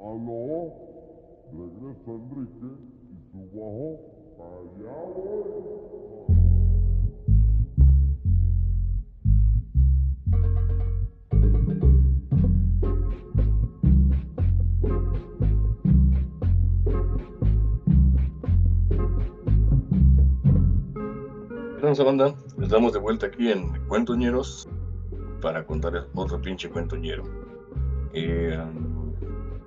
Aló, 0.00 0.72
regresa 1.52 2.10
Enrique 2.10 2.70
y 3.12 3.18
su 3.30 3.38
bajo 3.54 3.86
allá 4.42 4.98
voy. 5.14 5.46
Buenas 21.80 22.00
banda, 22.04 22.34
estamos 22.66 22.92
de 22.92 22.98
vuelta 22.98 23.26
aquí 23.26 23.50
en 23.50 23.68
Cuentoñeros 23.86 24.68
para 25.40 25.64
contarles 25.64 26.04
otro 26.14 26.40
pinche 26.40 26.68
cuentoñero. 26.68 27.22
Eh, 28.12 28.58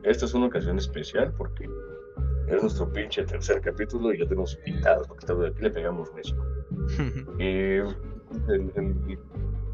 esta 0.03 0.25
es 0.25 0.33
una 0.33 0.47
ocasión 0.47 0.77
especial 0.77 1.33
porque 1.37 1.69
es 2.47 2.61
nuestro 2.61 2.91
pinche 2.91 3.23
tercer 3.23 3.61
capítulo 3.61 4.13
y 4.13 4.19
ya 4.19 4.25
tenemos 4.25 4.57
invitados 4.65 5.07
porque 5.07 5.21
esta 5.23 5.33
vez 5.33 5.51
aquí 5.53 5.61
le 5.63 5.71
pegamos 5.71 6.13
recio. 6.13 6.35
Eh, 7.39 7.83
el, 8.47 8.71
el- 8.75 9.19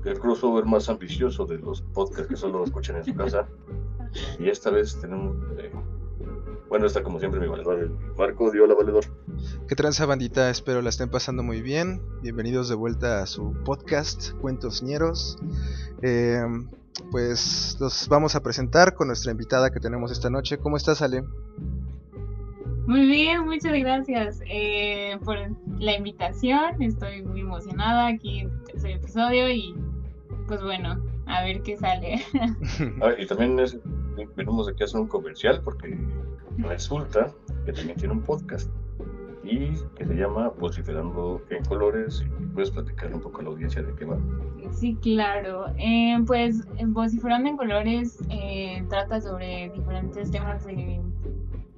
el 0.06 0.20
crossover 0.20 0.66
más 0.66 0.88
ambicioso 0.88 1.46
de 1.48 1.58
los 1.58 1.82
podcasts 1.82 2.28
que 2.28 2.36
solo 2.36 2.64
escuchan 2.64 2.98
en 2.98 3.04
su 3.06 3.16
casa. 3.16 3.48
Y 4.38 4.50
esta 4.50 4.70
vez 4.70 5.00
tenemos. 5.02 5.36
eh, 5.58 5.72
bueno, 6.70 6.86
está 6.86 7.02
como 7.02 7.18
siempre 7.20 7.40
mi 7.42 7.48
valedor, 7.48 7.80
el 7.80 7.90
Marco. 8.16 8.52
Dio 8.52 8.68
la 8.68 8.76
valedor. 8.76 9.04
¿Qué 9.68 9.76
tranza 9.76 10.06
bandita? 10.06 10.52
Espero 10.52 10.84
la 10.84 10.90
estén 10.90 11.10
pasando 11.10 11.42
muy 11.42 11.60
bien. 11.60 12.00
Bienvenidos 12.22 12.70
de 12.70 12.76
vuelta 12.76 13.24
a 13.24 13.26
su 13.26 13.52
podcast 13.66 14.34
Cuentos 14.34 14.84
Ñeros. 14.84 15.40
Eh, 16.04 16.44
pues 17.10 17.76
los 17.80 18.08
vamos 18.08 18.36
a 18.36 18.44
presentar 18.44 18.94
con 18.94 19.08
nuestra 19.08 19.32
invitada 19.32 19.72
que 19.72 19.80
tenemos 19.80 20.12
esta 20.12 20.30
noche. 20.30 20.60
¿Cómo 20.60 20.78
estás, 20.78 21.02
Ale? 21.02 21.24
Muy 22.86 23.08
bien, 23.08 23.44
muchas 23.44 23.74
gracias 23.74 24.40
eh, 24.48 25.18
por 25.26 25.38
la 25.80 25.96
invitación. 25.96 26.80
Estoy 26.84 27.24
muy 27.24 27.40
emocionada 27.40 28.06
aquí 28.06 28.42
en 28.42 28.52
el 28.52 28.64
tercer 28.66 28.92
episodio 28.92 29.50
y 29.50 29.74
pues 30.48 30.62
bueno, 30.62 31.04
a 31.26 31.42
ver 31.42 31.64
qué 31.64 31.76
sale. 31.76 32.24
Ah, 33.02 33.14
y 33.18 33.26
también 33.26 33.58
es, 33.58 33.80
venimos 34.36 34.70
aquí 34.70 34.84
a 34.84 34.86
hacer 34.86 35.02
un 35.02 35.08
comercial 35.08 35.60
porque 35.64 35.98
resulta 36.60 37.34
que 37.66 37.74
también 37.74 37.98
tiene 37.98 38.14
un 38.14 38.22
podcast 38.22 38.70
y 39.46 39.72
que 39.96 40.06
se 40.06 40.16
llama 40.16 40.52
Vociferando 40.60 41.42
en 41.50 41.64
Colores 41.66 42.26
puedes 42.54 42.72
platicar 42.72 43.14
un 43.14 43.22
poco 43.22 43.42
a 43.42 43.44
la 43.44 43.50
audiencia 43.50 43.84
de 43.84 43.94
qué 43.96 44.06
va. 44.06 44.18
Sí, 44.72 44.96
claro. 45.02 45.68
Eh, 45.78 46.18
pues 46.26 46.66
Vociferando 46.88 47.50
en 47.50 47.58
Colores 47.58 48.18
eh, 48.30 48.84
trata 48.90 49.22
sobre 49.22 49.70
diferentes 49.70 50.32
temas 50.32 50.66
de 50.66 51.00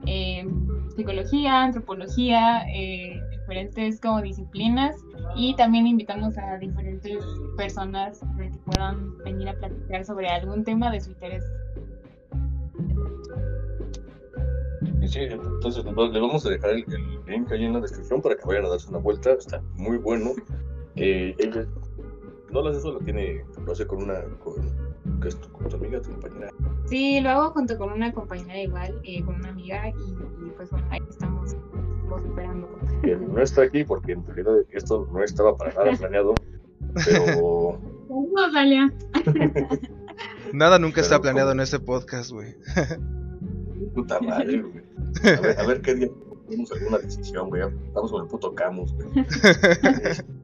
eh, 0.06 0.48
psicología, 0.96 1.64
antropología, 1.64 2.64
eh, 2.74 3.22
diferentes 3.32 4.00
como 4.00 4.22
disciplinas 4.22 4.96
y 5.36 5.56
también 5.56 5.86
invitamos 5.86 6.38
a 6.38 6.58
diferentes 6.58 7.24
personas 7.58 8.22
que 8.38 8.50
puedan 8.66 9.18
venir 9.20 9.50
a 9.50 9.54
platicar 9.54 10.06
sobre 10.06 10.30
algún 10.30 10.64
tema 10.64 10.90
de 10.92 11.02
su 11.02 11.12
interés. 11.12 11.44
Y 15.02 15.08
sí, 15.08 15.20
entonces 15.22 15.86
le 15.86 16.20
vamos 16.20 16.46
a 16.46 16.50
dejar 16.50 16.72
el, 16.72 16.86
el 16.88 17.26
link 17.28 17.52
ahí 17.52 17.66
en 17.66 17.74
la 17.74 17.82
descripción 17.82 18.22
para 18.22 18.36
que 18.36 18.46
vayan 18.46 18.66
a 18.66 18.70
darse 18.70 18.90
una 18.90 18.98
vuelta, 18.98 19.34
está 19.34 19.62
muy 19.76 19.98
bueno. 19.98 20.32
Eh, 20.96 21.36
ella 21.38 21.66
no 22.52 22.62
lo 22.62 22.70
hace 22.70 22.82
solo, 22.82 23.00
tiene, 23.00 23.46
lo 23.66 23.72
hace 23.72 23.86
con 23.86 24.04
una, 24.04 24.22
con, 24.44 24.56
que 25.22 25.28
es 25.28 25.40
tu, 25.40 25.52
con 25.52 25.70
tu 25.70 25.76
amiga, 25.76 26.02
tu 26.02 26.10
compañera. 26.12 26.50
Sí, 26.88 27.20
lo 27.22 27.30
hago 27.30 27.52
junto 27.52 27.78
con 27.78 27.92
una 27.92 28.12
compañera 28.12 28.60
igual, 28.60 29.00
eh, 29.04 29.24
con 29.24 29.36
una 29.36 29.50
amiga 29.50 29.90
y, 29.90 29.92
y, 29.92 30.50
pues 30.56 30.72
bueno, 30.72 30.88
ahí 30.90 31.00
estamos 31.10 31.56
vociferando. 32.10 32.68
que 33.04 33.16
no 33.16 33.42
está 33.42 33.64
aquí 33.64 33.84
porque 33.84 34.14
en 34.14 34.26
realidad 34.26 34.56
esto 34.72 35.08
no 35.12 35.24
estaba 35.24 35.56
para 35.56 35.74
nada 35.74 35.92
planeado, 35.98 36.34
pero 37.06 37.80
Saludos, 38.08 38.54
Dalia. 38.54 38.94
Nada 40.54 40.80
nunca 40.80 41.02
está 41.02 41.16
Pero 41.16 41.24
planeado 41.24 41.50
¿cómo? 41.50 41.62
en 41.62 41.64
este 41.64 41.80
podcast, 41.80 42.32
güey. 42.32 42.56
puta 43.94 44.20
madre, 44.20 44.62
güey. 44.62 44.84
A 45.38 45.42
ver, 45.42 45.60
a 45.60 45.66
ver 45.66 45.82
qué 45.82 45.96
día 45.96 46.10
tenemos 46.48 46.72
alguna 46.72 46.98
decisión, 47.00 47.50
güey. 47.50 47.62
Estamos 47.88 48.12
con 48.12 48.24
el 48.24 48.28
puto 48.28 48.54
Camus, 48.56 48.94
güey. 48.94 49.08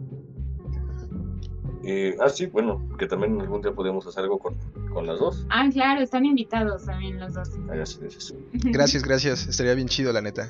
Eh, 1.85 2.15
ah, 2.21 2.29
sí, 2.29 2.45
bueno, 2.45 2.81
que 2.97 3.07
también 3.07 3.41
algún 3.41 3.61
día 3.61 3.73
podemos 3.73 4.07
hacer 4.07 4.23
algo 4.23 4.39
con, 4.39 4.55
con 4.93 5.05
las 5.05 5.19
dos. 5.19 5.45
Ah, 5.49 5.67
claro, 5.69 6.01
están 6.01 6.25
invitados 6.25 6.85
también 6.85 7.19
los 7.19 7.33
dos. 7.33 7.49
Ah, 7.69 7.75
ya 7.75 7.85
sé. 7.85 8.07
Gracias, 8.53 9.03
gracias. 9.03 9.47
Estaría 9.47 9.73
bien 9.73 9.89
chido, 9.89 10.13
la 10.13 10.21
neta. 10.21 10.49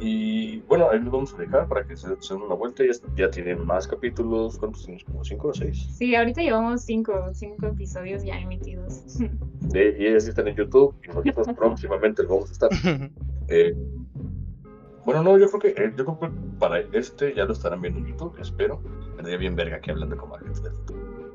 Y 0.00 0.35
bueno, 0.68 0.88
ahí 0.90 0.98
lo 1.00 1.10
vamos 1.10 1.32
a 1.34 1.38
dejar 1.38 1.68
para 1.68 1.86
que 1.86 1.96
se 1.96 2.08
se 2.20 2.34
den 2.34 2.42
una 2.42 2.54
vuelta. 2.54 2.82
Ya, 2.84 2.92
ya 3.16 3.30
tienen 3.30 3.64
más 3.64 3.86
capítulos. 3.86 4.58
¿Cuántos 4.58 4.84
tienes? 4.84 5.04
¿Como 5.04 5.24
cinco 5.24 5.48
o 5.48 5.54
seis? 5.54 5.86
Sí, 5.96 6.14
ahorita 6.14 6.42
llevamos 6.42 6.82
cinco, 6.82 7.30
cinco 7.32 7.66
episodios 7.66 8.22
ya 8.24 8.38
emitidos. 8.38 9.02
De- 9.60 9.96
y 9.98 10.06
ellas 10.06 10.24
sí 10.24 10.30
están 10.30 10.48
en 10.48 10.56
YouTube 10.56 10.94
y 11.04 11.08
nosotros 11.08 11.48
próximamente 11.56 12.22
lo 12.22 12.28
vamos 12.30 12.50
a 12.50 12.52
estar. 12.52 12.70
Eh, 13.48 13.76
bueno, 15.04 15.22
no, 15.22 15.38
yo 15.38 15.48
creo 15.48 15.60
que 15.72 15.80
eh, 15.84 15.92
yo 15.96 16.04
creo 16.04 16.18
que 16.18 16.30
para 16.58 16.80
este 16.80 17.32
ya 17.32 17.44
lo 17.44 17.52
estarán 17.52 17.80
viendo 17.80 18.00
en 18.00 18.06
YouTube, 18.06 18.34
espero. 18.40 18.80
Vendría 19.14 19.36
bien 19.36 19.54
verga 19.54 19.76
aquí 19.76 19.92
hablando 19.92 20.16
como 20.16 20.34
agentes 20.34 20.64
del 20.64 20.72
futuro. 20.72 21.32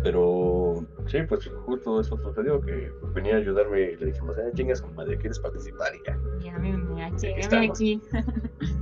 Eh, 0.00 0.02
pero 0.02 0.86
sí, 1.06 1.18
pues 1.28 1.48
justo 1.66 2.00
eso 2.00 2.16
sucedió, 2.16 2.60
que 2.60 2.90
venía 3.14 3.34
a 3.34 3.38
ayudarme 3.38 3.82
y 3.82 3.96
le 3.96 4.06
dijimos, 4.06 4.36
eh, 4.38 4.50
chingas, 4.54 4.80
comadre, 4.80 5.18
¿quieres 5.18 5.38
participar? 5.38 5.92
Y 5.94 6.02
ya. 6.06 6.18
Ya 6.42 6.58
me 6.58 6.76
me 6.76 7.04
Aquí 7.04 7.26
aquí. 7.70 8.02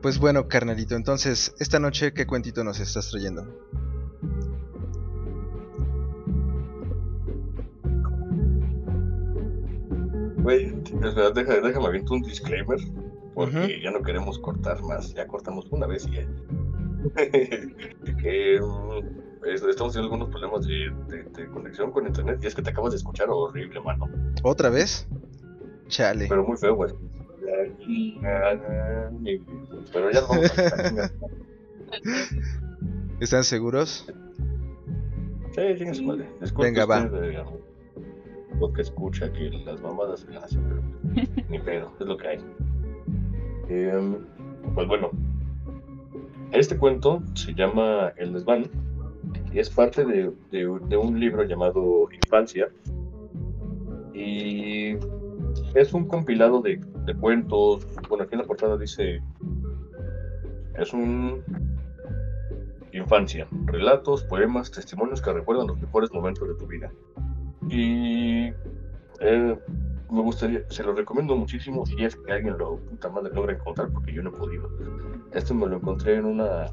Pues 0.00 0.18
bueno, 0.18 0.48
carnalito, 0.48 0.96
entonces, 0.96 1.54
esta 1.60 1.78
noche, 1.78 2.12
¿qué 2.12 2.26
cuentito 2.26 2.64
nos 2.64 2.80
estás 2.80 3.08
trayendo? 3.08 3.46
Güey, 10.38 10.74
espera, 11.04 11.30
deja, 11.30 11.60
déjame 11.60 11.86
aviento 11.86 12.14
un 12.14 12.22
disclaimer, 12.22 12.80
porque 13.32 13.58
Ujú. 13.58 13.68
ya 13.80 13.92
no 13.92 14.02
queremos 14.02 14.40
cortar 14.40 14.82
más, 14.82 15.14
ya 15.14 15.24
cortamos 15.28 15.70
una 15.70 15.86
vez 15.86 16.04
y 16.08 16.16
ya. 16.16 16.26
Mm, 16.26 17.12
es- 19.46 19.62
estamos 19.62 19.92
teniendo 19.92 20.14
algunos 20.14 20.28
problemas 20.30 20.66
de, 20.66 20.90
de- 21.08 21.22
de 21.24 21.46
conexión 21.50 21.90
con 21.92 22.06
internet 22.06 22.40
y 22.42 22.46
es 22.46 22.54
que 22.54 22.62
te 22.62 22.70
acabas 22.70 22.92
de 22.92 22.96
escuchar 22.98 23.28
horrible, 23.30 23.80
mano. 23.80 24.08
¿Otra 24.42 24.70
vez? 24.70 25.06
Chale. 25.88 26.26
Pero 26.28 26.44
muy 26.44 26.56
feo, 26.56 26.74
güey. 26.74 26.92
Pero 29.92 30.10
ya 30.10 30.20
lo 30.20 30.28
vamos 30.28 30.58
a. 30.58 31.10
¿Están 33.20 33.44
seguros? 33.44 34.06
Sí, 35.54 35.60
chinga 35.76 35.94
su 35.94 36.02
madre. 36.04 36.28
Venga, 36.58 36.86
va. 36.86 37.00
eh, 37.02 37.44
Lo 38.58 38.72
que 38.72 38.82
escucha 38.82 39.32
que 39.32 39.50
las 39.64 39.80
mamadas 39.82 40.20
se 40.20 40.30
las 40.32 40.44
hacen, 40.44 40.62
pero 40.68 40.82
ni 41.48 41.58
pedo, 41.58 41.92
es 42.00 42.06
lo 42.06 42.16
que 42.16 42.28
hay. 42.28 42.38
Em, 43.68 44.16
pues 44.74 44.88
bueno, 44.88 45.10
este 46.52 46.76
cuento 46.78 47.22
se 47.34 47.52
llama 47.54 48.12
El 48.16 48.32
desván 48.32 48.70
es 49.58 49.70
parte 49.70 50.04
de, 50.04 50.32
de- 50.50 50.80
de 50.88 50.96
un 50.96 51.18
libro 51.18 51.44
llamado 51.44 52.08
Infancia 52.12 52.68
y 54.14 54.96
es 55.74 55.92
un 55.92 56.06
compilado 56.06 56.60
de, 56.60 56.80
de 57.04 57.14
cuentos. 57.14 57.86
Bueno, 58.08 58.24
aquí 58.24 58.34
en 58.34 58.40
la 58.40 58.46
portada 58.46 58.76
dice: 58.76 59.22
es 60.78 60.92
un 60.92 61.42
infancia, 62.92 63.48
relatos, 63.66 64.22
poemas, 64.24 64.70
testimonios 64.70 65.22
que 65.22 65.32
recuerdan 65.32 65.66
los 65.66 65.80
mejores 65.80 66.12
momentos 66.12 66.46
de 66.46 66.54
tu 66.54 66.66
vida. 66.66 66.92
Y 67.68 68.48
eh, 69.20 69.58
me 70.10 70.20
gustaría, 70.20 70.68
se 70.68 70.82
lo 70.82 70.92
recomiendo 70.92 71.34
muchísimo 71.34 71.86
si 71.86 72.04
es 72.04 72.16
que 72.16 72.32
alguien 72.32 72.58
lo 72.58 72.76
puta 72.76 73.08
madre 73.08 73.32
logra 73.32 73.54
encontrar, 73.54 73.90
porque 73.90 74.12
yo 74.12 74.22
no 74.22 74.28
he 74.28 74.32
podido. 74.34 74.68
Este 75.32 75.54
me 75.54 75.66
lo 75.66 75.76
encontré 75.76 76.16
en 76.16 76.26
una 76.26 76.66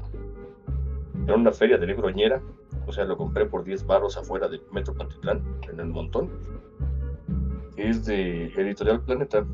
en 1.34 1.40
una 1.40 1.52
feria 1.52 1.78
de 1.78 1.86
libroñera, 1.86 2.40
o 2.86 2.92
sea, 2.92 3.04
lo 3.04 3.16
compré 3.16 3.46
por 3.46 3.64
10 3.64 3.86
baros 3.86 4.16
afuera 4.16 4.48
del 4.48 4.62
Metro 4.72 4.94
Pantitlán, 4.94 5.42
en 5.70 5.80
el 5.80 5.86
montón. 5.86 6.30
Es 7.76 8.04
de 8.04 8.46
Editorial 8.46 9.00
Planeta, 9.02 9.44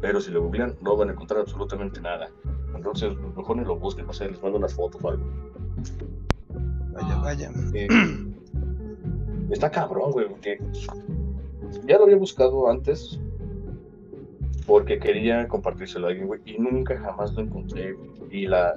pero 0.00 0.20
si 0.20 0.30
lo 0.30 0.42
googlean 0.42 0.76
no 0.80 0.96
van 0.96 1.10
a 1.10 1.12
encontrar 1.12 1.40
absolutamente 1.40 2.00
nada. 2.00 2.30
Entonces, 2.74 3.14
mejor 3.36 3.56
ni 3.56 3.64
lo 3.64 3.76
busquen, 3.76 4.06
no 4.06 4.12
sé, 4.12 4.28
les 4.28 4.42
mando 4.42 4.58
unas 4.58 4.74
fotos 4.74 5.02
o 5.04 5.10
algo. 5.10 5.24
Vaya, 6.92 7.16
vaya. 7.18 7.50
Eh, 7.74 7.88
está 9.50 9.70
cabrón, 9.70 10.12
güey, 10.12 10.28
porque 10.28 10.58
ya 11.86 11.98
lo 11.98 12.04
había 12.04 12.16
buscado 12.16 12.70
antes 12.70 13.20
porque 14.66 14.98
quería 14.98 15.48
compartírselo 15.48 16.06
a 16.06 16.10
alguien, 16.10 16.28
güey, 16.28 16.40
y 16.44 16.58
nunca 16.58 16.96
jamás 16.98 17.34
lo 17.34 17.42
encontré. 17.42 17.96
Y 18.30 18.46
la, 18.46 18.74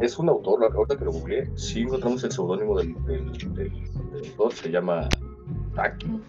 es 0.00 0.18
un 0.18 0.28
autor, 0.28 0.60
la 0.60 0.66
ahorita 0.66 0.96
que 0.96 1.04
lo 1.04 1.12
googleé, 1.12 1.50
sí 1.56 1.82
encontramos 1.82 2.22
el 2.24 2.32
seudónimo 2.32 2.78
del, 2.78 2.94
del, 3.04 3.32
del- 3.32 3.54
del 3.54 4.28
autor, 4.30 4.52
se 4.52 4.70
llama 4.70 5.08
Taki. 5.74 6.20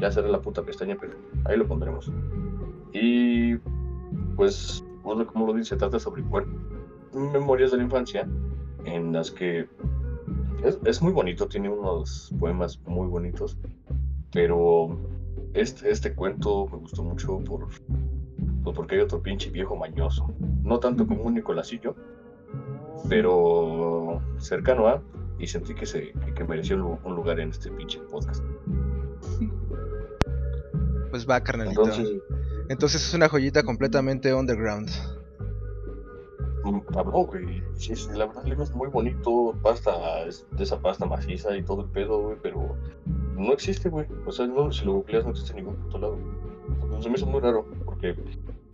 Ya 0.00 0.10
será 0.10 0.28
la 0.28 0.40
puta 0.40 0.62
pestaña, 0.62 0.96
pero 1.00 1.14
ahí 1.44 1.56
lo 1.56 1.66
pondremos. 1.66 2.10
Y 2.92 3.56
pues, 4.36 4.84
bueno, 5.02 5.26
como 5.26 5.46
lo 5.46 5.54
dice, 5.54 5.76
trata 5.76 5.98
sobre 5.98 6.22
bueno, 6.22 6.52
memorias 7.32 7.70
de 7.70 7.76
la 7.78 7.84
infancia 7.84 8.28
en 8.84 9.12
las 9.12 9.30
que 9.30 9.66
es, 10.64 10.78
es 10.84 11.02
muy 11.02 11.12
bonito, 11.12 11.46
tiene 11.46 11.68
unos 11.68 12.32
poemas 12.38 12.80
muy 12.86 13.06
bonitos, 13.06 13.56
pero 14.32 14.96
este, 15.54 15.90
este 15.90 16.14
cuento 16.14 16.66
me 16.70 16.78
gustó 16.78 17.04
mucho 17.04 17.38
por, 17.38 17.68
pues 18.64 18.76
porque 18.76 18.96
hay 18.96 19.00
otro 19.02 19.22
pinche 19.22 19.50
viejo 19.50 19.76
mañoso. 19.76 20.28
No 20.62 20.78
tanto 20.80 21.06
como 21.06 21.22
un 21.24 21.36
yo, 21.36 21.94
pero 23.08 24.20
cercano 24.38 24.86
a, 24.88 25.02
y 25.38 25.46
sentí 25.46 25.74
que, 25.74 25.86
se, 25.86 26.12
que- 26.12 26.34
que 26.34 26.44
mereció 26.44 26.76
un 26.76 26.82
lu- 26.82 26.98
un 27.04 27.14
lugar 27.16 27.40
en 27.40 27.50
este 27.50 27.70
pinche 27.70 27.98
podcast. 28.10 28.42
Pues 31.10 31.28
va, 31.28 31.40
carnalito. 31.42 31.82
Entonces, 31.82 32.22
Entonces 32.68 33.06
es 33.06 33.14
una 33.14 33.28
joyita 33.28 33.62
completamente 33.62 34.32
underground. 34.32 34.88
mm, 36.64 36.78
cabrón, 36.92 37.26
güey. 37.26 37.62
Sí, 37.74 37.94
sí, 37.96 38.08
la 38.14 38.26
verdad, 38.26 38.44
el 38.44 38.50
libro 38.50 38.64
es 38.64 38.74
muy 38.74 38.88
bonito, 38.88 39.54
pasta, 39.62 40.22
es 40.22 40.46
de 40.52 40.62
esa 40.64 40.80
pasta 40.80 41.04
maciza 41.04 41.54
y 41.56 41.62
todo 41.62 41.82
el 41.82 41.88
pedo, 41.90 42.22
güey, 42.22 42.36
pero 42.42 42.76
no 43.36 43.52
existe, 43.52 43.88
güey. 43.88 44.06
O 44.26 44.32
sea, 44.32 44.46
no, 44.46 44.72
si 44.72 44.84
lo 44.86 44.92
googleas 44.94 45.24
no 45.24 45.30
existe 45.32 45.50
en 45.52 45.56
ningún 45.64 45.76
puto 45.76 45.98
lado. 45.98 46.18
Se 47.00 47.08
me 47.10 47.16
hizo 47.16 47.26
muy 47.26 47.40
raro, 47.40 47.66
porque 47.84 48.14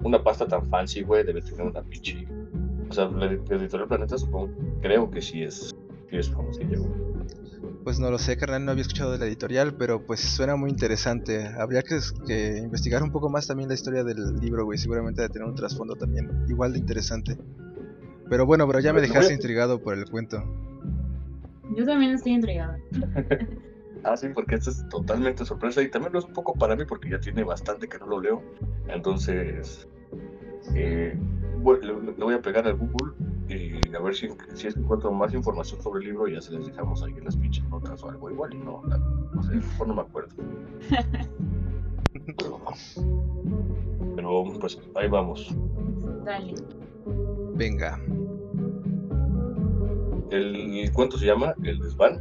una 0.03 0.23
pasta 0.23 0.47
tan 0.47 0.69
fancy, 0.69 1.03
güey, 1.03 1.25
debe 1.25 1.41
tener 1.41 1.62
una 1.62 1.82
pinche. 1.82 2.29
O 2.90 2.93
sea, 2.93 3.06
la 3.08 3.26
edi- 3.31 3.50
editorial 3.50 3.88
Planeta, 3.88 4.17
supongo, 4.19 4.50
creo 4.81 5.11
que 5.11 5.20
sí 5.20 5.43
es, 5.43 5.75
sí 6.11 6.17
es 6.17 6.31
famosilla, 6.31 6.79
güey. 6.79 7.08
Pues 7.85 7.99
no 8.00 8.11
lo 8.11 8.19
sé, 8.19 8.37
carnal, 8.37 8.64
no 8.64 8.73
había 8.73 8.82
escuchado 8.82 9.12
de 9.12 9.19
la 9.19 9.26
editorial, 9.26 9.75
pero 9.76 10.05
pues 10.05 10.20
suena 10.20 10.56
muy 10.56 10.69
interesante. 10.70 11.46
Habría 11.58 11.82
que, 11.82 11.99
que 12.26 12.58
investigar 12.58 13.02
un 13.02 13.11
poco 13.11 13.31
más 13.31 13.46
también 13.46 13.69
la 13.69 13.75
historia 13.75 14.05
del 14.05 14.35
libro, 14.40 14.64
güey. 14.64 14.79
Seguramente 14.79 15.23
de 15.23 15.29
tener 15.31 15.49
un 15.49 15.55
trasfondo 15.55 15.94
también 15.94 16.29
igual 16.49 16.73
de 16.75 16.81
interesante. 16.81 17.38
Pero 18.29 18.44
bueno, 18.44 18.67
bro, 18.67 18.81
ya 18.81 18.93
me 18.93 19.00
dejaste 19.00 19.32
intrigado 19.32 19.81
por 19.82 19.94
el 19.96 20.05
cuento. 20.05 20.44
Yo 21.76 21.87
también 21.87 22.12
estoy 22.12 22.32
entregada. 22.34 22.79
Ah, 24.05 24.17
sí, 24.17 24.29
porque 24.32 24.55
esto 24.55 24.70
es 24.70 24.88
totalmente 24.88 25.44
sorpresa 25.44 25.82
y 25.82 25.91
también 25.91 26.12
lo 26.12 26.20
es 26.20 26.25
un 26.25 26.32
poco 26.32 26.55
para 26.55 26.76
mí 26.76 26.84
porque 26.88 27.11
ya 27.11 27.19
tiene 27.19 27.43
bastante 27.43 27.88
que 27.88 27.99
no 27.99 28.06
lo 28.06 28.20
leo. 28.20 28.43
Entonces, 28.87 29.88
eh, 30.75 31.17
bueno, 31.62 32.00
le, 32.00 32.12
le 32.12 32.25
voy 32.25 32.35
a 32.35 32.41
pegar 32.43 32.67
al 32.67 32.76
Google 32.76 33.12
y 33.49 33.94
a 33.94 34.00
ver 34.00 34.15
si, 34.15 34.29
si 34.55 34.67
es 34.67 34.75
que 34.75 34.81
encuentro 34.81 35.11
más 35.11 35.32
información 35.35 35.81
sobre 35.82 36.00
el 36.00 36.11
libro 36.11 36.29
y 36.29 36.35
ya 36.35 36.41
se 36.41 36.53
les 36.53 36.67
dejamos 36.67 37.03
ahí 37.03 37.12
en 37.17 37.25
las 37.25 37.37
pinches 37.37 37.65
notas 37.69 38.03
o 38.03 38.11
algo 38.11 38.31
igual 38.31 38.53
y 38.55 38.59
no, 38.59 38.82
la- 38.87 38.99
no 38.99 39.43
sé, 39.43 39.55
mejor 39.55 39.88
no 39.88 39.94
me 39.94 40.03
acuerdo. 40.03 40.35
Pero 44.17 44.44
pues 44.61 44.79
ahí 44.97 45.09
vamos. 45.09 45.55
Dale. 46.25 46.55
Venga. 47.55 47.99
El 50.31 50.91
cuento 50.93 51.17
se 51.17 51.26
llama 51.26 51.55
El 51.62 51.79
desván. 51.79 52.20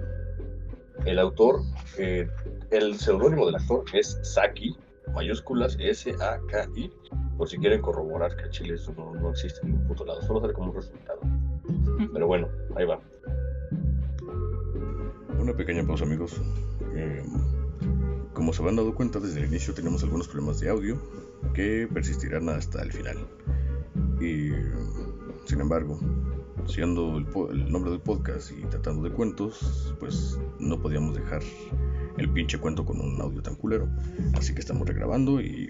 El 1.05 1.19
autor, 1.19 1.61
eh, 1.97 2.27
el 2.71 2.95
seudónimo 2.95 3.45
del 3.45 3.55
actor 3.55 3.83
es 3.93 4.17
Saki, 4.23 4.75
mayúsculas 5.13 5.77
S-A-K-I, 5.79 6.91
por 7.37 7.47
si 7.47 7.57
quieren 7.57 7.81
corroborar 7.81 8.35
que 8.35 8.49
Chile 8.49 8.75
eso 8.75 8.93
no, 8.97 9.13
no 9.13 9.31
existe 9.31 9.59
en 9.61 9.71
ningún 9.71 9.87
puto 9.87 10.05
lado, 10.05 10.21
solo 10.21 10.41
sale 10.41 10.53
como 10.53 10.71
un 10.71 10.75
resultado. 10.75 11.19
Pero 12.11 12.27
bueno, 12.27 12.47
ahí 12.75 12.85
va. 12.85 12.99
Una 15.39 15.53
pequeña 15.53 15.85
pausa, 15.85 16.05
amigos. 16.05 16.41
Eh, 16.93 17.23
como 18.33 18.53
se 18.53 18.61
habrán 18.61 18.75
dado 18.75 18.93
cuenta, 18.95 19.19
desde 19.19 19.41
el 19.41 19.47
inicio 19.47 19.73
tenemos 19.73 20.03
algunos 20.03 20.27
problemas 20.27 20.59
de 20.59 20.69
audio 20.69 20.97
que 21.53 21.87
persistirán 21.93 22.49
hasta 22.49 22.81
el 22.81 22.91
final. 22.91 23.17
Y, 24.19 24.51
sin 25.45 25.61
embargo, 25.61 25.99
siendo 26.65 27.17
el, 27.17 27.27
el 27.51 27.71
nombre 27.71 27.91
del 27.91 27.99
podcast 27.99 28.51
y 28.51 28.61
tratando 28.65 29.03
de 29.03 29.11
cuentos, 29.11 29.95
pues 29.99 30.39
no 30.59 30.79
podíamos 30.79 31.15
dejar 31.15 31.41
el 32.17 32.29
pinche 32.29 32.57
cuento 32.57 32.85
con 32.85 32.99
un 32.99 33.21
audio 33.21 33.41
tan 33.41 33.55
culero. 33.55 33.87
Así 34.33 34.53
que 34.53 34.59
estamos 34.59 34.87
regrabando 34.87 35.39
y 35.39 35.69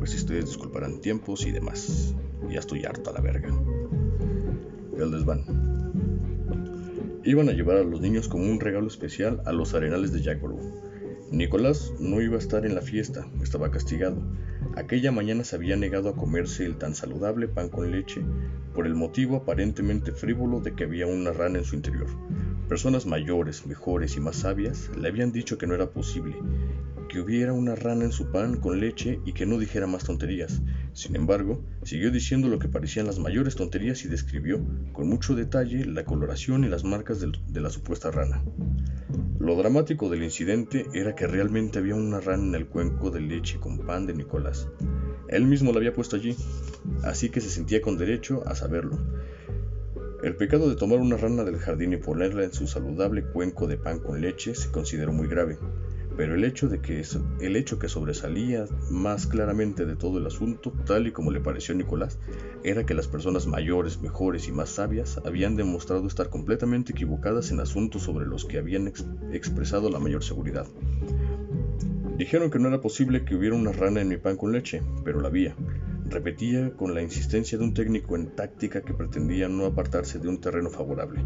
pues 0.00 0.14
ustedes 0.14 0.46
disculparán 0.46 1.02
tiempos 1.02 1.44
y 1.44 1.52
demás. 1.52 2.14
Ya 2.48 2.58
estoy 2.58 2.86
harto 2.86 3.10
a 3.10 3.12
la 3.12 3.20
verga. 3.20 3.50
El 4.98 5.10
desván. 5.10 5.44
Iban 7.22 7.50
a 7.50 7.52
llevar 7.52 7.76
a 7.76 7.84
los 7.84 8.00
niños 8.00 8.26
como 8.26 8.44
un 8.44 8.60
regalo 8.60 8.86
especial 8.86 9.42
a 9.44 9.52
los 9.52 9.74
arenales 9.74 10.10
de 10.10 10.22
Jackborough. 10.22 10.58
Nicolás 11.30 11.92
no 12.00 12.22
iba 12.22 12.36
a 12.36 12.38
estar 12.38 12.64
en 12.64 12.74
la 12.74 12.80
fiesta, 12.80 13.28
estaba 13.42 13.70
castigado. 13.70 14.22
Aquella 14.74 15.12
mañana 15.12 15.44
se 15.44 15.56
había 15.56 15.76
negado 15.76 16.08
a 16.08 16.16
comerse 16.16 16.64
el 16.64 16.78
tan 16.78 16.94
saludable 16.94 17.46
pan 17.46 17.68
con 17.68 17.90
leche 17.90 18.22
por 18.74 18.86
el 18.86 18.94
motivo 18.94 19.36
aparentemente 19.36 20.12
frívolo 20.12 20.60
de 20.60 20.74
que 20.74 20.84
había 20.84 21.06
una 21.06 21.32
rana 21.32 21.58
en 21.58 21.64
su 21.64 21.76
interior. 21.76 22.08
Personas 22.70 23.04
mayores, 23.04 23.66
mejores 23.66 24.16
y 24.16 24.20
más 24.20 24.36
sabias 24.36 24.90
le 24.96 25.08
habían 25.08 25.30
dicho 25.30 25.58
que 25.58 25.66
no 25.66 25.74
era 25.74 25.90
posible, 25.90 26.36
que 27.10 27.20
hubiera 27.20 27.52
una 27.52 27.74
rana 27.74 28.04
en 28.04 28.12
su 28.12 28.30
pan 28.30 28.60
con 28.60 28.78
leche 28.78 29.18
y 29.26 29.32
que 29.32 29.44
no 29.44 29.58
dijera 29.58 29.88
más 29.88 30.04
tonterías. 30.04 30.62
Sin 30.92 31.16
embargo, 31.16 31.60
siguió 31.82 32.12
diciendo 32.12 32.46
lo 32.46 32.60
que 32.60 32.68
parecían 32.68 33.06
las 33.06 33.18
mayores 33.18 33.56
tonterías 33.56 34.04
y 34.04 34.08
describió, 34.08 34.60
con 34.92 35.08
mucho 35.08 35.34
detalle, 35.34 35.84
la 35.84 36.04
coloración 36.04 36.62
y 36.62 36.68
las 36.68 36.84
marcas 36.84 37.18
de 37.20 37.60
la 37.60 37.70
supuesta 37.70 38.12
rana. 38.12 38.44
Lo 39.40 39.56
dramático 39.56 40.08
del 40.08 40.22
incidente 40.22 40.86
era 40.94 41.16
que 41.16 41.26
realmente 41.26 41.80
había 41.80 41.96
una 41.96 42.20
rana 42.20 42.44
en 42.44 42.54
el 42.54 42.66
cuenco 42.68 43.10
de 43.10 43.20
leche 43.20 43.58
con 43.58 43.78
pan 43.78 44.06
de 44.06 44.14
Nicolás. 44.14 44.68
Él 45.26 45.46
mismo 45.46 45.72
la 45.72 45.78
había 45.78 45.92
puesto 45.92 46.14
allí, 46.14 46.36
así 47.02 47.28
que 47.28 47.40
se 47.40 47.50
sentía 47.50 47.82
con 47.82 47.98
derecho 47.98 48.44
a 48.46 48.54
saberlo. 48.54 48.98
El 50.22 50.36
pecado 50.36 50.68
de 50.68 50.76
tomar 50.76 51.00
una 51.00 51.16
rana 51.16 51.42
del 51.42 51.58
jardín 51.58 51.92
y 51.92 51.96
ponerla 51.96 52.44
en 52.44 52.52
su 52.52 52.68
saludable 52.68 53.24
cuenco 53.24 53.66
de 53.66 53.78
pan 53.78 53.98
con 53.98 54.20
leche 54.20 54.54
se 54.54 54.70
consideró 54.70 55.12
muy 55.12 55.26
grave, 55.26 55.58
pero 56.20 56.34
el 56.34 56.44
hecho, 56.44 56.68
de 56.68 56.82
que, 56.82 57.02
el 57.40 57.56
hecho 57.56 57.78
que 57.78 57.88
sobresalía 57.88 58.66
más 58.90 59.26
claramente 59.26 59.86
de 59.86 59.96
todo 59.96 60.18
el 60.18 60.26
asunto, 60.26 60.70
tal 60.84 61.06
y 61.06 61.12
como 61.12 61.30
le 61.30 61.40
pareció 61.40 61.74
a 61.74 61.78
Nicolás, 61.78 62.18
era 62.62 62.84
que 62.84 62.92
las 62.92 63.08
personas 63.08 63.46
mayores, 63.46 64.02
mejores 64.02 64.46
y 64.46 64.52
más 64.52 64.68
sabias 64.68 65.18
habían 65.24 65.56
demostrado 65.56 66.06
estar 66.06 66.28
completamente 66.28 66.92
equivocadas 66.92 67.52
en 67.52 67.60
asuntos 67.60 68.02
sobre 68.02 68.26
los 68.26 68.44
que 68.44 68.58
habían 68.58 68.86
ex- 68.86 69.06
expresado 69.32 69.88
la 69.88 69.98
mayor 69.98 70.22
seguridad. 70.22 70.66
Dijeron 72.18 72.50
que 72.50 72.58
no 72.58 72.68
era 72.68 72.82
posible 72.82 73.24
que 73.24 73.34
hubiera 73.34 73.56
una 73.56 73.72
rana 73.72 74.02
en 74.02 74.08
mi 74.08 74.18
pan 74.18 74.36
con 74.36 74.52
leche, 74.52 74.82
pero 75.02 75.22
la 75.22 75.28
había. 75.28 75.56
Repetía 76.10 76.72
con 76.76 76.92
la 76.92 77.02
insistencia 77.02 77.56
de 77.56 77.62
un 77.62 77.72
técnico 77.72 78.16
en 78.16 78.34
táctica 78.34 78.82
que 78.82 78.94
pretendía 78.94 79.48
no 79.48 79.64
apartarse 79.64 80.18
de 80.18 80.28
un 80.28 80.40
terreno 80.40 80.68
favorable. 80.68 81.22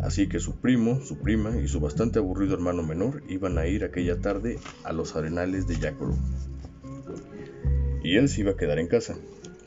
Así 0.00 0.28
que 0.28 0.38
su 0.38 0.60
primo, 0.60 1.00
su 1.02 1.18
prima 1.18 1.58
y 1.58 1.66
su 1.66 1.80
bastante 1.80 2.20
aburrido 2.20 2.54
hermano 2.54 2.84
menor 2.84 3.24
iban 3.28 3.58
a 3.58 3.66
ir 3.66 3.82
aquella 3.82 4.20
tarde 4.20 4.56
a 4.84 4.92
los 4.92 5.16
arenales 5.16 5.66
de 5.66 5.76
Jackborough. 5.80 6.18
Y 8.04 8.16
él 8.16 8.28
se 8.28 8.42
iba 8.42 8.52
a 8.52 8.56
quedar 8.56 8.78
en 8.78 8.86
casa. 8.86 9.16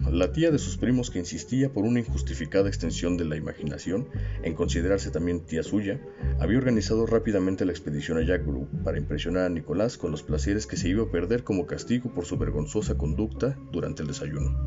La 0.10 0.32
tía 0.32 0.52
de 0.52 0.58
sus 0.58 0.78
primos 0.78 1.10
que 1.10 1.20
insistía 1.20 1.72
por 1.72 1.86
una 1.86 2.00
injustificada 2.00 2.68
extensión 2.68 3.18
de 3.18 3.26
la 3.26 3.38
imaginación 3.38 4.08
en 4.44 4.56
considerarse 4.56 5.12
también 5.12 5.46
tía 5.46 5.64
suya, 5.64 6.02
había 6.40 6.58
organizado 6.58 7.06
rápidamente 7.06 7.66
la 7.66 7.72
expedición 7.72 8.18
a 8.18 8.26
Jackborough 8.26 8.68
para 8.84 8.98
impresionar 8.98 9.46
a 9.46 9.50
Nicolás 9.50 9.98
con 9.98 10.12
los 10.12 10.24
placeres 10.24 10.68
que 10.68 10.76
se 10.76 10.90
iba 10.90 11.04
a 11.04 11.12
perder 11.12 11.44
como 11.44 11.66
castigo 11.66 12.14
por 12.14 12.26
su 12.26 12.38
vergonzosa 12.38 12.98
conducta 12.98 13.58
durante 13.72 14.02
el 14.02 14.10
desayuno. 14.10 14.66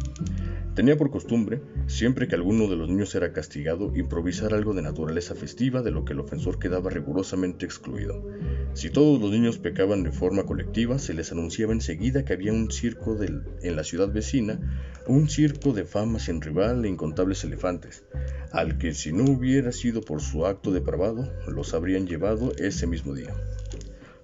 Tenía 0.75 0.97
por 0.97 1.11
costumbre, 1.11 1.63
siempre 1.87 2.27
que 2.27 2.35
alguno 2.35 2.67
de 2.67 2.75
los 2.75 2.89
niños 2.89 3.15
era 3.15 3.33
castigado, 3.33 3.95
improvisar 3.95 4.55
algo 4.55 4.75
de 4.75 4.83
naturaleza 4.83 5.37
festiva 5.37 5.83
de 5.83 5.93
lo 5.93 6.05
que 6.05 6.15
el 6.15 6.21
ofensor 6.21 6.59
quedaba 6.59 6.91
rigurosamente 6.91 7.65
excluido. 7.65 8.25
Si 8.73 8.91
todos 8.91 9.21
los 9.21 9.31
niños 9.31 9.59
pecaban 9.59 10.03
de 10.03 10.11
forma 10.11 10.47
colectiva, 10.47 10.99
se 10.99 11.15
les 11.15 11.31
anunciaba 11.31 11.73
enseguida 11.73 12.25
que 12.25 12.33
había 12.33 12.53
un 12.53 12.73
circo 12.73 13.17
en 13.23 13.77
la 13.77 13.85
ciudad 13.85 14.13
vecina, 14.13 14.59
un 15.07 15.29
circo 15.29 15.73
de 15.73 15.85
fama 15.85 16.19
sin 16.19 16.41
rival 16.41 16.85
e 16.85 16.89
incontables 16.89 17.45
elefantes, 17.45 18.05
al 18.53 18.79
que 18.79 18.95
si 18.95 19.13
no 19.13 19.25
hubiera 19.25 19.71
sido 19.71 20.01
por 20.01 20.23
su 20.23 20.47
acto 20.47 20.73
depravado, 20.73 21.31
los 21.47 21.75
habrían 21.75 22.07
llevado 22.07 22.53
ese 22.57 22.87
mismo 22.87 23.15
día. 23.15 23.35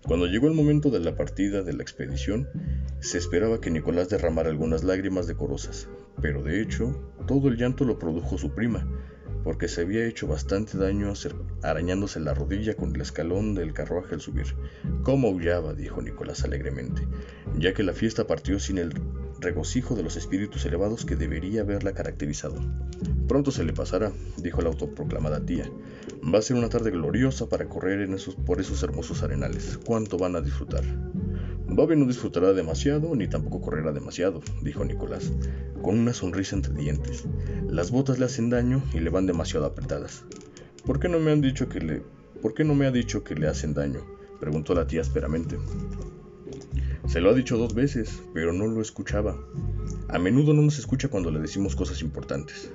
Cuando 0.07 0.27
llegó 0.27 0.47
el 0.47 0.55
momento 0.55 0.91
de 0.91 1.01
la 1.01 1.17
partida 1.17 1.63
de 1.63 1.75
la 1.75 1.83
expedición, 1.83 2.49
se 3.01 3.19
esperaba 3.19 3.61
que 3.61 3.71
Nicolás 3.71 4.09
derramara 4.09 4.49
algunas 4.49 4.83
lágrimas 4.83 5.27
decorosas, 5.27 5.89
pero 6.23 6.43
de 6.43 6.63
hecho, 6.63 7.15
todo 7.27 7.49
el 7.49 7.59
llanto 7.59 7.85
lo 7.85 7.99
produjo 7.99 8.39
su 8.39 8.55
prima, 8.55 8.89
porque 9.45 9.69
se 9.69 9.83
había 9.83 10.07
hecho 10.07 10.27
bastante 10.27 10.79
daño 10.79 11.13
arañándose 11.63 12.21
la 12.21 12.33
rodilla 12.33 12.75
con 12.75 12.95
el 12.95 13.03
escalón 13.03 13.55
del 13.55 13.75
carruaje 13.75 14.15
al 14.15 14.21
subir. 14.23 14.47
¿Cómo 15.03 15.29
aullaba? 15.29 15.75
dijo 15.75 16.01
Nicolás 16.01 16.45
alegremente, 16.45 17.07
ya 17.59 17.75
que 17.75 17.83
la 17.83 17.93
fiesta 17.93 18.27
partió 18.27 18.59
sin 18.59 18.79
el 18.79 18.93
regocijo 19.41 19.95
de 19.95 20.03
los 20.03 20.17
espíritus 20.17 20.65
elevados 20.67 21.05
que 21.05 21.17
debería 21.17 21.63
haberla 21.63 21.93
caracterizado. 21.93 22.57
Pronto 23.27 23.51
se 23.51 23.65
le 23.65 23.73
pasará, 23.73 24.13
dijo 24.37 24.61
la 24.63 24.69
autoproclamada 24.69 25.45
tía. 25.45 25.71
Va 26.23 26.39
a 26.39 26.43
ser 26.43 26.57
una 26.57 26.69
tarde 26.69 26.91
gloriosa 26.91 27.49
para 27.49 27.69
correr 27.69 28.01
en 28.01 28.15
esos, 28.15 28.35
por 28.35 28.61
esos 28.61 28.83
hermosos 28.83 29.23
arenales. 29.23 29.79
¿Cuánto 29.85 30.19
van 30.19 30.37
a 30.37 30.41
disfrutar? 30.41 30.85
Bobby 31.67 31.97
no 31.97 32.07
disfrutará 32.07 32.53
demasiado 32.53 33.15
ni 33.15 33.29
tampoco 33.29 33.61
correrá 33.61 33.93
demasiado, 33.93 34.41
dijo 34.63 34.85
Nicolás, 34.85 35.33
con 35.83 35.99
una 35.99 36.13
sonrisa 36.13 36.57
entre 36.57 36.75
dientes. 36.75 37.25
Las 37.69 37.93
botas 37.93 38.19
le 38.19 38.25
hacen 38.25 38.51
daño 38.51 38.83
y 38.93 38.99
le 38.99 39.11
van 39.11 39.27
demasiado 39.27 39.67
apretadas. 39.67 40.25
¿Por 40.85 40.99
qué 40.99 41.09
no 41.09 41.21
me 41.21 41.31
han 41.31 41.41
dicho 41.41 41.69
que 41.69 41.81
le... 41.81 42.03
¿Por 42.43 42.55
qué 42.55 42.65
no 42.65 42.75
me 42.75 42.87
ha 42.87 42.91
dicho 42.91 43.23
que 43.23 43.37
le 43.37 43.47
hacen 43.47 43.75
daño? 43.75 44.01
preguntó 44.41 44.75
la 44.75 44.87
tía 44.87 45.03
asperamente. 45.03 45.59
Se 47.11 47.21
lo 47.21 47.31
ha 47.31 47.35
dicho 47.35 47.59
dos 47.59 47.75
veces, 47.75 48.23
pero 48.33 48.53
no 48.53 48.69
lo 48.69 48.81
escuchaba. 48.81 49.37
A 50.07 50.21
menudo 50.21 50.55
no 50.55 50.63
nos 50.63 50.79
escucha 50.79 51.09
cuando 51.09 51.33
le 51.33 51.41
decimos 51.41 51.75
cosas 51.75 52.03
importantes. 52.03 52.71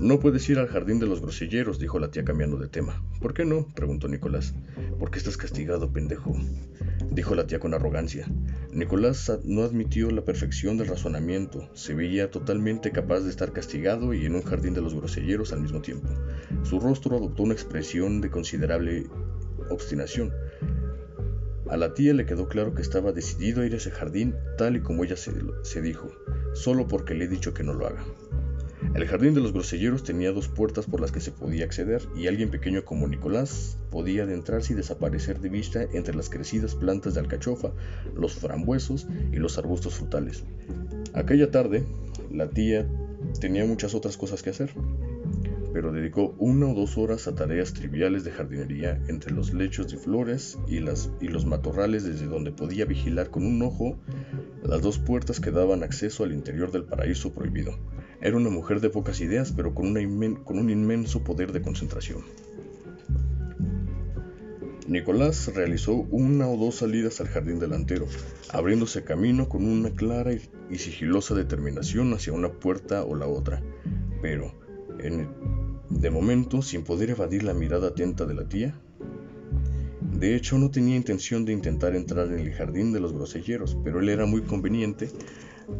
No 0.00 0.18
puedes 0.18 0.48
ir 0.48 0.58
al 0.58 0.68
jardín 0.68 0.98
de 0.98 1.04
los 1.04 1.20
groselleros, 1.20 1.78
dijo 1.78 1.98
la 1.98 2.10
tía 2.10 2.24
cambiando 2.24 2.56
de 2.56 2.68
tema. 2.68 3.04
¿Por 3.20 3.34
qué 3.34 3.44
no? 3.44 3.68
preguntó 3.74 4.08
Nicolás. 4.08 4.54
¿Por 4.98 5.10
qué 5.10 5.18
estás 5.18 5.36
castigado, 5.36 5.92
pendejo? 5.92 6.34
dijo 7.10 7.34
la 7.34 7.46
tía 7.46 7.60
con 7.60 7.74
arrogancia. 7.74 8.26
Nicolás 8.72 9.30
no 9.44 9.62
admitió 9.62 10.10
la 10.10 10.24
perfección 10.24 10.78
del 10.78 10.88
razonamiento, 10.88 11.68
se 11.74 11.94
veía 11.94 12.30
totalmente 12.30 12.92
capaz 12.92 13.20
de 13.20 13.28
estar 13.28 13.52
castigado 13.52 14.14
y 14.14 14.24
en 14.24 14.36
un 14.36 14.42
jardín 14.42 14.72
de 14.72 14.80
los 14.80 14.94
groselleros 14.94 15.52
al 15.52 15.60
mismo 15.60 15.82
tiempo. 15.82 16.08
Su 16.62 16.80
rostro 16.80 17.14
adoptó 17.14 17.42
una 17.42 17.52
expresión 17.52 18.22
de 18.22 18.30
considerable 18.30 19.06
obstinación. 19.68 20.32
A 21.70 21.76
la 21.76 21.94
tía 21.94 22.12
le 22.14 22.26
quedó 22.26 22.48
claro 22.48 22.74
que 22.74 22.82
estaba 22.82 23.12
decidido 23.12 23.62
a 23.62 23.66
ir 23.66 23.74
a 23.74 23.76
ese 23.76 23.92
jardín 23.92 24.34
tal 24.58 24.74
y 24.74 24.80
como 24.80 25.04
ella 25.04 25.16
se, 25.16 25.32
se 25.62 25.80
dijo, 25.80 26.10
solo 26.52 26.88
porque 26.88 27.14
le 27.14 27.26
he 27.26 27.28
dicho 27.28 27.54
que 27.54 27.62
no 27.62 27.74
lo 27.74 27.86
haga. 27.86 28.04
El 28.96 29.06
jardín 29.06 29.34
de 29.34 29.40
los 29.40 29.52
groselleros 29.52 30.02
tenía 30.02 30.32
dos 30.32 30.48
puertas 30.48 30.86
por 30.86 31.00
las 31.00 31.12
que 31.12 31.20
se 31.20 31.30
podía 31.30 31.64
acceder 31.64 32.02
y 32.16 32.26
alguien 32.26 32.50
pequeño 32.50 32.84
como 32.84 33.06
Nicolás 33.06 33.78
podía 33.92 34.24
adentrarse 34.24 34.72
y 34.72 34.76
desaparecer 34.76 35.38
de 35.38 35.48
vista 35.48 35.84
entre 35.92 36.16
las 36.16 36.28
crecidas 36.28 36.74
plantas 36.74 37.14
de 37.14 37.20
alcachofa, 37.20 37.70
los 38.16 38.34
frambuesos 38.34 39.06
y 39.30 39.36
los 39.36 39.56
arbustos 39.56 39.94
frutales. 39.94 40.42
Aquella 41.14 41.52
tarde, 41.52 41.84
la 42.32 42.50
tía 42.50 42.88
tenía 43.40 43.64
muchas 43.64 43.94
otras 43.94 44.16
cosas 44.16 44.42
que 44.42 44.50
hacer, 44.50 44.70
pero 45.72 45.92
dedicó 45.92 46.34
una 46.38 46.66
o 46.66 46.74
dos 46.74 46.98
horas 46.98 47.28
a 47.28 47.34
tareas 47.34 47.72
triviales 47.72 48.24
de 48.24 48.32
jardinería 48.32 49.00
entre 49.08 49.32
los 49.32 49.52
lechos 49.52 49.90
de 49.90 49.98
flores 49.98 50.58
y, 50.68 50.78
los 50.80 51.46
matorrales 51.46 52.04
desde 52.04 52.26
donde 52.26 52.52
podía 52.52 52.84
vigilar 52.84 53.30
con 53.30 53.46
un 53.46 53.62
ojo 53.62 53.98
las 54.62 54.82
dos 54.82 54.98
puertas 54.98 55.40
que 55.40 55.50
daban 55.50 55.82
acceso 55.82 56.24
al 56.24 56.32
interior 56.32 56.70
del 56.70 56.84
paraíso 56.84 57.32
prohibido. 57.32 57.78
Era 58.20 58.36
una 58.36 58.50
mujer 58.50 58.80
de 58.80 58.90
pocas 58.90 59.20
ideas, 59.20 59.52
pero 59.52 59.74
con 59.74 59.96
un 59.96 60.70
inmenso 60.70 61.24
poder 61.24 61.52
de 61.52 61.62
concentración. 61.62 62.24
Nicolás 64.90 65.54
realizó 65.54 65.94
una 65.94 66.48
o 66.48 66.56
dos 66.56 66.76
salidas 66.76 67.20
al 67.20 67.28
jardín 67.28 67.60
delantero, 67.60 68.06
abriéndose 68.52 69.04
camino 69.04 69.48
con 69.48 69.64
una 69.64 69.90
clara 69.90 70.32
y 70.32 70.78
sigilosa 70.78 71.36
determinación 71.36 72.12
hacia 72.12 72.32
una 72.32 72.48
puerta 72.48 73.04
o 73.04 73.14
la 73.14 73.28
otra, 73.28 73.62
pero, 74.20 74.52
de 75.90 76.10
momento, 76.10 76.62
sin 76.62 76.82
poder 76.84 77.10
evadir 77.10 77.42
la 77.42 77.54
mirada 77.54 77.88
atenta 77.88 78.26
de 78.26 78.34
la 78.34 78.48
tía. 78.48 78.74
De 80.00 80.34
hecho, 80.34 80.58
no 80.58 80.70
tenía 80.70 80.96
intención 80.96 81.44
de 81.44 81.52
intentar 81.52 81.94
entrar 81.94 82.26
en 82.28 82.40
el 82.40 82.52
jardín 82.52 82.92
de 82.92 83.00
los 83.00 83.12
groselleros, 83.12 83.76
pero 83.82 84.00
él 84.00 84.08
era 84.08 84.26
muy 84.26 84.42
conveniente 84.42 85.08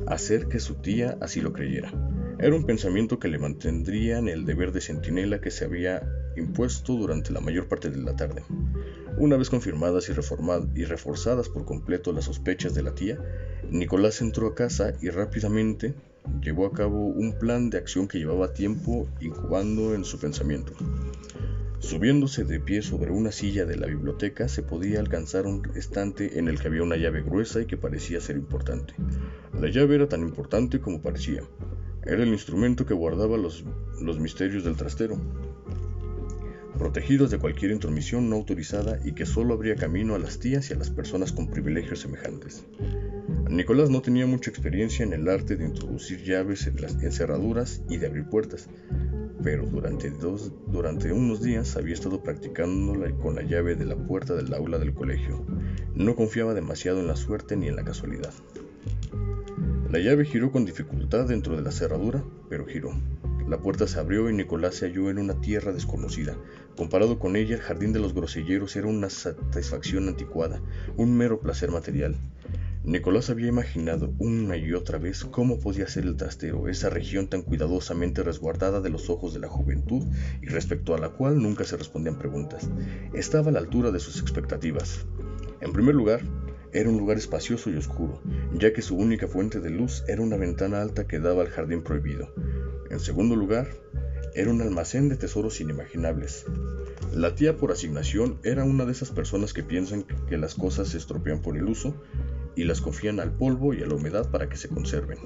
hacer 0.07 0.49
que 0.49 0.61
su 0.61 0.77
tía 0.77 1.19
así 1.21 1.41
lo 1.41 1.53
creyera. 1.53 1.93
Era 2.39 2.57
un 2.57 2.65
pensamiento 2.65 3.19
que 3.19 3.29
le 3.29 3.39
mantendría 3.39 4.19
en 4.19 4.29
el 4.29 4.47
deber 4.47 4.73
de 4.73 4.81
centinela 4.81 5.41
que 5.41 5.51
se 5.51 5.65
había 5.67 6.03
impuesto 6.37 6.95
durante 6.95 7.33
la 7.33 7.41
mayor 7.41 7.69
parte 7.69 7.91
de 7.91 7.99
la 7.99 8.17
tarde. 8.17 8.43
Una 9.19 9.37
vez 9.37 9.51
confirmadas 9.51 10.09
y, 10.09 10.13
y 10.13 10.85
reforzadas 10.85 11.49
por 11.51 11.67
completo 11.67 12.13
las 12.13 12.25
sospechas 12.25 12.75
de 12.75 12.83
la 12.83 12.95
tía, 12.95 13.19
Nicolás 13.71 14.23
entró 14.23 14.47
a 14.47 14.55
casa 14.55 14.95
y 15.03 15.11
rápidamente 15.11 15.95
llevó 16.43 16.67
a 16.67 16.73
cabo 16.73 17.07
un 17.07 17.39
plan 17.39 17.71
de 17.71 17.79
acción 17.79 18.09
que 18.09 18.19
llevaba 18.19 18.53
tiempo 18.53 19.09
incubando 19.21 19.95
en 19.95 20.05
su 20.05 20.19
pensamiento. 20.19 20.73
Subiéndose 21.81 22.45
de 22.45 22.61
pie 22.61 22.83
sobre 22.83 23.11
una 23.11 23.33
silla 23.33 23.65
de 23.65 23.77
la 23.77 23.87
biblioteca 23.87 24.49
se 24.49 24.63
podía 24.63 25.01
alcanzar 25.01 25.47
un 25.47 25.63
estante 25.75 26.39
en 26.39 26.49
el 26.49 26.61
que 26.61 26.69
había 26.69 26.83
una 26.83 26.97
llave 26.97 27.23
gruesa 27.23 27.63
y 27.63 27.67
que 27.67 27.77
parecía 27.79 28.21
ser 28.21 28.37
importante. 28.37 28.95
La 29.59 29.69
llave 29.69 29.95
era 29.95 30.09
tan 30.09 30.21
importante 30.21 30.81
como 30.81 31.01
parecía. 31.01 31.43
Era 32.05 32.23
el 32.23 32.29
instrumento 32.29 32.85
que 32.85 32.95
guardaba 32.95 33.37
los, 33.37 33.65
los 34.01 34.19
misterios 34.19 34.65
del 34.65 34.77
trastero, 34.77 35.19
protegidos 36.81 37.31
de 37.31 37.39
cualquier 37.39 37.73
intromisión 37.73 38.31
no 38.31 38.37
autorizada 38.37 38.99
y 39.05 39.13
que 39.13 39.27
solo 39.27 39.53
abría 39.53 39.77
camino 39.77 40.15
a 40.15 40.19
las 40.19 40.39
tías 40.39 40.71
y 40.71 40.73
a 40.73 40.79
las 40.79 40.89
personas 40.89 41.31
con 41.31 41.51
privilegios 41.51 42.01
semejantes. 42.01 42.65
Nicolás 43.51 43.91
no 43.91 44.01
tenía 44.01 44.27
mucha 44.27 44.49
experiencia 44.49 45.05
en 45.05 45.13
el 45.13 45.29
arte 45.29 45.57
de 45.57 45.67
introducir 45.67 46.25
llaves 46.25 46.67
en 46.67 46.81
las 46.81 46.95
encerraduras 47.03 47.83
y 47.91 47.99
de 47.99 48.07
abrir 48.07 48.25
puertas, 48.25 48.71
pero 49.43 49.67
durante, 49.67 50.11
durante 50.69 51.13
unos 51.13 51.43
días 51.43 51.77
había 51.77 51.93
estado 51.93 52.23
practicándola 52.23 53.11
con 53.17 53.35
la 53.35 53.43
llave 53.43 53.77
de 53.77 53.85
la 53.85 53.97
puerta 53.97 54.35
del 54.35 54.55
aula 54.55 54.79
del 54.79 54.95
colegio. 54.95 55.45
No 55.95 56.17
confiaba 56.17 56.55
demasiado 56.55 56.99
en 56.99 57.09
la 57.09 57.17
suerte 57.17 57.59
ni 57.59 57.69
en 57.69 57.77
la 57.77 57.85
casualidad. 57.85 58.33
La 59.91 59.99
llave 59.99 60.25
giró 60.25 60.51
con 60.51 60.65
dificultad 60.65 61.29
dentro 61.29 61.57
de 61.57 61.63
la 61.63 61.73
cerradura, 61.73 62.25
pero 62.49 62.65
giró. 62.65 62.95
La 63.51 63.59
puerta 63.59 63.89
se 63.89 63.99
abrió 63.99 64.31
y 64.31 64.33
Nicolás 64.33 64.77
se 64.77 64.87
halló 64.87 65.11
en 65.11 65.19
una 65.19 65.41
tierra 65.41 65.73
desconocida. 65.73 66.37
Comparado 66.77 67.19
con 67.19 67.35
ella, 67.35 67.57
el 67.57 67.61
jardín 67.61 67.93
de 67.93 67.99
los 67.99 68.15
groselleros 68.15 68.77
era 68.77 68.87
una 68.87 69.11
satisfacción 69.11 70.07
anticuada, 70.07 70.63
un 70.97 71.17
mero 71.17 71.41
placer 71.41 71.73
material. 71.73 72.15
Nicolás 72.85 73.29
había 73.29 73.49
imaginado 73.49 74.15
una 74.21 74.57
y 74.57 74.73
otra 74.73 74.99
vez 74.99 75.25
cómo 75.25 75.59
podía 75.59 75.89
ser 75.89 76.05
el 76.05 76.17
trastero, 76.17 76.69
esa 76.69 76.91
región 76.91 77.27
tan 77.27 77.43
cuidadosamente 77.43 78.23
resguardada 78.23 78.81
de 78.81 78.91
los 78.91 79.11
ojos 79.11 79.35
de 79.35 79.41
la 79.41 79.49
juventud 79.49 80.05
y 80.41 80.47
respecto 80.47 80.95
a 80.95 80.99
la 80.99 81.09
cual 81.09 81.43
nunca 81.43 81.65
se 81.65 81.77
respondían 81.77 82.19
preguntas. 82.19 82.71
Estaba 83.15 83.49
a 83.49 83.53
la 83.53 83.59
altura 83.59 83.91
de 83.91 83.99
sus 83.99 84.21
expectativas. 84.21 85.07
En 85.61 85.73
primer 85.73 85.97
lugar, 85.97 86.21
era 86.73 86.89
un 86.89 86.99
lugar 86.99 87.17
espacioso 87.17 87.69
y 87.69 87.77
oscuro, 87.77 88.23
ya 88.55 88.73
que 88.73 88.81
su 88.81 88.97
única 88.97 89.27
fuente 89.27 89.59
de 89.59 89.71
luz 89.71 90.05
era 90.07 90.23
una 90.23 90.37
ventana 90.37 90.81
alta 90.81 91.09
que 91.09 91.19
daba 91.19 91.43
al 91.43 91.49
jardín 91.49 91.83
prohibido. 91.83 92.33
En 92.91 92.99
segundo 92.99 93.37
lugar, 93.37 93.69
era 94.35 94.51
un 94.51 94.61
almacén 94.63 95.09
de 95.09 95.17
tesoros 95.17 95.61
inimaginables. 95.61 96.45
La 97.15 97.35
tía 97.35 97.57
por 97.57 97.71
asignación 97.71 98.39
era 98.43 98.65
una 98.65 98.85
de 98.85 98.93
esas 98.93 99.11
personas 99.11 99.53
que 99.53 99.63
piensan 99.63 100.05
que 100.29 100.39
las 100.39 100.55
cosas 100.55 100.89
se 100.89 100.99
estropean 100.99 101.41
por 101.41 101.57
el 101.57 101.69
uso 101.69 101.95
y 102.57 102.65
las 102.65 102.81
confían 102.81 103.21
al 103.21 103.33
polvo 103.33 103.75
y 103.75 103.83
a 103.83 103.87
la 103.87 103.95
humedad 103.95 104.31
para 104.31 104.49
que 104.49 104.57
se 104.57 104.69
conserven. 104.69 105.19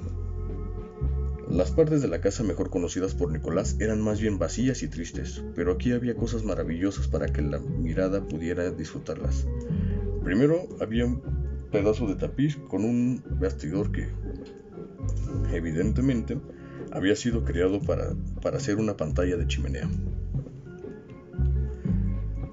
Las 1.49 1.71
partes 1.71 2.01
de 2.01 2.07
la 2.07 2.21
casa 2.21 2.43
mejor 2.43 2.69
conocidas 2.69 3.13
por 3.13 3.31
Nicolás 3.31 3.77
eran 3.79 4.01
más 4.01 4.19
bien 4.19 4.39
vacías 4.39 4.83
y 4.83 4.87
tristes, 4.87 5.43
pero 5.55 5.73
aquí 5.73 5.91
había 5.91 6.15
cosas 6.15 6.43
maravillosas 6.43 7.07
para 7.07 7.27
que 7.27 7.41
la 7.41 7.59
mirada 7.59 8.27
pudiera 8.27 8.69
disfrutarlas. 8.71 9.47
Primero 10.23 10.67
había 10.79 11.05
un 11.05 11.21
pedazo 11.71 12.07
de 12.07 12.15
tapiz 12.15 12.57
con 12.67 12.83
un 12.83 13.23
bastidor 13.39 13.91
que 13.91 14.09
evidentemente 15.53 16.39
había 16.95 17.15
sido 17.15 17.43
creado 17.43 17.81
para, 17.81 18.15
para 18.41 18.57
hacer 18.57 18.77
una 18.77 18.95
pantalla 18.95 19.35
de 19.35 19.45
chimenea. 19.47 19.89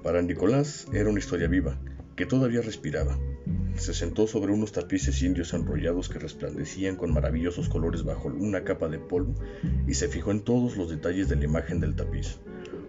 Para 0.03 0.21
Nicolás 0.21 0.85
era 0.91 1.09
una 1.09 1.19
historia 1.19 1.47
viva, 1.47 1.79
que 2.17 2.25
todavía 2.25 2.61
respiraba. 2.61 3.17
Se 3.77 3.93
sentó 3.93 4.27
sobre 4.27 4.51
unos 4.51 4.73
tapices 4.73 5.21
indios 5.23 5.53
enrollados 5.53 6.09
que 6.09 6.19
resplandecían 6.19 6.97
con 6.97 7.13
maravillosos 7.13 7.69
colores 7.69 8.03
bajo 8.03 8.27
una 8.27 8.65
capa 8.65 8.89
de 8.89 8.99
polvo 8.99 9.33
y 9.87 9.93
se 9.93 10.09
fijó 10.09 10.31
en 10.31 10.41
todos 10.41 10.75
los 10.75 10.89
detalles 10.89 11.29
de 11.29 11.37
la 11.37 11.45
imagen 11.45 11.79
del 11.79 11.95
tapiz. 11.95 12.37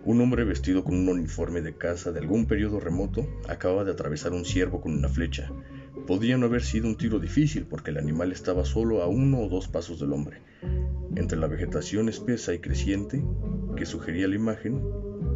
Un 0.05 0.21
hombre 0.21 0.45
vestido 0.45 0.83
con 0.83 0.97
un 0.97 1.09
uniforme 1.09 1.63
de 1.63 1.77
caza 1.77 2.11
de 2.11 2.19
algún 2.19 2.47
periodo 2.47 2.81
remoto 2.81 3.27
acaba 3.49 3.85
de 3.85 3.93
atravesar 3.93 4.33
un 4.33 4.45
ciervo 4.45 4.81
con 4.81 4.93
una 4.93 5.09
flecha. 5.09 5.51
Podía 6.07 6.37
no 6.37 6.47
haber 6.47 6.63
sido 6.63 6.87
un 6.87 6.97
tiro 6.97 7.19
difícil 7.19 7.67
porque 7.67 7.91
el 7.91 7.99
animal 7.99 8.31
estaba 8.33 8.65
solo 8.65 9.03
a 9.03 9.09
uno 9.09 9.41
o 9.41 9.49
dos 9.49 9.69
pasos 9.69 10.01
del 10.01 10.13
hombre. 10.13 10.43
Entre 11.17 11.39
la 11.39 11.47
vegetación 11.47 12.09
espesa 12.09 12.53
y 12.53 12.59
creciente 12.59 13.25
que 13.77 13.87
sugería 13.87 14.29
la 14.29 14.35
imagen, 14.35 14.83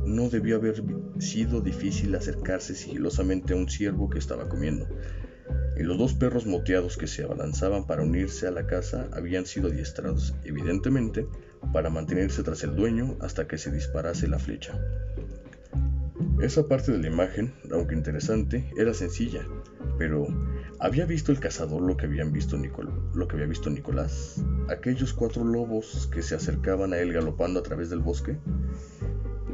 no 0.05 0.29
debió 0.29 0.57
haber 0.57 0.83
sido 1.19 1.61
difícil 1.61 2.15
acercarse 2.15 2.75
sigilosamente 2.75 3.53
a 3.53 3.57
un 3.57 3.69
ciervo 3.69 4.11
que 4.11 4.19
estaba 4.19 4.49
comiendo. 4.49 4.89
Y 5.79 5.83
los 5.85 5.99
dos 5.99 6.15
perros 6.15 6.47
moteados 6.47 6.97
que 6.97 7.07
se 7.07 7.23
abalanzaban 7.23 7.87
para 7.87 8.03
unirse 8.03 8.47
a 8.47 8.51
la 8.51 8.67
casa 8.67 9.09
habían 9.13 9.47
sido 9.47 9.69
adiestrados, 9.69 10.35
evidentemente, 10.45 11.27
para 11.73 11.91
mantenerse 11.91 12.43
tras 12.43 12.65
el 12.65 12.75
dueño 12.75 13.17
hasta 13.21 13.47
que 13.47 13.59
se 13.59 13.71
disparase 13.71 14.29
la 14.29 14.39
flecha. 14.39 14.79
Esa 16.41 16.67
parte 16.67 16.93
de 16.93 16.99
la 16.99 17.09
imagen, 17.09 17.53
aunque 17.73 17.95
interesante, 17.95 18.71
era 18.77 18.95
sencilla, 18.95 19.47
pero 19.99 20.27
¿Había 20.81 21.07
visto 21.07 21.33
el 21.33 21.41
cazador 21.41 21.83
lo 21.83 21.97
que, 21.97 22.07
había 22.07 22.25
visto 22.25 22.57
Nicolás? 22.57 24.45
¿Aquellos 24.69 25.13
cuatro 25.13 25.43
lobos 25.43 26.09
que 26.13 26.23
se 26.23 26.37
acercaban 26.37 26.93
a 26.93 26.99
él 26.99 27.13
galopando 27.13 27.59
a 27.59 27.65
través 27.65 27.91
del 27.91 27.99
bosque? 27.99 28.37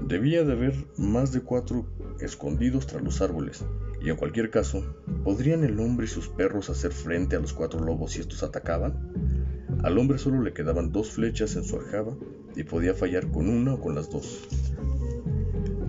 Debía 0.07 0.45
de 0.45 0.53
haber 0.53 0.75
más 0.99 1.33
de 1.33 1.41
cuatro 1.41 1.87
escondidos 2.21 2.87
tras 2.87 3.03
los 3.03 3.23
árboles, 3.23 3.65
y 4.03 4.11
en 4.11 4.17
cualquier 4.17 4.51
caso, 4.51 4.85
¿podrían 5.25 5.65
el 5.65 5.81
hombre 5.81 6.05
y 6.05 6.11
sus 6.11 6.29
perros 6.29 6.69
hacer 6.69 6.93
frente 6.93 7.37
a 7.37 7.41
los 7.41 7.55
cuatro 7.55 7.81
lobos 7.81 8.13
si 8.13 8.21
estos 8.21 8.43
atacaban? 8.43 8.93
Al 9.83 9.97
hombre 9.97 10.19
solo 10.19 10.43
le 10.43 10.53
quedaban 10.53 10.93
dos 10.93 11.13
flechas 11.13 11.57
en 11.57 11.65
su 11.65 11.77
aljaba 11.77 12.15
y 12.55 12.65
podía 12.65 12.93
fallar 12.93 13.31
con 13.31 13.49
una 13.49 13.75
o 13.75 13.81
con 13.81 13.95
las 13.95 14.11
dos. 14.11 14.47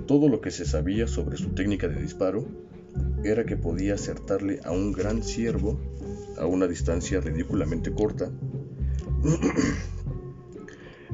Todo 0.08 0.30
lo 0.30 0.40
que 0.42 0.52
se 0.52 0.66
sabía 0.66 1.08
sobre 1.08 1.38
su 1.38 1.50
técnica 1.50 1.88
de 1.88 2.02
disparo 2.02 2.46
era 3.24 3.46
que 3.46 3.58
podía 3.58 3.96
acertarle 3.96 4.60
a 4.64 4.72
un 4.72 4.92
gran 4.92 5.24
ciervo 5.24 5.80
a 6.38 6.46
una 6.46 6.68
distancia 6.68 7.20
ridículamente 7.22 7.92
corta. 7.92 8.30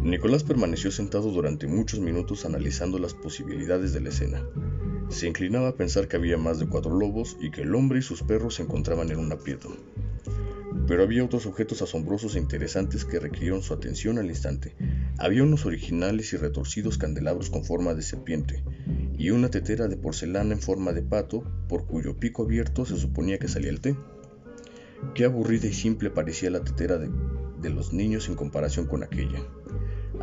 Nicolás 0.04 0.44
permaneció 0.44 0.92
sentado 0.92 1.32
durante 1.32 1.68
muchos 1.68 2.00
minutos 2.00 2.46
analizando 2.46 2.98
las 2.98 3.14
posibilidades 3.14 3.94
de 3.94 4.02
la 4.02 4.10
escena. 4.10 4.44
Se 5.10 5.28
inclinaba 5.28 5.70
a 5.70 5.76
pensar 5.76 6.08
que 6.08 6.18
había 6.18 6.38
más 6.38 6.60
de 6.60 6.68
cuatro 6.68 6.98
lobos 6.98 7.38
y 7.40 7.52
que 7.52 7.62
el 7.62 7.76
hombre 7.76 8.00
y 8.00 8.02
sus 8.02 8.24
perros 8.24 8.56
se 8.56 8.64
encontraban 8.64 9.12
en 9.12 9.20
un 9.20 9.32
aprieto. 9.32 9.70
Pero 10.88 11.04
había 11.04 11.24
otros 11.24 11.46
objetos 11.46 11.82
asombrosos 11.82 12.36
e 12.36 12.40
interesantes 12.40 13.06
que 13.06 13.20
requirieron 13.20 13.62
su 13.62 13.74
atención 13.74 14.18
al 14.18 14.28
instante. 14.28 14.76
Había 15.18 15.44
unos 15.44 15.66
originales 15.66 16.34
y 16.34 16.38
retorcidos 16.38 16.98
candelabros 16.98 17.50
con 17.50 17.64
forma 17.64 17.94
de 17.94 18.02
serpiente, 18.02 18.64
y 19.22 19.30
una 19.30 19.52
tetera 19.52 19.88
de 19.88 19.98
porcelana 19.98 20.56
en 20.56 20.60
forma 20.60 20.94
de 20.94 21.04
pato, 21.04 21.44
por 21.70 21.86
cuyo 21.86 22.18
pico 22.18 22.42
abierto 22.42 22.86
se 22.86 22.98
suponía 22.98 23.38
que 23.38 23.48
salía 23.48 23.70
el 23.70 23.80
té. 23.80 23.96
Qué 25.14 25.26
aburrida 25.26 25.68
y 25.68 25.74
simple 25.74 26.10
parecía 26.10 26.50
la 26.50 26.64
tetera 26.64 26.98
de, 26.98 27.70
los 27.70 27.94
niños 27.94 28.30
en 28.30 28.36
comparación 28.36 28.88
con 28.88 29.04
aquella. 29.04 29.46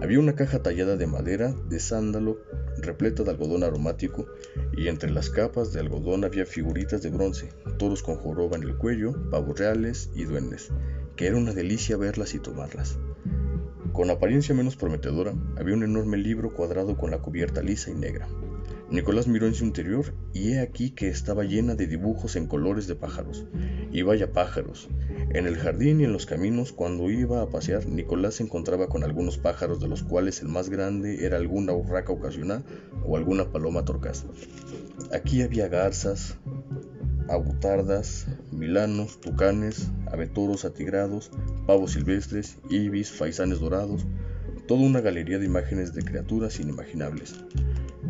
Había 0.03 0.19
una 0.19 0.35
caja 0.35 0.65
tallada 0.65 0.97
de 0.97 1.07
madera 1.07 1.55
de 1.69 1.79
sándalo 1.79 2.39
repleta 2.79 3.23
de 3.23 3.31
algodón 3.31 3.63
aromático 3.63 4.27
y 4.77 4.89
entre 4.89 5.13
las 5.13 5.31
capas 5.31 5.73
de 5.73 5.79
algodón 5.79 6.25
había 6.25 6.45
figuritas 6.45 7.01
de 7.01 7.11
bronce, 7.11 7.51
toros 7.79 8.03
con 8.03 8.17
joroba 8.17 8.57
en 8.57 8.65
el 8.65 8.77
cuello, 8.77 9.31
pavos 9.31 9.61
reales 9.61 10.11
y 10.17 10.25
duendes, 10.25 10.73
que 11.15 11.29
era 11.29 11.37
una 11.37 11.53
delicia 11.53 11.97
verlas 11.97 12.35
y 12.35 12.41
tomarlas. 12.41 12.99
Con 13.93 14.11
apariencia 14.11 14.57
menos 14.57 14.75
prometedora, 14.75 15.35
había 15.57 15.75
un 15.75 15.85
enorme 15.85 16.17
libro 16.17 16.53
cuadrado 16.53 16.97
con 16.97 17.13
la 17.13 17.19
cubierta 17.19 17.63
lisa 17.63 17.93
y 17.93 17.95
negra. 17.95 18.27
Nicolás 18.91 19.29
miró 19.29 19.47
en 19.47 19.55
su 19.55 19.65
interior 19.65 20.15
y 20.33 20.53
he 20.53 20.61
aquí 20.61 20.91
que 20.91 21.09
estaba 21.09 21.45
llena 21.45 21.75
de 21.75 21.87
dibujos 21.87 22.37
en 22.37 22.47
colores 22.47 22.87
de 22.87 22.95
pájaros. 22.95 23.45
Y 23.93 24.01
vaya 24.01 24.33
pájaros. 24.33 24.89
En 25.31 25.47
el 25.47 25.57
jardín 25.57 26.01
y 26.01 26.05
en 26.05 26.13
los 26.13 26.25
caminos, 26.25 26.73
cuando 26.73 27.11
iba 27.11 27.43
a 27.43 27.51
pasear, 27.51 27.87
Nicolás 27.87 28.37
se 28.37 28.45
encontraba 28.45 28.89
con 28.89 29.05
algunos 29.05 29.37
pájaros, 29.37 29.79
de 29.79 29.89
los 29.89 30.03
cuales 30.03 30.41
el 30.41 30.49
más 30.49 30.71
grande 30.71 31.27
era 31.27 31.37
alguna 31.37 31.75
urraca 31.75 32.13
ocasional 32.13 32.65
o 33.05 33.19
alguna 33.19 33.53
paloma 33.53 33.85
torcaz. 33.85 34.25
Aquí 35.13 35.43
había 35.43 35.69
garzas, 35.69 36.39
abutardas, 37.29 38.27
milanos, 38.53 39.21
tucanes, 39.21 39.91
abetoros 40.11 40.65
atigrados, 40.65 41.31
pavos 41.67 41.93
silvestres, 41.93 42.57
ibis, 42.71 43.13
faisanes 43.13 43.61
dorados, 43.61 44.07
toda 44.69 44.83
una 44.83 45.01
galería 45.01 45.39
de 45.39 45.47
imágenes 45.47 45.95
de 45.95 46.03
criaturas 46.03 46.61
inimaginables 46.61 47.43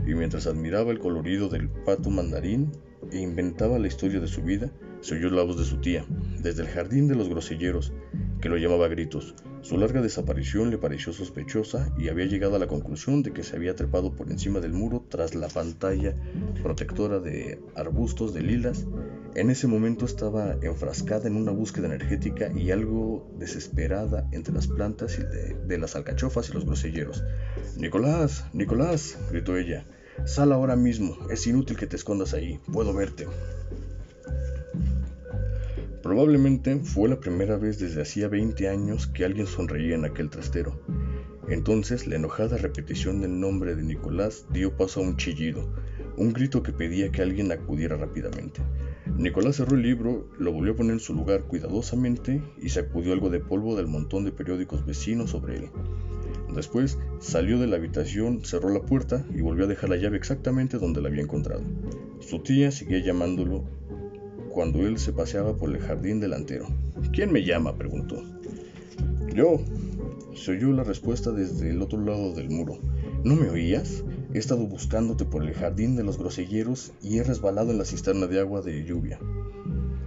y 0.04 0.14
mientras 0.14 0.48
admiraba 0.48 0.90
el 0.90 0.98
colorido 0.98 1.48
del 1.48 1.68
pato 1.68 2.10
mandarín 2.10 2.72
e 3.12 3.20
inventaba 3.20 3.78
la 3.78 3.86
historia 3.86 4.20
de 4.20 4.26
su 4.26 4.42
vida, 4.42 4.70
se 5.00 5.14
oyó 5.14 5.30
la 5.30 5.44
voz 5.44 5.56
de 5.56 5.64
su 5.64 5.76
tía, 5.80 6.04
desde 6.42 6.62
el 6.62 6.68
jardín 6.68 7.06
de 7.06 7.14
los 7.14 7.28
groselleros, 7.28 7.92
que 8.40 8.48
lo 8.48 8.56
llamaba 8.56 8.86
a 8.86 8.88
gritos. 8.88 9.34
Su 9.62 9.76
larga 9.76 10.00
desaparición 10.00 10.70
le 10.70 10.78
pareció 10.78 11.12
sospechosa 11.12 11.92
y 11.98 12.08
había 12.08 12.26
llegado 12.26 12.56
a 12.56 12.58
la 12.58 12.68
conclusión 12.68 13.22
de 13.22 13.32
que 13.32 13.42
se 13.42 13.56
había 13.56 13.74
trepado 13.74 14.12
por 14.12 14.30
encima 14.30 14.60
del 14.60 14.72
muro 14.72 15.04
tras 15.08 15.34
la 15.34 15.48
pantalla 15.48 16.14
protectora 16.62 17.18
de 17.18 17.60
arbustos 17.74 18.32
de 18.32 18.42
lilas. 18.42 18.86
En 19.34 19.50
ese 19.50 19.66
momento 19.66 20.04
estaba 20.04 20.56
enfrascada 20.62 21.28
en 21.28 21.36
una 21.36 21.50
búsqueda 21.50 21.86
energética 21.86 22.52
y 22.52 22.70
algo 22.70 23.30
desesperada 23.38 24.28
entre 24.32 24.54
las 24.54 24.68
plantas 24.68 25.18
y 25.18 25.22
de, 25.22 25.56
de 25.66 25.78
las 25.78 25.96
alcachofas 25.96 26.48
y 26.48 26.52
los 26.52 26.64
groselleros. 26.64 27.24
Nicolás, 27.76 28.46
Nicolás, 28.52 29.18
gritó 29.30 29.56
ella. 29.56 29.84
Sal 30.24 30.52
ahora 30.52 30.76
mismo, 30.76 31.16
es 31.30 31.46
inútil 31.46 31.76
que 31.76 31.86
te 31.86 31.96
escondas 31.96 32.34
ahí, 32.34 32.58
puedo 32.72 32.92
verte. 32.92 33.26
Probablemente 36.08 36.78
fue 36.78 37.06
la 37.10 37.20
primera 37.20 37.58
vez 37.58 37.78
desde 37.78 38.00
hacía 38.00 38.28
20 38.28 38.66
años 38.66 39.08
que 39.08 39.26
alguien 39.26 39.46
sonreía 39.46 39.94
en 39.94 40.06
aquel 40.06 40.30
trastero. 40.30 40.80
Entonces 41.50 42.06
la 42.06 42.16
enojada 42.16 42.56
repetición 42.56 43.20
del 43.20 43.38
nombre 43.38 43.76
de 43.76 43.82
Nicolás 43.82 44.46
dio 44.50 44.74
paso 44.74 45.00
a 45.00 45.02
un 45.02 45.18
chillido, 45.18 45.68
un 46.16 46.32
grito 46.32 46.62
que 46.62 46.72
pedía 46.72 47.12
que 47.12 47.20
alguien 47.20 47.52
acudiera 47.52 47.98
rápidamente. 47.98 48.62
Nicolás 49.18 49.56
cerró 49.56 49.76
el 49.76 49.82
libro, 49.82 50.30
lo 50.38 50.50
volvió 50.50 50.72
a 50.72 50.76
poner 50.76 50.94
en 50.94 51.00
su 51.00 51.12
lugar 51.12 51.42
cuidadosamente 51.42 52.40
y 52.56 52.70
sacudió 52.70 53.12
algo 53.12 53.28
de 53.28 53.40
polvo 53.40 53.76
del 53.76 53.86
montón 53.86 54.24
de 54.24 54.32
periódicos 54.32 54.86
vecinos 54.86 55.28
sobre 55.28 55.56
él. 55.56 55.70
Después 56.54 56.98
salió 57.18 57.58
de 57.58 57.66
la 57.66 57.76
habitación, 57.76 58.46
cerró 58.46 58.70
la 58.70 58.80
puerta 58.80 59.26
y 59.34 59.42
volvió 59.42 59.66
a 59.66 59.68
dejar 59.68 59.90
la 59.90 59.96
llave 59.96 60.16
exactamente 60.16 60.78
donde 60.78 61.02
la 61.02 61.08
había 61.08 61.20
encontrado. 61.20 61.64
Su 62.20 62.38
tía 62.38 62.70
seguía 62.70 63.00
llamándolo 63.00 63.66
cuando 64.58 64.84
él 64.84 64.98
se 64.98 65.12
paseaba 65.12 65.56
por 65.56 65.70
el 65.70 65.80
jardín 65.80 66.18
delantero. 66.18 66.66
¿Quién 67.12 67.30
me 67.30 67.44
llama? 67.44 67.76
preguntó. 67.76 68.24
Yo. 69.32 69.60
Se 70.34 70.50
oyó 70.50 70.72
la 70.72 70.82
respuesta 70.82 71.30
desde 71.30 71.70
el 71.70 71.80
otro 71.80 72.00
lado 72.00 72.32
del 72.32 72.50
muro. 72.50 72.76
¿No 73.22 73.36
me 73.36 73.50
oías? 73.50 74.02
He 74.34 74.38
estado 74.38 74.66
buscándote 74.66 75.24
por 75.24 75.44
el 75.44 75.54
jardín 75.54 75.94
de 75.94 76.02
los 76.02 76.18
groselleros 76.18 76.90
y 77.04 77.18
he 77.18 77.22
resbalado 77.22 77.70
en 77.70 77.78
la 77.78 77.84
cisterna 77.84 78.26
de 78.26 78.40
agua 78.40 78.60
de 78.60 78.84
lluvia. 78.84 79.20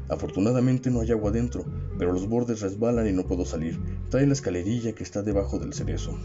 Afortunadamente 0.10 0.92
no 0.92 1.00
hay 1.00 1.12
agua 1.12 1.32
dentro, 1.32 1.64
pero 1.98 2.12
los 2.12 2.28
bordes 2.28 2.60
resbalan 2.60 3.08
y 3.08 3.14
no 3.14 3.26
puedo 3.26 3.46
salir. 3.46 3.80
Trae 4.10 4.28
la 4.28 4.34
escalerilla 4.34 4.92
que 4.92 5.04
está 5.04 5.24
debajo 5.24 5.60
del 5.60 5.74
cerezo. 5.74 6.20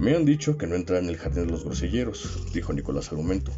Me 0.00 0.16
han 0.16 0.24
dicho 0.24 0.58
que 0.58 0.66
no 0.66 0.74
entrara 0.74 1.00
en 1.00 1.10
el 1.10 1.16
jardín 1.16 1.46
de 1.46 1.52
los 1.52 1.64
groselleros, 1.64 2.44
dijo 2.52 2.72
Nicolás 2.72 3.12
al 3.12 3.18
momento. 3.18 3.52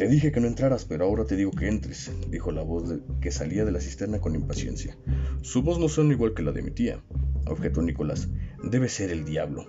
Te 0.00 0.08
dije 0.08 0.32
que 0.32 0.40
no 0.40 0.46
entraras, 0.46 0.86
pero 0.86 1.04
ahora 1.04 1.26
te 1.26 1.36
digo 1.36 1.50
que 1.50 1.68
entres, 1.68 2.10
dijo 2.30 2.52
la 2.52 2.62
voz 2.62 2.90
que 3.20 3.30
salía 3.30 3.66
de 3.66 3.70
la 3.70 3.82
cisterna 3.82 4.18
con 4.18 4.34
impaciencia. 4.34 4.96
Su 5.42 5.62
voz 5.62 5.78
no 5.78 5.90
suena 5.90 6.14
igual 6.14 6.32
que 6.32 6.42
la 6.42 6.52
de 6.52 6.62
mi 6.62 6.70
tía, 6.70 7.04
objetó 7.44 7.82
Nicolás. 7.82 8.26
Debe 8.64 8.88
ser 8.88 9.10
el 9.10 9.26
diablo, 9.26 9.66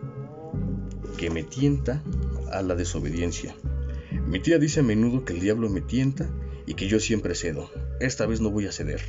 que 1.17 1.30
me 1.30 1.44
tienta 1.44 2.02
a 2.50 2.62
la 2.62 2.76
desobediencia. 2.76 3.54
Mi 4.26 4.39
tía 4.39 4.58
dice 4.58 4.80
a 4.80 4.84
menudo 4.84 5.26
que 5.26 5.34
el 5.34 5.41
diablo 5.41 5.70
me 5.70 5.82
tienta 5.82 6.30
y 6.65 6.76
que 6.76 6.88
yo 6.88 7.02
siempre 7.02 7.36
cedo. 7.36 7.70
Esta 8.00 8.26
vez 8.26 8.39
no 8.39 8.52
voy 8.52 8.67
a 8.67 8.72
ceder. 8.72 9.02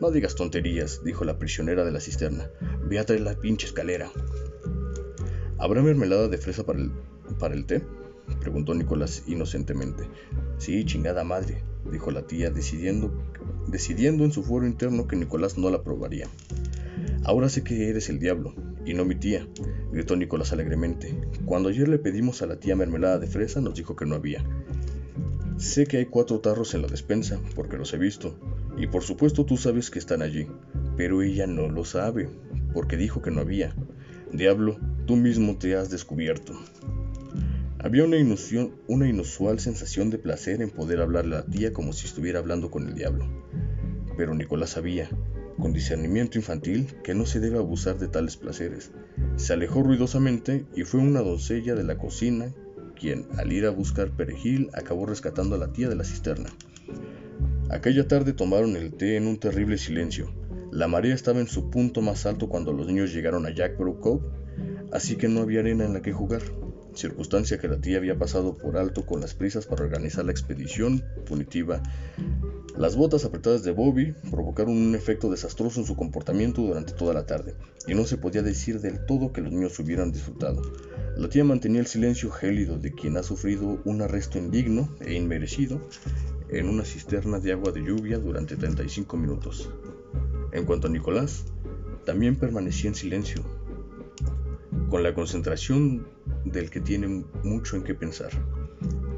No 0.00 0.10
digas 0.10 0.34
tonterías, 0.34 1.04
dijo 1.04 1.24
la 1.24 1.38
prisionera 1.38 1.84
de 1.84 1.92
la 1.92 2.00
cisterna. 2.00 2.50
Ve 2.82 2.98
a 2.98 3.06
traer 3.06 3.20
la 3.20 3.38
pinche 3.38 3.68
escalera. 3.68 4.10
¿Habrá 5.56 5.82
mermelada 5.82 6.26
de 6.26 6.38
fresa 6.38 6.66
para 6.66 6.80
el, 6.80 6.90
para 7.38 7.54
el 7.54 7.64
té? 7.64 7.80
Preguntó 8.36 8.74
Nicolás 8.74 9.24
inocentemente. 9.26 10.04
Sí, 10.58 10.84
chingada 10.84 11.24
madre, 11.24 11.62
dijo 11.90 12.10
la 12.10 12.26
tía, 12.26 12.50
decidiendo, 12.50 13.12
decidiendo 13.66 14.24
en 14.24 14.32
su 14.32 14.42
foro 14.42 14.66
interno 14.66 15.06
que 15.06 15.16
Nicolás 15.16 15.58
no 15.58 15.70
la 15.70 15.82
probaría. 15.82 16.28
Ahora 17.24 17.48
sé 17.48 17.62
que 17.62 17.88
eres 17.88 18.08
el 18.08 18.18
diablo, 18.18 18.54
y 18.84 18.94
no 18.94 19.04
mi 19.04 19.14
tía, 19.14 19.46
gritó 19.92 20.16
Nicolás 20.16 20.52
alegremente. 20.52 21.20
Cuando 21.44 21.68
ayer 21.68 21.88
le 21.88 21.98
pedimos 21.98 22.42
a 22.42 22.46
la 22.46 22.58
tía 22.58 22.76
mermelada 22.76 23.18
de 23.18 23.26
fresa, 23.26 23.60
nos 23.60 23.74
dijo 23.74 23.96
que 23.96 24.06
no 24.06 24.14
había. 24.14 24.44
Sé 25.58 25.86
que 25.86 25.98
hay 25.98 26.06
cuatro 26.06 26.40
tarros 26.40 26.74
en 26.74 26.82
la 26.82 26.88
despensa, 26.88 27.40
porque 27.54 27.76
los 27.76 27.92
he 27.92 27.98
visto, 27.98 28.38
y 28.78 28.86
por 28.86 29.02
supuesto 29.02 29.44
tú 29.44 29.56
sabes 29.56 29.90
que 29.90 29.98
están 29.98 30.22
allí, 30.22 30.46
pero 30.96 31.20
ella 31.20 31.46
no 31.46 31.68
lo 31.68 31.84
sabe, 31.84 32.28
porque 32.72 32.96
dijo 32.96 33.20
que 33.20 33.30
no 33.30 33.40
había. 33.40 33.74
Diablo, 34.32 34.78
tú 35.06 35.16
mismo 35.16 35.56
te 35.58 35.74
has 35.74 35.90
descubierto. 35.90 36.54
Había 37.80 38.04
una, 38.04 38.16
inusual 39.06 39.60
sensación 39.60 40.10
de 40.10 40.18
placer 40.18 40.62
en 40.62 40.70
poder 40.70 41.00
hablarle 41.00 41.36
a 41.36 41.38
la 41.38 41.46
tía 41.46 41.72
como 41.72 41.92
si 41.92 42.06
estuviera 42.06 42.40
hablando 42.40 42.72
con 42.72 42.88
el 42.88 42.94
diablo. 42.94 43.24
Pero 44.16 44.34
Nicolás 44.34 44.70
sabía, 44.70 45.08
con 45.60 45.72
discernimiento 45.72 46.38
infantil, 46.38 46.88
que 47.04 47.14
no 47.14 47.24
se 47.24 47.38
debe 47.38 47.58
abusar 47.58 47.96
de 47.98 48.08
tales 48.08 48.36
placeres. 48.36 48.90
Se 49.36 49.52
alejó 49.52 49.84
ruidosamente 49.84 50.66
y 50.74 50.82
fue 50.82 50.98
una 50.98 51.20
doncella 51.20 51.76
de 51.76 51.84
la 51.84 51.98
cocina 51.98 52.52
quien, 52.98 53.28
al 53.36 53.52
ir 53.52 53.64
a 53.64 53.70
buscar 53.70 54.10
perejil, 54.10 54.70
acabó 54.72 55.06
rescatando 55.06 55.54
a 55.54 55.58
la 55.58 55.72
tía 55.72 55.88
de 55.88 55.94
la 55.94 56.02
cisterna. 56.02 56.50
Aquella 57.70 58.08
tarde 58.08 58.32
tomaron 58.32 58.74
el 58.74 58.92
té 58.92 59.16
en 59.16 59.28
un 59.28 59.38
terrible 59.38 59.78
silencio. 59.78 60.32
La 60.72 60.88
marea 60.88 61.14
estaba 61.14 61.38
en 61.38 61.46
su 61.46 61.70
punto 61.70 62.02
más 62.02 62.26
alto 62.26 62.48
cuando 62.48 62.72
los 62.72 62.88
niños 62.88 63.14
llegaron 63.14 63.46
a 63.46 63.54
Jackborough 63.54 64.00
Cove, 64.00 64.26
así 64.90 65.14
que 65.14 65.28
no 65.28 65.42
había 65.42 65.60
arena 65.60 65.84
en 65.84 65.92
la 65.92 66.02
que 66.02 66.12
jugar 66.12 66.42
circunstancia 66.98 67.58
que 67.58 67.68
la 67.68 67.80
tía 67.80 67.98
había 67.98 68.18
pasado 68.18 68.56
por 68.56 68.76
alto 68.76 69.06
con 69.06 69.20
las 69.20 69.34
prisas 69.34 69.66
para 69.66 69.84
organizar 69.84 70.24
la 70.24 70.32
expedición 70.32 71.04
punitiva 71.26 71.82
Las 72.76 72.96
botas 72.96 73.24
apretadas 73.24 73.62
de 73.62 73.72
Bobby 73.72 74.14
provocaron 74.30 74.76
un 74.76 74.94
efecto 74.94 75.30
desastroso 75.30 75.80
en 75.80 75.86
su 75.86 75.96
comportamiento 75.96 76.62
durante 76.62 76.92
toda 76.92 77.14
la 77.14 77.26
tarde, 77.26 77.54
y 77.86 77.94
no 77.94 78.04
se 78.04 78.18
podía 78.18 78.42
decir 78.42 78.80
del 78.80 79.04
todo 79.06 79.32
que 79.32 79.40
los 79.40 79.52
niños 79.52 79.78
hubieran 79.78 80.12
disfrutado. 80.12 80.62
La 81.16 81.28
tía 81.28 81.42
mantenía 81.44 81.80
el 81.80 81.86
silencio 81.86 82.30
gélido 82.30 82.78
de 82.78 82.92
quien 82.92 83.16
ha 83.16 83.22
sufrido 83.22 83.80
un 83.84 84.02
arresto 84.02 84.38
indigno 84.38 84.88
e 85.00 85.14
inmerecido 85.14 85.80
en 86.48 86.68
una 86.68 86.84
cisterna 86.84 87.40
de 87.40 87.52
agua 87.52 87.72
de 87.72 87.80
lluvia 87.80 88.18
durante 88.18 88.56
35 88.56 89.16
minutos. 89.16 89.70
En 90.52 90.64
cuanto 90.64 90.86
a 90.86 90.90
Nicolás, 90.90 91.44
también 92.04 92.36
permanecía 92.36 92.88
en 92.88 92.94
silencio, 92.94 93.42
con 94.90 95.02
la 95.02 95.14
concentración 95.14 96.06
del 96.44 96.70
que 96.70 96.80
tiene 96.80 97.24
mucho 97.42 97.76
en 97.76 97.82
qué 97.84 97.94
pensar. 97.94 98.30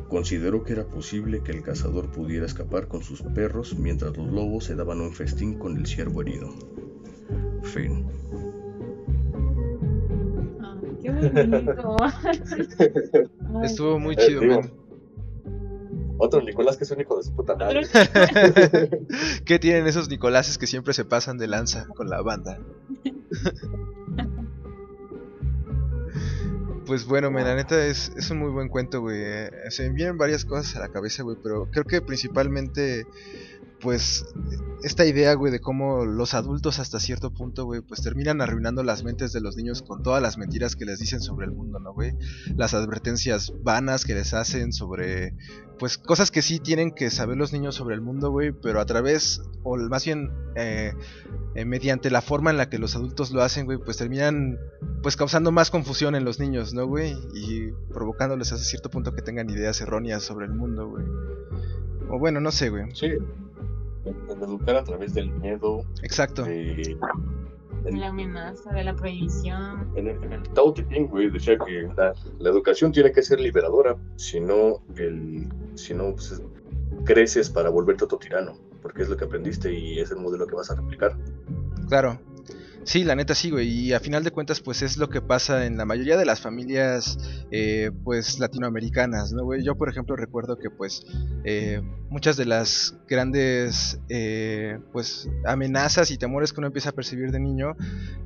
Consideró 0.09 0.65
que 0.65 0.73
era 0.73 0.85
posible 0.87 1.43
que 1.43 1.53
el 1.53 1.63
cazador 1.63 2.11
pudiera 2.11 2.45
escapar 2.47 2.89
con 2.89 3.03
sus 3.03 3.23
perros 3.23 3.79
mientras 3.79 4.17
los 4.17 4.27
lobos 4.33 4.65
se 4.65 4.75
daban 4.75 5.01
un 5.01 5.13
festín 5.13 5.59
con 5.59 5.77
el 5.77 5.87
ciervo 5.87 6.23
herido. 6.23 6.51
Fin. 7.63 8.07
Ay, 10.61 10.97
qué 11.03 11.11
bonito. 11.11 11.97
Ay, 12.01 12.41
Estuvo 13.65 13.99
muy 14.01 14.15
Eh, 14.15 14.27
chido, 14.27 14.43
man. 14.43 14.73
Otro 16.19 16.43
Nicolás 16.43 16.77
que 16.77 16.85
es 16.85 16.91
un 16.91 17.01
hijo 17.01 17.17
de 17.17 17.23
su 17.23 17.35
puta 17.35 17.55
madre. 17.57 17.83
¿Qué 19.45 19.59
tienen 19.59 19.87
esos 19.87 20.11
Nicoláses 20.11 20.59
que 20.59 20.67
siempre 20.67 20.93
se 20.93 21.05
pasan 21.05 21.39
de 21.39 21.47
lanza 21.47 21.87
con 21.95 22.11
la 22.11 22.21
banda? 22.21 22.59
Pues 26.91 27.05
bueno, 27.05 27.31
men, 27.31 27.45
la 27.45 27.55
neta 27.55 27.87
es, 27.87 28.11
es 28.17 28.33
un 28.33 28.39
muy 28.41 28.51
buen 28.51 28.69
cuento, 28.69 29.01
güey. 29.01 29.21
Eh, 29.23 29.51
Se 29.69 29.89
me 29.89 29.95
vienen 29.95 30.19
varias 30.19 30.45
cosas 30.45 30.75
a 30.75 30.81
la 30.81 30.89
cabeza, 30.89 31.23
güey, 31.23 31.37
pero 31.41 31.71
creo 31.71 31.85
que 31.85 32.03
principalmente, 32.03 33.07
pues, 33.79 34.25
esta 34.83 35.07
idea, 35.07 35.35
güey, 35.35 35.53
de 35.53 35.61
cómo 35.61 36.05
los 36.05 36.35
adultos 36.35 36.81
hasta 36.81 36.99
cierto 36.99 37.33
punto, 37.33 37.65
güey, 37.65 37.81
pues 37.81 38.03
terminan 38.03 38.41
arruinando 38.41 38.83
las 38.83 39.05
mentes 39.05 39.33
de 39.33 39.41
los 39.41 39.57
niños 39.57 39.83
con 39.83 40.03
todas 40.03 40.21
las 40.21 40.37
mentiras 40.37 40.75
que 40.75 40.85
les 40.85 40.99
dicen 40.99 41.21
sobre 41.21 41.47
el 41.47 41.53
mundo, 41.53 41.79
¿no, 41.79 41.95
güey? 41.95 42.17
Las 42.57 42.75
advertencias 42.75 43.53
vanas 43.63 44.05
que 44.05 44.15
les 44.15 44.35
hacen 44.35 44.73
sobre, 44.73 45.37
pues, 45.81 45.97
cosas 45.97 46.31
que 46.31 46.43
sí 46.43 46.61
tienen 46.61 46.93
que 46.93 47.09
saber 47.11 47.39
los 47.39 47.55
niños 47.55 47.75
sobre 47.75 47.95
el 47.95 48.03
mundo, 48.03 48.31
güey, 48.31 48.53
pero 48.53 48.81
a 48.81 48.85
través, 48.85 49.43
o 49.63 49.79
más 49.79 50.05
bien, 50.05 50.31
eh, 50.55 50.93
eh, 51.55 51.65
mediante 51.65 52.11
la 52.11 52.21
forma 52.21 52.51
en 52.51 52.59
la 52.59 52.69
que 52.69 52.79
los 52.79 52.95
adultos 52.95 53.31
lo 53.31 53.43
hacen, 53.43 53.65
güey, 53.65 53.79
pues 53.79 53.97
terminan 53.97 54.59
pues 55.03 55.17
causando 55.17 55.51
más 55.53 55.71
confusión 55.71 56.15
en 56.15 56.25
los 56.27 56.39
niños, 56.39 56.75
¿no, 56.75 56.87
güey? 56.87 57.17
Y 57.35 57.73
provocándoles 57.93 58.53
hasta 58.53 58.63
cierto 58.63 58.91
punto 58.91 59.15
que 59.15 59.23
tengan 59.23 59.49
ideas 59.49 59.81
erróneas 59.81 60.23
sobre 60.23 60.45
el 60.45 60.53
mundo, 60.53 60.87
güey. 60.87 61.07
O 62.11 62.19
bueno, 62.19 62.41
no 62.41 62.53
sé, 62.53 62.69
güey. 62.69 62.85
Sí. 62.95 63.13
Educar 64.29 64.77
a 64.77 64.85
través 64.85 65.15
del 65.15 65.31
miedo, 65.31 65.85
Exacto. 66.03 66.45
de 66.45 66.99
la 67.85 68.09
amenaza, 68.09 68.73
de 68.73 68.85
la 68.85 68.95
prohibición. 68.95 69.91
En 69.97 70.09
el, 70.09 70.23
en 70.23 70.33
el 70.33 70.43
Tao 70.51 70.73
Te 70.73 70.87
Ching, 70.89 71.09
güey, 71.09 71.31
decía 71.31 71.59
que 71.59 71.89
la, 71.97 72.13
la 72.39 72.51
educación 72.51 72.93
tiene 72.93 73.13
que 73.13 73.23
ser 73.23 73.41
liberadora, 73.41 73.97
si 74.17 74.41
no, 74.41 74.83
el, 74.97 75.49
si 75.75 75.95
no 75.95 76.13
pues, 76.13 76.43
creces 77.05 77.49
para 77.49 77.71
volverte 77.71 78.05
otro 78.05 78.19
tirano, 78.19 78.57
porque 78.83 79.03
es 79.03 79.09
lo 79.09 79.17
que 79.17 79.25
aprendiste 79.25 79.73
y 79.73 79.99
es 79.99 80.11
el 80.11 80.19
modelo 80.19 80.47
que 80.47 80.55
vas 80.55 80.71
a 80.71 80.77
replicar. 80.77 81.17
Claro. 81.89 82.19
Sí, 82.85 83.05
la 83.05 83.15
neta 83.15 83.35
sí, 83.35 83.51
güey. 83.51 83.69
Y 83.69 83.93
a 83.93 84.01
final 84.01 84.25
de 84.25 84.31
cuentas, 84.31 84.61
pues 84.61 84.81
es 84.83 84.97
lo 84.97 85.11
que 85.11 85.21
pasa 85.21 85.67
en 85.67 85.77
la 85.77 85.85
mayoría 85.85 86.17
de 86.17 86.25
las 86.25 86.41
familias, 86.41 87.19
eh, 87.51 87.91
pues 88.05 88.39
latinoamericanas, 88.39 89.33
¿no, 89.33 89.45
güey? 89.45 89.63
Yo, 89.63 89.75
por 89.77 89.91
ejemplo, 89.91 90.17
recuerdo 90.17 90.59
que, 90.59 90.71
pues, 90.71 91.05
eh, 91.45 91.83
muchas 92.09 92.37
de 92.39 92.47
las 92.47 92.97
grandes, 93.07 94.01
eh, 94.09 94.79
pues, 94.93 95.29
amenazas 95.45 96.11
y 96.11 96.17
temores 96.17 96.53
que 96.53 96.61
uno 96.61 96.69
empieza 96.69 96.91
a 96.91 96.93
percibir 96.93 97.31
de 97.33 97.41
niño, 97.41 97.77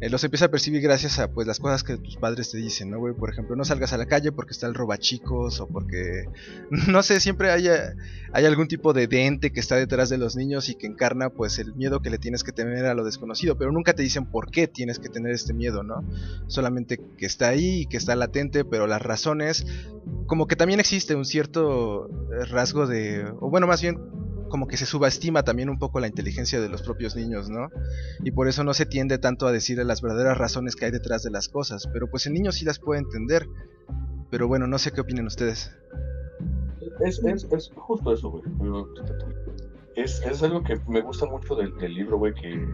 los 0.00 0.22
empieza 0.22 0.46
a 0.46 0.50
percibir 0.50 0.80
gracias 0.80 1.18
a, 1.18 1.32
pues, 1.32 1.46
las 1.48 1.58
cosas 1.58 1.82
que 1.82 1.96
tus 1.96 2.16
padres 2.16 2.50
te 2.50 2.58
dicen, 2.58 2.90
¿no, 2.90 2.98
güey? 2.98 3.14
Por 3.14 3.30
ejemplo, 3.30 3.56
no 3.56 3.64
salgas 3.64 3.92
a 3.92 3.98
la 3.98 4.06
calle 4.06 4.30
porque 4.30 4.52
está 4.52 4.68
el 4.68 4.74
robachicos 4.74 5.60
o 5.60 5.66
porque, 5.66 6.26
no 6.88 7.02
sé, 7.02 7.18
siempre 7.18 7.50
hay 7.50 8.46
algún 8.46 8.68
tipo 8.68 8.92
de, 8.92 9.08
de 9.08 9.26
ente 9.26 9.52
que 9.52 9.60
está 9.60 9.76
detrás 9.76 10.10
de 10.10 10.18
los 10.18 10.36
niños 10.36 10.68
y 10.68 10.76
que 10.76 10.86
encarna, 10.86 11.30
pues, 11.30 11.58
el 11.58 11.74
miedo 11.74 12.00
que 12.00 12.10
le 12.10 12.18
tienes 12.18 12.44
que 12.44 12.52
tener 12.52 12.86
a 12.86 12.94
lo 12.94 13.04
desconocido, 13.04 13.58
pero 13.58 13.72
nunca 13.72 13.94
te 13.94 14.02
dicen 14.02 14.26
por 14.26 14.43
qué 14.50 14.68
tienes 14.68 14.98
que 14.98 15.08
tener 15.08 15.32
este 15.32 15.54
miedo, 15.54 15.82
¿no? 15.82 16.04
Solamente 16.46 17.00
que 17.16 17.26
está 17.26 17.48
ahí 17.48 17.86
que 17.86 17.96
está 17.96 18.16
latente, 18.16 18.64
pero 18.64 18.86
las 18.86 19.02
razones, 19.02 19.66
como 20.26 20.46
que 20.46 20.56
también 20.56 20.80
existe 20.80 21.14
un 21.14 21.24
cierto 21.24 22.08
eh, 22.08 22.44
rasgo 22.46 22.86
de, 22.86 23.24
o 23.40 23.50
bueno, 23.50 23.66
más 23.66 23.82
bien 23.82 23.98
como 24.48 24.68
que 24.68 24.76
se 24.76 24.86
subestima 24.86 25.42
también 25.42 25.68
un 25.68 25.78
poco 25.78 25.98
la 25.98 26.06
inteligencia 26.06 26.60
de 26.60 26.68
los 26.68 26.82
propios 26.82 27.16
niños, 27.16 27.50
¿no? 27.50 27.70
Y 28.22 28.30
por 28.30 28.46
eso 28.46 28.62
no 28.62 28.72
se 28.72 28.86
tiende 28.86 29.18
tanto 29.18 29.46
a 29.48 29.52
decir 29.52 29.78
las 29.84 30.00
verdaderas 30.00 30.38
razones 30.38 30.76
que 30.76 30.84
hay 30.84 30.90
detrás 30.92 31.24
de 31.24 31.30
las 31.30 31.48
cosas, 31.48 31.88
pero 31.92 32.08
pues 32.08 32.26
el 32.26 32.34
niño 32.34 32.52
sí 32.52 32.64
las 32.64 32.78
puede 32.78 33.00
entender. 33.00 33.48
Pero 34.30 34.48
bueno, 34.48 34.66
no 34.66 34.78
sé 34.78 34.92
qué 34.92 35.00
opinan 35.00 35.26
ustedes. 35.26 35.72
Es, 37.00 37.18
es, 37.24 37.48
es 37.50 37.70
justo 37.74 38.12
eso, 38.12 38.30
güey. 38.30 38.44
Es, 39.96 40.22
es 40.22 40.42
algo 40.42 40.62
que 40.62 40.80
me 40.88 41.00
gusta 41.00 41.26
mucho 41.26 41.54
del, 41.54 41.76
del 41.78 41.94
libro, 41.94 42.18
güey, 42.18 42.34
que... 42.34 42.66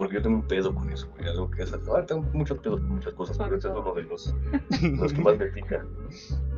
Porque 0.00 0.14
yo 0.14 0.22
tengo 0.22 0.36
un 0.36 0.48
pedo 0.48 0.74
con 0.74 0.88
eso, 0.90 1.06
güey. 1.14 1.28
Algo 1.28 1.50
que 1.50 1.62
es... 1.62 1.72
Ah, 1.74 2.06
tengo 2.06 2.22
muchos 2.32 2.58
pedos 2.58 2.80
con 2.80 2.88
muchas 2.88 3.12
cosas, 3.12 3.36
pero 3.36 3.56
este 3.56 3.68
es 3.68 3.74
uno 3.74 3.92
de 3.92 4.02
los, 4.04 4.34
los 4.98 5.12
que 5.12 5.20
más 5.20 5.38
me 5.38 5.46
pica. 5.46 5.84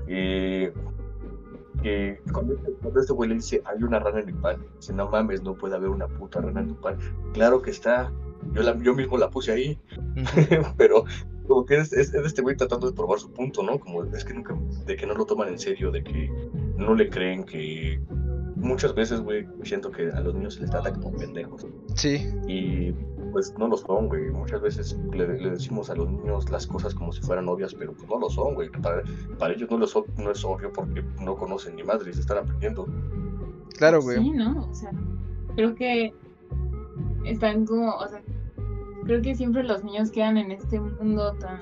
Que 0.06 0.72
cuando, 2.32 2.54
este- 2.54 2.72
cuando 2.80 3.00
este 3.00 3.12
güey 3.12 3.28
le 3.30 3.34
dice, 3.36 3.60
hay 3.64 3.82
una 3.82 3.98
rana 3.98 4.20
en 4.20 4.26
mi 4.26 4.32
pan, 4.32 4.64
dice, 4.76 4.92
no 4.92 5.10
mames, 5.10 5.42
no 5.42 5.54
puede 5.54 5.74
haber 5.74 5.88
una 5.88 6.06
puta 6.06 6.40
rana 6.40 6.60
en 6.60 6.68
tu 6.68 6.76
pan. 6.80 6.98
Claro 7.32 7.60
que 7.62 7.70
está. 7.72 8.12
Yo, 8.52 8.62
la, 8.62 8.78
yo 8.78 8.94
mismo 8.94 9.18
la 9.18 9.28
puse 9.28 9.50
ahí, 9.50 9.78
pero 10.76 11.04
como 11.48 11.66
que 11.66 11.78
es, 11.78 11.92
es, 11.92 12.14
es 12.14 12.24
este 12.26 12.42
güey 12.42 12.56
tratando 12.56 12.88
de 12.88 12.96
probar 12.96 13.18
su 13.18 13.32
punto, 13.32 13.64
¿no? 13.64 13.80
Como 13.80 14.04
es 14.04 14.24
que 14.24 14.34
nunca, 14.34 14.56
de 14.86 14.96
que 14.96 15.06
no 15.06 15.14
lo 15.14 15.24
toman 15.26 15.48
en 15.48 15.58
serio, 15.58 15.90
de 15.90 16.04
que 16.04 16.30
no 16.76 16.94
le 16.94 17.08
creen, 17.10 17.44
que 17.44 18.00
muchas 18.62 18.94
veces, 18.94 19.20
güey, 19.20 19.46
siento 19.64 19.90
que 19.90 20.10
a 20.10 20.20
los 20.20 20.34
niños 20.34 20.54
se 20.54 20.60
les 20.62 20.70
trata 20.70 20.92
como 20.92 21.12
pendejos. 21.12 21.66
Sí, 21.94 22.26
Y 22.46 22.92
pues 23.32 23.54
no 23.58 23.68
lo 23.68 23.76
son, 23.76 24.08
güey. 24.08 24.30
Muchas 24.30 24.60
veces 24.62 24.98
le, 25.12 25.26
le 25.40 25.50
decimos 25.50 25.90
a 25.90 25.94
los 25.94 26.08
niños 26.10 26.48
las 26.50 26.66
cosas 26.66 26.94
como 26.94 27.12
si 27.12 27.20
fueran 27.22 27.48
obvias, 27.48 27.74
pero 27.74 27.92
pues 27.92 28.08
no 28.08 28.18
lo 28.18 28.28
son, 28.30 28.54
güey. 28.54 28.68
Para, 28.70 29.02
para 29.38 29.54
ellos 29.54 29.70
no, 29.70 29.78
lo 29.78 29.86
son- 29.86 30.04
no 30.18 30.30
es 30.30 30.44
obvio 30.44 30.72
porque 30.72 31.02
no 31.20 31.36
conocen 31.36 31.76
ni 31.76 31.82
madre 31.82 32.10
y 32.10 32.14
se 32.14 32.20
están 32.20 32.38
aprendiendo. 32.38 32.86
claro, 33.76 34.00
güey. 34.02 34.18
Sí, 34.18 34.30
¿no? 34.30 34.66
O 34.70 34.74
sea, 34.74 34.92
creo 35.56 35.74
que 35.74 36.12
están 37.24 37.64
como, 37.66 37.90
o 37.94 38.08
sea, 38.08 38.22
creo 39.04 39.22
que 39.22 39.34
siempre 39.34 39.62
los 39.64 39.82
niños 39.84 40.10
quedan 40.10 40.36
en 40.36 40.50
este 40.52 40.78
mundo 40.80 41.32
tan 41.34 41.60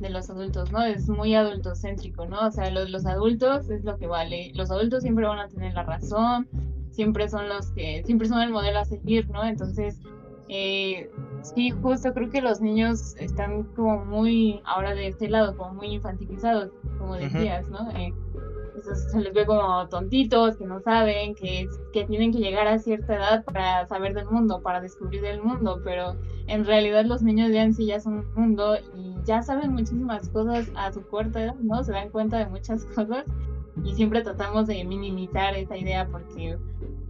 de 0.00 0.10
los 0.10 0.30
adultos, 0.30 0.72
¿no? 0.72 0.82
Es 0.82 1.08
muy 1.08 1.34
adultocéntrico, 1.34 2.26
¿no? 2.26 2.46
O 2.46 2.50
sea, 2.50 2.70
los, 2.70 2.90
los 2.90 3.06
adultos 3.06 3.70
es 3.70 3.84
lo 3.84 3.96
que 3.98 4.06
vale. 4.06 4.52
Los 4.54 4.70
adultos 4.70 5.02
siempre 5.02 5.26
van 5.26 5.38
a 5.38 5.48
tener 5.48 5.74
la 5.74 5.82
razón, 5.82 6.48
siempre 6.90 7.28
son 7.28 7.48
los 7.48 7.70
que, 7.72 8.02
siempre 8.04 8.28
son 8.28 8.40
el 8.40 8.50
modelo 8.50 8.78
a 8.78 8.84
seguir, 8.84 9.28
¿no? 9.30 9.44
Entonces, 9.44 10.00
eh, 10.48 11.10
sí, 11.42 11.70
justo 11.70 12.12
creo 12.14 12.30
que 12.30 12.40
los 12.40 12.60
niños 12.60 13.16
están 13.18 13.64
como 13.74 14.04
muy, 14.04 14.60
ahora 14.64 14.94
de 14.94 15.08
este 15.08 15.28
lado, 15.28 15.56
como 15.56 15.74
muy 15.74 15.88
infantilizados, 15.88 16.70
como 16.98 17.16
decías, 17.16 17.68
¿no? 17.68 17.90
Eh, 17.92 18.12
se 18.82 19.20
les 19.20 19.32
ve 19.32 19.46
como 19.46 19.88
tontitos, 19.88 20.56
que 20.56 20.64
no 20.66 20.80
saben, 20.80 21.34
que, 21.34 21.68
que 21.92 22.04
tienen 22.04 22.32
que 22.32 22.38
llegar 22.38 22.66
a 22.66 22.78
cierta 22.78 23.16
edad 23.16 23.44
para 23.44 23.86
saber 23.86 24.14
del 24.14 24.26
mundo, 24.26 24.62
para 24.62 24.80
descubrir 24.80 25.22
del 25.22 25.42
mundo, 25.42 25.80
pero 25.84 26.16
en 26.46 26.64
realidad 26.64 27.04
los 27.04 27.22
niños 27.22 27.52
ya 27.52 27.62
en 27.62 27.74
sí 27.74 27.86
ya 27.86 28.00
son 28.00 28.18
un 28.18 28.34
mundo 28.34 28.76
y 28.96 29.14
ya 29.24 29.42
saben 29.42 29.72
muchísimas 29.72 30.28
cosas 30.28 30.70
a 30.76 30.92
su 30.92 31.02
corta 31.06 31.42
edad, 31.42 31.54
¿no? 31.56 31.82
Se 31.84 31.92
dan 31.92 32.10
cuenta 32.10 32.38
de 32.38 32.46
muchas 32.46 32.84
cosas 32.94 33.24
y 33.84 33.94
siempre 33.94 34.22
tratamos 34.22 34.66
de 34.66 34.84
minimizar 34.84 35.54
esa 35.54 35.76
idea 35.76 36.06
porque 36.06 36.56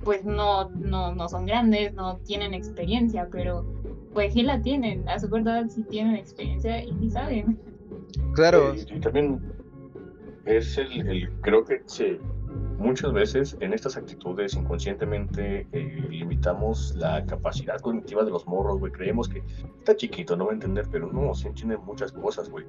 pues 0.04 0.24
no, 0.24 0.70
no, 0.70 1.14
no 1.14 1.28
son 1.28 1.46
grandes, 1.46 1.92
no 1.94 2.18
tienen 2.18 2.54
experiencia, 2.54 3.28
pero 3.30 3.64
pues 4.14 4.32
sí 4.32 4.42
la 4.42 4.62
tienen, 4.62 5.08
a 5.08 5.18
su 5.18 5.28
corta 5.28 5.58
edad 5.58 5.68
sí 5.68 5.82
tienen 5.84 6.16
experiencia 6.16 6.82
y 6.82 6.92
sí 7.00 7.10
saben. 7.10 7.58
Claro. 8.34 8.72
Eh, 8.72 8.86
y 8.94 9.00
también 9.00 9.40
es 10.46 10.78
el, 10.78 11.06
el- 11.08 11.30
creo 11.42 11.64
que 11.64 11.82
se, 11.86 12.18
muchas 12.78 13.12
veces 13.12 13.56
en 13.60 13.72
estas 13.72 13.96
actitudes 13.96 14.54
inconscientemente 14.54 15.66
eh, 15.72 16.06
limitamos 16.08 16.94
la 16.96 17.24
capacidad 17.26 17.80
cognitiva 17.80 18.24
de 18.24 18.30
los 18.30 18.46
morros, 18.46 18.78
güey. 18.78 18.92
Creemos 18.92 19.28
que 19.28 19.42
está 19.78 19.96
chiquito, 19.96 20.36
no 20.36 20.46
va 20.46 20.52
a 20.52 20.54
entender, 20.54 20.86
pero 20.90 21.10
no, 21.12 21.34
sí 21.34 21.48
entiende 21.48 21.76
muchas 21.78 22.12
cosas, 22.12 22.48
güey. 22.50 22.64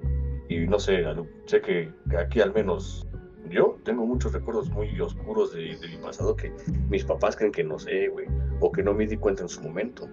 Y 0.50 0.66
no 0.68 0.80
sé, 0.80 1.04
sé 1.46 1.62
que 1.62 1.92
aquí 2.18 2.40
al 2.42 2.54
menos 2.54 3.06
yo 3.50 3.78
tengo 3.84 4.06
muchos 4.06 4.34
recuerdos 4.34 4.70
muy 4.70 5.00
oscuros 5.00 5.54
de, 5.54 5.78
de 5.78 5.88
mi 5.90 5.98
pasado 5.98 6.36
que 6.36 6.52
mis 6.90 7.04
papás 7.06 7.36
creen 7.36 7.52
que 7.52 7.64
no 7.64 7.80
sé, 7.80 8.08
güey, 8.10 8.28
o 8.60 8.72
que 8.72 8.84
no 8.84 8.94
me 8.94 9.06
di 9.08 9.18
cuenta 9.18 9.44
en 9.44 9.50
su 9.50 9.62
momento. 9.62 10.10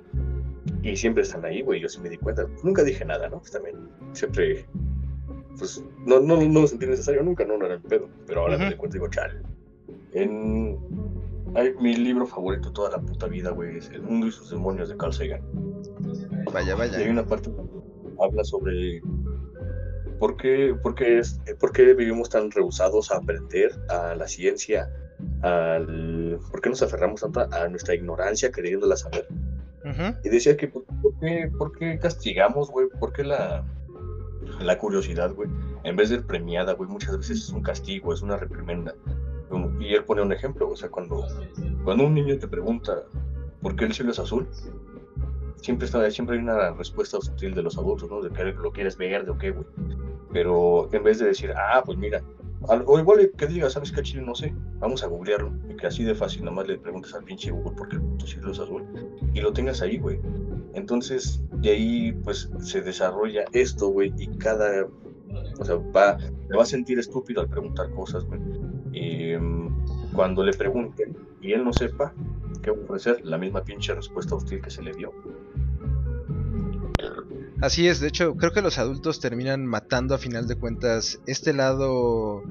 Y 0.83 0.97
siempre 0.97 1.23
están 1.23 1.45
ahí, 1.45 1.63
güey, 1.63 1.81
yo 1.81 1.89
sí 1.89 2.01
me 2.01 2.11
di 2.11 2.19
cuenta. 2.19 2.47
Nunca 2.63 2.83
dije 2.85 3.05
nada, 3.05 3.29
¿no? 3.29 3.39
Pues 3.39 3.53
también 3.53 3.77
siempre 4.13 4.67
pues 5.59 5.83
no, 6.07 6.21
no, 6.21 6.41
no 6.43 6.61
lo 6.61 6.67
sentí 6.67 6.87
necesario 6.87 7.23
nunca, 7.23 7.45
no, 7.45 7.57
no 7.59 7.67
era 7.67 7.75
el 7.75 7.83
pedo, 7.83 8.09
pero 8.27 8.43
ahora 8.43 8.57
me 8.59 8.65
Ujú. 8.65 8.71
doy 8.71 8.79
cuenta 8.79 8.97
y 8.97 9.01
digo, 9.01 9.11
chal. 9.11 9.43
En, 10.13 10.79
Ay, 11.57 11.73
mi 11.81 11.95
libro 11.95 12.27
favorito 12.27 12.73
toda 12.73 12.91
la 12.91 12.99
puta 12.99 13.27
vida, 13.29 13.51
güey, 13.51 13.77
es 13.79 13.89
El 13.91 14.03
mundo 14.03 14.27
y 14.27 14.33
sus 14.33 14.51
demonios 14.51 14.89
de 14.89 14.97
Carl 14.97 15.13
Sagan. 15.13 15.41
Vaya, 16.53 16.69
Y 16.69 16.71
hay 16.71 16.77
vaya. 16.77 17.11
una 17.11 17.25
parte 17.25 17.51
donde 17.51 17.73
habla 18.21 18.43
sobre 18.45 19.01
por 20.19 20.37
qué, 20.37 20.75
por 20.83 20.95
qué 20.97 21.19
es, 21.19 21.41
por 21.61 21.71
qué 21.73 21.95
vivimos 21.95 22.29
tan 22.29 22.51
rehusados 22.51 23.13
a 23.13 23.19
aprender 23.19 23.71
a 23.89 24.17
la 24.17 24.27
ciencia, 24.27 24.91
al, 25.43 26.41
por 26.51 26.61
qué 26.61 26.71
nos 26.71 26.83
aferramos 26.83 27.21
tanto 27.21 27.41
a 27.53 27.69
nuestra 27.69 27.95
ignorancia 27.95 28.51
queriéndola 28.51 28.97
saber. 28.97 29.27
Ujú. 29.85 30.19
Y 30.25 30.29
decía 30.31 30.57
que, 30.57 30.67
¿por, 30.69 30.85
por 30.85 31.19
qué, 31.21 31.51
por 31.57 31.73
qué 31.79 31.99
castigamos, 32.01 32.71
güey? 32.71 32.89
¿Por 32.99 33.13
qué 33.13 33.23
la, 33.23 33.65
la 34.61 34.79
curiosidad, 34.79 35.35
güey? 35.35 35.49
En 35.85 35.97
vez 35.97 36.11
de 36.11 36.17
ser 36.17 36.27
premiada, 36.27 36.73
güey, 36.75 36.89
muchas 36.89 37.17
veces 37.17 37.39
es 37.39 37.51
un 37.51 37.63
castigo, 37.63 38.13
es 38.13 38.23
una 38.23 38.37
reprimenda. 38.37 38.95
Y 39.79 39.95
él 39.95 40.05
pone 40.05 40.23
un 40.23 40.33
ejemplo, 40.33 40.69
o 40.69 40.77
sea, 40.77 40.89
cuando, 40.89 41.27
cuando 41.85 42.07
un 42.07 42.15
niño 42.15 42.39
te 42.39 42.49
pregunta 42.49 43.05
por 43.63 43.77
qué 43.77 43.85
el 43.85 43.95
cielo 43.95 44.11
es 44.11 44.19
azul, 44.19 44.49
siempre, 45.61 45.87
está, 45.87 46.11
siempre 46.11 46.37
hay 46.37 46.43
una 46.43 46.73
respuesta 46.73 47.21
sutil 47.21 47.55
de 47.55 47.63
los 47.63 47.79
adultos, 47.79 48.11
¿no? 48.11 48.21
De 48.21 48.31
que 48.31 48.45
lo 48.53 48.73
quieres 48.73 48.97
verde 48.97 49.31
o 49.31 49.39
qué, 49.39 49.51
güey. 49.51 49.67
Pero 50.33 50.89
en 50.93 51.05
vez 51.05 51.21
de 51.21 51.27
decir, 51.27 51.53
ah, 51.57 51.83
pues 51.85 51.97
mira, 51.97 52.23
o 52.69 52.99
igual 52.99 53.31
que 53.37 53.47
diga, 53.47 53.69
¿sabes 53.71 53.93
qué, 53.93 54.03
Chile? 54.03 54.23
No 54.23 54.35
sé, 54.35 54.55
vamos 54.79 55.03
a 55.03 55.07
googlearlo. 55.07 55.53
Y 55.69 55.77
que 55.77 55.87
así 55.87 56.05
de 56.05 56.15
fácil, 56.15 56.45
nomás 56.45 56.67
le 56.67 56.79
preguntes 56.79 57.15
al 57.15 57.25
pinche 57.25 57.51
Google 57.51 57.77
por 57.77 57.89
qué 57.89 57.97
el 57.97 58.03
puto 58.03 58.27
cielo 58.27 58.53
es 58.53 58.59
azul. 58.59 58.85
Y 59.33 59.41
lo 59.41 59.53
tengas 59.53 59.83
ahí, 59.83 59.99
güey. 59.99 60.21
Entonces, 60.75 61.43
de 61.53 61.71
ahí, 61.71 62.13
pues, 62.25 62.51
se 62.61 62.81
desarrolla 62.81 63.45
esto, 63.53 63.89
güey, 63.89 64.13
y 64.19 64.29
cada... 64.39 64.87
O 65.59 65.65
sea, 65.65 65.77
va, 65.77 66.19
me 66.49 66.57
va 66.57 66.63
a 66.63 66.67
sentir 66.67 66.99
estúpido 66.99 67.41
al 67.41 67.49
preguntar 67.49 67.91
cosas, 67.91 68.25
güey. 68.25 68.41
Y 68.93 69.37
mm, 69.37 70.13
cuando 70.15 70.43
le 70.43 70.53
pregunten 70.53 71.17
y 71.41 71.53
él 71.53 71.65
no 71.65 71.73
sepa, 71.73 72.15
¿qué 72.63 72.71
ofrecer? 72.71 73.21
La 73.25 73.37
misma 73.37 73.63
pinche 73.63 73.95
respuesta 73.95 74.35
hostil 74.35 74.63
que 74.63 74.71
se 74.71 74.83
le 74.83 74.93
dio. 74.93 75.13
Así 77.61 77.89
es, 77.89 78.01
de 78.01 78.09
hecho, 78.09 78.37
creo 78.37 78.53
que 78.53 78.63
los 78.63 78.79
adultos 78.79 79.21
terminan 79.21 79.65
matando 79.65 80.15
a 80.15 80.19
final 80.19 80.47
de 80.47 80.57
cuentas 80.57 81.21
este 81.27 81.53
lado 81.53 82.43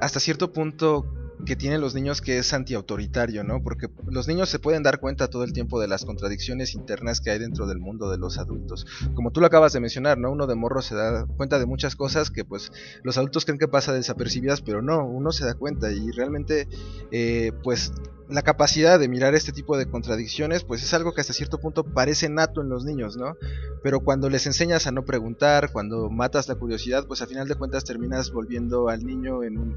hasta 0.00 0.20
cierto 0.20 0.52
punto 0.52 1.06
que 1.44 1.56
tienen 1.56 1.80
los 1.80 1.94
niños 1.94 2.20
que 2.20 2.38
es 2.38 2.52
antiautoritario, 2.52 3.44
¿no? 3.44 3.62
Porque 3.62 3.88
los 4.06 4.28
niños 4.28 4.48
se 4.48 4.58
pueden 4.58 4.82
dar 4.82 5.00
cuenta 5.00 5.28
todo 5.28 5.44
el 5.44 5.52
tiempo 5.52 5.80
de 5.80 5.88
las 5.88 6.04
contradicciones 6.04 6.74
internas 6.74 7.20
que 7.20 7.30
hay 7.30 7.38
dentro 7.38 7.66
del 7.66 7.78
mundo 7.78 8.10
de 8.10 8.18
los 8.18 8.38
adultos. 8.38 8.86
Como 9.14 9.30
tú 9.30 9.40
lo 9.40 9.46
acabas 9.46 9.72
de 9.72 9.80
mencionar, 9.80 10.18
¿no? 10.18 10.30
Uno 10.30 10.46
de 10.46 10.54
morro 10.54 10.82
se 10.82 10.94
da 10.94 11.26
cuenta 11.36 11.58
de 11.58 11.66
muchas 11.66 11.96
cosas 11.96 12.30
que 12.30 12.44
pues 12.44 12.72
los 13.02 13.18
adultos 13.18 13.44
creen 13.44 13.58
que 13.58 13.68
pasa 13.68 13.92
desapercibidas, 13.92 14.62
pero 14.62 14.82
no, 14.82 15.04
uno 15.06 15.32
se 15.32 15.44
da 15.44 15.54
cuenta 15.54 15.90
y 15.92 16.10
realmente 16.10 16.68
eh, 17.10 17.52
pues 17.62 17.92
la 18.28 18.42
capacidad 18.42 18.98
de 18.98 19.08
mirar 19.08 19.34
este 19.34 19.52
tipo 19.52 19.76
de 19.76 19.86
contradicciones 19.86 20.64
pues 20.64 20.82
es 20.82 20.94
algo 20.94 21.12
que 21.12 21.20
hasta 21.20 21.32
cierto 21.32 21.58
punto 21.58 21.84
parece 21.84 22.28
nato 22.28 22.62
en 22.62 22.68
los 22.68 22.84
niños, 22.84 23.16
¿no? 23.16 23.36
Pero 23.82 24.00
cuando 24.00 24.30
les 24.30 24.46
enseñas 24.46 24.86
a 24.86 24.92
no 24.92 25.04
preguntar, 25.04 25.72
cuando 25.72 26.08
matas 26.08 26.48
la 26.48 26.54
curiosidad, 26.54 27.06
pues 27.06 27.20
a 27.20 27.26
final 27.26 27.48
de 27.48 27.54
cuentas 27.54 27.84
terminas 27.84 28.32
volviendo 28.32 28.88
al 28.88 29.04
niño 29.04 29.42
en 29.42 29.58
un 29.58 29.76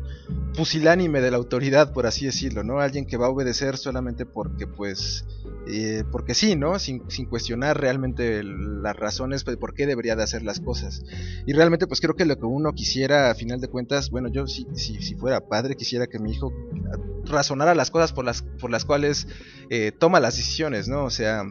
pusilánime 0.55 1.19
de 1.21 1.31
la 1.31 1.37
autoridad, 1.37 1.56
por 1.93 2.05
así 2.05 2.25
decirlo, 2.25 2.63
¿no? 2.63 2.79
Alguien 2.79 3.05
que 3.05 3.17
va 3.17 3.27
a 3.27 3.29
obedecer 3.29 3.77
solamente 3.77 4.25
porque, 4.25 4.67
pues, 4.67 5.25
eh, 5.67 6.03
porque 6.11 6.33
sí, 6.33 6.55
¿no? 6.55 6.79
Sin, 6.79 6.99
cuestionar 7.29 7.79
realmente 7.79 8.43
las 8.43 8.95
razones 8.95 9.43
de 9.43 9.57
por 9.57 9.73
qué 9.73 9.85
debería 9.85 10.15
de 10.15 10.23
hacer 10.23 10.43
las 10.43 10.59
cosas. 10.59 11.03
Y 11.45 11.53
realmente, 11.53 11.87
pues 11.87 12.01
creo 12.01 12.15
que 12.15 12.25
lo 12.25 12.37
que 12.37 12.45
uno 12.45 12.73
quisiera, 12.73 13.29
a 13.29 13.35
final 13.35 13.59
de 13.59 13.67
cuentas, 13.67 14.09
bueno, 14.09 14.29
yo 14.29 14.47
si, 14.47 14.67
si, 14.73 15.01
si 15.01 15.15
fuera 15.15 15.41
padre, 15.41 15.75
quisiera 15.75 16.07
que 16.07 16.19
mi 16.19 16.31
hijo 16.31 16.51
razonara 17.25 17.75
las 17.75 17.91
cosas 17.91 18.13
por 18.13 18.25
las, 18.25 18.41
por 18.41 18.71
las 18.71 18.85
cuales 18.85 19.27
eh, 19.69 19.91
toma 19.97 20.19
las 20.19 20.35
decisiones, 20.35 20.87
¿no? 20.87 21.05
O 21.05 21.09
sea, 21.09 21.43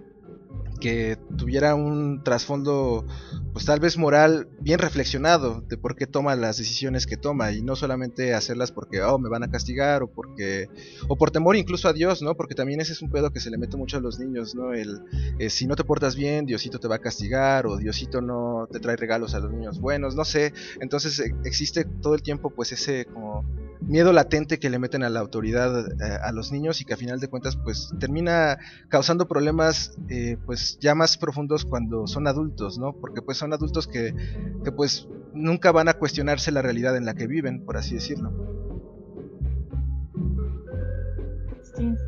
que 0.80 1.16
tuviera 1.36 1.74
un 1.74 2.22
trasfondo 2.22 3.06
pues 3.52 3.64
tal 3.64 3.80
vez 3.80 3.96
moral 3.96 4.48
bien 4.60 4.78
reflexionado 4.78 5.62
de 5.62 5.78
por 5.78 5.96
qué 5.96 6.06
toma 6.06 6.36
las 6.36 6.58
decisiones 6.58 7.06
que 7.06 7.16
toma 7.16 7.52
y 7.52 7.62
no 7.62 7.76
solamente 7.76 8.34
hacerlas 8.34 8.72
porque 8.72 9.02
oh 9.02 9.18
me 9.18 9.30
van 9.30 9.42
a 9.42 9.50
castigar 9.50 10.02
o 10.02 10.08
porque 10.08 10.68
o 11.08 11.16
por 11.16 11.30
temor 11.30 11.56
incluso 11.56 11.88
a 11.88 11.94
Dios 11.94 12.20
no 12.20 12.34
porque 12.34 12.54
también 12.54 12.80
ese 12.80 12.92
es 12.92 13.00
un 13.00 13.10
pedo 13.10 13.30
que 13.30 13.40
se 13.40 13.50
le 13.50 13.56
mete 13.56 13.76
mucho 13.76 13.96
a 13.96 14.00
los 14.00 14.18
niños 14.18 14.54
no 14.54 14.74
el 14.74 15.00
eh, 15.38 15.48
si 15.48 15.66
no 15.66 15.76
te 15.76 15.84
portas 15.84 16.14
bien 16.14 16.44
Diosito 16.44 16.78
te 16.78 16.88
va 16.88 16.96
a 16.96 17.00
castigar 17.00 17.66
o 17.66 17.78
Diosito 17.78 18.20
no 18.20 18.68
te 18.70 18.78
trae 18.78 18.96
regalos 18.96 19.34
a 19.34 19.40
los 19.40 19.50
niños 19.50 19.80
buenos 19.80 20.16
no 20.16 20.24
sé. 20.24 20.52
Entonces 20.80 21.18
eh, 21.20 21.34
existe 21.44 21.84
todo 21.84 22.14
el 22.14 22.22
tiempo 22.22 22.50
pues 22.50 22.72
ese 22.72 23.04
como 23.04 23.44
miedo 23.80 24.12
latente 24.12 24.58
que 24.58 24.70
le 24.70 24.78
meten 24.78 25.02
a 25.02 25.10
la 25.10 25.20
autoridad 25.20 25.86
eh, 25.88 26.18
a 26.22 26.32
los 26.32 26.52
niños 26.52 26.80
y 26.80 26.84
que 26.84 26.94
a 26.94 26.96
final 26.96 27.20
de 27.20 27.28
cuentas 27.28 27.56
pues 27.56 27.90
termina 27.98 28.58
causando 28.88 29.28
problemas 29.28 29.96
eh, 30.08 30.36
pues 30.46 30.78
ya 30.80 30.94
más 30.94 31.16
profundos 31.16 31.64
cuando 31.64 32.06
son 32.06 32.26
adultos, 32.26 32.78
¿no? 32.78 32.92
Porque 32.92 33.22
pues 33.22 33.38
son 33.38 33.52
adultos 33.52 33.86
que, 33.86 34.14
que 34.64 34.72
pues 34.72 35.08
nunca 35.34 35.72
van 35.72 35.88
a 35.88 35.94
cuestionarse 35.94 36.50
la 36.50 36.62
realidad 36.62 36.96
en 36.96 37.04
la 37.04 37.14
que 37.14 37.26
viven, 37.26 37.64
por 37.64 37.76
así 37.76 37.94
decirlo. 37.94 38.65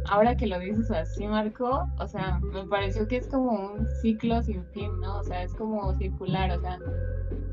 Ahora 0.09 0.37
que 0.37 0.47
lo 0.47 0.59
dices 0.59 0.91
así, 0.91 1.27
Marco, 1.27 1.89
o 1.99 2.07
sea, 2.07 2.41
me 2.41 2.65
pareció 2.65 3.07
que 3.07 3.17
es 3.19 3.27
como 3.29 3.51
un 3.53 3.87
ciclo 4.01 4.43
sin 4.43 4.65
fin, 4.67 4.91
¿no? 5.01 5.19
O 5.19 5.25
sea, 5.25 5.43
es 5.43 5.55
como 5.55 5.95
circular, 5.95 6.51
o 6.51 6.61
sea, 6.61 6.79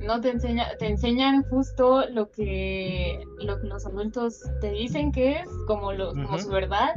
no 0.01 0.21
te 0.21 0.29
enseña, 0.29 0.67
te 0.77 0.87
enseñan 0.87 1.43
justo 1.49 2.07
lo 2.09 2.29
que, 2.31 3.23
lo 3.39 3.59
que 3.59 3.67
los 3.67 3.85
adultos 3.85 4.41
te 4.61 4.71
dicen 4.71 5.11
que 5.11 5.39
es, 5.39 5.49
como 5.67 5.93
lo, 5.93 6.13
como 6.13 6.37
su 6.39 6.49
verdad, 6.49 6.95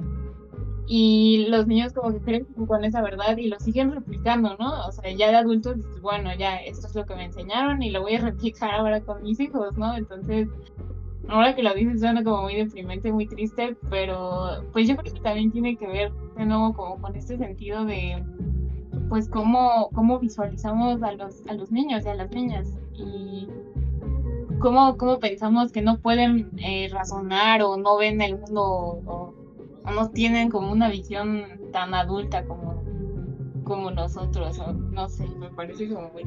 y 0.87 1.47
los 1.49 1.66
niños 1.66 1.92
como 1.92 2.12
que 2.12 2.21
creen 2.21 2.47
con 2.66 2.83
esa 2.83 3.03
verdad 3.03 3.37
y 3.37 3.49
lo 3.49 3.61
siguen 3.61 3.92
replicando, 3.92 4.57
¿no? 4.59 4.87
O 4.87 4.92
sea, 4.92 5.12
ya 5.12 5.29
de 5.29 5.37
adultos, 5.37 5.77
dices, 5.77 6.01
bueno, 6.01 6.31
ya, 6.35 6.57
esto 6.57 6.87
es 6.87 6.94
lo 6.94 7.05
que 7.05 7.14
me 7.14 7.25
enseñaron 7.25 7.83
y 7.83 7.90
lo 7.90 8.01
voy 8.01 8.14
a 8.14 8.21
replicar 8.23 8.71
ahora 8.71 9.01
con 9.03 9.23
mis 9.23 9.38
hijos, 9.38 9.77
¿no? 9.77 9.94
Entonces, 9.94 10.49
ahora 11.26 11.54
que 11.54 11.62
lo 11.62 11.74
dices 11.74 12.00
suena 12.00 12.22
como 12.22 12.42
muy 12.42 12.57
deprimente, 12.57 13.12
muy 13.12 13.26
triste, 13.26 13.76
pero 13.90 14.64
pues 14.72 14.87
yo 14.88 14.96
creo 14.96 15.12
que 15.12 15.20
también 15.20 15.50
tiene 15.50 15.76
que 15.76 15.87
ver 15.87 16.12
de 16.37 16.46
nuevo 16.46 16.72
como 16.72 17.00
con 17.00 17.16
este 17.16 17.37
sentido 17.37 17.85
de 17.85 18.22
pues 19.09 19.28
cómo, 19.28 19.88
cómo 19.94 20.18
visualizamos 20.18 21.02
a 21.02 21.12
los, 21.12 21.46
a 21.46 21.54
los 21.54 21.70
niños 21.70 22.04
y 22.04 22.09
a 22.09 22.14
las 22.14 22.31
niñas 22.31 22.78
y 22.94 23.48
cómo, 24.59 24.96
cómo 24.96 25.18
pensamos 25.18 25.72
que 25.72 25.83
no 25.83 25.98
pueden 25.98 26.50
eh, 26.59 26.88
razonar 26.92 27.62
o 27.62 27.76
no 27.76 27.96
ven 27.96 28.20
el 28.20 28.38
mundo 28.38 28.62
o, 28.62 29.35
no 29.85 30.11
tienen 30.11 30.50
como 30.50 30.70
una 30.70 30.90
visión 30.90 31.46
tan 31.72 31.94
adulta 31.94 32.44
como, 32.44 32.85
como 33.64 33.90
nosotros, 33.90 34.61
no 34.90 35.09
sé, 35.09 35.26
me 35.38 35.48
parece 35.48 35.88
como 35.88 36.11
muy... 36.11 36.24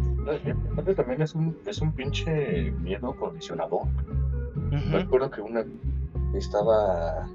También 0.95 1.21
es 1.21 1.36
un, 1.36 1.56
es 1.67 1.80
un 1.80 1.91
pinche 1.91 2.71
miedo 2.71 3.15
condicionador. 3.15 3.84
Me 4.72 5.02
acuerdo 5.02 5.30
que 5.30 5.42
una 5.42 5.66
estaba. 6.34 7.28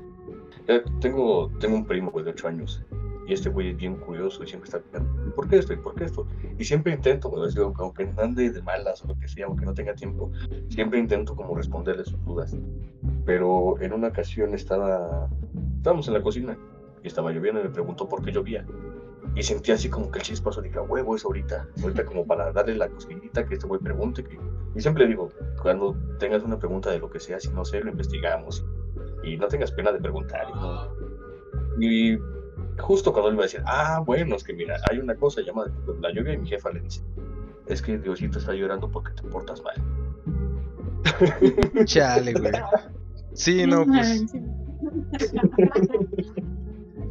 eh, 0.68 0.83
tengo, 1.01 1.51
tengo 1.61 1.77
un 1.77 1.85
primo, 1.85 2.11
de 2.11 2.31
8 2.31 2.49
años. 2.49 2.83
Y 3.27 3.33
este 3.33 3.49
güey 3.49 3.70
es 3.70 3.77
bien 3.77 3.96
curioso 3.96 4.44
y 4.44 4.46
siempre 4.46 4.66
está 4.68 4.79
preguntando, 4.79 5.35
¿por 5.35 5.49
qué 5.49 5.57
esto? 5.59 5.72
¿Y 5.72 5.77
por 5.79 5.96
qué 5.96 6.05
esto? 6.05 6.27
Y 6.59 6.64
siempre 6.64 6.92
intento, 6.92 7.29
güey, 7.29 7.51
aunque 7.57 8.09
ande 8.18 8.51
de 8.51 8.62
malas 8.62 9.05
o 9.05 9.09
lo 9.09 9.18
que 9.18 9.27
sea, 9.27 9.46
aunque 9.46 9.64
no 9.64 9.75
tenga 9.75 9.94
tiempo, 9.94 10.31
siempre 10.68 11.01
intento 11.01 11.35
como 11.35 11.57
responderle 11.57 12.05
sus 12.05 12.25
dudas. 12.25 12.57
Pero 13.25 13.81
en 13.81 13.92
una 13.92 14.09
ocasión 14.09 14.55
estaba. 14.55 15.29
Estábamos 15.79 16.07
en 16.07 16.14
la 16.14 16.22
cocina 16.22 16.57
y 17.03 17.09
estaba 17.09 17.33
lloviendo 17.33 17.61
y 17.61 17.64
me 17.64 17.70
preguntó 17.70 18.09
por 18.09 18.25
qué 18.25 18.31
llovía. 18.31 18.64
Y 19.34 19.42
sentí 19.42 19.72
así 19.72 19.90
como 19.90 20.10
que 20.10 20.18
el 20.20 20.24
chispazo 20.24 20.62
dije, 20.62 20.78
"A 20.78 20.82
huevo, 20.82 21.14
es 21.16 21.24
ahorita. 21.24 21.68
Ahorita 21.82 22.04
como 22.06 22.26
para 22.26 22.52
darle 22.52 22.76
la 22.76 22.88
cosquillita 22.88 23.46
que 23.46 23.54
este 23.54 23.66
güey 23.66 23.80
pregunte. 23.80 24.24
Que... 24.24 24.38
Y 24.74 24.80
siempre 24.80 25.04
le 25.04 25.10
digo, 25.10 25.30
cuando 25.60 25.94
tengas 26.18 26.42
una 26.42 26.58
pregunta 26.58 26.90
de 26.90 26.98
lo 26.98 27.10
que 27.10 27.20
sea, 27.20 27.38
si 27.40 27.48
no 27.50 27.64
sé, 27.64 27.80
lo 27.80 27.90
investigamos. 27.90 28.64
Y 29.22 29.36
no 29.36 29.48
tengas 29.48 29.72
pena 29.72 29.92
de 29.92 29.98
preguntar. 30.00 30.46
Y, 30.48 30.52
no- 30.54 30.88
y 31.78 32.18
justo 32.78 33.12
cuando 33.12 33.30
él 33.30 33.36
va 33.38 33.42
a 33.42 33.44
decir, 33.44 33.62
ah, 33.66 34.00
bueno, 34.04 34.36
es 34.36 34.44
que 34.44 34.54
mira, 34.54 34.76
hay 34.90 34.98
una 34.98 35.14
cosa 35.16 35.42
llamada 35.42 35.70
la 36.00 36.10
lluvia 36.12 36.32
y 36.34 36.38
mi 36.38 36.48
jefa 36.48 36.70
le 36.70 36.80
dice, 36.80 37.02
es 37.66 37.82
que 37.82 37.98
Diosito 37.98 38.38
está 38.38 38.54
llorando 38.54 38.90
porque 38.90 39.12
te 39.12 39.22
portas 39.28 39.62
mal. 39.62 39.74
Chale, 41.84 42.32
güey. 42.32 42.52
Sí, 43.34 43.66
no, 43.66 43.84
pues 43.84 44.24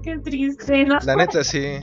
Qué 0.05 0.19
triste, 0.19 0.85
¿no? 0.85 0.99
la 1.03 1.15
neta 1.15 1.43
sí. 1.43 1.79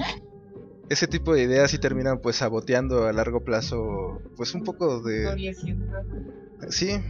Ese 0.89 1.09
tipo 1.09 1.35
de 1.35 1.43
ideas 1.43 1.73
sí 1.73 1.79
terminan 1.79 2.21
pues 2.21 2.37
saboteando 2.37 3.09
a 3.09 3.13
largo 3.13 3.41
plazo 3.41 4.23
pues 4.37 4.55
un 4.55 4.63
poco 4.63 5.03
de... 5.03 5.53
Sí. 6.69 7.01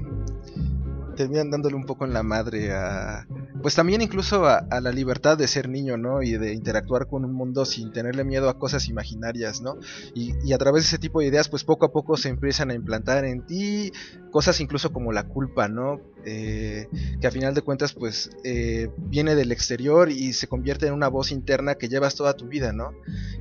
Terminan 1.15 1.51
dándole 1.51 1.77
un 1.77 1.85
poco 1.85 2.05
en 2.05 2.13
la 2.13 2.23
madre 2.23 2.73
a, 2.73 3.27
pues 3.63 3.75
también 3.75 4.03
incluso 4.03 4.47
a, 4.47 4.67
la 4.81 4.93
libertad 4.93 5.39
de 5.39 5.47
ser 5.47 5.69
niño, 5.69 5.97
¿no? 5.97 6.23
Y 6.23 6.33
de 6.33 6.53
interactuar 6.53 7.07
con 7.07 7.25
un 7.25 7.33
mundo 7.33 7.65
sin 7.65 7.93
tenerle 7.93 8.25
miedo 8.25 8.49
a 8.49 8.59
cosas 8.59 8.89
imaginarias, 8.89 9.61
¿no? 9.61 9.77
Y, 10.15 10.35
y, 10.45 10.53
a 10.53 10.59
través 10.59 10.85
de 10.85 10.89
ese 10.89 10.99
tipo 10.99 11.21
de 11.21 11.27
ideas, 11.27 11.49
pues 11.49 11.65
poco 11.65 11.87
a 11.87 11.93
poco 11.93 12.17
se 12.17 12.29
empiezan 12.29 12.71
a 12.71 12.75
implantar 12.75 13.25
en 13.25 13.47
ti 13.47 13.93
cosas 14.31 14.61
incluso 14.61 14.93
como 14.93 15.13
la 15.13 15.25
culpa, 15.25 15.69
¿no? 15.69 16.01
Eh, 16.25 16.89
que 17.21 17.27
a 17.27 17.31
final 17.31 17.55
de 17.55 17.63
cuentas, 17.63 17.93
pues 17.93 18.31
eh, 18.45 18.91
viene 18.97 19.35
del 19.35 19.53
exterior 19.53 20.11
y 20.11 20.33
se 20.33 20.47
convierte 20.47 20.87
en 20.87 20.95
una 20.95 21.09
voz 21.09 21.33
interna 21.33 21.75
que 21.75 21.89
llevas 21.89 22.15
toda 22.15 22.35
tu 22.35 22.47
vida, 22.47 22.73
¿no? 22.73 22.93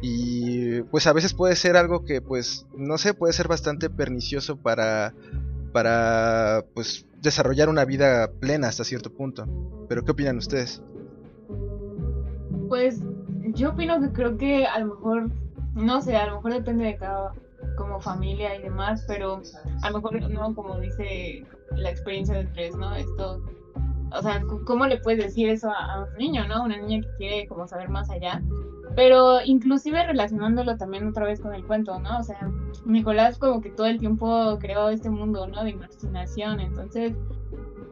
Y 0.01 0.81
pues 0.83 1.07
a 1.07 1.13
veces 1.13 1.33
puede 1.33 1.55
ser 1.55 1.77
algo 1.77 2.03
que, 2.05 2.21
pues, 2.21 2.65
no 2.75 2.97
sé, 2.97 3.13
puede 3.13 3.33
ser 3.33 3.47
bastante 3.47 3.89
pernicioso 3.89 4.57
para 4.57 5.13
para 5.71 6.65
pues 6.73 7.05
desarrollar 7.21 7.69
una 7.69 7.85
vida 7.85 8.31
plena 8.39 8.67
hasta 8.67 8.83
cierto 8.83 9.13
punto. 9.13 9.45
Pero 9.87 10.03
¿qué 10.03 10.11
opinan 10.11 10.37
ustedes? 10.37 10.81
Pues 12.67 13.01
yo 13.53 13.69
opino 13.69 13.99
que 14.01 14.11
creo 14.11 14.37
que 14.37 14.65
a 14.65 14.79
lo 14.79 14.95
mejor, 14.95 15.31
no 15.75 16.01
sé, 16.01 16.15
a 16.15 16.27
lo 16.27 16.35
mejor 16.37 16.53
depende 16.53 16.85
de 16.85 16.97
cada 16.97 17.33
como 17.77 17.99
familia 17.99 18.55
y 18.55 18.63
demás, 18.63 19.03
pero 19.07 19.41
a 19.81 19.89
lo 19.89 19.97
mejor 19.97 20.29
no 20.29 20.55
como 20.55 20.79
dice 20.79 21.45
la 21.75 21.89
experiencia 21.89 22.35
de 22.35 22.45
tres, 22.45 22.75
¿no? 22.75 22.93
Esto, 22.95 23.43
o 24.13 24.21
sea, 24.21 24.41
¿cómo 24.65 24.87
le 24.87 24.97
puedes 24.97 25.23
decir 25.23 25.49
eso 25.49 25.69
a, 25.71 26.07
un 26.11 26.17
niño, 26.17 26.47
¿no? 26.47 26.63
Una 26.63 26.77
niña 26.77 27.01
que 27.01 27.15
quiere 27.17 27.47
como 27.47 27.67
saber 27.67 27.89
más 27.89 28.09
allá. 28.09 28.41
Pero 28.95 29.39
inclusive 29.43 30.05
relacionándolo 30.05 30.75
también 30.77 31.07
otra 31.07 31.25
vez 31.25 31.39
con 31.39 31.53
el 31.53 31.65
cuento, 31.65 31.97
¿no? 31.99 32.19
O 32.19 32.23
sea, 32.23 32.51
Nicolás 32.85 33.37
como 33.37 33.61
que 33.61 33.69
todo 33.69 33.87
el 33.87 33.99
tiempo 33.99 34.57
creó 34.59 34.89
este 34.89 35.09
mundo, 35.09 35.47
¿no? 35.47 35.63
De 35.63 35.71
imaginación. 35.71 36.59
Entonces, 36.59 37.13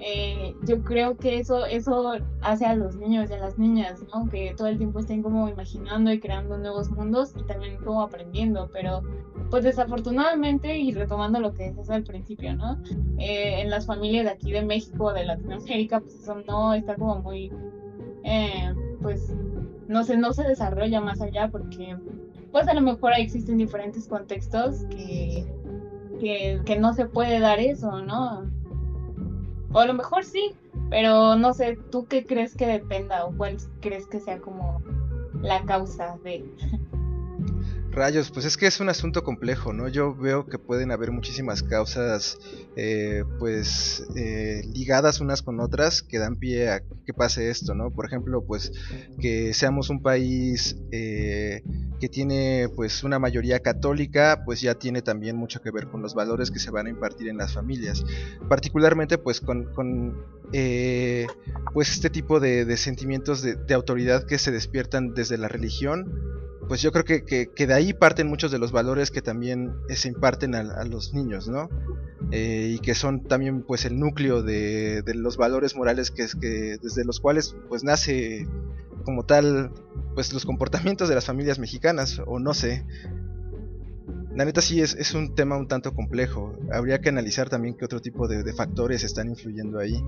eh, 0.01 0.55
yo 0.63 0.81
creo 0.83 1.17
que 1.17 1.39
eso, 1.39 1.65
eso 1.65 2.13
hace 2.41 2.65
a 2.65 2.75
los 2.75 2.95
niños 2.95 3.29
y 3.29 3.33
a 3.33 3.37
las 3.37 3.57
niñas, 3.57 4.03
¿no? 4.13 4.29
Que 4.29 4.53
todo 4.57 4.67
el 4.67 4.77
tiempo 4.77 4.99
estén 4.99 5.21
como 5.21 5.47
imaginando 5.47 6.11
y 6.11 6.19
creando 6.19 6.57
nuevos 6.57 6.89
mundos 6.89 7.33
y 7.37 7.43
también 7.43 7.77
como 7.77 8.01
aprendiendo. 8.01 8.69
Pero, 8.73 9.01
pues 9.49 9.63
desafortunadamente, 9.63 10.77
y 10.77 10.93
retomando 10.93 11.39
lo 11.39 11.53
que 11.53 11.65
decías 11.65 11.89
al 11.89 12.03
principio, 12.03 12.55
¿no? 12.55 12.81
Eh, 13.17 13.61
en 13.61 13.69
las 13.69 13.85
familias 13.85 14.25
de 14.25 14.31
aquí 14.31 14.51
de 14.51 14.63
México, 14.63 15.11
de 15.13 15.25
Latinoamérica, 15.25 15.99
pues 15.99 16.15
eso 16.15 16.35
no 16.47 16.73
está 16.73 16.95
como 16.95 17.21
muy, 17.21 17.51
eh, 18.23 18.73
pues 19.01 19.33
no 19.87 20.03
se, 20.03 20.17
no 20.17 20.33
se 20.33 20.43
desarrolla 20.43 21.01
más 21.01 21.19
allá 21.21 21.49
porque 21.49 21.97
pues 22.51 22.67
a 22.67 22.73
lo 22.73 22.81
mejor 22.81 23.13
ahí 23.13 23.23
existen 23.23 23.57
diferentes 23.57 24.07
contextos 24.07 24.85
que, 24.85 25.45
que, 26.19 26.61
que, 26.65 26.79
no 26.79 26.93
se 26.93 27.05
puede 27.05 27.39
dar 27.39 27.59
eso, 27.59 28.01
¿no? 28.01 28.49
O 29.71 29.79
a 29.79 29.85
lo 29.85 29.93
mejor 29.93 30.23
sí, 30.23 30.55
pero 30.89 31.35
no 31.35 31.53
sé, 31.53 31.77
¿tú 31.91 32.05
qué 32.05 32.25
crees 32.25 32.55
que 32.55 32.65
dependa 32.65 33.25
o 33.25 33.35
cuál 33.35 33.57
crees 33.81 34.07
que 34.07 34.19
sea 34.19 34.39
como 34.39 34.81
la 35.41 35.63
causa 35.65 36.17
de... 36.23 36.45
Rayos, 37.91 38.29
pues 38.29 38.45
es 38.45 38.55
que 38.55 38.67
es 38.67 38.79
un 38.79 38.89
asunto 38.89 39.23
complejo, 39.23 39.73
¿no? 39.73 39.87
Yo 39.87 40.15
veo 40.15 40.45
que 40.45 40.59
pueden 40.59 40.91
haber 40.91 41.11
muchísimas 41.11 41.63
causas, 41.63 42.37
eh, 42.75 43.23
pues, 43.39 44.07
eh, 44.15 44.61
ligadas 44.73 45.21
unas 45.21 45.41
con 45.41 45.59
otras 45.59 46.03
que 46.03 46.19
dan 46.19 46.35
pie 46.35 46.69
a 46.69 46.81
que 47.05 47.13
pase 47.13 47.49
esto, 47.49 47.73
¿no? 47.73 47.89
Por 47.89 48.05
ejemplo, 48.05 48.45
pues, 48.45 48.71
que 49.19 49.55
seamos 49.55 49.89
un 49.89 50.03
país 50.03 50.77
eh, 50.91 51.63
que 51.99 52.09
tiene, 52.09 52.69
pues, 52.75 53.03
una 53.03 53.17
mayoría 53.17 53.59
católica, 53.59 54.43
pues 54.45 54.61
ya 54.61 54.75
tiene 54.75 55.01
también 55.01 55.35
mucho 55.35 55.61
que 55.61 55.71
ver 55.71 55.87
con 55.87 56.03
los 56.03 56.13
valores 56.13 56.51
que 56.51 56.59
se 56.59 56.69
van 56.69 56.85
a 56.85 56.89
impartir 56.91 57.27
en 57.27 57.37
las 57.37 57.53
familias. 57.53 58.03
Particularmente, 58.47 59.17
pues, 59.17 59.41
con, 59.41 59.73
pues, 61.73 61.91
este 61.91 62.11
tipo 62.11 62.39
de, 62.39 62.77
sentimientos 62.77 63.41
de 63.41 63.73
autoridad 63.73 64.25
que 64.25 64.37
se 64.37 64.51
despiertan 64.51 65.15
desde 65.15 65.39
la 65.39 65.47
religión 65.47 66.39
pues 66.69 66.83
yo 66.83 66.91
creo 66.91 67.03
que, 67.03 67.25
que, 67.25 67.47
que, 67.47 67.65
de 67.65 67.73
ahí 67.73 67.93
parten 67.93 68.27
muchos 68.27 68.51
de 68.51 68.59
los 68.59 68.71
valores 68.71 69.09
que 69.09 69.23
también 69.23 69.73
se 69.89 70.07
imparten 70.07 70.53
a, 70.53 70.59
a 70.59 70.85
los 70.85 71.15
niños, 71.15 71.49
¿no? 71.49 71.67
Eh, 72.31 72.75
y 72.75 72.79
que 72.79 72.93
son 72.93 73.23
también 73.23 73.63
pues 73.63 73.85
el 73.85 73.99
núcleo 73.99 74.43
de, 74.43 75.01
de 75.01 75.15
los 75.15 75.35
valores 75.35 75.75
morales 75.75 76.11
que, 76.11 76.27
que 76.39 76.77
desde 76.79 77.03
los 77.05 77.19
cuales 77.19 77.55
pues 77.69 77.83
nace 77.83 78.47
como 79.03 79.25
tal 79.25 79.71
pues 80.13 80.31
los 80.31 80.45
comportamientos 80.45 81.09
de 81.09 81.15
las 81.15 81.25
familias 81.25 81.57
mexicanas 81.57 82.21
o 82.23 82.39
no 82.39 82.53
sé. 82.53 82.85
La 84.35 84.45
neta 84.45 84.61
sí 84.61 84.79
es, 84.79 84.93
es 84.93 85.15
un 85.15 85.33
tema 85.33 85.57
un 85.57 85.67
tanto 85.67 85.95
complejo. 85.95 86.55
Habría 86.71 87.01
que 87.01 87.09
analizar 87.09 87.49
también 87.49 87.75
qué 87.77 87.85
otro 87.85 87.99
tipo 87.99 88.27
de, 88.27 88.43
de 88.43 88.53
factores 88.53 89.03
están 89.03 89.27
influyendo 89.27 89.79
ahí. 89.79 89.99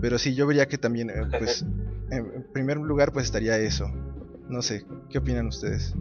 Pero 0.00 0.18
sí 0.18 0.34
yo 0.34 0.46
vería 0.46 0.66
que 0.68 0.78
también 0.78 1.10
eh, 1.10 1.28
pues 1.38 1.66
en 2.10 2.46
primer 2.50 2.78
lugar 2.78 3.12
pues 3.12 3.26
estaría 3.26 3.58
eso 3.58 3.92
no 4.50 4.62
sé, 4.62 4.84
¿qué 5.08 5.18
opinan 5.18 5.46
ustedes? 5.46 5.94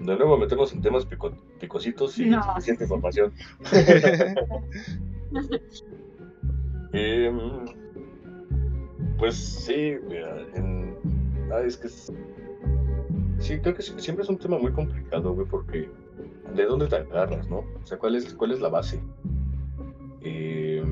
De 0.00 0.16
nuevo 0.16 0.36
metemos 0.36 0.72
en 0.72 0.82
temas 0.82 1.06
pico, 1.06 1.32
picositos 1.60 2.18
y 2.18 2.26
no. 2.26 2.42
suficiente 2.42 2.84
información. 2.84 3.32
eh, 6.92 7.32
pues 9.16 9.36
sí, 9.36 9.94
mira, 10.08 10.42
en... 10.54 10.94
ah, 11.52 11.60
es 11.60 11.76
que 11.76 11.86
es... 11.86 12.12
sí, 13.38 13.58
creo 13.60 13.74
que 13.74 13.82
siempre 13.82 14.24
es 14.24 14.28
un 14.28 14.38
tema 14.38 14.58
muy 14.58 14.72
complicado, 14.72 15.32
güey, 15.34 15.46
porque 15.46 15.88
¿de 16.54 16.64
dónde 16.66 16.88
te 16.88 16.96
agarras, 16.96 17.48
no? 17.48 17.58
O 17.58 17.86
sea, 17.86 17.96
¿cuál 17.96 18.16
es, 18.16 18.34
cuál 18.34 18.50
es 18.50 18.60
la 18.60 18.68
base? 18.68 19.00
Eh... 20.20 20.84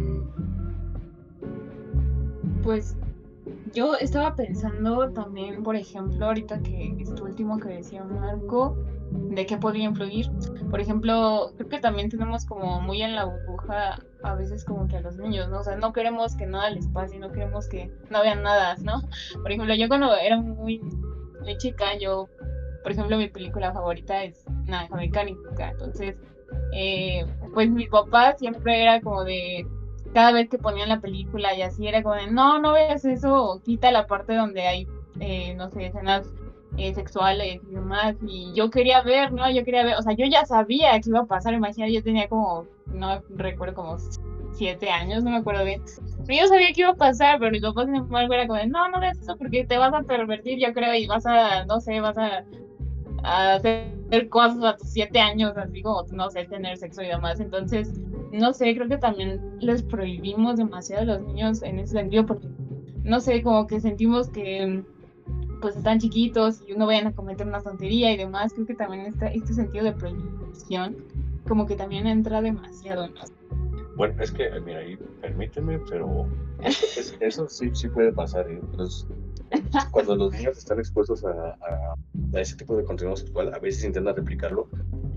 Pues 2.63 2.97
yo 3.75 3.95
estaba 3.97 4.35
pensando 4.35 5.11
también, 5.13 5.63
por 5.63 5.77
ejemplo, 5.77 6.27
ahorita 6.27 6.63
que 6.63 6.95
esto 6.99 7.25
último 7.25 7.59
que 7.59 7.69
decía 7.69 8.05
Marco, 8.05 8.77
de 9.11 9.47
qué 9.47 9.57
podría 9.57 9.85
influir. 9.85 10.31
Por 10.71 10.81
ejemplo, 10.81 11.53
creo 11.57 11.69
que 11.69 11.81
también 11.81 12.09
tenemos 12.09 12.45
como 12.45 12.81
muy 12.81 13.03
en 13.03 13.15
la 13.15 13.25
burbuja 13.25 13.99
a 14.23 14.35
veces 14.35 14.65
como 14.65 14.87
que 14.89 14.97
a 14.97 15.01
los 15.01 15.17
niños, 15.17 15.49
¿no? 15.49 15.61
O 15.61 15.65
sea, 15.65 15.77
no 15.77 15.93
queremos 15.93 16.37
que 16.37 16.47
nada 16.47 16.71
les 16.71 16.89
pase, 16.89 17.19
no 17.19 17.33
queremos 17.33 17.69
que 17.69 17.91
no 18.11 18.23
vean 18.23 18.43
nada, 18.43 18.77
¿no? 18.83 19.03
Por 19.41 19.51
ejemplo, 19.51 19.75
yo 19.75 19.89
cuando 19.89 20.15
era 20.17 20.39
muy, 20.39 20.81
muy 21.41 21.57
chica, 21.59 21.97
yo, 21.99 22.29
por 22.83 22.93
ejemplo, 22.93 23.17
mi 23.17 23.29
película 23.29 23.73
favorita 23.73 24.23
es 24.25 24.45
Naranja 24.67 24.97
Mecánica, 24.97 25.71
entonces, 25.71 26.17
eh, 26.73 27.25
pues 27.55 27.71
mi 27.71 27.87
papá 27.87 28.35
siempre 28.37 28.83
era 28.83 29.01
como 29.01 29.25
de 29.25 29.67
cada 30.13 30.33
vez 30.33 30.49
que 30.49 30.59
ponían 30.59 30.89
la 30.89 31.01
película 31.01 31.55
y 31.55 31.63
así 31.63 31.87
era 31.87 32.03
como 32.03 32.17
de, 32.17 32.31
no, 32.31 32.59
no 32.59 32.73
veas 32.73 33.05
eso, 33.05 33.61
quita 33.65 33.91
la 33.91 34.07
parte 34.07 34.35
donde 34.35 34.67
hay, 34.67 34.87
eh, 35.21 35.55
no 35.55 35.71
sé, 35.71 35.87
escenas 35.87 36.27
eh, 36.77 36.95
sexuales 36.95 37.61
y 37.69 37.75
demás, 37.75 38.17
y 38.27 38.53
yo 38.55 38.71
quería 38.71 39.03
ver, 39.03 39.33
¿no? 39.33 39.51
Yo 39.51 39.65
quería 39.65 39.85
ver, 39.85 39.97
o 39.99 40.03
sea, 40.03 40.15
yo 40.15 40.27
ya 40.27 40.45
sabía 40.45 40.99
que 41.01 41.11
iba 41.11 41.21
a 41.21 41.27
pasar, 41.27 41.55
imagínate, 41.55 41.93
yo 41.93 42.03
tenía 42.03 42.29
como, 42.29 42.67
no 42.87 43.23
recuerdo, 43.31 43.75
como 43.75 43.97
siete 44.53 44.91
años, 44.91 45.25
no 45.25 45.31
me 45.31 45.39
acuerdo 45.39 45.65
bien, 45.65 45.83
pero 46.27 46.41
yo 46.41 46.47
sabía 46.47 46.73
que 46.73 46.83
iba 46.83 46.91
a 46.91 46.95
pasar, 46.95 47.39
pero 47.39 47.51
mi 47.51 47.61
papá 47.61 47.85
sin 47.85 47.97
embargo 47.97 48.33
era 48.35 48.47
como 48.47 48.59
de, 48.59 48.67
no, 48.67 48.89
no 48.89 49.01
veas 49.01 49.19
eso 49.19 49.37
porque 49.37 49.65
te 49.65 49.79
vas 49.79 49.95
a 49.95 50.03
pervertir, 50.03 50.59
yo 50.59 50.73
creo, 50.73 50.95
y 50.95 51.07
vas 51.07 51.27
a, 51.27 51.65
no 51.65 51.81
sé, 51.81 52.01
vas 52.01 52.17
a 52.19 52.45
hacer 53.25 54.29
cosas 54.29 54.63
a 54.65 54.77
tus 54.77 54.91
siete 54.91 55.21
años, 55.21 55.57
así 55.57 55.83
como, 55.83 56.05
no 56.13 56.31
sé, 56.31 56.45
tener 56.45 56.77
sexo 56.77 57.03
y 57.03 57.07
demás. 57.07 57.41
Entonces, 57.41 58.01
no 58.33 58.53
sé, 58.53 58.75
creo 58.75 58.89
que 58.89 58.99
también 58.99 59.41
les 59.61 59.83
prohibimos 59.83 60.57
demasiado 60.57 61.03
a 61.03 61.17
los 61.17 61.23
niños 61.27 61.63
en 61.63 61.79
ese 61.79 61.93
sentido 61.93 62.27
porque, 62.27 62.49
no 63.05 63.21
sé, 63.21 63.43
como 63.43 63.67
que 63.67 63.81
sentimos 63.81 64.29
que 64.31 64.83
pues 65.61 65.77
están 65.77 66.01
chiquitos 66.01 66.63
y 66.67 66.73
uno 66.73 66.87
vayan 66.87 67.07
a 67.07 67.13
cometer 67.13 67.47
una 67.47 67.61
tontería 67.61 68.13
y 68.13 68.17
demás. 68.17 68.53
Creo 68.53 68.67
que 68.67 68.75
también 68.75 69.07
está 69.07 69.29
este 69.29 69.55
sentido 69.55 69.85
de 69.85 69.93
prohibición 69.93 70.97
como 71.49 71.67
que 71.67 71.77
también 71.77 72.07
entra 72.07 72.41
demasiado 72.41 73.05
en 73.05 73.15
Bueno, 73.97 74.23
es 74.23 74.31
que, 74.31 74.49
mira, 74.61 74.81
ahí 74.81 74.97
permíteme, 75.21 75.79
pero 75.89 76.27
eso, 77.21 77.49
sí, 77.49 77.71
sí 77.75 77.89
puede 77.89 78.13
pasar. 78.13 78.49
¿eh? 78.49 78.61
Entonces, 78.61 79.07
cuando 79.91 80.17
los 80.17 80.33
niños 80.33 80.59
están 80.59 80.79
expuestos 80.79 81.25
a, 81.25 81.31
a, 81.31 81.95
a, 82.35 82.41
ese 82.41 82.57
tipo 82.57 82.77
de 82.77 82.85
contenido 82.85 83.17
sexual, 83.17 83.53
a 83.55 83.59
veces 83.59 83.85
intentan 83.85 84.17
replicarlo, 84.17 84.69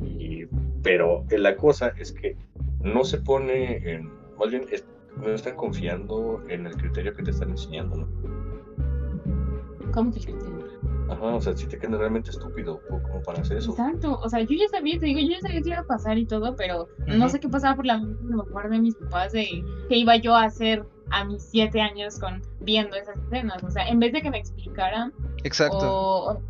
y, 0.04 0.46
pero 0.82 1.26
la 1.30 1.56
cosa 1.56 1.94
es 1.98 2.12
que 2.12 2.36
no 2.86 3.04
se 3.04 3.18
pone 3.18 3.78
en, 3.90 4.12
más 4.38 4.50
bien 4.50 4.66
es, 4.72 4.86
no 5.18 5.30
están 5.30 5.56
confiando 5.56 6.42
en 6.48 6.68
el 6.68 6.76
criterio 6.78 7.14
que 7.16 7.24
te 7.24 7.32
están 7.32 7.50
enseñando, 7.50 7.98
¿no? 7.98 8.08
¿Cómo 9.92 10.12
que 10.14 10.20
criterio? 10.20 10.66
Ajá, 11.10 11.36
o 11.36 11.42
sea, 11.42 11.56
si 11.56 11.68
te 11.68 11.78
quedas 11.78 12.00
realmente 12.00 12.32
estúpido 12.32 12.82
como 12.88 13.22
para 13.22 13.42
hacer 13.42 13.58
eso. 13.58 13.72
Exacto, 13.72 14.20
o 14.22 14.30
sea, 14.30 14.42
yo 14.42 14.56
ya 14.58 14.68
sabía, 14.70 15.00
te 15.00 15.06
digo, 15.06 15.20
yo 15.20 15.36
ya 15.36 15.42
sabía 15.42 15.62
que 15.62 15.70
iba 15.70 15.80
a 15.80 15.86
pasar 15.86 16.18
y 16.18 16.26
todo, 16.26 16.56
pero 16.56 16.84
uh 16.84 16.88
-huh. 17.06 17.18
no 17.18 17.30
sé 17.30 17.40
qué 17.40 17.48
pasaba 17.48 17.76
por 17.76 17.86
la 17.86 18.00
mejor 18.00 18.70
de 18.70 18.80
mis 18.80 18.96
papás 18.96 19.32
de 19.32 19.64
qué 19.88 19.98
iba 19.98 20.16
yo 20.16 20.36
a 20.36 20.46
hacer 20.46 20.86
a 21.12 21.24
mis 21.26 21.44
siete 21.44 21.80
años 21.80 22.20
con 22.20 22.42
viendo 22.62 22.96
esas 22.96 23.18
escenas, 23.18 23.64
o 23.64 23.70
sea, 23.70 23.88
en 23.88 24.00
vez 24.00 24.14
de 24.14 24.22
que 24.22 24.32
me 24.32 24.40
explicaran. 24.40 25.14
Exacto. 25.44 25.78
O, 25.82 26.42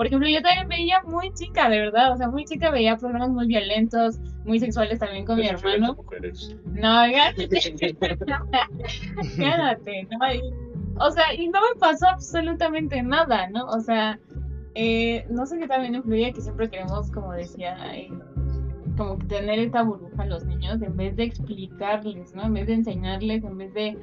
por 0.00 0.06
ejemplo, 0.06 0.30
yo 0.30 0.40
también 0.40 0.66
veía 0.66 1.02
muy 1.02 1.30
chica, 1.34 1.68
de 1.68 1.78
verdad, 1.78 2.14
o 2.14 2.16
sea, 2.16 2.30
muy 2.30 2.46
chica 2.46 2.70
veía 2.70 2.96
programas 2.96 3.28
muy 3.28 3.46
violentos, 3.46 4.18
muy 4.46 4.58
sexuales 4.58 4.98
también 4.98 5.26
con 5.26 5.36
mi 5.36 5.46
hermano. 5.46 5.94
No, 6.64 6.80
cállate. 7.12 7.48
Cállate, 9.36 10.08
no. 10.10 10.34
y- 10.34 10.54
o 10.98 11.10
sea, 11.10 11.34
y 11.34 11.48
no 11.48 11.60
me 11.60 11.78
pasó 11.78 12.08
absolutamente 12.08 13.02
nada, 13.02 13.50
¿no? 13.50 13.66
O 13.66 13.80
sea, 13.80 14.18
eh, 14.74 15.26
no 15.28 15.44
sé 15.44 15.58
qué 15.58 15.68
también 15.68 15.94
influye 15.94 16.32
que 16.32 16.40
siempre 16.40 16.70
queremos, 16.70 17.10
como 17.10 17.32
decía, 17.32 17.76
eh, 17.94 18.08
como 18.96 19.18
tener 19.18 19.58
esta 19.58 19.82
burbuja 19.82 20.22
a 20.22 20.26
los 20.28 20.46
niños 20.46 20.80
en 20.80 20.96
vez 20.96 21.14
de 21.16 21.24
explicarles, 21.24 22.34
¿no? 22.34 22.44
En 22.44 22.54
vez 22.54 22.66
de 22.68 22.72
enseñarles, 22.72 23.44
en 23.44 23.58
vez 23.58 23.74
de 23.74 23.98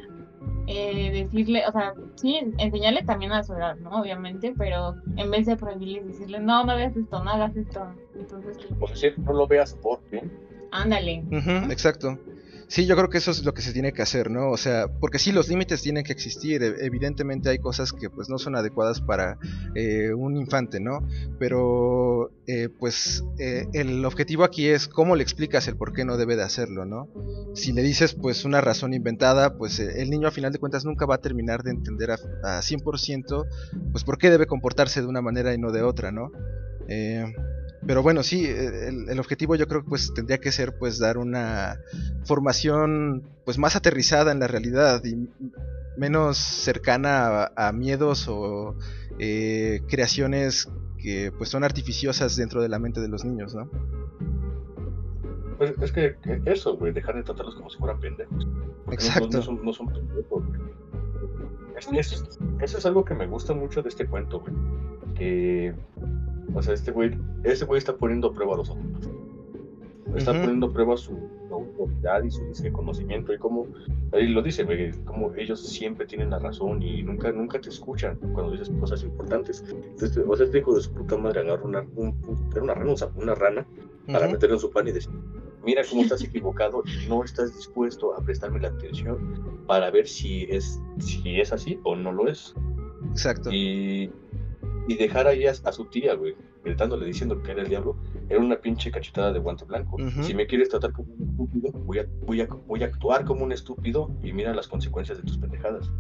eh, 0.68 1.12
decirle, 1.12 1.64
o 1.68 1.72
sea, 1.72 1.94
sí, 2.16 2.40
enseñarles 2.58 3.06
también 3.06 3.32
a 3.32 3.44
su 3.44 3.54
edad, 3.54 3.78
¿no? 3.78 4.02
Obviamente, 4.02 4.54
pero 4.58 4.96
en 5.16 5.32
vez 5.32 5.46
de 5.46 5.56
prohibirles, 5.56 6.08
decirles, 6.08 6.42
no, 6.42 6.64
no 6.66 6.72
hagas 6.74 6.96
esto, 6.96 7.24
no 7.24 7.30
hagas 7.30 7.56
esto. 7.56 7.88
Entonces, 8.16 8.58
O 8.80 8.88
decir, 8.88 9.18
no 9.20 9.34
lo 9.34 9.48
veas 9.48 9.78
porque. 9.82 10.24
ándale. 10.72 11.24
Ujú, 11.32 11.72
exacto. 11.72 12.18
Sí, 12.70 12.86
yo 12.86 12.98
creo 12.98 13.08
que 13.10 13.20
eso 13.20 13.32
es 13.32 13.46
lo 13.46 13.54
que 13.54 13.62
se 13.62 13.72
tiene 13.72 13.94
que 13.94 14.02
hacer, 14.02 14.30
¿no? 14.30 14.50
O 14.52 14.58
sea, 14.58 14.88
porque 15.00 15.20
sí, 15.20 15.32
los 15.32 15.48
límites 15.48 15.82
tienen 15.82 16.04
que 16.04 16.12
existir. 16.12 16.62
e- 16.62 16.86
Evidentemente 16.86 17.50
hay 17.50 17.60
cosas 17.60 17.94
que 17.94 18.10
pues 18.10 18.28
no 18.28 18.38
son 18.38 18.58
adecuadas 18.58 19.00
para 19.00 19.38
eh, 19.74 20.12
un 20.14 20.36
infante, 20.36 20.82
¿no? 20.82 21.00
Pero 21.40 22.30
eh, 22.46 22.68
pues 22.78 23.24
eh, 23.40 23.68
el 23.72 24.04
objetivo 24.04 24.44
aquí 24.44 24.68
es 24.68 24.90
cómo 24.90 25.16
le 25.16 25.24
explicas 25.24 25.66
el 25.70 25.78
por 25.78 25.94
qué 25.94 26.04
no 26.04 26.18
debe 26.18 26.36
de 26.36 26.44
hacerlo, 26.44 26.86
¿no? 26.86 27.08
Si 27.56 27.72
le 27.72 27.84
dices 27.84 28.14
pues 28.16 28.44
una 28.44 28.60
razón 28.60 28.94
inventada, 28.94 29.58
pues 29.58 29.80
eh, 29.80 30.02
el 30.02 30.10
niño 30.10 30.28
a 30.28 30.32
final 30.32 30.52
de 30.52 30.60
cuentas 30.60 30.84
nunca 30.84 31.06
va 31.06 31.16
a 31.16 31.22
terminar 31.22 31.64
de 31.64 31.72
entender 31.72 32.12
a, 32.12 32.18
a 32.58 32.62
100% 32.62 33.46
pues 33.94 34.04
por 34.04 34.18
qué 34.18 34.30
debe 34.30 34.46
comportarse 34.46 35.00
de 35.02 35.08
una 35.08 35.22
manera 35.22 35.54
y 35.54 35.58
no 35.58 35.72
de 35.72 35.84
otra, 35.84 36.12
¿no? 36.12 36.32
Eh, 36.90 37.24
pero 37.88 38.04
bueno, 38.04 38.22
sí, 38.22 38.46
eh, 38.46 38.90
el, 38.90 39.10
el 39.10 39.20
objetivo 39.20 39.56
yo 39.56 39.68
creo 39.68 39.82
que 39.84 39.90
pues 39.90 40.14
tendría 40.14 40.38
que 40.40 40.52
ser 40.52 40.78
pues 40.78 41.00
dar 41.00 41.18
una 41.18 41.80
formación 42.26 43.24
pues 43.46 43.58
más 43.58 43.76
aterrizada 43.76 44.32
en 44.32 44.40
la 44.40 44.48
realidad 44.48 45.04
y 45.06 45.16
menos 45.98 46.38
cercana 46.38 47.46
a, 47.56 47.70
a 47.70 47.72
miedos 47.72 48.28
o 48.28 48.76
eh, 49.18 49.82
creaciones 49.88 50.70
que 51.00 51.32
pues 51.38 51.50
son 51.50 51.64
artificiosas 51.64 52.36
dentro 52.36 52.62
de 52.62 52.70
la 52.70 52.78
mente 52.80 53.02
de 53.02 53.08
los 53.08 53.24
niños, 53.26 53.56
¿no? 53.56 53.70
Pues 55.58 55.74
es 55.82 55.92
que 55.92 56.16
eso, 56.46 56.78
güey, 56.78 56.94
dejar 56.94 57.16
de 57.16 57.24
tratarlos 57.24 57.56
como 57.56 57.70
si 57.70 57.78
fueran 57.80 58.00
pendejos. 58.00 58.46
No- 58.46 58.94
Exacto. 58.94 59.30
No, 59.38 59.42
son, 59.42 59.66
no 59.66 59.74
son 59.74 59.88
pendejos. 59.88 60.44
güey. 60.46 60.62
Es- 61.98 62.12
es- 62.12 62.40
eso 62.62 62.78
es 62.78 62.86
algo 62.86 63.04
que 63.04 63.16
me 63.16 63.26
gusta 63.28 63.54
mucho 63.54 63.82
de 63.82 63.90
este 63.90 64.06
cuento, 64.06 64.40
güey. 64.42 64.54
Que, 65.16 65.74
o 66.54 66.62
sea, 66.62 66.74
este 66.74 66.92
güey, 66.92 67.18
este 67.44 67.66
güey 67.66 67.78
está 67.80 67.96
poniendo 67.96 68.28
a 68.30 68.34
prueba 68.34 68.54
a 68.56 68.58
los 68.58 68.70
adultos. 68.70 69.10
Está 70.16 70.32
Ujú. 70.32 70.40
poniendo 70.42 70.68
a 70.68 70.74
prueba 70.74 70.98
su 70.98 71.18
autoridad 71.52 72.24
y 72.24 72.32
su 72.32 72.44
disque 72.46 72.72
conocimiento. 72.72 73.34
Y 73.34 73.38
como, 73.38 73.68
ahí 74.14 74.28
lo 74.28 74.42
dice, 74.42 74.64
güey, 74.64 74.92
como 75.04 75.34
ellos 75.36 75.60
siempre 75.68 76.06
tienen 76.06 76.30
la 76.30 76.40
razón 76.40 76.82
y 76.82 77.04
nunca, 77.04 77.32
nunca 77.32 77.60
te 77.60 77.70
escuchan 77.70 78.18
cuando 78.34 78.52
dices 78.54 78.70
cosas 78.80 79.04
importantes. 79.04 79.64
Entonces, 79.70 80.24
o 80.26 80.36
sea, 80.36 80.46
este 80.46 80.60
hijo 80.60 80.74
de 80.76 80.82
su 80.82 80.94
puta 80.94 81.18
madre 81.18 81.42
agarra 81.42 81.64
una, 81.64 81.86
un- 81.96 82.16
una 82.62 82.74
rana, 82.74 82.96
una 83.16 83.36
rana 83.36 83.66
para 84.08 84.26
Ujú. 84.26 84.32
meterlo 84.34 84.56
en 84.56 84.62
su 84.62 84.72
pan 84.72 84.88
y 84.88 84.92
decir, 84.94 85.12
mira 85.66 85.82
cómo 85.90 86.02
estás 86.04 86.24
equivocado 86.24 86.82
y 86.86 87.10
no 87.10 87.24
estás 87.26 87.54
dispuesto 87.54 88.16
a 88.16 88.22
prestarme 88.24 88.62
la 88.62 88.70
atención 88.70 89.64
para 89.68 89.92
ver 89.92 90.08
si 90.08 90.44
es, 90.46 90.82
si 91.00 91.42
es 91.42 91.52
así 91.52 91.78
o 91.84 91.96
no 91.98 92.14
lo 92.14 92.28
es. 92.30 92.56
Exacto. 93.12 93.52
Y, 93.52 94.10
y 94.88 94.96
dejar 94.96 95.28
ahí 95.28 95.46
a, 95.46 95.52
a 95.52 95.72
su 95.72 95.86
tía, 95.86 96.16
güey, 96.16 96.36
gritándole 96.64 97.06
diciendo 97.06 97.42
que 97.42 97.52
era 97.52 97.62
el 97.62 97.70
diablo, 97.70 97.98
era 98.30 98.40
una 98.40 98.60
pinche 98.60 98.92
cachetada 98.92 99.32
de 99.34 99.40
guante 99.40 99.66
blanco. 99.66 99.98
Si 100.24 100.34
me 100.34 100.48
quieres 100.48 100.70
tratar 100.70 100.94
como 100.94 101.14
un 101.14 101.30
estúpido, 101.30 101.72
voy 101.72 102.00
a, 102.00 102.08
voy, 102.26 102.42
a, 102.42 102.46
voy 102.48 102.84
a 102.84 102.86
actuar 102.88 103.26
como 103.26 103.44
un 103.44 103.52
estúpido 103.52 104.10
y 104.24 104.34
mira 104.34 104.54
las 104.54 104.68
consecuencias 104.68 105.18
de 105.18 105.24
tus 105.24 105.38
pendejadas. 105.38 105.92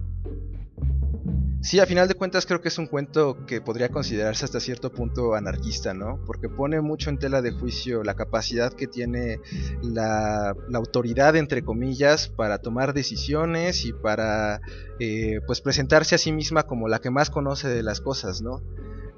Sí, 1.62 1.80
a 1.80 1.86
final 1.86 2.08
de 2.08 2.14
cuentas 2.14 2.45
creo 2.45 2.62
que 2.62 2.68
es 2.68 2.78
un 2.78 2.86
cuento 2.86 3.45
que 3.45 3.62
podría 3.62 3.89
considerarse 3.89 4.45
hasta 4.45 4.60
cierto 4.60 4.91
punto 4.91 5.34
anarquista, 5.34 5.93
¿no? 5.93 6.20
Porque 6.26 6.49
pone 6.49 6.82
mucho 6.82 7.10
en 7.10 7.18
tela 7.18 7.41
de 7.41 7.51
juicio 7.51 8.03
la 8.03 8.14
capacidad 8.14 8.72
que 8.72 8.88
tiene 8.88 9.39
la, 9.82 10.55
la 10.70 10.78
autoridad, 10.78 11.36
entre 11.36 11.64
comillas, 11.64 12.30
para 12.30 12.60
tomar 12.60 12.93
decisiones 12.93 13.86
y 13.86 13.91
para, 13.91 14.62
eh, 14.99 15.41
pues, 15.47 15.62
presentarse 15.62 16.16
a 16.16 16.20
sí 16.20 16.32
misma 16.32 16.64
como 16.64 16.88
la 16.88 16.99
que 16.99 17.10
más 17.10 17.30
conoce 17.30 17.68
de 17.68 17.84
las 17.84 18.01
cosas, 18.01 18.41
¿no? 18.41 18.62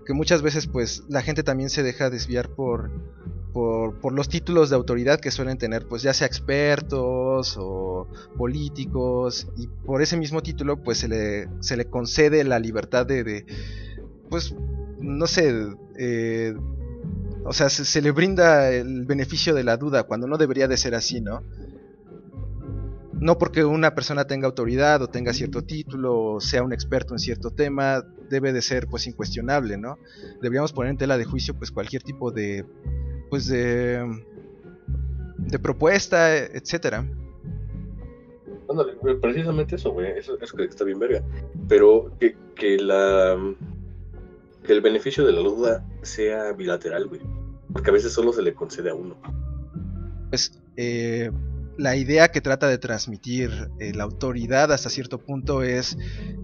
Que 0.06 0.14
muchas 0.14 0.42
veces, 0.42 0.66
pues, 0.66 1.04
la 1.10 1.22
gente 1.22 1.44
también 1.44 1.70
se 1.70 1.84
deja 1.84 2.10
desviar 2.10 2.50
por, 2.50 2.90
por, 3.54 4.14
los 4.14 4.30
títulos 4.30 4.70
de 4.70 4.76
autoridad 4.76 5.20
que 5.20 5.32
suelen 5.32 5.58
tener, 5.58 5.86
pues, 5.88 6.02
ya 6.02 6.14
sea 6.14 6.28
expertos 6.28 7.56
o 7.58 8.08
políticos 8.38 9.48
y 9.58 9.68
por 9.68 10.02
ese 10.02 10.18
mismo 10.18 10.42
título 10.42 10.82
pues 10.82 11.00
se 11.00 11.08
le, 11.08 11.50
se 11.60 11.78
le 11.78 11.86
concede 11.86 12.44
la 12.44 12.60
libertad 12.60 13.06
de, 13.06 13.46
pues 14.30 14.54
no 15.00 15.28
sé 15.28 15.68
eh, 15.98 16.56
o 17.46 17.54
sea 17.54 17.70
se, 17.70 17.86
se 17.86 18.02
le 18.02 18.12
brinda 18.12 18.72
el 18.72 19.06
beneficio 19.06 19.54
de 19.54 19.64
la 19.64 19.78
duda 19.78 20.04
cuando 20.04 20.28
no 20.28 20.38
debería 20.38 20.68
de 20.68 20.78
ser 20.78 20.96
así 20.96 21.22
no 21.22 21.42
no 23.14 23.38
porque 23.38 23.66
una 23.66 23.96
persona 23.96 24.26
tenga 24.26 24.48
autoridad 24.48 25.02
o 25.02 25.08
tenga 25.08 25.34
cierto 25.34 25.64
título 25.64 26.34
o 26.34 26.42
sea 26.42 26.64
un 26.64 26.74
experto 26.74 27.14
en 27.14 27.20
cierto 27.20 27.52
tema 27.52 28.04
debe 28.30 28.54
de 28.54 28.62
ser 28.62 28.88
pues 28.88 29.08
incuestionable 29.08 29.78
no 29.78 29.98
deberíamos 30.42 30.74
poner 30.74 30.92
en 30.92 30.98
tela 30.98 31.18
de 31.18 31.26
juicio 31.26 31.54
pues 31.54 31.72
cualquier 31.72 32.04
tipo 32.04 32.32
de 32.32 32.66
pues 33.30 33.48
de 33.48 34.04
de 35.38 35.60
propuesta 35.60 36.38
etcétera 36.38 37.06
Ándale, 38.70 38.94
precisamente 39.20 39.78
eso, 39.78 39.92
güey, 39.92 40.12
eso, 40.12 40.38
eso 40.40 40.56
que 40.56 40.66
está 40.66 40.84
bien 40.84 41.00
verga. 41.00 41.24
Pero 41.68 42.12
que, 42.20 42.36
que 42.56 42.78
la 42.78 43.36
que 44.64 44.74
el 44.74 44.82
beneficio 44.82 45.26
de 45.26 45.32
la 45.34 45.40
duda 45.40 45.84
sea 46.04 46.52
bilateral, 46.52 47.08
güey. 47.08 47.22
Porque 47.74 47.90
a 47.90 47.94
veces 47.94 48.14
solo 48.14 48.32
se 48.32 48.44
le 48.44 48.54
concede 48.54 48.92
a 48.92 48.94
uno. 48.94 49.16
pues 50.30 50.62
eh, 50.78 51.32
la 51.80 51.96
idea 51.96 52.28
que 52.30 52.42
trata 52.42 52.68
de 52.68 52.78
transmitir 52.78 53.70
eh, 53.80 53.94
la 53.96 54.04
autoridad 54.04 54.72
hasta 54.74 54.90
cierto 54.90 55.18
punto 55.20 55.64
es 55.64 55.98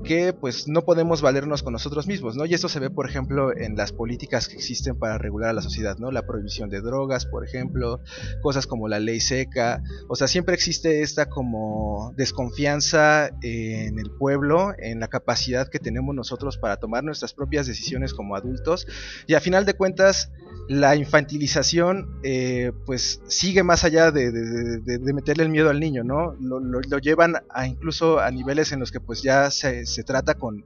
que 0.06 0.32
pues 0.34 0.68
no 0.70 0.86
podemos 0.86 1.22
valernos 1.22 1.62
con 1.62 1.74
nosotros 1.74 2.08
mismos, 2.08 2.38
¿no? 2.38 2.46
Y 2.46 2.54
esto 2.54 2.70
se 2.70 2.80
ve, 2.80 2.90
por 2.90 3.10
ejemplo, 3.10 3.56
en 3.56 3.76
las 3.76 3.92
políticas 3.92 4.48
que 4.48 4.56
existen 4.56 4.98
para 4.98 5.18
regular 5.18 5.50
a 5.50 5.54
la 5.54 5.62
sociedad, 5.62 5.98
¿no? 5.98 6.10
La 6.12 6.26
prohibición 6.26 6.70
de 6.70 6.80
drogas, 6.82 7.26
por 7.26 7.44
ejemplo, 7.46 8.00
cosas 8.42 8.66
como 8.66 8.88
la 8.88 9.00
ley 9.00 9.20
seca, 9.20 9.84
o 10.08 10.16
sea, 10.16 10.28
siempre 10.30 10.56
existe 10.56 11.02
esta 11.02 11.26
como 11.28 12.14
desconfianza 12.16 13.30
en 13.42 14.00
el 14.00 14.12
pueblo, 14.12 14.74
en 14.78 15.00
la 15.02 15.08
capacidad 15.10 15.68
que 15.68 15.80
tenemos 15.80 16.16
nosotros 16.16 16.58
para 16.58 16.78
tomar 16.78 17.04
nuestras 17.04 17.34
propias 17.34 17.68
decisiones 17.68 18.14
como 18.14 18.36
adultos, 18.38 18.88
y 19.28 19.34
a 19.34 19.42
final 19.42 19.66
de 19.66 19.74
cuentas 19.74 20.32
la 20.68 20.96
infantilización 20.96 22.20
eh, 22.24 22.72
pues 22.86 23.22
sigue 23.28 23.62
más 23.64 23.84
allá 23.84 24.12
de, 24.12 24.32
de- 24.32 24.80
de- 24.80 24.98
de 25.00 25.14
meterle 25.26 25.45
el 25.45 25.49
miedo 25.49 25.71
al 25.71 25.80
niño, 25.80 26.03
¿no? 26.03 26.36
Lo, 26.39 26.99
llevan 26.99 27.34
a 27.49 27.65
incluso 27.65 28.19
a 28.19 28.30
niveles 28.30 28.71
en 28.71 28.80
los 28.80 28.91
que 28.91 28.99
pues 28.99 29.23
ya 29.23 29.49
se, 29.49 29.88
se 29.88 30.03
trata 30.03 30.36
con 30.36 30.63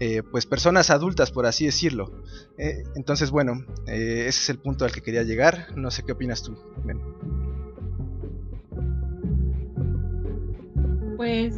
eh, 0.00 0.22
pues 0.22 0.44
personas 0.44 0.90
adultas, 0.90 1.30
por 1.30 1.46
así 1.46 1.64
decirlo. 1.64 2.12
Eh, 2.58 2.82
entonces, 2.94 3.30
bueno, 3.30 3.64
eh, 3.86 4.26
ese 4.28 4.40
es 4.42 4.50
el 4.50 4.58
punto 4.58 4.84
al 4.84 4.92
que 4.92 5.00
quería 5.00 5.22
llegar. 5.22 5.68
No 5.76 5.90
sé 5.90 6.02
qué 6.02 6.12
opinas 6.12 6.42
tú. 6.42 6.54
Ben. 6.84 7.00
Pues 11.16 11.54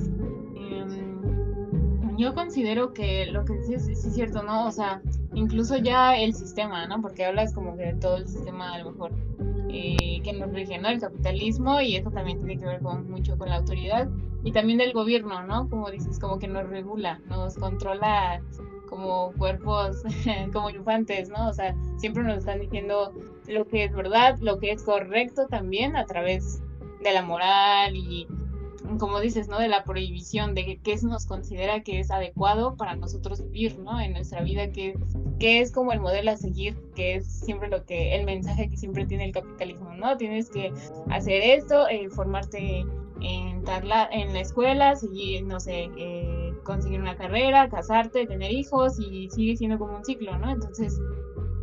em, 0.55 2.16
yo 2.16 2.34
considero 2.34 2.94
que 2.94 3.26
lo 3.26 3.44
que 3.44 3.55
dices 3.55 3.84
sí 3.84 4.07
es 4.07 4.14
cierto, 4.14 4.44
¿no? 4.44 4.68
O 4.68 4.70
sea, 4.70 5.02
incluso 5.34 5.76
ya 5.76 6.16
el 6.16 6.34
sistema, 6.34 6.86
¿no? 6.86 7.02
Porque 7.02 7.24
hablas 7.24 7.52
como 7.52 7.76
que 7.76 7.86
de 7.86 7.94
todo 7.94 8.18
el 8.18 8.28
sistema 8.28 8.74
a 8.74 8.78
lo 8.78 8.92
mejor 8.92 9.11
eh, 9.77 10.20
que 10.22 10.33
nos 10.33 10.53
rige, 10.53 10.79
¿no? 10.79 10.89
El 10.89 11.01
capitalismo 11.01 11.81
y 11.81 11.97
eso 11.97 12.11
también 12.11 12.39
tiene 12.39 12.59
que 12.61 12.66
ver 12.66 12.81
con, 12.81 13.11
mucho 13.11 13.37
con 13.37 13.49
la 13.49 13.57
autoridad 13.57 14.09
y 14.45 14.53
también 14.53 14.79
del 14.79 14.93
gobierno, 14.93 15.43
¿no? 15.43 15.68
Como 15.68 15.91
dices, 15.91 16.18
como 16.20 16.39
que 16.39 16.47
nos 16.47 16.68
regula, 16.68 17.20
nos 17.29 17.57
controla 17.57 18.41
como 18.89 19.33
cuerpos, 19.33 20.03
como 20.53 20.70
infantes, 20.70 21.29
¿no? 21.29 21.49
O 21.49 21.53
sea, 21.53 21.75
siempre 21.97 22.22
nos 22.22 22.39
están 22.39 22.61
diciendo 22.61 23.12
lo 23.49 23.66
que 23.66 23.85
es 23.85 23.93
verdad, 23.93 24.39
lo 24.41 24.59
que 24.59 24.70
es 24.70 24.85
correcto 24.85 25.47
también 25.49 25.97
a 25.97 26.05
través 26.05 26.62
de 27.03 27.12
la 27.12 27.22
moral 27.22 27.97
y 27.97 28.29
como 28.99 29.20
dices, 29.20 29.49
¿no? 29.49 29.59
De 29.59 29.68
la 29.68 29.85
prohibición, 29.85 30.55
de 30.55 30.78
qué 30.82 30.97
nos 31.03 31.26
considera 31.26 31.80
que 31.82 32.01
es 32.01 32.11
adecuado 32.11 32.76
para 32.76 32.95
nosotros 32.97 33.43
vivir, 33.43 33.78
¿no? 33.78 34.01
En 34.01 34.12
nuestra 34.12 34.43
vida, 34.43 34.70
que, 34.70 34.95
que 35.39 35.61
es 35.61 35.72
como 35.72 35.93
el 35.93 36.01
modelo 36.01 36.30
a 36.30 36.37
seguir, 36.37 36.76
que 36.95 37.16
es 37.16 37.26
siempre 37.26 37.68
lo 37.68 37.85
que, 37.85 38.14
el 38.14 38.24
mensaje 38.24 38.68
que 38.68 38.76
siempre 38.76 39.07
tiene 39.07 39.24
el 39.24 39.32
capitalismo, 39.32 39.95
¿no? 39.95 40.16
Tienes 40.16 40.51
que 40.51 40.72
hacer 41.11 41.43
esto, 41.43 41.89
eh, 41.89 42.09
formarte 42.11 42.80
en, 43.20 43.64
en 43.66 44.32
la 44.35 44.41
escuela, 44.41 44.95
seguir, 44.97 45.45
no 45.45 45.59
sé, 45.61 45.89
eh, 45.97 46.53
conseguir 46.64 47.01
una 47.01 47.16
carrera, 47.16 47.68
casarte, 47.68 48.26
tener 48.26 48.53
hijos 48.53 48.99
y 49.01 49.28
sigue 49.30 49.57
siendo 49.57 49.78
como 49.78 49.97
un 49.97 50.05
ciclo, 50.05 50.39
¿no? 50.39 50.51
Entonces, 50.51 51.01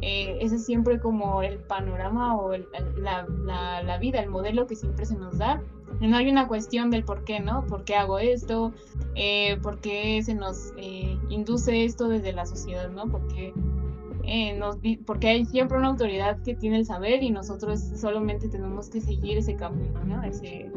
eh, 0.02 0.38
ese 0.42 0.56
es 0.56 0.66
siempre 0.66 1.00
como 1.00 1.44
el 1.44 1.60
panorama 1.60 2.36
o 2.36 2.54
el- 2.54 2.68
la- 2.98 3.84
la 3.84 3.98
vida, 4.00 4.20
el 4.20 4.30
modelo 4.30 4.66
que 4.66 4.76
siempre 4.76 5.06
se 5.06 5.16
nos 5.16 5.38
da. 5.38 5.62
No 6.00 6.18
hay 6.18 6.30
una 6.30 6.48
cuestión 6.48 6.90
del 6.90 7.04
por 7.04 7.24
qué, 7.24 7.40
¿no? 7.40 7.66
¿Por 7.68 7.84
qué 7.84 7.96
hago 7.96 8.18
esto? 8.20 8.74
Eh, 9.16 9.58
¿Por 9.62 9.80
qué 9.80 10.22
se 10.24 10.34
nos 10.34 10.74
eh, 10.78 11.18
induce 11.30 11.84
esto 11.86 12.08
desde 12.08 12.34
la 12.34 12.46
sociedad, 12.46 12.90
¿no? 12.90 13.06
Porque, 13.08 13.54
eh, 14.24 14.58
nos, 14.58 14.78
porque 15.06 15.28
hay 15.30 15.46
siempre 15.46 15.78
una 15.78 15.90
autoridad 15.90 16.42
que 16.44 16.56
tiene 16.56 16.78
el 16.78 16.86
saber 16.86 17.22
y 17.22 17.30
nosotros 17.32 17.80
solamente 17.96 18.48
tenemos 18.50 18.90
que 18.90 19.02
seguir 19.02 19.38
ese 19.38 19.56
camino, 19.56 20.04
¿no? 20.06 20.24
Ese, 20.24 20.72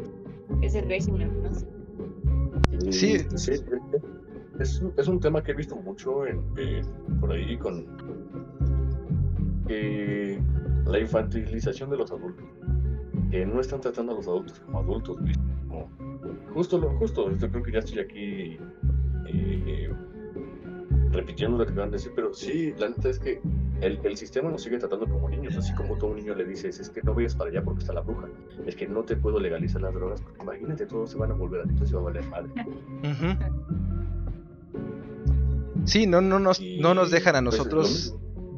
ese 0.62 0.80
régimen, 0.82 1.30
¿no? 1.42 1.50
Sí. 2.90 3.18
sí, 3.36 3.52
es, 4.60 4.80
un- 4.80 4.92
es 4.96 5.08
un 5.08 5.20
tema 5.20 5.42
que 5.42 5.52
he 5.52 5.54
visto 5.54 5.76
mucho 5.76 6.26
en, 6.26 6.40
eh, 6.58 6.82
por 7.20 7.32
ahí 7.32 7.56
con 7.56 7.86
que 9.66 10.38
la 10.86 10.98
infantilización 10.98 11.90
de 11.90 11.96
los 11.96 12.10
adultos. 12.12 12.44
Que 13.34 13.44
no 13.44 13.60
están 13.60 13.80
tratando 13.80 14.12
a 14.12 14.14
los 14.14 14.28
adultos 14.28 14.60
como 14.60 14.78
adultos, 14.78 15.18
güey, 15.20 15.32
como- 15.66 15.90
justo 16.54 16.78
lo 16.78 16.90
justo, 16.98 17.28
yo 17.36 17.50
creo 17.50 17.64
que 17.64 17.72
ya 17.72 17.80
estoy 17.80 17.98
aquí 17.98 18.58
eh, 19.26 19.92
repitiendo 21.10 21.58
lo 21.58 21.66
que 21.66 21.72
acaban 21.72 21.90
de 21.90 21.96
decir, 21.96 22.12
pero 22.14 22.32
sí, 22.32 22.72
la 22.78 22.90
neta 22.90 23.08
es 23.08 23.18
que 23.18 23.40
el, 23.80 23.98
el 24.04 24.16
sistema 24.16 24.50
nos 24.52 24.62
sigue 24.62 24.78
tratando 24.78 25.08
como 25.08 25.28
niños, 25.28 25.56
así 25.56 25.74
como 25.74 25.98
todo 25.98 26.10
un 26.12 26.18
niño 26.18 26.32
le 26.36 26.44
dices, 26.44 26.78
es 26.78 26.88
que 26.90 27.02
no 27.02 27.12
vayas 27.12 27.34
para 27.34 27.50
allá 27.50 27.64
porque 27.64 27.80
está 27.80 27.92
la 27.92 28.02
bruja, 28.02 28.28
es 28.66 28.76
que 28.76 28.86
no 28.86 29.02
te 29.02 29.16
puedo 29.16 29.40
legalizar 29.40 29.82
las 29.82 29.92
drogas, 29.94 30.20
porque 30.20 30.40
imagínate, 30.40 30.86
todos 30.86 31.10
se 31.10 31.18
van 31.18 31.32
a 31.32 31.34
volver 31.34 31.62
adictos 31.62 31.90
y 31.90 31.94
va 31.94 32.00
a 32.02 32.04
valer 32.04 32.24
madre. 32.28 32.50
Sí, 35.86 36.06
no, 36.06 36.20
no, 36.20 36.38
nos, 36.38 36.60
no 36.78 36.94
nos 36.94 37.10
dejan 37.10 37.34
a 37.34 37.42
pues, 37.42 37.58
nosotros. 37.58 38.14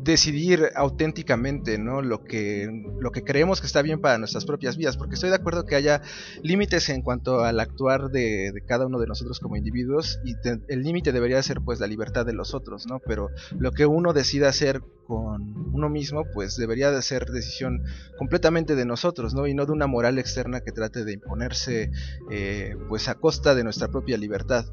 Decidir 0.06 0.70
auténticamente, 0.76 1.78
¿no? 1.78 2.00
Lo 2.00 2.24
que, 2.24 2.70
lo 3.00 3.10
que 3.10 3.24
creemos 3.24 3.60
que 3.60 3.66
está 3.66 3.82
bien 3.82 4.00
para 4.00 4.16
nuestras 4.18 4.44
propias 4.44 4.76
vidas, 4.76 4.96
porque 4.96 5.16
estoy 5.16 5.30
de 5.30 5.36
acuerdo 5.36 5.66
que 5.66 5.74
haya 5.74 6.00
límites 6.42 6.88
en 6.88 7.02
cuanto 7.02 7.44
al 7.44 7.60
actuar 7.60 8.10
de, 8.10 8.52
cada 8.66 8.86
uno 8.86 8.98
de 8.98 9.08
nosotros 9.08 9.40
como 9.40 9.56
individuos 9.56 10.20
y 10.24 10.34
el 10.68 10.82
límite 10.82 11.12
debería 11.12 11.42
ser 11.42 11.60
pues 11.60 11.80
la 11.80 11.88
libertad 11.88 12.24
de 12.24 12.32
los 12.32 12.54
otros, 12.54 12.86
¿no? 12.86 13.00
Pero 13.00 13.30
lo 13.58 13.72
que 13.72 13.84
uno 13.84 14.12
decida 14.12 14.48
hacer 14.48 14.80
con 15.06 15.74
uno 15.74 15.88
mismo, 15.88 16.24
pues 16.32 16.56
debería 16.56 16.90
de 16.90 17.02
ser 17.02 17.26
decisión 17.26 17.82
completamente 18.16 18.76
de 18.76 18.84
nosotros, 18.84 19.34
¿no? 19.34 19.46
Y 19.46 19.54
no 19.54 19.66
de 19.66 19.72
una 19.72 19.86
moral 19.88 20.18
externa 20.18 20.60
que 20.60 20.72
trate 20.72 21.04
de 21.04 21.14
imponerse 21.14 21.90
eh, 22.30 22.76
pues 22.88 23.08
a 23.08 23.16
costa 23.16 23.54
de 23.54 23.64
nuestra 23.64 23.88
propia 23.88 24.16
libertad. 24.16 24.66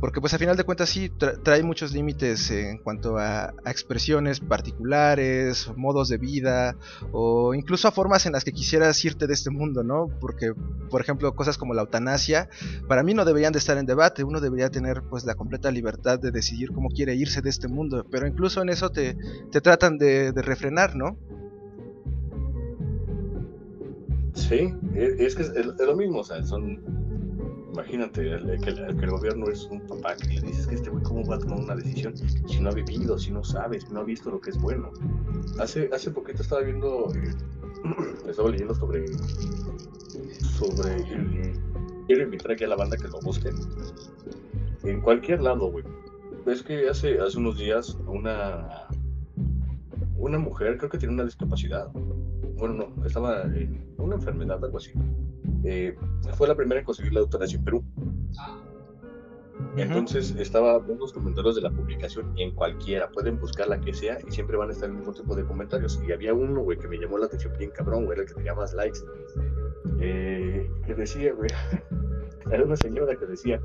Porque 0.00 0.20
pues 0.20 0.32
a 0.34 0.38
final 0.38 0.56
de 0.56 0.62
cuentas 0.64 0.88
sí 0.90 1.10
tra- 1.18 1.42
trae 1.42 1.62
muchos 1.62 1.92
límites 1.92 2.50
en 2.50 2.78
cuanto 2.78 3.18
a, 3.18 3.52
a 3.64 3.70
expresiones 3.70 4.38
particulares, 4.40 5.70
modos 5.76 6.08
de 6.08 6.18
vida 6.18 6.76
o 7.10 7.52
incluso 7.54 7.88
a 7.88 7.90
formas 7.90 8.24
en 8.26 8.32
las 8.32 8.44
que 8.44 8.52
quisieras 8.52 9.04
irte 9.04 9.26
de 9.26 9.34
este 9.34 9.50
mundo, 9.50 9.82
¿no? 9.82 10.08
Porque 10.20 10.52
por 10.88 11.00
ejemplo 11.00 11.34
cosas 11.34 11.58
como 11.58 11.74
la 11.74 11.82
eutanasia 11.82 12.48
para 12.86 13.02
mí 13.02 13.12
no 13.14 13.24
deberían 13.24 13.52
de 13.52 13.58
estar 13.58 13.76
en 13.76 13.86
debate, 13.86 14.22
uno 14.22 14.40
debería 14.40 14.70
tener 14.70 15.02
pues 15.02 15.24
la 15.24 15.34
completa 15.34 15.70
libertad 15.70 16.18
de 16.20 16.30
decidir 16.30 16.70
cómo 16.72 16.88
quiere 16.90 17.14
irse 17.16 17.42
de 17.42 17.50
este 17.50 17.66
mundo, 17.68 18.06
pero 18.10 18.26
incluso 18.26 18.62
en 18.62 18.68
eso 18.68 18.90
te, 18.90 19.16
te 19.50 19.60
tratan 19.60 19.98
de, 19.98 20.30
de 20.32 20.42
refrenar, 20.42 20.94
¿no? 20.94 21.18
Sí, 24.34 24.72
e- 24.94 25.16
es 25.18 25.34
que 25.34 25.42
es 25.42 25.52
lo 25.78 25.96
mismo, 25.96 26.20
o 26.20 26.24
sea, 26.24 26.42
son... 26.44 26.97
Imagínate 27.78 28.22
que, 28.60 28.70
el, 28.70 29.10
gobierno 29.10 29.48
es 29.48 29.62
un 29.66 29.80
papá 29.86 30.16
que 30.16 30.40
le 30.40 30.48
dices 30.48 30.66
que 30.66 30.74
este 30.74 30.90
güey 30.90 31.00
cómo 31.04 31.24
va 31.24 31.36
a 31.36 31.38
tomar 31.38 31.60
una 31.60 31.76
decisión 31.76 32.12
si 32.16 32.58
no 32.58 32.70
ha 32.70 32.72
vivido, 32.72 33.16
si 33.16 33.30
no 33.30 33.44
sabe, 33.44 33.80
si 33.80 33.86
no 33.92 34.00
ha 34.00 34.02
visto 34.02 34.32
lo 34.32 34.40
que 34.40 34.50
es 34.50 34.60
bueno. 34.60 34.90
Hace, 35.60 35.88
hace 35.92 36.10
poquito 36.10 36.42
estaba 36.42 36.62
viendo, 36.62 37.06
eh, 37.14 37.32
estaba 38.28 38.50
leyendo 38.50 38.74
sobre, 38.74 39.06
sobre, 40.58 41.04
quiero 42.08 42.24
invitar 42.24 42.50
aquí 42.50 42.64
a 42.64 42.68
la 42.68 42.74
banda 42.74 42.96
que 42.96 43.06
lo 43.06 43.20
busquen. 43.20 43.54
En 44.82 45.00
cualquier 45.00 45.40
lado, 45.40 45.70
güey. 45.70 45.84
Es 46.46 46.64
que 46.64 46.88
hace, 46.88 47.20
hace 47.20 47.38
unos 47.38 47.58
días 47.58 47.96
una, 48.08 48.88
una 50.16 50.40
mujer, 50.40 50.78
creo 50.78 50.90
que 50.90 50.98
tiene 50.98 51.14
una 51.14 51.24
discapacidad, 51.24 51.92
bueno, 52.56 52.74
no, 52.74 53.06
estaba 53.06 53.42
en 53.42 53.86
una 53.98 54.16
enfermedad, 54.16 54.64
algo 54.64 54.78
así. 54.78 54.90
Eh, 55.64 55.96
fue 56.34 56.48
la 56.48 56.54
primera 56.54 56.80
en 56.80 56.86
conseguir 56.86 57.12
la 57.12 57.20
eutanasia 57.20 57.58
en 57.58 57.64
Perú. 57.64 57.84
Entonces 59.76 60.34
estaba 60.36 60.78
viendo 60.78 61.04
los 61.04 61.12
comentarios 61.12 61.56
de 61.56 61.62
la 61.62 61.70
publicación 61.70 62.36
y 62.36 62.42
en 62.42 62.54
cualquiera, 62.54 63.10
pueden 63.10 63.38
buscar 63.38 63.68
la 63.68 63.80
que 63.80 63.92
sea 63.92 64.18
y 64.26 64.30
siempre 64.30 64.56
van 64.56 64.70
a 64.70 64.72
estar 64.72 64.88
el 64.88 64.96
mismo 64.96 65.12
tipo 65.12 65.34
de 65.34 65.44
comentarios. 65.44 66.00
Y 66.06 66.12
había 66.12 66.34
uno, 66.34 66.62
güey, 66.62 66.78
que 66.78 66.88
me 66.88 66.98
llamó 66.98 67.18
la 67.18 67.26
atención 67.26 67.52
bien 67.58 67.70
cabrón, 67.70 68.04
güey, 68.04 68.14
era 68.14 68.22
el 68.22 68.28
que 68.28 68.34
tenía 68.34 68.54
más 68.54 68.72
likes. 68.74 69.00
Eh, 70.00 70.70
que 70.86 70.94
decía, 70.94 71.32
güey, 71.32 71.50
era 72.50 72.64
una 72.64 72.76
señora 72.76 73.16
que 73.16 73.26
decía, 73.26 73.60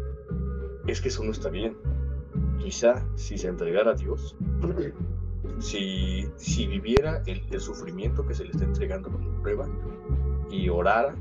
es 0.87 1.01
que 1.01 1.09
eso 1.09 1.23
no 1.23 1.31
está 1.31 1.49
bien. 1.49 1.77
Quizá 2.59 3.05
si 3.15 3.37
se 3.37 3.47
entregara 3.47 3.91
a 3.91 3.95
Dios, 3.95 4.35
si, 5.59 6.27
si 6.35 6.67
viviera 6.67 7.21
el, 7.25 7.41
el 7.51 7.59
sufrimiento 7.59 8.25
que 8.25 8.33
se 8.33 8.45
le 8.45 8.51
está 8.51 8.65
entregando 8.65 9.11
como 9.11 9.41
prueba 9.41 9.67
y 10.49 10.69
orara, 10.69 11.15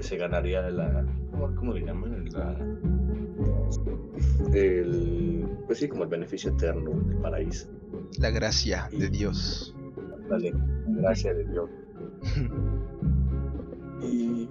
se 0.00 0.16
ganaría 0.16 0.68
la. 0.70 1.04
¿Cómo, 1.30 1.54
cómo 1.54 1.72
le 1.72 1.84
llaman? 1.84 2.24
La, 2.30 2.56
el, 4.54 5.48
pues 5.66 5.78
sí, 5.78 5.88
como 5.88 6.04
el 6.04 6.08
beneficio 6.08 6.50
eterno 6.50 6.90
del 7.06 7.18
paraíso. 7.18 7.68
La 8.18 8.30
gracia 8.30 8.88
de 8.92 9.08
Dios. 9.08 9.74
Dale, 10.28 10.52
gracia 10.86 11.34
de 11.34 11.44
Dios. 11.44 11.70
Y, 14.02 14.48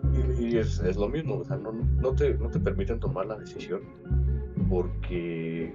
es, 0.57 0.79
es 0.79 0.97
lo 0.97 1.09
mismo, 1.09 1.37
o 1.37 1.45
sea, 1.45 1.57
no, 1.57 1.71
no, 1.71 2.13
te, 2.13 2.33
no 2.35 2.49
te 2.49 2.59
permiten 2.59 2.99
tomar 2.99 3.25
la 3.25 3.37
decisión 3.37 3.81
porque 4.69 5.73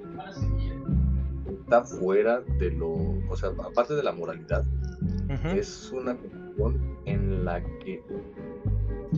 está 1.61 1.83
fuera 1.83 2.41
de 2.59 2.71
lo, 2.71 2.93
o 3.29 3.37
sea, 3.37 3.51
aparte 3.51 3.95
de 3.95 4.03
la 4.03 4.13
moralidad, 4.13 4.65
es 5.55 5.93
una 5.93 6.17
cuestión 6.17 6.99
en 7.07 7.45
la 7.45 7.63
que 7.79 8.03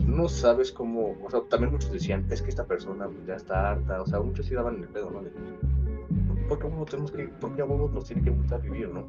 no 0.07 0.27
sabes 0.27 0.71
cómo, 0.71 1.15
o 1.23 1.29
sea, 1.29 1.41
también 1.49 1.71
muchos 1.71 1.91
decían, 1.91 2.25
es 2.29 2.41
que 2.41 2.49
esta 2.49 2.65
persona 2.65 3.05
pues, 3.07 3.25
ya 3.25 3.35
está 3.35 3.71
harta, 3.71 4.01
o 4.01 4.05
sea, 4.05 4.19
muchos 4.19 4.45
sí 4.45 4.53
daban 4.53 4.75
el 4.81 4.87
pedo, 4.89 5.09
¿no? 5.11 5.21
De, 5.21 5.31
¿Por 6.49 6.59
qué 6.59 6.67
a 6.67 6.69
huevo 6.69 6.85
tenemos 6.85 7.11
que, 7.11 7.27
por 7.27 7.55
qué 7.55 7.63
huevos 7.63 7.91
nos 7.91 8.05
tiene 8.05 8.21
que 8.21 8.29
gustar 8.29 8.61
vivir, 8.61 8.89
no? 8.89 9.07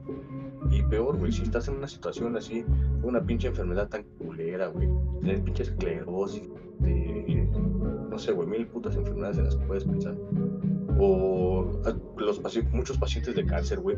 Y 0.71 0.83
peor, 0.83 1.19
güey, 1.19 1.33
si 1.33 1.43
estás 1.43 1.69
en 1.69 1.75
una 1.77 1.87
situación 1.89 2.35
así, 2.37 2.65
una 3.03 3.21
pinche 3.21 3.49
enfermedad 3.49 3.89
tan 3.89 4.05
culera, 4.19 4.69
güey, 4.69 4.89
tienes 5.23 5.41
pinche 5.43 5.65
esclerosis, 5.65 6.49
de, 6.79 7.49
no 8.11 8.19
sé, 8.19 8.33
güey, 8.33 8.49
mil 8.49 8.67
putas 8.67 8.97
enfermedades 8.97 9.39
en 9.39 9.45
las 9.45 9.57
que 9.57 9.67
puedes 9.67 9.85
pensar. 9.85 10.15
O 10.99 11.71
ah, 11.85 11.93
los 12.17 12.43
paci- 12.43 12.69
muchos 12.71 12.97
pacientes 12.97 13.35
de 13.35 13.45
cáncer, 13.45 13.81
güey, 13.81 13.97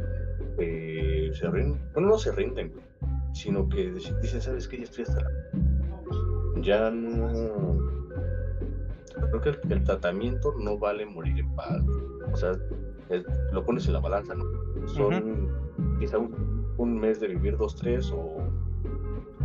eh, 0.58 1.30
se 1.32 1.48
rinden, 1.48 1.80
bueno, 1.94 2.08
no 2.08 2.18
se 2.18 2.32
rinden, 2.32 2.72
sino 3.32 3.68
que 3.68 3.92
dicen, 3.92 4.40
¿sabes 4.42 4.66
qué? 4.66 4.78
Ya 4.78 4.84
estoy 4.84 5.04
hasta 5.04 5.20
la... 5.20 5.30
Ya 6.62 6.90
no... 6.90 7.78
Creo 9.30 9.40
que 9.40 9.48
el, 9.74 9.84
tratamiento 9.84 10.54
no 10.58 10.78
vale 10.78 11.04
morir 11.06 11.38
en 11.38 11.54
paz. 11.54 11.82
O 12.32 12.36
sea, 12.36 12.52
es- 13.10 13.24
lo 13.52 13.64
pones 13.64 13.86
en 13.86 13.92
la 13.94 14.00
balanza, 14.00 14.34
¿no? 14.34 14.44
Son 14.86 15.48
quizá 15.98 16.18
un, 16.18 16.64
un 16.78 16.98
mes 17.00 17.20
de 17.20 17.28
vivir 17.28 17.56
dos, 17.56 17.74
tres 17.76 18.10
o, 18.12 18.36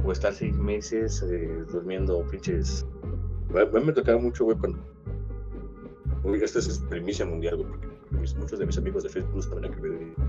o 0.04 0.12
estar 0.12 0.34
seis 0.34 0.56
meses 0.58 1.22
eh, 1.30 1.64
durmiendo 1.72 2.26
pinches... 2.30 2.86
A 3.56 3.66
mí 3.78 3.86
me 3.86 3.94
tocaba 3.94 4.20
mucho, 4.20 4.46
güey, 4.46 4.58
cuando... 4.58 4.80
Esta 6.42 6.60
es 6.60 6.80
primicia 6.90 7.26
mundial, 7.26 7.58
güey, 7.58 7.68
porque 7.70 7.88
mis- 8.20 8.36
muchos 8.38 8.60
de 8.60 8.66
mis 8.66 8.78
amigos 8.78 9.04
de 9.04 9.10
Facebook 9.10 9.36
no 9.36 9.42
saben 9.42 9.66
a 9.66 9.68
dedico. 9.70 10.22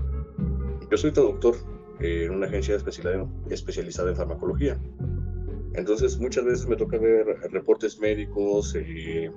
Yo 0.91 0.97
soy 0.97 1.11
traductor 1.11 1.55
eh, 1.99 2.25
en 2.25 2.33
una 2.35 2.47
agencia 2.47 2.75
especializada 2.75 4.09
en 4.09 4.15
farmacología. 4.15 4.77
Entonces, 5.77 6.17
muchas 6.19 6.45
veces 6.45 6.67
me 6.67 6.75
toca 6.75 6.97
ver 6.97 7.25
reportes 7.51 7.99
médicos, 7.99 8.75
eh, 8.75 9.31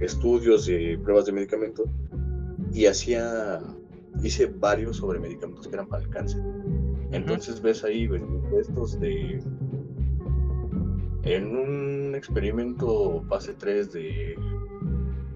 estudios 0.00 0.66
de 0.66 0.98
pruebas 1.02 1.26
de 1.26 1.32
medicamento 1.32 1.84
y 2.72 2.86
hacía, 2.86 3.60
hice 4.22 4.46
varios 4.46 4.96
sobre 4.98 5.18
medicamentos 5.18 5.66
que 5.66 5.74
eran 5.74 5.88
para 5.88 6.02
el 6.04 6.10
cáncer. 6.10 6.40
Entonces 7.12 7.60
ves 7.60 7.84
ahí 7.84 8.06
güey, 8.06 8.22
estos 8.60 8.98
de... 9.00 9.42
En 11.22 11.56
un 11.56 12.14
experimento 12.14 13.22
fase 13.28 13.54
3 13.54 13.92
de, 13.92 14.36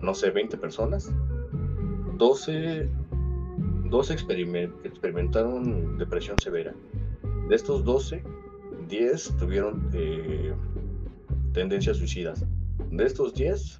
no 0.03 0.12
sé, 0.12 0.30
20 0.30 0.59
personas, 0.59 1.11
12, 2.16 2.89
12 3.89 4.14
experimen- 4.14 4.72
experimentaron 4.84 5.97
depresión 5.97 6.39
severa. 6.39 6.74
De 7.49 7.57
estos 7.57 7.84
12, 7.84 8.22
10 8.89 9.36
tuvieron 9.39 9.91
eh, 9.93 10.53
tendencias 11.53 11.97
suicidas. 11.99 12.45
De 12.91 13.05
estos 13.05 13.34
10, 13.34 13.78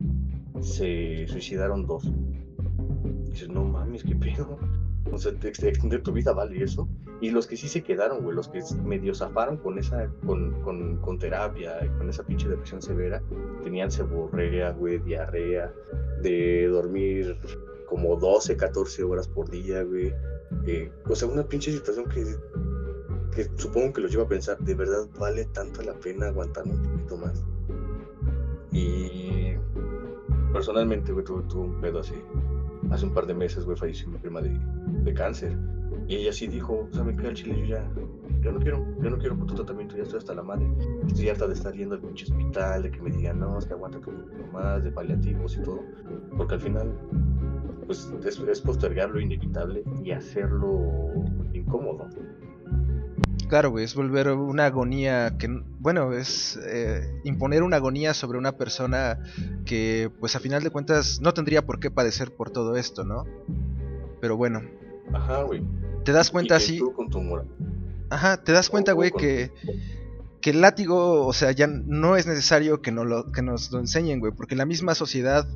se 0.61 1.27
suicidaron 1.29 1.87
dos. 1.87 2.05
Dices, 3.31 3.49
no 3.49 3.65
mames, 3.65 4.05
qué 4.05 4.15
pedo. 4.15 4.59
O 5.11 5.17
sea, 5.17 5.33
te- 5.33 5.51
te- 5.53 5.69
extender 5.71 6.03
tu 6.03 6.13
vida 6.13 6.33
vale 6.35 6.63
eso. 6.63 6.87
Y 7.23 7.31
los 7.31 7.47
que 7.47 7.57
sí 7.57 7.67
se 7.67 7.83
quedaron, 7.83 8.23
güey, 8.23 8.37
los 8.37 8.47
que 8.49 8.61
medio 8.85 9.15
zafaron 9.15 9.57
con 9.57 9.79
esa, 9.79 10.07
con, 10.27 10.61
con, 10.61 10.99
con 10.99 11.19
terapia, 11.19 11.79
con 11.97 12.11
esa 12.11 12.23
pinche 12.25 12.47
depresión 12.47 12.83
severa, 12.83 13.23
tenían 13.65 13.91
seborrea, 13.91 14.73
güey, 14.73 14.99
diarrea, 14.99 15.73
de 16.23 16.67
dormir 16.67 17.39
como 17.89 18.17
12, 18.17 18.59
14 18.59 19.03
horas 19.03 19.27
por 19.29 19.49
día, 19.49 19.83
güey. 19.83 20.13
Eh, 20.67 20.93
o 21.09 21.15
sea, 21.17 21.27
una 21.27 21.43
pinche 21.49 21.73
situación 21.73 22.05
que, 22.11 22.27
que 23.39 23.49
supongo 23.55 23.93
que 23.93 24.01
los 24.01 24.11
lleva 24.11 24.25
a 24.25 24.29
pensar, 24.29 24.59
¿de 24.59 24.75
verdad 24.75 25.07
vale 25.17 25.45
tanto 25.45 25.81
la 25.83 25.95
pena 25.95 26.27
aguantar 26.27 26.65
un 26.67 26.83
poquito 26.83 27.17
más? 27.19 27.45
Y 28.73 29.53
personalmente, 30.53 31.13
güey, 31.13 31.25
tuve, 31.25 31.45
tuve 31.45 31.67
un 31.67 31.81
pedo 31.81 32.01
así. 32.01 32.17
Hace 32.91 33.07
un 33.07 33.15
par 33.15 33.27
de 33.27 33.35
meses, 33.35 33.65
güey, 33.65 33.77
falleció 33.77 34.09
mi 34.09 34.19
prima 34.19 34.41
de, 34.41 34.59
de 35.05 35.15
cáncer. 35.15 35.57
Y 36.09 36.17
ella 36.17 36.33
sí 36.33 36.49
dijo, 36.49 36.89
¿saben 36.91 37.17
qué? 37.17 37.29
Al 37.29 37.35
chile 37.35 37.61
yo 37.61 37.67
ya, 37.67 37.89
yo 38.41 38.51
no 38.51 38.59
quiero, 38.59 38.85
yo 39.01 39.09
no 39.09 39.19
quiero 39.19 39.37
por 39.37 39.47
tu 39.47 39.55
tratamiento, 39.55 39.97
ya 39.97 40.03
estoy 40.03 40.19
hasta 40.19 40.35
la 40.35 40.43
madre. 40.43 40.67
Estoy 41.07 41.29
harta 41.29 41.47
de 41.47 41.55
estar 41.55 41.73
yendo 41.73 41.95
al 41.95 42.01
pinche 42.01 42.25
hospital, 42.25 42.83
de 42.83 42.91
que 42.91 43.01
me 43.01 43.11
digan, 43.11 43.39
no, 43.39 43.57
es 43.57 43.67
que 43.67 43.75
aguanta 43.75 43.99
un 43.99 44.05
poquito 44.05 44.53
más, 44.53 44.83
de 44.83 44.91
paliativos 44.91 45.57
y 45.57 45.63
todo. 45.63 45.85
Porque 46.37 46.55
al 46.55 46.61
final, 46.61 46.93
pues 47.87 48.13
es, 48.25 48.41
es 48.41 48.61
postergar 48.61 49.11
lo 49.11 49.21
inevitable 49.21 49.85
y 50.03 50.11
hacerlo 50.11 51.13
incómodo. 51.53 52.09
Claro, 53.49 53.71
güey, 53.71 53.85
es 53.85 53.95
volver 53.95 54.29
una 54.29 54.67
agonía 54.67 55.37
que, 55.39 55.49
bueno, 55.79 56.13
es 56.13 56.59
eh, 56.67 57.01
imponer 57.25 57.63
una 57.63 57.77
agonía 57.77 58.13
sobre 58.13 58.37
una 58.37 58.53
persona 58.53 59.21
que, 59.65 60.11
pues 60.21 60.37
a 60.37 60.41
final 60.41 60.63
de 60.63 60.71
cuentas, 60.71 61.21
no 61.23 61.33
tendría 61.33 61.65
por 61.65 61.81
qué 61.81 61.91
padecer 61.91 62.31
por 62.31 62.51
todo 62.51 62.77
esto, 62.77 63.05
¿no? 63.05 63.25
Pero 64.21 64.37
bueno, 64.37 64.61
Ajá, 65.15 65.43
güey. 65.45 65.63
te 66.05 66.13
das 66.13 66.31
cuenta 66.31 66.57
así, 66.57 66.79
ajá, 68.11 68.43
te 68.45 68.53
das 68.53 68.69
cuenta, 68.69 68.93
güey, 68.93 69.13
que, 69.13 69.51
que 70.41 70.51
el 70.51 70.61
látigo, 70.61 71.27
o 71.27 71.33
sea, 71.33 71.51
ya 71.53 71.67
no 71.67 72.17
es 72.17 72.27
necesario 72.27 72.81
que, 72.81 72.93
no 72.93 73.05
lo, 73.05 73.33
que 73.33 73.43
nos 73.43 73.73
lo 73.73 73.81
enseñen, 73.81 74.21
güey, 74.21 74.33
porque 74.33 74.55
la 74.55 74.67
misma 74.67 74.95
sociedad, 74.95 75.47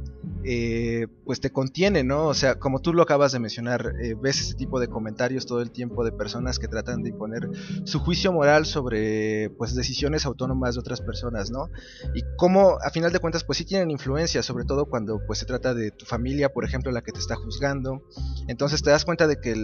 eh, 0.44 1.06
pues 1.24 1.40
te 1.40 1.50
contiene, 1.50 2.02
¿no? 2.02 2.26
O 2.26 2.34
sea, 2.34 2.56
como 2.56 2.80
tú 2.80 2.92
lo 2.92 3.02
acabas 3.02 3.32
de 3.32 3.38
mencionar, 3.38 3.94
eh, 4.02 4.16
ves 4.20 4.40
ese 4.40 4.54
tipo 4.54 4.80
de 4.80 4.88
comentarios 4.88 5.46
todo 5.46 5.62
el 5.62 5.70
tiempo 5.70 6.04
de 6.04 6.10
personas 6.10 6.58
que 6.58 6.66
tratan 6.66 7.02
de 7.02 7.10
imponer 7.10 7.48
su 7.84 8.00
juicio 8.00 8.32
moral 8.32 8.66
sobre, 8.66 9.50
pues, 9.50 9.74
decisiones 9.76 10.26
autónomas 10.26 10.74
de 10.74 10.80
otras 10.80 11.00
personas, 11.00 11.50
¿no? 11.50 11.70
Y 12.14 12.22
cómo, 12.36 12.78
a 12.82 12.90
final 12.90 13.12
de 13.12 13.20
cuentas, 13.20 13.44
pues 13.44 13.58
sí 13.58 13.64
tienen 13.64 13.90
influencia, 13.90 14.42
sobre 14.42 14.64
todo 14.64 14.86
cuando, 14.86 15.20
pues, 15.26 15.38
se 15.38 15.46
trata 15.46 15.74
de 15.74 15.92
tu 15.92 16.06
familia, 16.06 16.48
por 16.48 16.64
ejemplo, 16.64 16.90
la 16.90 17.02
que 17.02 17.12
te 17.12 17.20
está 17.20 17.36
juzgando. 17.36 18.02
Entonces 18.48 18.82
te 18.82 18.90
das 18.90 19.04
cuenta 19.04 19.28
de 19.28 19.40
que 19.40 19.54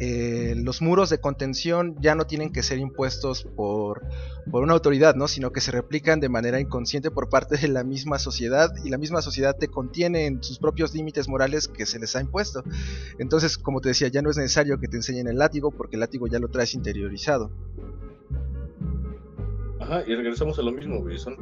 eh, 0.00 0.54
los 0.56 0.82
muros 0.82 1.10
de 1.10 1.18
contención 1.18 1.96
ya 2.00 2.14
no 2.14 2.26
tienen 2.26 2.52
que 2.52 2.62
ser 2.62 2.78
impuestos 2.78 3.44
por, 3.56 4.02
por 4.50 4.62
una 4.62 4.72
autoridad, 4.72 5.14
¿no? 5.14 5.28
Sino 5.28 5.52
que 5.52 5.60
se 5.60 5.70
replican 5.70 6.20
de 6.20 6.28
manera 6.28 6.60
inconsciente 6.60 7.10
por 7.10 7.28
parte 7.28 7.56
de 7.56 7.68
la 7.68 7.84
misma 7.84 8.18
sociedad 8.18 8.72
y 8.84 8.90
la 8.90 8.98
misma 8.98 9.22
sociedad 9.22 9.56
te 9.56 9.68
contiene 9.68 10.26
en 10.26 10.42
sus 10.42 10.58
propios 10.58 10.94
límites 10.94 11.28
morales 11.28 11.68
que 11.68 11.86
se 11.86 11.98
les 11.98 12.16
ha 12.16 12.20
impuesto. 12.20 12.64
Entonces, 13.18 13.56
como 13.58 13.80
te 13.80 13.90
decía, 13.90 14.08
ya 14.08 14.22
no 14.22 14.30
es 14.30 14.36
necesario 14.36 14.78
que 14.78 14.88
te 14.88 14.96
enseñen 14.96 15.28
el 15.28 15.38
látigo 15.38 15.70
porque 15.70 15.96
el 15.96 16.00
látigo 16.00 16.26
ya 16.26 16.38
lo 16.38 16.48
traes 16.48 16.74
interiorizado. 16.74 17.50
Ajá, 19.80 20.02
y 20.06 20.14
regresamos 20.14 20.58
a 20.58 20.62
lo 20.62 20.72
mismo, 20.72 21.00
güey. 21.00 21.18
Son, 21.18 21.36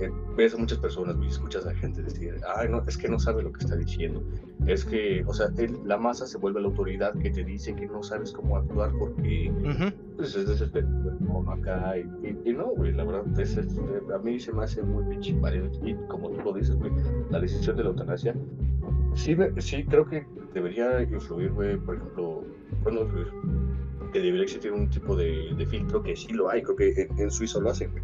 eh, 0.00 0.10
ves 0.36 0.54
a 0.54 0.58
muchas 0.58 0.78
personas, 0.78 1.16
güey, 1.16 1.28
escuchas 1.28 1.66
a 1.66 1.74
gente 1.74 2.02
decir, 2.02 2.34
ay, 2.56 2.68
no, 2.68 2.82
es 2.86 2.96
que 2.96 3.08
no 3.08 3.18
sabe 3.18 3.42
lo 3.42 3.52
que 3.52 3.64
está 3.64 3.76
diciendo. 3.76 4.22
Es 4.66 4.84
que, 4.84 5.22
o 5.26 5.32
sea, 5.32 5.48
el- 5.58 5.78
la 5.84 5.96
masa 5.96 6.26
se 6.26 6.38
vuelve 6.38 6.60
la 6.60 6.68
autoridad 6.68 7.14
que 7.18 7.30
te 7.30 7.44
dice 7.44 7.74
que 7.74 7.86
no 7.86 8.02
sabes 8.02 8.32
cómo 8.32 8.56
actuar 8.56 8.90
porque 8.98 9.50
Ujú. 9.50 10.16
pues, 10.16 10.34
es 10.34 10.46
desesperado 10.48 11.16
como 11.18 11.50
acá. 11.52 11.96
Y, 11.98 12.00
y- 12.26 12.50
y 12.50 12.52
no, 12.52 12.66
güey, 12.68 12.92
la 12.92 13.04
verdad, 13.04 13.40
es, 13.40 13.56
es- 13.56 13.76
eh, 13.76 14.00
a 14.14 14.18
mí 14.18 14.38
se 14.40 14.52
me 14.52 14.64
hace 14.64 14.82
muy 14.82 15.04
pinche. 15.04 15.32
Y 15.84 15.94
como 16.08 16.30
tú 16.30 16.40
lo 16.42 16.52
dices, 16.52 16.76
güey, 16.76 16.90
la 17.30 17.40
decisión 17.40 17.76
de 17.76 17.84
la 17.84 17.90
eutanasia, 17.90 18.34
sí, 19.14 19.36
sí 19.58 19.84
creo 19.84 20.06
que 20.08 20.26
debería 20.54 21.02
influir, 21.02 21.52
güey, 21.52 21.76
por 21.76 21.96
ejemplo, 21.96 22.44
bueno, 22.82 23.00
que 24.12 24.20
debería 24.20 24.44
existir 24.44 24.72
un 24.72 24.88
tipo 24.88 25.14
de, 25.16 25.54
de 25.56 25.66
filtro 25.66 26.02
que 26.02 26.16
sí 26.16 26.32
lo 26.32 26.48
hay, 26.48 26.62
creo 26.62 26.76
que 26.76 27.02
en, 27.02 27.18
en 27.18 27.30
Suiza 27.30 27.58
lo 27.60 27.70
hacen, 27.70 27.90
güey. 27.92 28.02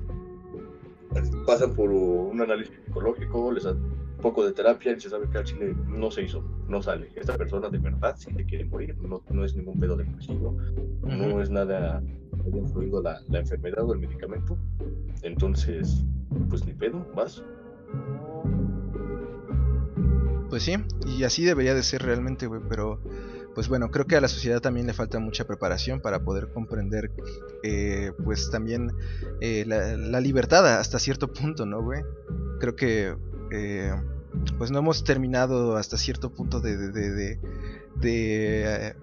Pasan 1.47 1.75
por 1.75 1.91
un 1.91 2.41
análisis 2.41 2.75
psicológico, 2.85 3.53
les 3.53 3.65
dan 3.65 3.77
un 3.77 4.19
poco 4.23 4.45
de 4.45 4.53
terapia 4.53 4.93
y 4.93 5.01
se 5.01 5.11
sabe 5.11 5.29
que 5.29 5.39
al 5.39 5.45
chile 5.45 5.75
no 5.87 6.11
se 6.11 6.23
hizo, 6.23 6.43
no 6.69 6.81
sale. 6.83 7.11
Esta 7.17 7.37
persona 7.37 7.69
de 7.69 7.79
verdad 7.79 8.15
sí 8.17 8.31
le 8.33 8.45
quiere 8.45 8.65
morir, 8.65 8.97
no, 8.99 9.23
no 9.31 9.45
es 9.45 9.55
ningún 9.57 9.79
pedo 9.81 9.97
depresivo, 9.97 10.57
no 11.03 11.29
Ujú. 11.29 11.41
es 11.41 11.51
nada 11.51 12.03
que 12.43 12.49
haya 12.49 12.59
influido 12.59 13.03
la, 13.03 13.21
la 13.29 13.41
enfermedad 13.41 13.85
o 13.85 13.93
el 13.93 14.01
medicamento. 14.01 14.57
Entonces, 15.23 16.05
pues 16.49 16.65
ni 16.65 16.73
pedo, 16.73 17.05
vas. 17.15 17.43
Pues 20.49 20.63
sí, 20.65 20.75
y 21.07 21.25
así 21.25 21.45
debería 21.45 21.75
de 21.75 21.83
ser 21.83 22.03
realmente, 22.03 22.47
güey, 22.47 22.61
pero 22.69 23.01
pues 23.55 23.69
bueno, 23.69 23.91
creo 23.91 24.07
que 24.07 24.17
a 24.17 24.21
la 24.21 24.29
sociedad 24.29 24.61
también 24.61 24.87
le 24.87 24.93
falta 24.93 25.19
mucha 25.19 25.47
preparación 25.47 26.01
para 26.01 26.25
poder 26.25 26.53
comprender, 26.53 27.11
eh, 27.63 28.13
pues 28.25 28.51
también 28.51 28.93
eh, 29.41 29.65
la, 29.67 30.21
libertad 30.21 30.67
hasta 30.79 30.99
cierto 30.99 31.33
punto, 31.33 31.67
¿no, 31.67 31.83
güey? 31.83 32.03
Creo 32.61 32.77
que, 32.77 33.17
eh, 33.51 33.93
pues 34.59 34.71
no 34.71 34.79
hemos 34.79 35.05
terminado 35.05 35.77
hasta 35.77 35.97
cierto 35.99 36.33
punto 36.33 36.61
de, 36.61 36.77
de, 36.77 37.11
de, 37.11 37.41
de- 38.01 38.97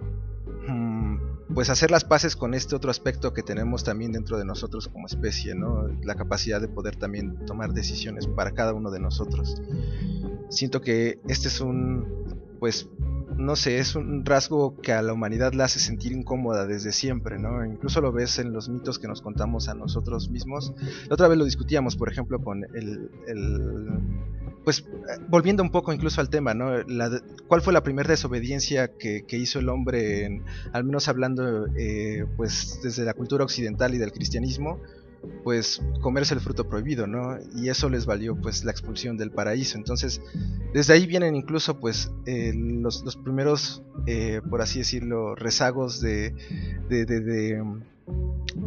mm, 0.67 1.53
pues 1.53 1.69
hacer 1.69 1.91
las 1.91 2.03
paces 2.03 2.35
con 2.35 2.53
este 2.53 2.75
otro 2.75 2.91
aspecto 2.91 3.33
que 3.33 3.43
tenemos 3.43 3.83
también 3.83 4.11
dentro 4.11 4.37
de 4.37 4.45
nosotros 4.45 4.87
como 4.87 5.07
especie, 5.07 5.55
¿no? 5.55 5.87
La 6.03 6.15
capacidad 6.15 6.61
de 6.61 6.67
poder 6.67 6.95
también 6.95 7.45
tomar 7.45 7.73
decisiones 7.73 8.27
para 8.27 8.51
cada 8.51 8.73
uno 8.73 8.91
de 8.91 8.99
nosotros 8.99 9.61
siento 10.49 10.81
que 10.81 11.19
este 11.27 11.47
es 11.47 11.61
un, 11.61 12.05
pues, 12.59 12.87
no 13.37 13.55
sé, 13.55 13.79
es 13.79 13.95
un 13.95 14.25
rasgo 14.25 14.75
que 14.81 14.91
a 14.91 15.01
la 15.01 15.13
humanidad 15.13 15.53
la 15.53 15.65
hace 15.65 15.79
sentir 15.79 16.11
incómoda 16.11 16.67
desde 16.67 16.91
siempre, 16.91 17.39
¿no? 17.39 17.65
Incluso 17.65 18.01
lo 18.01 18.11
ves 18.11 18.37
en 18.39 18.51
los 18.51 18.67
mitos 18.69 18.99
que 18.99 19.07
nos 19.07 19.21
contamos 19.21 19.69
a 19.69 19.73
nosotros 19.75 20.29
mismos. 20.29 20.73
La 21.07 21.13
otra 21.13 21.27
vez 21.29 21.37
lo 21.37 21.45
discutíamos, 21.45 21.95
por 21.95 22.09
ejemplo, 22.11 22.39
con 22.43 22.65
el, 22.75 23.09
el- 23.27 23.87
pues, 24.65 24.85
volviendo 25.29 25.63
un 25.63 25.71
poco 25.71 25.93
incluso 25.93 26.19
al 26.19 26.29
tema, 26.29 26.53
¿no? 26.53 26.83
La 26.83 27.21
¿Cuál 27.47 27.61
fue 27.61 27.71
la 27.73 27.81
primera 27.81 28.09
desobediencia 28.09 28.89
que, 28.97 29.23
que 29.25 29.37
hizo 29.37 29.59
el 29.59 29.69
hombre, 29.69 30.25
en- 30.25 30.43
al 30.73 30.83
menos 30.83 31.07
hablando, 31.07 31.65
eh, 31.77 32.25
pues, 32.35 32.79
desde 32.83 33.05
la 33.05 33.13
cultura 33.13 33.43
occidental 33.45 33.95
y 33.95 33.97
del 33.99 34.11
cristianismo? 34.11 34.79
Pues 35.43 35.81
comerse 36.01 36.33
el 36.33 36.39
fruto 36.39 36.67
prohibido, 36.69 37.07
¿no? 37.07 37.37
Y 37.55 37.69
eso 37.69 37.89
les 37.89 38.05
valió 38.05 38.35
pues 38.35 38.63
la 38.65 38.71
expulsión 38.71 39.17
del 39.17 39.31
paraíso. 39.31 39.77
Entonces, 39.77 40.21
desde 40.73 40.93
ahí 40.93 41.05
vienen 41.07 41.35
incluso 41.35 41.79
pues 41.79 42.11
eh, 42.25 42.53
los, 42.55 43.03
los 43.03 43.15
primeros, 43.15 43.83
eh, 44.07 44.41
por 44.49 44.61
así 44.61 44.79
decirlo, 44.79 45.35
rezagos 45.35 46.01
de, 46.01 46.33
de, 46.89 47.05
de- 47.05 47.21
de, 47.21 47.63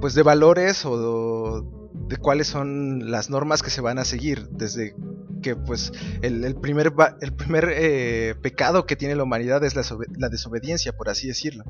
pues 0.00 0.14
de 0.14 0.22
valores 0.22 0.84
o 0.84 1.66
de 2.08 2.16
cuáles 2.16 2.46
son 2.46 3.10
las 3.10 3.30
normas 3.30 3.62
que 3.62 3.70
se 3.70 3.80
van 3.80 3.98
a 3.98 4.04
seguir 4.04 4.48
desde 4.50 4.94
que 5.42 5.56
pues 5.56 5.92
el, 6.22 6.54
primer 6.56 6.92
el 7.20 7.32
primer 7.32 7.68
eh, 7.74 8.34
pecado 8.40 8.86
que 8.86 8.96
tiene 8.96 9.16
la 9.16 9.24
humanidad 9.24 9.64
es 9.64 9.74
la, 9.74 9.82
la 10.16 10.28
desobediencia 10.28 10.92
por 10.96 11.08
así 11.08 11.26
decirlo 11.26 11.64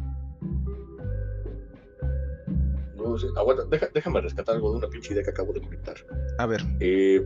Aguanta, 3.36 3.64
deja- 3.64 3.88
déjame 3.92 4.20
rescatar 4.20 4.54
algo 4.56 4.72
de 4.72 4.78
una 4.78 4.88
pinche 4.88 5.12
idea 5.12 5.22
que 5.24 5.30
acabo 5.30 5.52
de 5.52 5.60
comentar. 5.60 5.96
a 6.38 6.46
ver 6.46 6.60
Eh, 6.80 7.24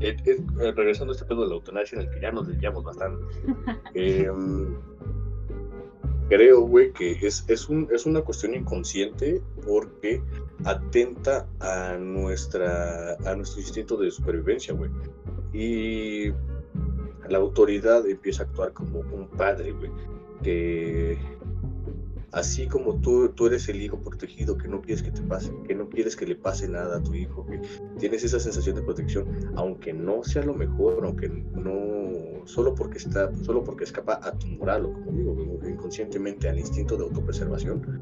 eh, 0.00 0.16
eh, 0.24 0.36
eh, 0.60 0.72
regresando 0.72 1.12
a 1.12 1.14
este 1.16 1.24
pedo 1.26 1.42
de 1.42 1.48
la 1.48 1.54
eutanasia 1.54 2.00
en 2.00 2.06
el 2.08 2.10
que 2.14 2.20
ya 2.20 2.30
nos 2.32 2.46
desviamos 2.48 2.82
bastante. 2.84 3.22
eh, 3.94 4.30
creo, 6.28 6.60
güey, 6.62 6.92
que 6.92 7.12
es, 7.12 7.44
es, 7.48 7.68
un, 7.68 7.88
es 7.92 8.04
una 8.06 8.20
cuestión 8.22 8.54
inconsciente 8.54 9.40
porque 9.64 10.22
atenta 10.64 11.46
a, 11.60 11.96
nuestra, 11.98 13.14
a 13.24 13.34
nuestro 13.36 13.60
instinto 13.60 13.96
de 13.96 14.10
supervivencia, 14.10 14.74
güey. 14.74 14.90
Y 15.52 16.30
la 17.28 17.38
autoridad 17.38 18.06
empieza 18.08 18.42
a 18.42 18.46
actuar 18.46 18.72
como 18.72 19.00
un 19.00 19.28
padre, 19.28 19.72
güey, 19.72 19.90
que 20.42 21.16
así 22.32 22.66
como 22.66 23.00
tú, 23.00 23.30
tú 23.30 23.46
eres 23.46 23.68
el 23.68 23.80
hijo 23.80 23.98
protegido 24.00 24.56
que 24.58 24.68
no 24.68 24.80
quieres 24.82 25.02
que 25.02 25.10
te 25.10 25.22
pase, 25.22 25.52
que 25.66 25.74
no 25.74 25.88
quieres 25.88 26.16
que 26.16 26.26
le 26.26 26.36
pase 26.36 26.68
nada 26.68 26.98
a 26.98 27.02
tu 27.02 27.14
hijo, 27.14 27.46
que 27.46 27.60
tienes 27.98 28.24
esa 28.24 28.38
sensación 28.40 28.76
de 28.76 28.82
protección, 28.82 29.26
aunque 29.54 29.92
no 29.92 30.22
sea 30.24 30.42
lo 30.44 30.54
mejor, 30.54 31.00
aunque 31.04 31.28
no, 31.28 32.46
solo 32.46 32.74
porque 32.74 32.98
está, 32.98 33.34
solo 33.44 33.62
porque 33.64 33.84
escapa 33.84 34.20
a 34.22 34.32
tu 34.38 34.46
moral, 34.48 34.86
o 34.86 34.92
como 34.92 35.12
digo, 35.12 35.58
inconscientemente 35.68 36.48
al 36.48 36.58
instinto 36.58 36.96
de 36.96 37.04
autopreservación, 37.04 38.00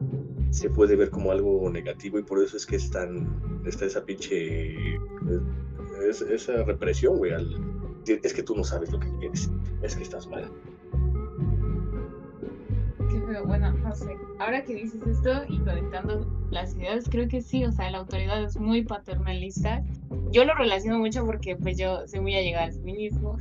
se 0.51 0.71
puede 0.71 0.97
ver 0.97 1.11
como 1.11 1.33
algo 1.33 1.69
negativo 1.71 2.19
y 2.19 2.23
por 2.23 2.43
eso 2.43 2.57
es 2.57 2.65
que 2.67 2.77
es 2.77 2.91
tan, 2.91 3.63
está 3.67 3.85
esa 3.87 4.05
pinche, 4.05 4.95
es- 6.09 6.23
esa 6.23 6.63
represión, 6.65 7.17
güey, 7.19 7.33
al, 7.33 7.49
es 8.07 8.33
que 8.35 8.43
tú 8.43 8.55
no 8.57 8.65
sabes 8.65 8.91
lo 8.93 9.01
que 9.01 9.09
quieres, 9.19 9.51
es 9.83 9.97
que 9.97 10.03
estás 10.03 10.27
mal. 10.29 10.51
Pero 13.35 13.47
bueno, 13.47 13.73
no 13.73 13.93
sé. 13.97 14.17
Ahora 14.39 14.63
que 14.63 14.75
dices 14.75 15.05
esto 15.09 15.43
y 15.49 15.59
conectando 15.59 16.25
las 16.53 16.77
ideas, 16.77 17.09
creo 17.11 17.27
que 17.27 17.43
sí, 17.43 17.65
o 17.65 17.73
sea, 17.73 17.91
la 17.91 17.99
autoridad 17.99 18.41
es 18.45 18.57
muy 18.61 18.85
paternalista. 18.85 19.83
Yo 20.31 20.45
lo 20.45 20.55
relaciono 20.55 21.01
mucho 21.01 21.27
porque 21.27 21.57
pues 21.57 21.77
yo 21.77 22.07
soy 22.07 22.21
muy 22.21 22.37
allegada 22.37 22.67
al 22.67 22.75
feminismo. 22.75 23.37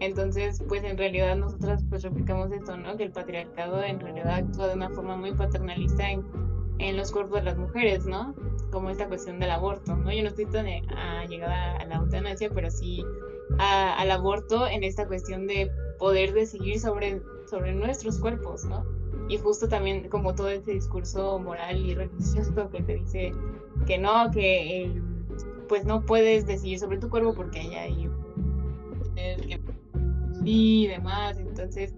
Entonces, 0.00 0.62
pues 0.68 0.84
en 0.84 0.98
realidad 0.98 1.34
nosotras 1.34 1.82
pues 1.88 2.02
replicamos 2.02 2.52
esto, 2.52 2.76
¿no? 2.76 2.94
Que 2.98 3.04
el 3.04 3.10
patriarcado 3.10 3.82
en 3.82 4.00
realidad 4.00 4.34
actúa 4.34 4.68
de 4.68 4.74
una 4.74 4.90
forma 4.90 5.16
muy 5.16 5.32
paternalista 5.32 6.10
en, 6.10 6.26
en 6.78 6.98
los 6.98 7.10
cuerpos 7.10 7.38
de 7.38 7.44
las 7.44 7.56
mujeres, 7.56 8.04
¿no? 8.04 8.34
Como 8.70 8.90
esta 8.90 9.08
cuestión 9.08 9.40
del 9.40 9.52
aborto, 9.52 9.96
¿no? 9.96 10.12
Yo 10.12 10.22
no 10.24 10.28
estoy 10.28 10.44
tan 10.44 10.66
eh, 10.66 10.82
allegada 10.94 11.78
a 11.78 11.86
la 11.86 11.96
eutanasia, 11.96 12.50
pero 12.54 12.70
sí 12.70 13.02
al 13.58 14.10
aborto 14.10 14.66
en 14.66 14.84
esta 14.84 15.06
cuestión 15.06 15.46
de 15.46 15.70
poder 15.98 16.34
decidir 16.34 16.78
sobre, 16.80 17.22
sobre 17.46 17.72
nuestros 17.72 18.18
cuerpos, 18.18 18.66
¿no? 18.66 19.01
Y 19.32 19.38
justo 19.38 19.66
también 19.66 20.10
como 20.10 20.34
todo 20.34 20.50
ese 20.50 20.72
discurso 20.72 21.38
moral 21.38 21.86
y 21.86 21.94
religioso 21.94 22.68
que 22.70 22.82
te 22.82 22.96
dice 22.96 23.32
que 23.86 23.96
no, 23.96 24.30
que 24.30 24.82
eh, 24.82 25.02
pues 25.70 25.86
no 25.86 26.04
puedes 26.04 26.44
decidir 26.44 26.78
sobre 26.78 26.98
tu 26.98 27.08
cuerpo 27.08 27.32
porque 27.32 27.60
hay 27.60 27.74
ahí 27.74 28.10
y 30.44 30.86
demás. 30.86 31.38
Entonces, 31.38 31.94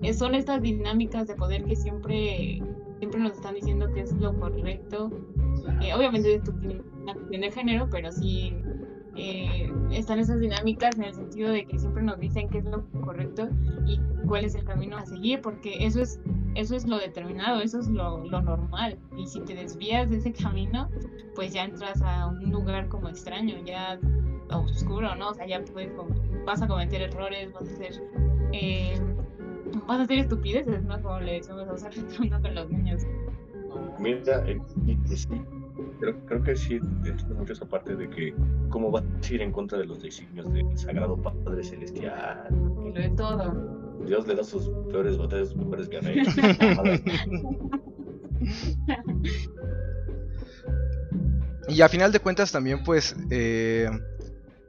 eh, 0.00 0.14
son 0.14 0.36
estas 0.36 0.62
dinámicas 0.62 1.26
de 1.26 1.34
poder 1.34 1.64
que 1.64 1.74
siempre, 1.74 2.62
siempre 3.00 3.20
nos 3.20 3.32
están 3.32 3.56
diciendo 3.56 3.92
que 3.92 4.02
es 4.02 4.12
lo 4.12 4.38
correcto. 4.38 5.10
Eh, 5.82 5.92
obviamente 5.92 6.36
es 6.36 6.48
una 6.48 7.14
cuestión 7.14 7.40
de 7.40 7.50
género, 7.50 7.88
pero 7.90 8.12
sí 8.12 8.54
eh, 9.16 9.72
están 9.90 10.18
esas 10.18 10.40
dinámicas 10.40 10.96
en 10.96 11.04
el 11.04 11.14
sentido 11.14 11.50
de 11.50 11.64
que 11.66 11.78
siempre 11.78 12.02
nos 12.02 12.18
dicen 12.18 12.48
qué 12.48 12.58
es 12.58 12.64
lo 12.64 12.84
correcto 13.02 13.48
y 13.86 13.98
cuál 14.26 14.44
es 14.44 14.54
el 14.54 14.64
camino 14.64 14.96
a 14.96 15.06
seguir, 15.06 15.40
porque 15.40 15.84
eso 15.84 16.00
es, 16.00 16.20
eso 16.54 16.76
es 16.76 16.86
lo 16.86 16.98
determinado, 16.98 17.60
eso 17.60 17.78
es 17.80 17.88
lo, 17.88 18.24
lo 18.24 18.42
normal. 18.42 18.98
Y 19.16 19.26
si 19.26 19.40
te 19.40 19.54
desvías 19.54 20.10
de 20.10 20.18
ese 20.18 20.32
camino, 20.32 20.88
pues 21.34 21.52
ya 21.52 21.64
entras 21.64 22.02
a 22.02 22.28
un 22.28 22.50
lugar 22.50 22.88
como 22.88 23.08
extraño, 23.08 23.56
ya 23.64 23.98
oscuro, 24.50 25.14
¿no? 25.14 25.30
O 25.30 25.34
sea, 25.34 25.46
ya 25.46 25.62
puedes, 25.64 25.92
vas 26.44 26.62
a 26.62 26.68
cometer 26.68 27.02
errores, 27.02 27.52
vas 27.52 27.68
a 27.68 27.72
hacer, 27.72 28.02
eh, 28.52 29.00
vas 29.86 30.00
a 30.00 30.02
hacer 30.02 30.18
estupideces, 30.18 30.82
¿no? 30.84 31.00
Como 31.02 31.20
le 31.20 31.34
decimos 31.34 31.66
¿no? 31.66 32.42
con 32.42 32.54
los 32.54 32.70
niños. 32.70 33.02
Mira, 33.98 34.44
y- 35.96 35.96
y 35.96 35.96
sí, 35.96 36.00
creo, 36.00 36.26
creo 36.26 36.42
que 36.42 36.56
sí, 36.56 36.80
es 37.04 37.24
mucho 37.28 37.52
esa 37.52 37.66
parte 37.66 37.96
de 37.96 38.08
que 38.08 38.34
cómo 38.68 38.90
vas 38.90 39.04
a 39.04 39.32
ir 39.34 39.42
en 39.42 39.52
contra 39.52 39.78
de 39.78 39.86
los 39.86 40.02
designios 40.02 40.52
del 40.52 40.76
Sagrado 40.78 41.16
Padre 41.16 41.62
Celestial. 41.64 42.48
Que 42.82 42.90
lo 42.90 43.00
es 43.00 43.16
todo. 43.16 43.76
Dios 44.06 44.26
le 44.26 44.34
da 44.36 44.44
sus 44.44 44.70
peores 44.90 45.18
batallas 45.18 45.48
sus 45.48 45.56
mejores 45.56 45.88
guerreros. 45.88 46.28
Y 51.68 51.80
a 51.82 51.88
final 51.88 52.12
de 52.12 52.20
cuentas 52.20 52.52
también 52.52 52.84
pues 52.84 53.16
eh, 53.30 53.88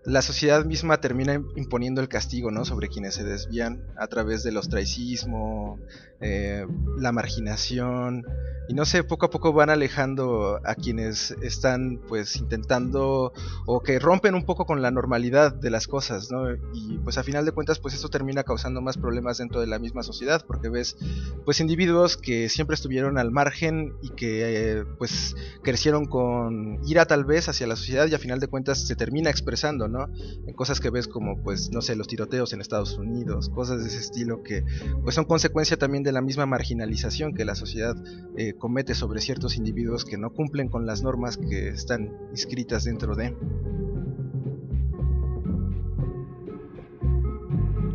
la 0.05 0.21
sociedad 0.21 0.65
misma 0.65 0.99
termina 0.99 1.35
im- 1.35 1.47
imponiendo 1.55 2.01
el 2.01 2.07
castigo, 2.07 2.49
¿no? 2.49 2.65
Sobre 2.65 2.87
quienes 2.87 3.15
se 3.15 3.23
desvían 3.23 3.83
a 3.97 4.07
través 4.07 4.43
del 4.43 4.57
ostracismo, 4.57 5.79
eh, 6.21 6.65
la 6.97 7.11
marginación 7.11 8.25
y 8.69 8.73
no 8.73 8.85
sé, 8.85 9.03
poco 9.03 9.27
a 9.27 9.29
poco 9.29 9.53
van 9.53 9.69
alejando 9.69 10.59
a 10.65 10.75
quienes 10.75 11.31
están 11.41 12.01
pues 12.07 12.35
intentando 12.35 13.31
o 13.65 13.79
que 13.81 13.97
rompen 13.97 14.35
un 14.35 14.43
poco 14.43 14.65
con 14.65 14.81
la 14.81 14.91
normalidad 14.91 15.53
de 15.53 15.69
las 15.69 15.87
cosas, 15.87 16.31
¿no? 16.31 16.53
Y 16.73 16.97
pues 17.03 17.17
a 17.17 17.23
final 17.23 17.45
de 17.45 17.53
cuentas 17.53 17.79
pues 17.79 17.93
esto 17.93 18.09
termina 18.09 18.43
causando 18.43 18.81
más 18.81 18.97
problemas 18.97 19.37
dentro 19.37 19.61
de 19.61 19.67
la 19.67 19.79
misma 19.79 20.03
sociedad 20.03 20.43
porque 20.45 20.67
ves 20.67 20.97
pues 21.45 21.61
individuos 21.61 22.17
que 22.17 22.49
siempre 22.49 22.73
estuvieron 22.73 23.17
al 23.17 23.31
margen 23.31 23.93
y 24.01 24.09
que 24.09 24.79
eh, 24.79 24.85
pues 24.97 25.35
crecieron 25.63 26.05
con 26.05 26.81
ira 26.85 27.05
tal 27.05 27.23
vez 27.23 27.47
hacia 27.47 27.67
la 27.67 27.77
sociedad 27.77 28.07
y 28.07 28.15
a 28.15 28.19
final 28.19 28.41
de 28.41 28.47
cuentas 28.47 28.85
se 28.85 28.95
termina 28.97 29.29
expresando, 29.29 29.87
¿no? 29.87 30.09
En 30.45 30.53
cosas 30.53 30.81
que 30.81 30.89
ves 30.89 31.07
como 31.07 31.41
pues 31.41 31.71
no 31.71 31.81
sé, 31.81 31.95
los 31.95 32.07
tiroteos 32.07 32.51
en 32.51 32.59
Estados 32.59 32.97
Unidos, 32.97 33.49
cosas 33.49 33.81
de 33.81 33.87
ese 33.87 33.99
estilo 33.99 34.43
que 34.43 34.65
pues 35.03 35.15
son 35.15 35.23
consecuencia 35.23 35.77
también 35.77 36.03
de 36.07 36.13
la 36.13 36.21
misma 36.21 36.45
marginalización 36.45 37.33
que 37.33 37.43
la 37.43 37.53
sociedad 37.53 37.95
eh, 38.37 38.53
comete 38.53 38.95
sobre 38.95 39.19
ciertos 39.19 39.57
individuos 39.57 40.05
que 40.05 40.17
no 40.17 40.31
cumplen 40.31 40.69
con 40.69 40.85
las 40.85 41.03
normas 41.03 41.37
que 41.37 41.67
están 41.67 42.13
inscritas 42.31 42.85
dentro 42.85 43.13
de. 43.13 43.35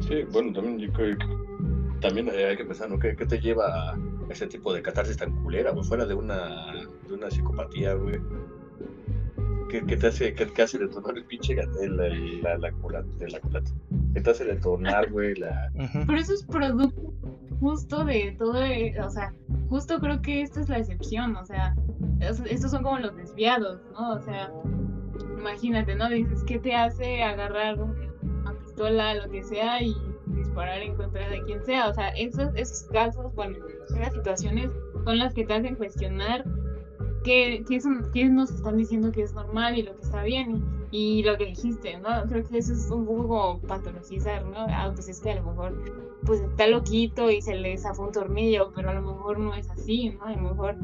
Sí, 0.07 0.25
bueno, 0.31 0.53
también 0.53 0.79
yo 0.79 0.93
creo 0.93 1.17
que 1.17 1.25
también 2.03 2.29
eh, 2.29 2.49
hay 2.49 2.57
que 2.57 2.67
pensar, 2.67 2.91
¿no? 2.91 2.99
¿Qué, 2.99 3.17
qué 3.17 3.25
te 3.25 3.41
lleva 3.41 3.93
a 3.93 3.99
ese 4.29 4.47
tipo 4.47 4.75
de 4.75 4.83
catarsis 4.83 5.17
tan 5.17 5.43
culera, 5.43 5.71
güey? 5.71 5.85
Fuera 5.85 6.05
de 6.05 6.13
una, 6.13 6.87
de 7.09 7.15
una 7.15 7.31
psicopatía, 7.31 7.95
güey. 7.95 8.21
¿Qué, 9.71 9.87
qué 9.87 9.97
te 9.97 10.09
hace, 10.09 10.35
qué, 10.35 10.47
qué 10.49 10.63
hace 10.63 10.79
detonar 10.79 11.17
el 11.17 11.25
pinche 11.25 11.55
gatel, 11.55 11.97
la, 11.97 12.09
la, 12.43 12.59
la, 12.59 12.73
culata, 12.73 13.09
la 13.27 13.41
culata? 13.41 13.71
¿Qué 14.13 14.21
te 14.21 14.31
hace 14.31 14.45
detonar, 14.45 15.11
güey? 15.11 15.35
La... 15.37 15.73
Pero 16.07 16.19
eso 16.19 16.35
es 16.35 16.43
producto 16.43 17.15
justo 17.63 18.05
de 18.05 18.35
todo, 18.39 18.61
eh, 18.63 18.95
o 19.01 19.09
sea, 19.09 19.33
justo 19.69 19.99
creo 20.01 20.21
que 20.21 20.43
esta 20.43 20.61
es 20.61 20.69
la 20.69 20.79
excepción, 20.79 21.37
o 21.37 21.45
sea, 21.47 21.75
es- 22.21 22.41
estos 22.41 22.73
son 22.73 22.83
como 22.83 22.99
los 22.99 23.17
desviados, 23.17 23.81
¿no? 23.93 24.15
O 24.15 24.21
sea, 24.21 24.51
imagínate, 25.39 25.95
¿no? 25.95 26.09
Dices, 26.09 26.43
¿qué 26.45 26.59
te 26.59 26.75
hace 26.75 27.23
agarrar 27.23 27.81
una 27.81 28.53
pistola, 28.59 29.15
lo 29.15 29.31
que 29.31 29.43
sea, 29.43 29.81
y 29.81 29.95
disparar 30.27 30.83
en 30.83 30.97
contra 30.97 31.29
de 31.29 31.41
quien 31.45 31.65
sea? 31.65 31.89
O 31.89 31.95
sea, 31.95 32.09
esos, 32.11 32.51
esos 32.57 32.83
casos, 32.91 33.33
bueno, 33.35 33.57
esas 33.89 34.13
situaciones 34.13 34.69
son 35.05 35.19
las 35.19 35.33
que 35.33 35.45
te 35.45 35.55
hacen 35.55 35.77
cuestionar 35.77 36.45
qué, 37.23 37.65
qué, 37.69 37.81
son, 37.81 38.11
qué 38.13 38.29
nos 38.29 38.51
están 38.51 38.77
diciendo 38.77 39.13
que 39.13 39.23
es 39.23 39.35
normal 39.35 39.79
y 39.79 39.83
lo 39.83 39.97
que 39.97 40.03
está 40.03 40.23
bien. 40.23 40.65
Y, 40.91 41.21
y 41.21 41.23
lo 41.23 41.37
que 41.39 41.47
dijiste, 41.47 41.99
¿no? 41.99 42.09
Creo 42.29 42.45
que 42.45 42.59
eso 42.59 42.73
es 42.73 42.91
un 42.91 43.07
poco 43.07 43.29
como 43.29 43.61
patologizar, 43.61 44.45
¿no? 44.45 44.67
Ah, 44.69 44.91
pues 44.95 45.09
es 45.09 45.21
que 45.21 45.31
a 45.31 45.37
lo 45.37 45.45
mejor 45.45 45.75
pues 46.25 46.41
está 46.41 46.67
loquito 46.67 47.31
y 47.31 47.43
se 47.43 47.55
le 47.55 47.77
zafó 47.79 48.05
un 48.05 48.13
tornillo, 48.13 48.73
pero 48.75 48.91
a 48.91 48.95
lo 48.95 49.03
mejor 49.03 49.39
no 49.39 49.55
es 49.55 49.69
así, 49.71 50.11
¿no? 50.11 50.25
A 50.25 50.33
lo 50.33 50.43
mejor 50.43 50.77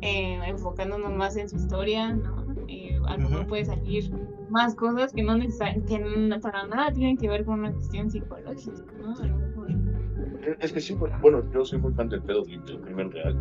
eh, 0.00 0.38
enfocándonos 0.46 1.12
más 1.12 1.36
en 1.36 1.48
su 1.48 1.56
historia, 1.56 2.12
¿no? 2.12 2.46
Eh, 2.68 2.98
a 3.06 3.16
lo 3.16 3.28
mejor 3.28 3.46
puede 3.46 3.64
salir 3.64 4.10
más 4.48 4.74
cosas 4.74 5.12
que 5.12 5.22
no 5.22 5.38
que 5.38 6.40
para 6.40 6.66
nada 6.66 6.92
tienen 6.92 7.16
que 7.16 7.28
ver 7.28 7.44
con 7.44 7.60
una 7.60 7.72
cuestión 7.72 8.10
psicológica, 8.10 8.84
¿no? 9.02 9.16
A 9.16 9.26
lo 9.26 9.36
mejor. 9.36 9.68
Es 10.60 10.72
que 10.72 10.80
sí, 10.80 10.94
bueno, 10.94 11.42
yo 11.52 11.64
soy 11.64 11.78
muy 11.78 11.92
fan 11.92 12.08
del 12.08 12.22
pedo 12.22 12.42
del 12.44 12.80
crimen 12.80 13.10
real. 13.10 13.36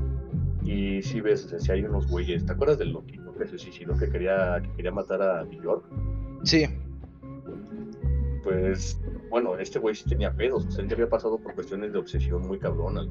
Y 0.67 1.01
sí 1.01 1.21
ves, 1.21 1.45
o 1.45 1.49
sea, 1.49 1.59
si 1.59 1.71
hay 1.71 1.83
unos 1.85 2.07
güeyes, 2.07 2.45
¿te 2.45 2.51
acuerdas 2.51 2.77
del 2.77 2.91
loquito 2.91 3.33
que 3.35 3.47
se 3.47 3.57
suicidó 3.57 3.97
que 3.97 4.09
quería, 4.09 4.61
que 4.61 4.69
quería 4.73 4.91
matar 4.91 5.21
a 5.21 5.45
New 5.45 5.63
York? 5.63 5.85
Sí, 6.43 6.65
Pues, 8.43 8.99
bueno, 9.29 9.57
este 9.57 9.79
güey 9.79 9.95
sí 9.95 10.03
tenía 10.09 10.33
pedos, 10.33 10.65
o 10.65 10.71
sea, 10.71 10.83
él 10.83 10.89
ya 10.89 10.95
había 10.95 11.09
pasado 11.09 11.37
por 11.37 11.55
cuestiones 11.55 11.93
de 11.93 11.99
obsesión 11.99 12.45
muy 12.45 12.59
cabronas. 12.59 13.07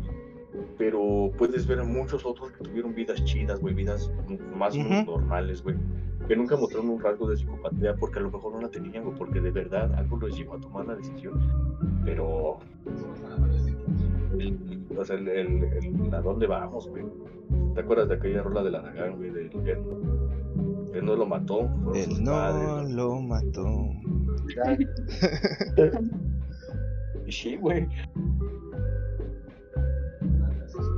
Pero 0.77 1.33
puedes 1.39 1.67
ver 1.67 1.81
a 1.81 1.85
muchos 1.85 2.27
otros 2.27 2.53
que 2.53 2.65
tuvieron 2.65 2.95
vidas 2.95 3.25
chidas, 3.25 3.59
güey, 3.59 3.75
vidas 3.75 4.11
más 4.55 4.77
normales, 4.77 5.63
güey. 5.63 5.77
Que 6.29 6.37
nunca 6.37 6.57
mostraron 6.57 6.91
un 6.91 7.01
rasgo 7.01 7.29
de 7.29 7.37
psicopatía 7.37 7.95
porque 7.95 8.19
a 8.19 8.23
lo 8.23 8.31
mejor 8.31 8.55
no 8.55 8.61
la 8.61 8.69
tenían, 8.69 9.05
porque 9.17 9.41
de 9.41 9.51
verdad 9.51 9.95
algo 9.95 10.19
los 10.19 10.37
llevó 10.37 10.55
a 10.55 10.61
tomar 10.61 10.87
la 10.87 10.97
decisión. 10.97 11.41
Pero. 12.05 12.59
El- 14.41 14.87
o 14.97 15.05
sea, 15.05 15.17
el, 15.17 15.29
el- 15.29 15.65
el- 15.65 16.15
¿a 16.15 16.21
dónde 16.21 16.47
vamos, 16.47 16.89
güey? 16.89 17.05
¿Te 17.75 17.81
acuerdas 17.81 18.09
de 18.09 18.15
aquella 18.15 18.43
rola 18.43 18.63
de 18.63 18.71
la 18.71 18.79
Aragán, 18.79 19.17
güey? 19.17 19.31
Del 19.31 19.51
él, 19.67 19.79
él 20.95 21.05
no 21.05 21.15
lo 21.17 21.27
mató, 21.27 21.69
él 21.95 22.23
no 22.23 22.31
padres, 22.33 22.91
lo 22.93 23.21
mató. 23.21 23.69
Y 27.27 27.33
sí, 27.33 27.57
güey. 27.57 27.87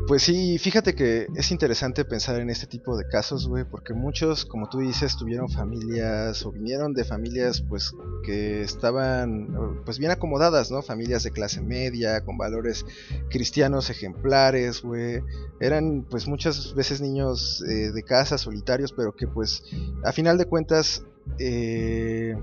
Pues 0.09 0.22
sí, 0.22 0.56
fíjate 0.56 0.94
que 0.94 1.26
es 1.36 1.50
interesante 1.50 2.02
pensar 2.02 2.40
en 2.40 2.48
este 2.48 2.66
tipo 2.66 2.96
de 2.96 3.06
casos, 3.06 3.46
güey, 3.46 3.64
porque 3.64 3.92
muchos, 3.92 4.46
como 4.46 4.66
tú 4.70 4.78
dices, 4.78 5.18
tuvieron 5.18 5.50
familias 5.50 6.46
o 6.46 6.50
vinieron 6.50 6.94
de 6.94 7.04
familias, 7.04 7.61
pues, 7.61 7.92
que 8.24 8.62
estaban, 8.62 9.82
pues, 9.84 9.98
bien 9.98 10.11
acomodadas, 10.11 10.70
¿no? 10.70 10.80
Familias 10.80 11.24
de 11.24 11.30
clase 11.30 11.61
media, 11.61 12.24
con 12.24 12.38
valores 12.38 12.86
cristianos 13.28 13.90
ejemplares, 13.90 14.80
güey. 14.80 15.20
Eran, 15.61 16.06
pues, 16.09 16.26
muchas 16.26 16.74
veces 16.74 17.02
niños 17.02 17.62
eh, 17.68 17.92
de 17.92 18.02
casa, 18.02 18.38
solitarios, 18.38 18.94
pero 18.94 19.14
que, 19.14 19.26
pues, 19.26 19.62
a 20.04 20.12
final 20.12 20.38
de 20.38 20.46
cuentas, 20.46 21.04
eh, 21.38 22.34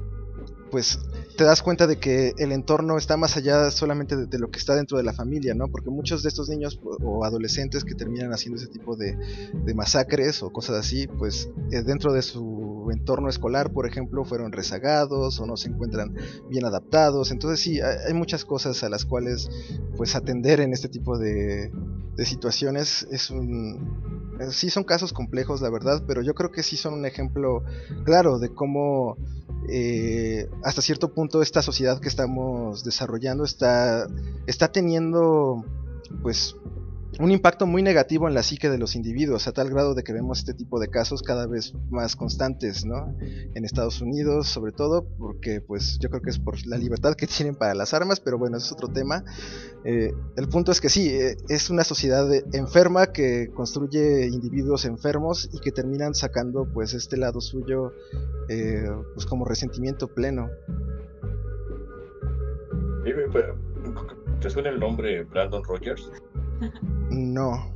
pues 0.70 1.00
te 1.38 1.44
das 1.44 1.62
cuenta 1.62 1.88
de 1.88 1.98
que 1.98 2.34
el 2.38 2.52
entorno 2.52 2.98
está 2.98 3.18
más 3.18 3.36
allá 3.38 3.70
solamente 3.72 4.16
de, 4.16 4.40
lo 4.40 4.50
que 4.50 4.60
está 4.60 4.76
dentro 4.76 4.98
de 4.98 5.04
la 5.04 5.14
familia, 5.14 5.54
¿no? 5.54 5.68
Porque 5.68 5.90
muchos 5.90 6.24
de 6.24 6.30
estos 6.30 6.50
niños 6.50 6.80
o, 6.84 7.26
adolescentes 7.26 7.84
que 7.84 7.96
terminan 7.96 8.32
haciendo 8.32 8.60
ese 8.60 8.68
tipo 8.68 8.96
de, 8.96 9.18
de 9.54 9.74
masacres 9.74 10.42
o 10.44 10.52
cosas 10.52 10.78
así, 10.78 11.08
pues 11.08 11.50
eh, 11.72 11.82
dentro 11.84 12.14
de 12.14 12.22
su 12.22 12.90
entorno 12.92 13.30
escolar, 13.30 13.72
por 13.72 13.86
ejemplo, 13.88 14.24
fueron 14.24 14.52
rezagados 14.52 15.40
o 15.40 15.46
no 15.46 15.58
se 15.58 15.70
encuentran 15.70 16.16
bien 16.50 16.66
adaptados. 16.66 17.32
Entonces 17.32 17.60
sí, 17.60 17.82
hay, 17.82 17.98
hay 18.08 18.14
muchas 18.14 18.46
cosas 18.46 18.84
a 18.84 18.90
las 18.90 19.06
cuales 19.06 19.50
pues 19.98 20.16
atender 20.16 20.60
en 20.62 20.74
este 20.74 20.88
tipo 20.90 21.18
de, 21.18 21.72
de 22.16 22.26
situaciones 22.26 23.08
es 23.12 23.30
un... 23.30 24.36
eh, 24.40 24.52
Sí 24.52 24.70
son 24.70 24.84
casos 24.84 25.14
complejos, 25.14 25.62
la 25.62 25.70
verdad, 25.70 26.04
pero 26.08 26.22
yo 26.22 26.34
creo 26.34 26.52
que 26.52 26.64
sí 26.64 26.78
son 26.78 26.94
un 26.94 27.06
ejemplo 27.06 27.64
claro 28.06 28.40
de 28.40 28.50
cómo 28.50 29.18
eh, 29.70 30.50
hasta 30.64 30.82
cierto 30.82 31.14
punto 31.14 31.42
esta 31.42 31.62
sociedad 31.62 32.00
que 32.00 32.08
estamos 32.08 32.84
desarrollando 32.84 33.44
está, 33.44 34.08
está 34.48 34.72
teniendo 34.72 35.66
pues 36.22 36.56
un 37.20 37.32
impacto 37.32 37.66
muy 37.66 37.82
negativo 37.82 38.28
en 38.28 38.34
la 38.34 38.44
psique 38.44 38.70
de 38.70 38.78
los 38.78 38.96
individuos, 38.96 39.48
a 39.48 39.52
tal 39.52 39.70
grado 39.70 39.94
de 39.94 40.04
que 40.04 40.14
vemos 40.14 40.40
este 40.40 40.54
tipo 40.54 40.80
de 40.80 40.90
casos 40.90 41.22
cada 41.22 41.48
vez 41.48 41.74
más 41.90 42.16
constantes, 42.16 42.86
¿no? 42.86 43.16
En 43.54 43.66
Estados 43.66 44.02
Unidos, 44.02 44.48
sobre 44.48 44.72
todo, 44.72 45.08
porque 45.18 45.62
pues 45.62 45.98
yo 46.00 46.10
creo 46.10 46.22
que 46.22 46.30
es 46.30 46.40
por 46.40 46.56
la 46.66 46.78
libertad 46.78 47.16
que 47.16 47.28
tienen 47.28 47.56
para 47.56 47.74
las 47.74 47.94
armas, 47.94 48.20
pero 48.20 48.38
bueno, 48.38 48.58
es 48.58 48.72
otro 48.72 48.90
tema. 48.90 49.24
Eh, 49.84 50.14
el 50.36 50.50
punto 50.50 50.72
es 50.72 50.82
que 50.82 50.90
sí, 50.90 51.10
eh, 51.10 51.38
es 51.50 51.70
una 51.70 51.84
sociedad 51.84 52.28
enferma 52.54 53.08
que 53.08 53.50
construye 53.54 54.28
individuos 54.28 54.86
enfermos 54.86 55.50
y 55.54 55.60
que 55.60 55.72
terminan 55.72 56.14
sacando 56.14 56.68
pues 56.74 56.94
este 56.94 57.18
lado 57.18 57.40
suyo 57.42 57.94
eh, 58.50 58.90
pues 59.14 59.26
como 59.26 59.46
resentimiento 59.46 60.08
pleno. 60.08 60.50
¿Te 64.42 64.50
suena 64.50 64.70
el 64.70 64.80
nombre 64.80 65.24
Brandon 65.24 65.64
Rogers? 65.64 66.12
No, 67.10 67.72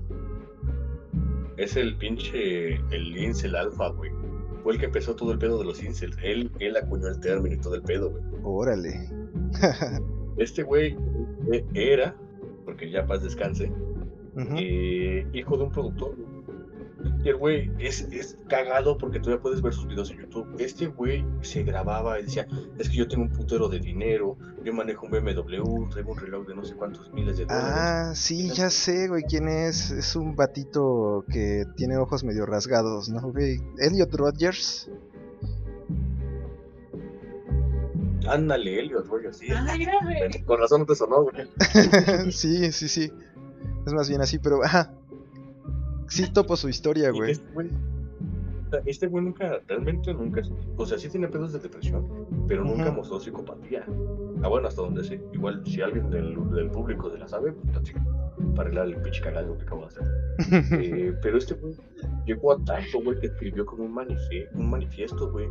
Es 1.57 1.76
el 1.76 1.97
pinche, 1.97 2.76
el 2.91 3.18
incel 3.18 3.55
alfa, 3.55 3.89
güey. 3.89 4.12
Fue 4.64 4.74
el 4.74 4.80
que 4.80 4.86
empezó 4.86 5.16
todo 5.16 5.32
el 5.32 5.39
pedo 5.39 5.57
de 5.57 5.66
los 5.66 5.82
incels. 5.84 6.18
Él, 6.22 6.51
él 6.60 6.76
acuñó 6.78 7.07
el 7.07 7.20
término 7.20 7.55
y 7.55 7.60
todo 7.60 7.76
el 7.76 7.82
pedo, 7.82 8.12
güey. 8.12 8.24
órale. 8.43 9.10
Este 10.38 10.64
güey 10.64 10.95
eh, 11.51 11.66
era, 11.74 12.16
porque 12.64 12.89
ya 12.89 13.05
paz 13.05 13.22
descanse, 13.24 13.70
eh, 14.55 15.28
hijo 15.34 15.57
de 15.57 15.64
un 15.66 15.70
productor. 15.70 16.16
El 17.24 17.36
güey 17.36 17.72
es, 17.80 18.02
es 18.12 18.38
cagado 18.47 18.97
porque 18.97 19.20
todavía 19.20 19.41
puedes 19.41 19.62
ver 19.62 19.74
sus 19.74 19.88
videos 19.88 20.10
en 20.12 20.20
YouTube. 20.20 20.47
Este 20.60 20.88
güey 20.88 21.26
se 21.41 21.64
grababa 21.64 22.20
y 22.20 22.24
decía, 22.24 22.47
es 22.78 22.89
que 22.89 22.95
yo 22.95 23.08
tengo 23.08 23.24
un 23.24 23.30
putero 23.30 23.68
de 23.68 23.80
dinero, 23.80 24.38
yo 24.64 24.74
manejo 24.74 25.06
un 25.06 25.12
BMW, 25.12 25.89
traigo 25.89 26.12
un 26.12 26.18
reloj 26.18 26.47
de 26.47 26.56
no 26.56 26.64
sé 26.64 26.76
cuántos 26.76 27.12
miles 27.14 27.38
de 27.38 27.45
dólares. 27.45 27.66
Ah, 27.68 28.12
sí, 28.16 28.50
ya 28.52 28.70
sé, 28.70 29.08
güey, 29.08 29.24
quién 29.24 29.47
es. 29.47 29.91
Es 29.91 30.16
un 30.16 30.36
batito 30.36 31.26
que 31.32 31.66
tiene 31.76 31.97
ojos 31.97 32.24
medio 32.24 32.45
rasgados, 32.45 33.10
¿no, 33.10 33.32
güey? 33.32 33.62
Elliot 33.80 34.14
Rodgers. 34.14 34.89
Ándale, 38.28 38.80
Elliot. 38.80 39.06
Ay, 39.68 39.88
güey. 40.04 40.43
Con 40.43 40.60
razón 40.60 40.82
no 40.82 40.86
te 40.86 40.95
sonó, 40.95 41.24
güey. 41.24 41.47
sí, 42.32 42.72
sí, 42.72 42.88
sí. 42.88 43.12
Es 43.86 43.93
más 43.93 44.08
bien 44.08 44.22
así, 44.22 44.39
pero 44.39 44.64
ajá. 44.64 44.93
Sí 46.10 46.32
topo 46.34 46.55
su 46.55 46.70
historia, 46.70 47.12
güey. 47.12 47.32
Este 47.32 47.51
güey, 47.53 47.70
este 48.86 49.07
güey 49.07 49.24
nunca, 49.26 49.60
realmente 49.68 50.14
nunca, 50.14 50.41
o 50.78 50.86
sea, 50.86 50.97
sí 50.99 51.10
tiene 51.10 51.28
pedos 51.28 51.53
de 51.53 51.60
depresión, 51.60 52.05
pero 52.47 52.64
nunca 52.64 52.91
mostró 52.91 53.20
psicopatía. 53.20 53.84
Ah, 54.43 54.47
bueno, 54.47 54.68
hasta 54.68 54.82
donde 54.82 55.03
sé. 55.03 55.22
Igual, 55.34 55.64
si 55.66 55.82
alguien 55.82 56.10
del, 56.10 56.36
del 56.51 56.70
público 56.70 57.10
de 57.10 57.20
la 57.20 57.28
sabe, 57.28 57.51
pues, 57.51 57.93
para 58.55 58.62
arreglar 58.70 58.88
el 58.88 58.95
pinche 59.01 59.22
cagado 59.22 59.57
que 59.57 59.64
acabo 59.64 59.82
de 59.82 59.88
hacer. 59.88 60.03
Eh, 60.82 61.14
pero 61.22 61.38
este 61.38 61.55
güey 61.55 61.76
llegó 62.26 62.53
a 62.53 62.64
tanto, 62.64 63.01
güey, 63.03 63.20
que 63.20 63.28
escribió 63.28 63.66
como 63.66 63.84
un, 63.84 63.93
manifie- 63.93 64.47
un 64.53 64.70
manifiesto, 64.70 65.30
güey. 65.32 65.47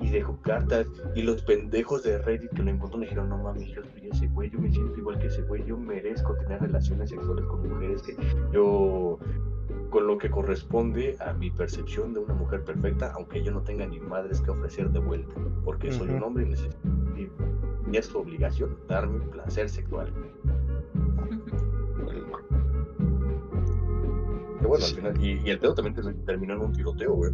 Y 0.00 0.10
dejó 0.10 0.36
cartas. 0.42 0.86
Y 1.14 1.22
los 1.22 1.40
pendejos 1.42 2.02
de 2.02 2.18
Reddit 2.18 2.50
que 2.50 2.62
lo 2.62 2.70
encontraron 2.70 3.02
dijeron: 3.02 3.28
No 3.30 3.38
mames, 3.38 3.68
yo 3.68 3.82
soy 3.84 4.08
ese 4.12 4.26
güey, 4.28 4.50
yo 4.50 4.58
me 4.58 4.70
siento 4.70 4.98
igual 4.98 5.18
que 5.18 5.28
ese 5.28 5.42
güey, 5.42 5.64
yo 5.64 5.76
merezco 5.78 6.34
tener 6.36 6.60
relaciones 6.60 7.08
sexuales 7.10 7.44
con 7.46 7.68
mujeres 7.68 8.02
que 8.02 8.14
yo. 8.52 9.18
Con 9.90 10.06
lo 10.06 10.18
que 10.18 10.30
corresponde 10.30 11.16
a 11.20 11.32
mi 11.32 11.50
percepción 11.50 12.12
de 12.14 12.20
una 12.20 12.34
mujer 12.34 12.64
perfecta, 12.64 13.12
aunque 13.14 13.42
yo 13.42 13.52
no 13.52 13.62
tenga 13.62 13.86
ni 13.86 13.98
madres 14.00 14.40
que 14.40 14.50
ofrecer 14.50 14.90
de 14.90 14.98
vuelta. 14.98 15.34
Porque 15.64 15.92
soy 15.92 16.08
un 16.10 16.22
hombre 16.22 16.44
y 16.44 16.50
necesito. 16.50 16.76
Y, 17.16 17.28
y 17.92 17.96
es 17.96 18.06
su 18.06 18.18
obligación 18.18 18.76
darme 18.88 19.20
placer 19.26 19.68
sexual. 19.68 20.12
Que 24.60 24.66
bueno, 24.66 24.84
al 24.84 24.92
final. 24.92 25.24
Y, 25.24 25.40
y 25.46 25.50
el 25.50 25.58
pedo 25.58 25.74
también 25.74 25.94
ter- 25.94 26.14
terminó 26.24 26.54
en 26.54 26.60
un 26.60 26.72
tiroteo, 26.72 27.14
güey. 27.14 27.32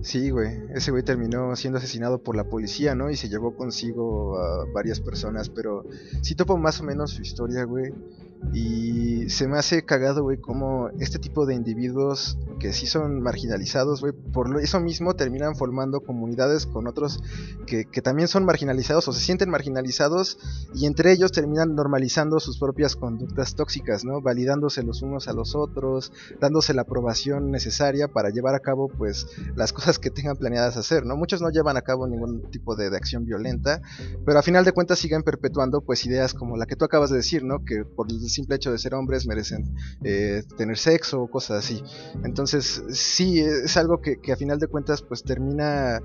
Sí, 0.00 0.30
güey. 0.30 0.48
Ese 0.74 0.90
güey 0.90 1.02
terminó 1.02 1.54
siendo 1.56 1.78
asesinado 1.78 2.22
por 2.22 2.36
la 2.36 2.44
policía, 2.44 2.94
¿no? 2.94 3.10
Y 3.10 3.16
se 3.16 3.28
llevó 3.28 3.54
consigo 3.54 4.38
a 4.38 4.64
varias 4.72 5.00
personas, 5.00 5.48
pero 5.48 5.84
sí 6.22 6.34
topo 6.34 6.56
más 6.56 6.80
o 6.80 6.84
menos 6.84 7.12
su 7.12 7.22
historia, 7.22 7.64
güey. 7.64 7.92
Y 8.52 9.28
se 9.30 9.48
me 9.48 9.58
hace 9.58 9.84
cagado, 9.84 10.22
güey, 10.22 10.38
como 10.38 10.90
este 11.00 11.18
tipo 11.18 11.46
de 11.46 11.54
individuos 11.54 12.38
que 12.58 12.72
sí 12.72 12.86
son 12.86 13.22
marginalizados, 13.22 14.00
güey, 14.00 14.12
por 14.12 14.60
eso 14.60 14.78
mismo 14.78 15.14
terminan 15.14 15.56
formando 15.56 16.00
comunidades 16.00 16.66
con 16.66 16.86
otros 16.86 17.20
que, 17.66 17.84
también 18.02 18.28
son 18.28 18.44
marginalizados 18.44 19.08
o 19.08 19.12
se 19.12 19.20
sienten 19.20 19.48
marginalizados 19.48 20.38
y 20.74 20.86
entre 20.86 21.12
ellos 21.12 21.32
terminan 21.32 21.74
normalizando 21.74 22.40
sus 22.40 22.58
propias 22.58 22.94
conductas 22.96 23.54
tóxicas, 23.54 24.04
¿no? 24.04 24.20
Validándose 24.20 24.82
los 24.82 25.02
unos 25.02 25.28
a 25.28 25.32
los 25.32 25.54
otros, 25.54 26.12
dándose 26.40 26.74
la 26.74 26.82
aprobación 26.82 27.50
necesaria 27.50 28.08
para 28.08 28.30
llevar 28.30 28.54
a 28.54 28.60
cabo, 28.60 28.88
pues, 28.88 29.26
las 29.54 29.72
cosas 29.72 29.98
que 29.98 30.10
tengan 30.10 30.36
planeadas 30.36 30.76
hacer, 30.76 31.06
¿no? 31.06 31.16
Muchos 31.16 31.40
no 31.40 31.50
llevan 31.50 31.76
a 31.76 31.82
cabo 31.82 32.06
ningún 32.06 32.50
tipo 32.50 32.76
de, 32.76 32.90
de 32.90 32.96
acción 32.96 33.24
violenta, 33.24 33.80
pero 34.26 34.38
a 34.38 34.42
final 34.42 34.64
de 34.64 34.72
cuentas 34.72 34.98
siguen 34.98 35.22
perpetuando, 35.22 35.80
pues, 35.80 36.04
ideas 36.06 36.34
como 36.34 36.56
la 36.56 36.66
que 36.66 36.76
tú 36.76 36.84
acabas 36.84 37.10
de 37.10 37.16
decir, 37.16 37.44
¿no? 37.44 37.64
Que 37.64 37.84
por 37.84 38.10
el 38.10 38.20
simple 38.32 38.56
hecho 38.56 38.72
de 38.72 38.78
ser 38.78 38.94
hombres 38.94 39.26
merecen 39.26 39.74
eh, 40.02 40.42
tener 40.56 40.76
sexo 40.78 41.22
o 41.22 41.30
cosas 41.30 41.64
así. 41.64 41.82
Entonces, 42.24 42.82
sí, 42.90 43.38
es 43.40 43.76
algo 43.76 44.00
que, 44.00 44.18
a 44.32 44.36
final 44.36 44.58
de 44.58 44.66
cuentas, 44.66 45.02
pues, 45.02 45.22
termina 45.22 46.00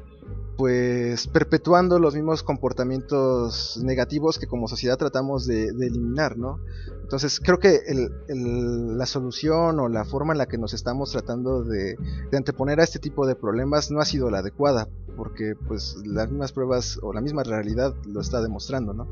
pues 0.58 1.28
perpetuando 1.28 2.00
los 2.00 2.16
mismos 2.16 2.42
comportamientos 2.42 3.80
negativos 3.84 4.40
que 4.40 4.48
como 4.48 4.68
sociedad 4.68 4.98
tratamos 4.98 5.46
de, 5.46 5.72
de 5.72 5.88
eliminar, 5.88 6.36
¿no? 6.38 6.60
Entonces 7.04 7.40
creo 7.40 7.60
que 7.60 7.82
el- 7.88 8.12
el- 8.28 8.98
la 8.98 9.06
solución 9.06 9.80
o 9.80 9.88
la 9.88 10.04
forma 10.04 10.34
en 10.34 10.40
la 10.40 10.48
que 10.48 10.58
nos 10.58 10.74
estamos 10.74 11.12
tratando 11.12 11.64
de, 11.64 11.96
de 12.32 12.38
anteponer 12.38 12.80
a 12.80 12.84
este 12.84 12.98
tipo 13.00 13.28
de 13.28 13.36
problemas 13.36 13.92
no 13.92 14.00
ha 14.00 14.06
sido 14.06 14.32
la 14.32 14.40
adecuada, 14.40 14.90
porque 15.16 15.54
pues 15.68 15.96
las 16.06 16.30
mismas 16.30 16.52
pruebas 16.54 17.00
o 17.04 17.14
la 17.14 17.22
misma 17.22 17.44
realidad 17.44 17.94
lo 18.08 18.20
está 18.20 18.42
demostrando, 18.42 18.94
¿no? 18.94 19.08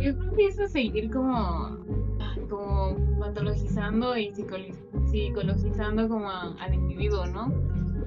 Yo 0.00 0.16
creo 0.16 0.32
que 0.36 0.46
eso 0.46 0.64
es 0.64 0.72
seguir 0.72 1.10
como, 1.10 1.78
como 2.48 2.96
patologizando 3.18 4.16
y 4.16 4.32
psicologizando 5.10 6.08
como 6.08 6.30
a- 6.30 6.54
al 6.60 6.74
individuo, 6.74 7.26
¿no? 7.26 7.52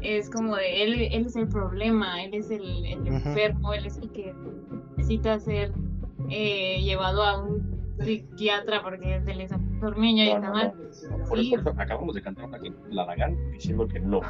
Es 0.01 0.29
como 0.29 0.55
de 0.55 0.83
él, 0.83 0.93
él 1.11 1.25
es 1.25 1.35
el 1.35 1.47
problema, 1.47 2.23
él 2.23 2.33
es 2.33 2.49
el, 2.49 2.85
el 2.85 3.07
enfermo, 3.07 3.73
él 3.73 3.85
es 3.85 3.97
el 3.97 4.09
que 4.11 4.33
necesita 4.97 5.37
ser 5.39 5.71
eh, 6.29 6.81
llevado 6.81 7.23
a 7.23 7.43
un 7.43 7.61
psiquiatra 7.99 8.81
porque 8.81 9.21
se 9.23 9.33
les 9.35 9.51
dormiño 9.79 10.23
y 10.23 10.29
No, 10.29 10.35
está 10.37 10.47
no, 10.47 10.53
mal. 10.53 10.73
no. 11.09 11.25
Por, 11.27 11.37
Sí. 11.39 11.53
eso 11.53 11.69
acabamos 11.77 12.15
de 12.15 12.21
cantar 12.21 12.45
una 12.45 12.59
que 12.59 12.71
la 12.89 13.05
Dagán 13.05 13.51
diciendo 13.51 13.87
que 13.87 13.99
no. 13.99 14.21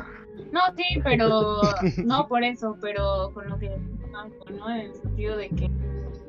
No, 0.51 0.61
sí, 0.75 0.99
pero 1.03 1.61
no 2.05 2.27
por 2.27 2.43
eso, 2.43 2.77
pero 2.81 3.31
con 3.33 3.49
lo 3.49 3.57
que 3.57 3.71
¿no? 4.11 4.69
En 4.69 4.81
el 4.81 4.93
sentido 4.93 5.37
de 5.37 5.49
que, 5.49 5.69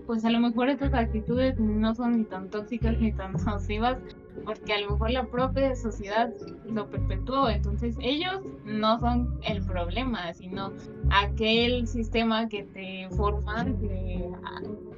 pues 0.07 0.25
a 0.25 0.31
lo 0.31 0.41
mejor 0.41 0.69
estas 0.69 0.95
actitudes 0.95 1.59
no 1.59 1.95
son 1.95 2.19
ni 2.19 2.25
tan 2.25 2.49
tóxicas 2.49 2.99
ni 3.01 3.13
tan 3.13 3.33
nocivas, 3.33 3.99
porque 4.45 4.72
a 4.72 4.80
lo 4.80 4.93
mejor 4.93 5.11
la 5.11 5.26
propia 5.26 5.74
sociedad 5.76 6.33
lo 6.66 6.89
perpetuó, 6.89 7.49
entonces 7.49 7.97
ellos 8.01 8.41
no 8.64 8.99
son 8.99 9.39
el 9.47 9.62
problema, 9.62 10.33
sino 10.33 10.72
aquel 11.11 11.87
sistema 11.87 12.49
que 12.49 12.64
te 12.64 13.09
forma, 13.16 13.64
que, 13.64 14.28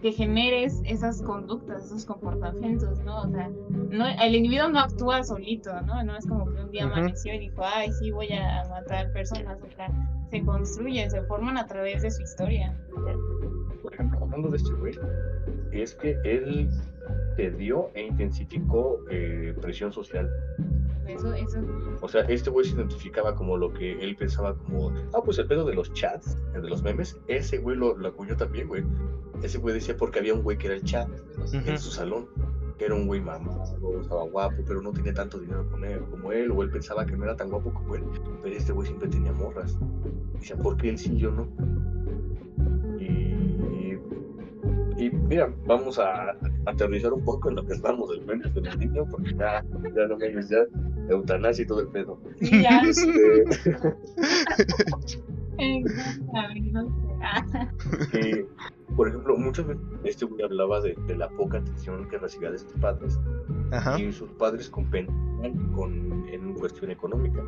que 0.00 0.12
generes 0.12 0.80
esas 0.84 1.20
conductas, 1.22 1.86
esos 1.86 2.04
comportamientos, 2.04 3.00
¿no? 3.00 3.22
O 3.22 3.28
sea, 3.28 3.50
no, 3.70 4.06
el 4.06 4.34
individuo 4.34 4.68
no 4.68 4.80
actúa 4.80 5.22
solito, 5.24 5.80
¿no? 5.82 6.02
No 6.04 6.16
es 6.16 6.26
como 6.26 6.46
que 6.52 6.62
un 6.62 6.70
día 6.70 6.84
amaneció 6.84 7.34
y 7.34 7.40
dijo, 7.40 7.62
ay, 7.64 7.92
sí, 7.92 8.10
voy 8.10 8.32
a 8.32 8.64
matar 8.70 9.12
personas, 9.12 9.58
o 9.62 9.70
sea, 9.76 9.90
se 10.30 10.42
construyen, 10.42 11.10
se 11.10 11.22
forman 11.22 11.58
a 11.58 11.66
través 11.66 12.02
de 12.02 12.10
su 12.10 12.22
historia. 12.22 12.76
Por 13.82 13.92
ejemplo, 13.92 14.18
hablando 14.22 14.48
de 14.48 14.56
este 14.56 14.72
güey, 14.72 14.94
es 15.72 15.94
que 15.94 16.16
él 16.24 16.70
te 17.36 17.50
dio 17.50 17.90
e 17.94 18.02
intensificó 18.02 19.00
eh, 19.10 19.54
presión 19.60 19.92
social. 19.92 20.30
Eso, 21.06 21.34
eso, 21.34 21.58
O 22.00 22.08
sea, 22.08 22.22
este 22.22 22.48
güey 22.48 22.64
se 22.64 22.74
identificaba 22.74 23.34
como 23.34 23.56
lo 23.56 23.72
que 23.72 23.92
él 24.02 24.16
pensaba 24.16 24.56
como, 24.56 24.90
ah, 25.12 25.20
pues 25.22 25.38
el 25.38 25.46
pedo 25.46 25.64
de 25.64 25.74
los 25.74 25.92
chats, 25.92 26.38
el 26.54 26.62
de 26.62 26.68
los 26.68 26.82
memes, 26.82 27.18
ese 27.28 27.58
güey 27.58 27.76
lo, 27.76 27.96
lo 27.96 28.08
acuñó 28.08 28.36
también, 28.36 28.68
güey. 28.68 28.84
Ese 29.42 29.58
güey 29.58 29.74
decía 29.74 29.96
porque 29.96 30.20
había 30.20 30.32
un 30.32 30.42
güey 30.42 30.56
que 30.56 30.68
era 30.68 30.76
el 30.76 30.82
chat 30.82 31.08
en 31.52 31.78
su 31.78 31.90
salón, 31.90 32.26
que 32.78 32.86
era 32.86 32.94
un 32.94 33.06
güey 33.06 33.20
mamado, 33.20 34.00
estaba 34.00 34.24
guapo, 34.24 34.62
pero 34.66 34.80
no 34.82 34.92
tenía 34.92 35.14
tanto 35.14 35.38
dinero 35.38 35.68
con 35.70 35.84
él, 35.84 36.00
como 36.10 36.32
él, 36.32 36.50
o 36.50 36.62
él 36.62 36.70
pensaba 36.70 37.04
que 37.04 37.16
no 37.16 37.24
era 37.24 37.36
tan 37.36 37.50
guapo 37.50 37.72
como 37.72 37.94
él, 37.94 38.04
pero 38.42 38.56
este 38.56 38.72
güey 38.72 38.86
siempre 38.86 39.08
tenía 39.08 39.32
morras. 39.32 39.76
Decía, 40.34 40.56
¿por 40.56 40.76
qué 40.76 40.90
él 40.90 40.98
sí 40.98 41.12
y 41.12 41.18
yo 41.18 41.30
no? 41.30 41.48
Y, 42.98 43.23
Y 45.04 45.10
mira, 45.10 45.52
vamos 45.66 45.98
a 45.98 46.34
aterrizar 46.64 47.12
un 47.12 47.22
poco 47.24 47.50
en 47.50 47.56
lo 47.56 47.66
que 47.66 47.74
estamos 47.74 48.08
del 48.08 48.24
del 48.26 48.78
niño, 48.78 49.04
porque 49.10 49.34
ya, 49.34 49.62
ya 49.94 50.06
no 50.06 50.16
me 50.16 50.32
ya 50.32 50.64
eutanasia 51.10 51.62
y 51.62 51.66
todo 51.66 51.80
el 51.80 51.88
pedo. 51.88 52.18
Sí, 52.40 52.62
ya. 52.62 52.80
Este, 52.80 53.44
por 58.96 59.08
ejemplo, 59.08 59.36
muchas 59.36 59.66
veces 59.66 59.82
este 60.04 60.24
güey 60.24 60.42
hablaba 60.42 60.80
de, 60.80 60.96
de 61.06 61.16
la 61.16 61.28
poca 61.28 61.58
atención 61.58 62.08
que 62.08 62.16
recibía 62.18 62.50
de 62.50 62.58
sus 62.58 62.72
padres 62.74 63.20
Ajá. 63.72 64.00
y 64.00 64.10
sus 64.10 64.30
padres 64.30 64.70
compensaban 64.70 65.72
con, 65.72 66.26
en 66.28 66.54
cuestión 66.54 66.90
económica. 66.90 67.42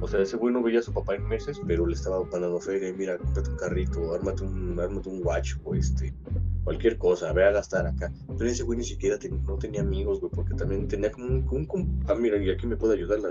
O 0.00 0.08
sea, 0.08 0.20
ese 0.20 0.36
güey 0.36 0.54
no 0.54 0.62
veía 0.62 0.78
a 0.78 0.82
su 0.82 0.92
papá 0.92 1.16
en 1.16 1.26
meses, 1.28 1.60
pero 1.66 1.84
le 1.86 1.94
estaba 1.94 2.22
mandando 2.24 2.60
feria, 2.60 2.92
mira, 2.96 3.18
cómprate 3.18 3.50
un 3.50 3.56
carrito, 3.56 4.14
ármate 4.14 4.44
un, 4.44 4.78
ármate 4.78 5.08
un 5.08 5.20
guacho, 5.20 5.58
o 5.64 5.74
este, 5.74 6.12
cualquier 6.64 6.96
cosa, 6.98 7.32
ve 7.32 7.44
a 7.44 7.50
gastar 7.52 7.86
acá. 7.86 8.12
Pero 8.38 8.50
ese 8.50 8.62
güey 8.62 8.78
ni 8.78 8.84
siquiera 8.84 9.18
no 9.46 9.56
tenía 9.58 9.80
amigos, 9.82 10.20
güey, 10.20 10.30
porque 10.34 10.54
también 10.54 10.88
tenía 10.88 11.10
como 11.10 11.26
un, 11.26 11.46
un- 11.50 11.68
un- 11.72 12.04
ah, 12.08 12.14
mira, 12.14 12.36
y 12.38 12.50
aquí 12.50 12.66
me 12.66 12.76
puede 12.76 12.94
ayudar 12.94 13.20
la, 13.20 13.30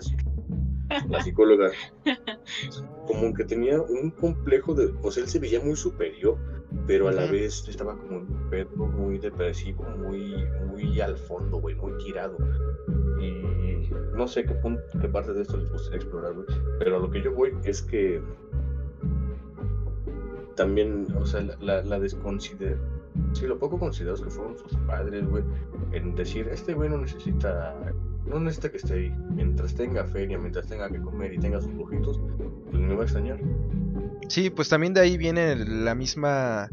la 1.09 1.21
psicóloga. 1.23 1.71
Como 3.07 3.33
que 3.33 3.43
tenía 3.45 3.81
un 3.81 4.11
complejo 4.11 4.73
de, 4.73 4.93
o 5.01 5.11
sea, 5.11 5.23
él 5.23 5.29
se 5.29 5.39
veía 5.39 5.59
muy 5.61 5.75
superior, 5.75 6.37
pero 6.87 7.07
a 7.07 7.11
la 7.11 7.25
vez 7.31 7.67
estaba 7.67 7.97
como 7.97 8.19
en 8.19 8.31
un 8.31 8.49
pedo 8.49 8.75
muy 8.87 9.17
depresivo, 9.19 9.83
muy, 9.97 10.35
muy 10.67 10.99
al 11.01 11.17
fondo, 11.17 11.59
güey, 11.59 11.75
muy 11.75 11.97
tirado. 12.03 12.37
Y 13.21 13.89
no 14.15 14.27
sé 14.27 14.45
qué 14.45 14.53
punto, 14.55 14.81
qué 14.99 15.07
parte 15.07 15.33
de 15.33 15.41
esto 15.41 15.57
les 15.57 15.69
gustaría 15.71 15.97
explorar, 15.97 16.33
güey. 16.33 16.45
Pero 16.79 16.97
a 16.97 16.99
lo 16.99 17.09
que 17.11 17.21
yo 17.21 17.33
voy 17.33 17.51
es 17.63 17.81
que 17.81 18.21
también, 20.55 21.07
o 21.17 21.25
sea, 21.25 21.41
la, 21.41 21.81
la, 21.83 21.97
la. 21.99 21.99
Sí, 23.33 23.45
lo 23.47 23.57
poco 23.57 23.79
considerados 23.79 24.21
que 24.21 24.29
fueron 24.29 24.57
sus 24.57 24.75
padres, 24.87 25.25
güey, 25.27 25.43
en 25.93 26.15
decir, 26.15 26.47
este 26.51 26.73
güey 26.73 26.89
no 26.89 26.97
necesita, 26.97 27.75
no 28.25 28.39
necesita 28.39 28.69
que 28.69 28.77
esté 28.77 28.93
ahí. 28.93 29.15
Mientras 29.33 29.73
tenga 29.73 30.05
feria, 30.05 30.37
mientras 30.37 30.67
tenga 30.67 30.89
que 30.89 30.99
comer 30.99 31.33
y 31.33 31.37
tenga 31.39 31.61
sus 31.61 31.73
lujitos, 31.73 32.19
pues 32.69 32.81
me 32.81 32.93
va 32.93 33.01
a 33.01 33.03
extrañar. 33.03 33.39
Sí, 34.27 34.49
pues 34.49 34.69
también 34.69 34.93
de 34.93 35.01
ahí 35.01 35.17
viene 35.17 35.55
la 35.65 35.95
misma, 35.95 36.69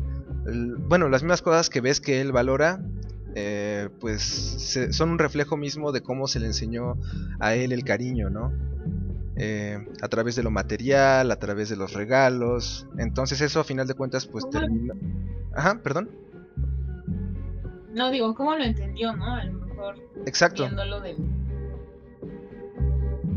el- 0.46 0.76
bueno, 0.76 1.08
las 1.08 1.22
mismas 1.22 1.42
cosas 1.42 1.70
que 1.70 1.80
ves 1.80 2.00
que 2.00 2.20
él 2.20 2.32
valora, 2.32 2.80
eh, 3.34 3.88
pues 4.00 4.22
se- 4.22 4.92
son 4.92 5.10
un 5.10 5.18
reflejo 5.18 5.56
mismo 5.56 5.92
de 5.92 6.00
cómo 6.00 6.26
se 6.28 6.40
le 6.40 6.46
enseñó 6.46 6.96
a 7.40 7.54
él 7.54 7.72
el 7.72 7.84
cariño, 7.84 8.30
¿no? 8.30 8.52
Eh, 9.36 9.78
a 10.02 10.08
través 10.08 10.34
de 10.34 10.42
lo 10.42 10.50
material, 10.50 11.30
a 11.30 11.36
través 11.36 11.68
de 11.68 11.76
los 11.76 11.92
regalos. 11.92 12.86
Entonces 12.98 13.40
eso 13.40 13.60
a 13.60 13.64
final 13.64 13.86
de 13.86 13.94
cuentas 13.94 14.26
pues 14.26 14.48
termina... 14.50 14.94
Ajá, 15.54 15.80
perdón. 15.82 16.10
No 17.92 18.10
digo, 18.10 18.34
¿cómo 18.34 18.54
lo 18.56 18.64
entendió, 18.64 19.14
no? 19.16 19.34
A 19.34 19.44
lo 19.44 19.52
mejor 19.66 19.96
Exacto. 20.26 20.62
viéndolo 20.64 21.00
del. 21.00 21.16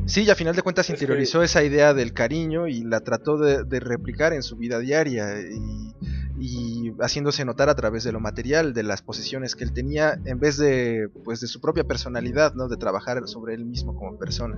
Sí, 0.06 0.24
y 0.24 0.30
a 0.30 0.36
final 0.36 0.56
de 0.56 0.62
cuentas 0.62 0.86
Es 0.86 0.88
que- 0.88 0.94
interiorizó 1.06 1.42
esa 1.44 1.64
idea 1.64 1.94
del 1.94 2.12
cariño 2.14 2.68
y 2.68 2.84
la 2.84 3.00
trató 3.02 3.38
de, 3.38 3.64
de 3.64 3.80
replicar 3.80 4.34
en 4.34 4.44
su 4.44 4.58
vida 4.58 4.80
diaria 4.80 5.40
y, 5.40 5.94
y 6.40 6.94
haciéndose 7.00 7.46
notar 7.46 7.70
a 7.70 7.76
través 7.76 8.04
de 8.04 8.12
lo 8.12 8.20
material, 8.20 8.74
de 8.74 8.84
las 8.84 9.02
posesiones 9.02 9.56
que 9.56 9.64
él 9.64 9.72
tenía, 9.74 10.20
en 10.26 10.40
vez 10.40 10.58
de 10.58 11.08
pues 11.24 11.40
de 11.40 11.48
su 11.48 11.62
propia 11.62 11.84
personalidad, 11.86 12.56
¿no? 12.56 12.68
De 12.68 12.78
trabajar 12.78 13.22
sobre 13.28 13.54
él 13.54 13.64
mismo 13.66 13.96
como 13.96 14.18
persona. 14.18 14.58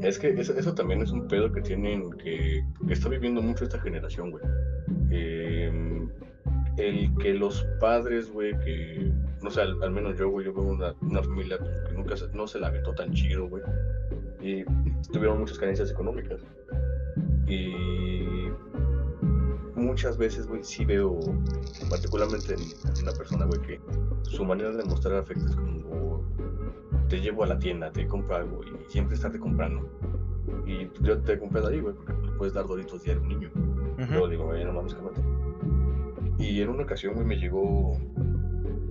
Es 0.00 0.18
que 0.18 0.28
eso, 0.30 0.54
eso 0.58 0.74
también 0.74 1.02
es 1.02 1.10
un 1.12 1.28
pedo 1.28 1.52
que 1.52 1.60
tienen, 1.60 2.10
que, 2.12 2.64
que 2.86 2.92
está 2.92 3.08
viviendo 3.08 3.40
mucho 3.42 3.64
esta 3.64 3.80
generación, 3.80 4.30
güey. 4.32 4.42
Eh, 5.10 5.70
el 6.76 7.14
que 7.16 7.34
los 7.34 7.66
padres, 7.80 8.30
güey, 8.32 8.58
que, 8.60 9.12
no 9.42 9.50
sé, 9.50 9.60
al, 9.62 9.82
al 9.82 9.90
menos 9.90 10.18
yo, 10.18 10.28
güey, 10.30 10.46
yo 10.46 10.54
veo 10.54 10.64
una, 10.64 10.94
una 11.02 11.22
familia 11.22 11.58
que 11.58 11.94
nunca 11.94 12.16
se, 12.16 12.28
no 12.28 12.46
se 12.46 12.58
la 12.58 12.68
aventó 12.68 12.94
tan 12.94 13.12
chido, 13.12 13.48
güey. 13.48 13.62
Y 14.40 14.64
tuvieron 15.12 15.40
muchas 15.40 15.58
carencias 15.58 15.90
económicas. 15.90 16.40
Y 17.46 18.48
muchas 19.74 20.16
veces, 20.16 20.46
güey, 20.46 20.62
sí 20.62 20.84
veo, 20.84 21.18
particularmente 21.90 22.54
en, 22.54 23.02
una 23.02 23.12
persona, 23.12 23.44
güey, 23.44 23.60
que 23.60 23.80
su 24.22 24.44
manera 24.44 24.70
de 24.70 24.84
mostrar 24.84 25.16
afecto 25.16 25.46
es 25.46 25.56
como 25.56 25.82
te 27.08 27.20
llevo 27.20 27.44
a 27.44 27.46
la 27.46 27.58
tienda, 27.58 27.92
te 27.92 28.06
compro 28.06 28.36
algo 28.36 28.60
y 28.64 28.90
siempre 28.90 29.16
estarte 29.16 29.38
comprando. 29.38 29.86
Y 30.66 30.88
yo 31.02 31.20
te 31.20 31.34
he 31.34 31.38
comprado 31.38 31.68
ahí, 31.68 31.80
güey, 31.80 31.94
porque 31.94 32.14
puedes 32.38 32.54
dar 32.54 32.66
doritos 32.66 33.02
diario 33.02 33.20
a 33.20 33.24
un 33.24 33.28
niño. 33.28 33.50
Yo 34.10 34.28
digo, 34.28 34.46
güey, 34.46 34.64
no 34.64 34.72
mames, 34.72 34.94
cálmate. 34.94 35.20
Y 36.42 36.60
en 36.60 36.68
una 36.68 36.82
ocasión, 36.82 37.14
güey, 37.14 37.26
me 37.26 37.36
llegó. 37.36 37.96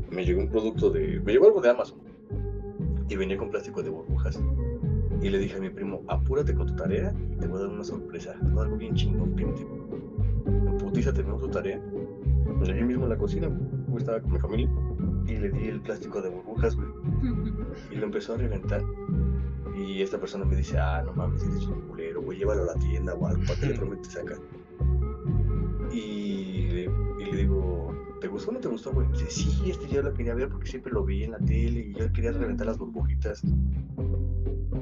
Me 0.09 0.25
llegó 0.25 0.41
un 0.41 0.49
producto 0.49 0.89
de. 0.89 1.19
Me 1.19 1.33
llegó 1.33 1.47
algo 1.47 1.61
de 1.61 1.69
Amazon. 1.69 1.99
Y 3.09 3.15
venía 3.15 3.37
con 3.37 3.49
plástico 3.49 3.83
de 3.83 3.89
burbujas. 3.89 4.41
Y 5.21 5.29
le 5.29 5.37
dije 5.37 5.57
a 5.57 5.59
mi 5.59 5.69
primo, 5.69 6.01
apúrate 6.07 6.55
con 6.55 6.67
tu 6.67 6.75
tarea 6.75 7.13
y 7.31 7.35
te 7.35 7.47
voy 7.47 7.59
a 7.59 7.63
dar 7.63 7.69
una 7.69 7.83
sorpresa. 7.83 8.33
Te 8.33 8.45
voy 8.45 8.51
a 8.51 8.55
dar 8.55 8.65
algo 8.65 8.77
bien 8.77 8.95
chingón. 8.95 9.35
En 9.37 10.77
putiza 10.77 11.13
terminó 11.13 11.39
su 11.39 11.49
tarea. 11.49 11.79
Pues 12.57 12.69
allí 12.69 12.83
mismo 12.83 13.03
en 13.03 13.09
la 13.09 13.17
cocina, 13.17 13.47
güey, 13.87 13.97
estaba 13.97 14.21
con 14.21 14.31
mi 14.31 14.39
familia. 14.39 14.69
Y 15.27 15.37
le 15.37 15.49
di 15.51 15.67
el 15.67 15.81
plástico 15.81 16.21
de 16.21 16.29
burbujas, 16.29 16.75
güey 16.75 16.87
y 17.91 17.95
lo 17.95 18.05
empezó 18.05 18.33
a 18.33 18.37
reventar. 18.37 18.83
Y 19.75 20.01
esta 20.01 20.19
persona 20.19 20.45
me 20.45 20.55
dice, 20.55 20.77
ah, 20.77 21.03
no 21.05 21.13
mames, 21.13 21.43
eres 21.43 21.65
un 21.65 21.81
culero, 21.87 22.21
güey, 22.21 22.39
llévalo 22.39 22.63
a 22.63 22.65
la 22.67 22.75
tienda 22.75 23.13
o 23.13 23.25
algo, 23.25 23.41
¿para 23.47 23.59
qué 23.59 23.65
le 23.67 23.75
prometes 23.75 24.15
acá? 24.17 24.35
Y 25.91 26.40
y 27.21 27.31
le 27.31 27.37
digo, 27.37 27.93
¿te 28.19 28.27
gustó 28.27 28.51
o 28.51 28.53
no 28.53 28.59
te 28.59 28.67
gustó, 28.67 28.91
güey? 28.91 29.07
Dice, 29.09 29.29
sí, 29.29 29.69
este 29.69 29.87
yo 29.87 30.01
lo 30.01 30.13
quería 30.13 30.33
ver 30.33 30.49
porque 30.49 30.67
siempre 30.67 30.91
lo 30.91 31.03
veía 31.03 31.25
en 31.25 31.31
la 31.31 31.39
tele 31.39 31.87
y 31.87 31.93
yo 31.93 32.11
quería 32.11 32.31
reventar 32.31 32.67
las 32.67 32.77
burbujitas. 32.77 33.43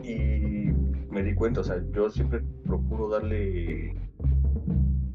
Y 0.04 0.72
me 1.10 1.24
di 1.24 1.34
cuenta, 1.34 1.62
o 1.62 1.64
sea, 1.64 1.84
yo 1.92 2.10
siempre 2.10 2.42
procuro 2.66 3.10
darle, 3.10 3.96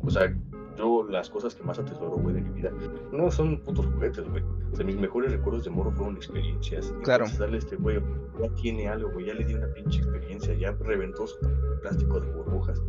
o 0.01 0.11
sea, 0.11 0.35
yo 0.77 1.07
las 1.09 1.31
cosas 1.31 1.55
que 1.55 1.63
más 1.63 1.79
atesoro, 1.79 2.17
güey, 2.17 2.35
de 2.35 2.41
mi 2.41 2.51
vida, 2.51 2.71
no 3.13 3.31
son 3.31 3.59
putos 3.61 3.87
juguetes, 3.87 4.29
güey. 4.29 4.43
O 4.73 4.77
sea, 4.77 4.85
mis 4.85 4.97
mejores 4.97 5.33
recuerdos 5.33 5.65
de 5.65 5.71
morro 5.71 5.93
fueron 5.93 6.17
experiencias. 6.17 6.93
Claro. 7.03 7.27
Darle 7.39 7.59
este 7.59 7.77
güey, 7.77 8.01
ya 8.41 8.49
tiene 8.61 8.89
algo, 8.89 9.11
güey, 9.13 9.27
ya 9.27 9.35
le 9.35 9.45
di 9.45 9.55
una 9.55 9.69
pinche 9.69 10.01
experiencia, 10.01 10.55
ya 10.55 10.73
reventó 10.73 11.27
su 11.27 11.37
plástico 11.81 12.21
de 12.21 12.31
burbujas. 12.33 12.83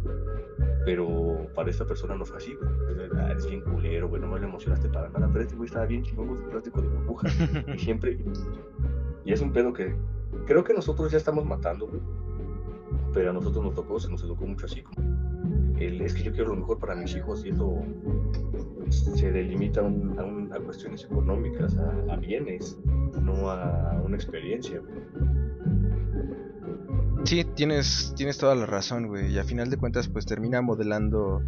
Pero 0.86 1.48
para 1.56 1.70
esta 1.70 1.86
persona 1.86 2.16
no 2.16 2.26
fue 2.26 2.38
así, 2.38 2.56
güey. 2.56 3.10
Ah, 3.18 3.32
eres 3.32 3.48
bien 3.48 3.62
culero, 3.62 4.08
güey, 4.08 4.22
no 4.22 4.28
me 4.28 4.40
lo 4.40 4.48
emocionaste 4.48 4.88
para 4.90 5.10
nada. 5.10 5.28
Pero 5.32 5.44
este 5.44 5.56
güey 5.56 5.68
estaba 5.68 5.86
bien 5.86 6.04
chingón 6.04 6.28
con 6.28 6.38
su 6.38 6.44
plástico 6.50 6.82
de 6.82 6.88
burbujas. 6.88 7.36
Y 7.76 7.80
siempre. 7.80 8.18
Y 9.24 9.34
es 9.34 9.42
un 9.42 9.52
pedo 9.52 9.74
que 9.74 9.96
creo 10.46 10.64
que 10.64 10.74
nosotros 10.74 11.12
ya 11.12 11.18
estamos 11.18 11.46
matando, 11.46 11.88
güey. 11.88 12.02
Pero 13.14 13.32
a 13.32 13.34
nosotros 13.34 13.64
nos 13.64 13.74
tocó, 13.74 14.00
se 14.00 14.10
nos 14.10 14.24
educó 14.24 14.46
mucho 14.46 14.66
así 14.68 14.84
como. 14.84 15.35
Es 15.80 16.14
que 16.14 16.24
yo 16.24 16.32
quiero 16.32 16.50
lo 16.52 16.56
mejor 16.58 16.80
para 16.80 16.96
mis 16.96 17.16
hijos 17.16 17.46
y 17.46 17.50
eso 17.50 17.80
se 18.90 19.32
delimita 19.32 19.82
a, 19.82 19.84
un- 19.84 20.18
a 20.20 20.24
un- 20.24 20.54
a 20.54 20.60
cuestiones 20.60 21.04
económicas, 21.04 21.76
a, 22.10 22.16
bienes, 22.16 22.78
no 23.22 23.50
a 23.50 24.02
una 24.04 24.16
experiencia. 24.16 24.82
Sí, 27.24 27.44
tienes, 27.56 28.14
tienes 28.16 28.38
toda 28.38 28.54
la 28.56 28.66
razón, 28.66 29.08
güey. 29.08 29.32
Y 29.34 29.40
a 29.40 29.44
final 29.44 29.70
de 29.70 29.78
cuentas, 29.78 30.08
pues 30.08 30.26
termina 30.26 30.62
modelando, 30.62 31.42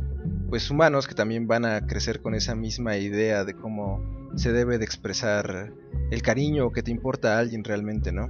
pues 0.49 0.69
humanos 0.71 1.07
que 1.07 1.13
también 1.13 1.47
van 1.47 1.65
a 1.65 1.85
crecer 1.85 2.19
con 2.21 2.33
esa 2.33 2.55
misma 2.55 2.97
idea 2.97 3.45
de 3.45 3.53
cómo 3.53 4.01
se 4.35 4.51
debe 4.51 4.77
de 4.79 4.85
expresar 4.85 5.71
el 6.09 6.21
cariño 6.21 6.71
que 6.71 6.81
te 6.83 6.91
importa 6.91 7.35
a 7.37 7.39
alguien 7.39 7.63
realmente, 7.63 8.11
¿no? 8.11 8.27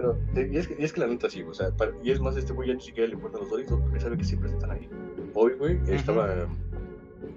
Pero, 0.00 0.16
y 0.52 0.56
es, 0.56 0.68
que, 0.68 0.76
y 0.78 0.84
es 0.84 0.92
que 0.92 1.00
la 1.00 1.06
neta 1.08 1.28
sí, 1.28 1.42
o 1.42 1.52
sea, 1.52 1.70
para- 1.72 1.92
y 2.02 2.10
es 2.10 2.20
más, 2.20 2.36
este 2.36 2.52
güey 2.52 2.68
ya 2.68 2.74
ni 2.74 2.80
siquiera 2.80 3.08
le 3.08 3.14
importan 3.14 3.40
los 3.40 3.50
doritos 3.50 3.80
porque 3.80 3.98
sabe 4.00 4.16
que 4.16 4.24
siempre 4.24 4.50
están 4.50 4.70
ahí. 4.70 4.88
Hoy, 5.34 5.54
güey, 5.58 5.78
estaba, 5.88 6.46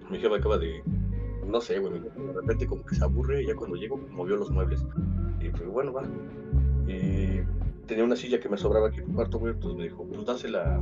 mi 0.10 0.18
jefa 0.20 0.36
acaba 0.36 0.58
de, 0.58 0.84
no 1.48 1.60
sé, 1.62 1.80
güey, 1.80 2.00
de 2.00 2.34
repente 2.34 2.68
como 2.68 2.86
que 2.86 2.96
se 2.96 3.04
aburre 3.04 3.42
y 3.44 3.48
ya 3.48 3.56
cuando 3.56 3.76
llego 3.78 3.98
movió 3.98 4.36
los 4.36 4.52
muebles. 4.52 4.86
Y 5.40 5.50
pues 5.50 5.66
bueno, 5.68 5.92
va. 5.94 6.04
Y 6.88 7.42
tenía 7.88 8.04
una 8.04 8.16
silla 8.16 8.40
que 8.40 8.50
me 8.50 8.58
sobraba 8.58 8.90
aquí 8.90 9.00
en 9.00 9.10
el 9.10 9.16
cuarto, 9.16 9.40
güey, 9.40 9.54
entonces 9.54 9.78
me 9.78 9.84
dijo, 9.86 10.06
pues 10.06 10.26
dásela, 10.26 10.82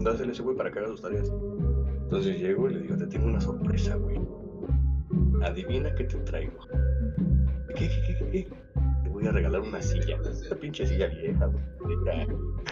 dásela 0.00 0.28
a 0.30 0.32
ese 0.32 0.42
güey 0.42 0.56
para 0.56 0.70
que 0.70 0.78
haga 0.78 0.88
sus 0.88 1.02
tareas. 1.02 1.32
Entonces 2.04 2.38
llego 2.40 2.68
y 2.70 2.74
le 2.74 2.80
digo, 2.82 2.96
te 2.96 3.06
tengo 3.06 3.26
una 3.26 3.40
sorpresa, 3.40 3.96
güey. 3.96 4.20
Adivina 5.42 5.92
qué 5.94 6.04
te 6.04 6.16
traigo. 6.18 6.52
¿Qué, 7.74 7.88
qué, 8.06 8.28
qué, 8.30 8.48
voy 9.22 9.28
a 9.28 9.32
regalar 9.32 9.60
una 9.60 9.80
silla. 9.80 10.18
Esta 10.28 10.56
pinche 10.56 10.84
silla 10.86 11.06
vieja. 11.06 11.50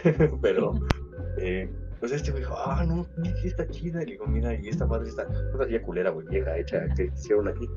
Pero, 0.43 0.75
eh, 1.39 1.71
pues 2.01 2.13
este 2.13 2.33
me 2.33 2.41
dijo, 2.41 2.55
ah, 2.57 2.85
no, 2.85 3.07
está 3.45 3.69
chida. 3.69 4.03
Y 4.03 4.07
le 4.07 4.13
digo, 4.13 4.27
mira, 4.27 4.55
y 4.55 4.69
esta 4.69 4.87
madre 4.87 5.09
está, 5.09 5.29
una 5.55 5.67
silla 5.67 5.83
culera, 5.83 6.11
güey, 6.11 6.27
vieja, 6.27 6.59
hecha, 6.59 6.89
que 6.97 7.05
hicieron 7.15 7.49
aquí. 7.49 7.69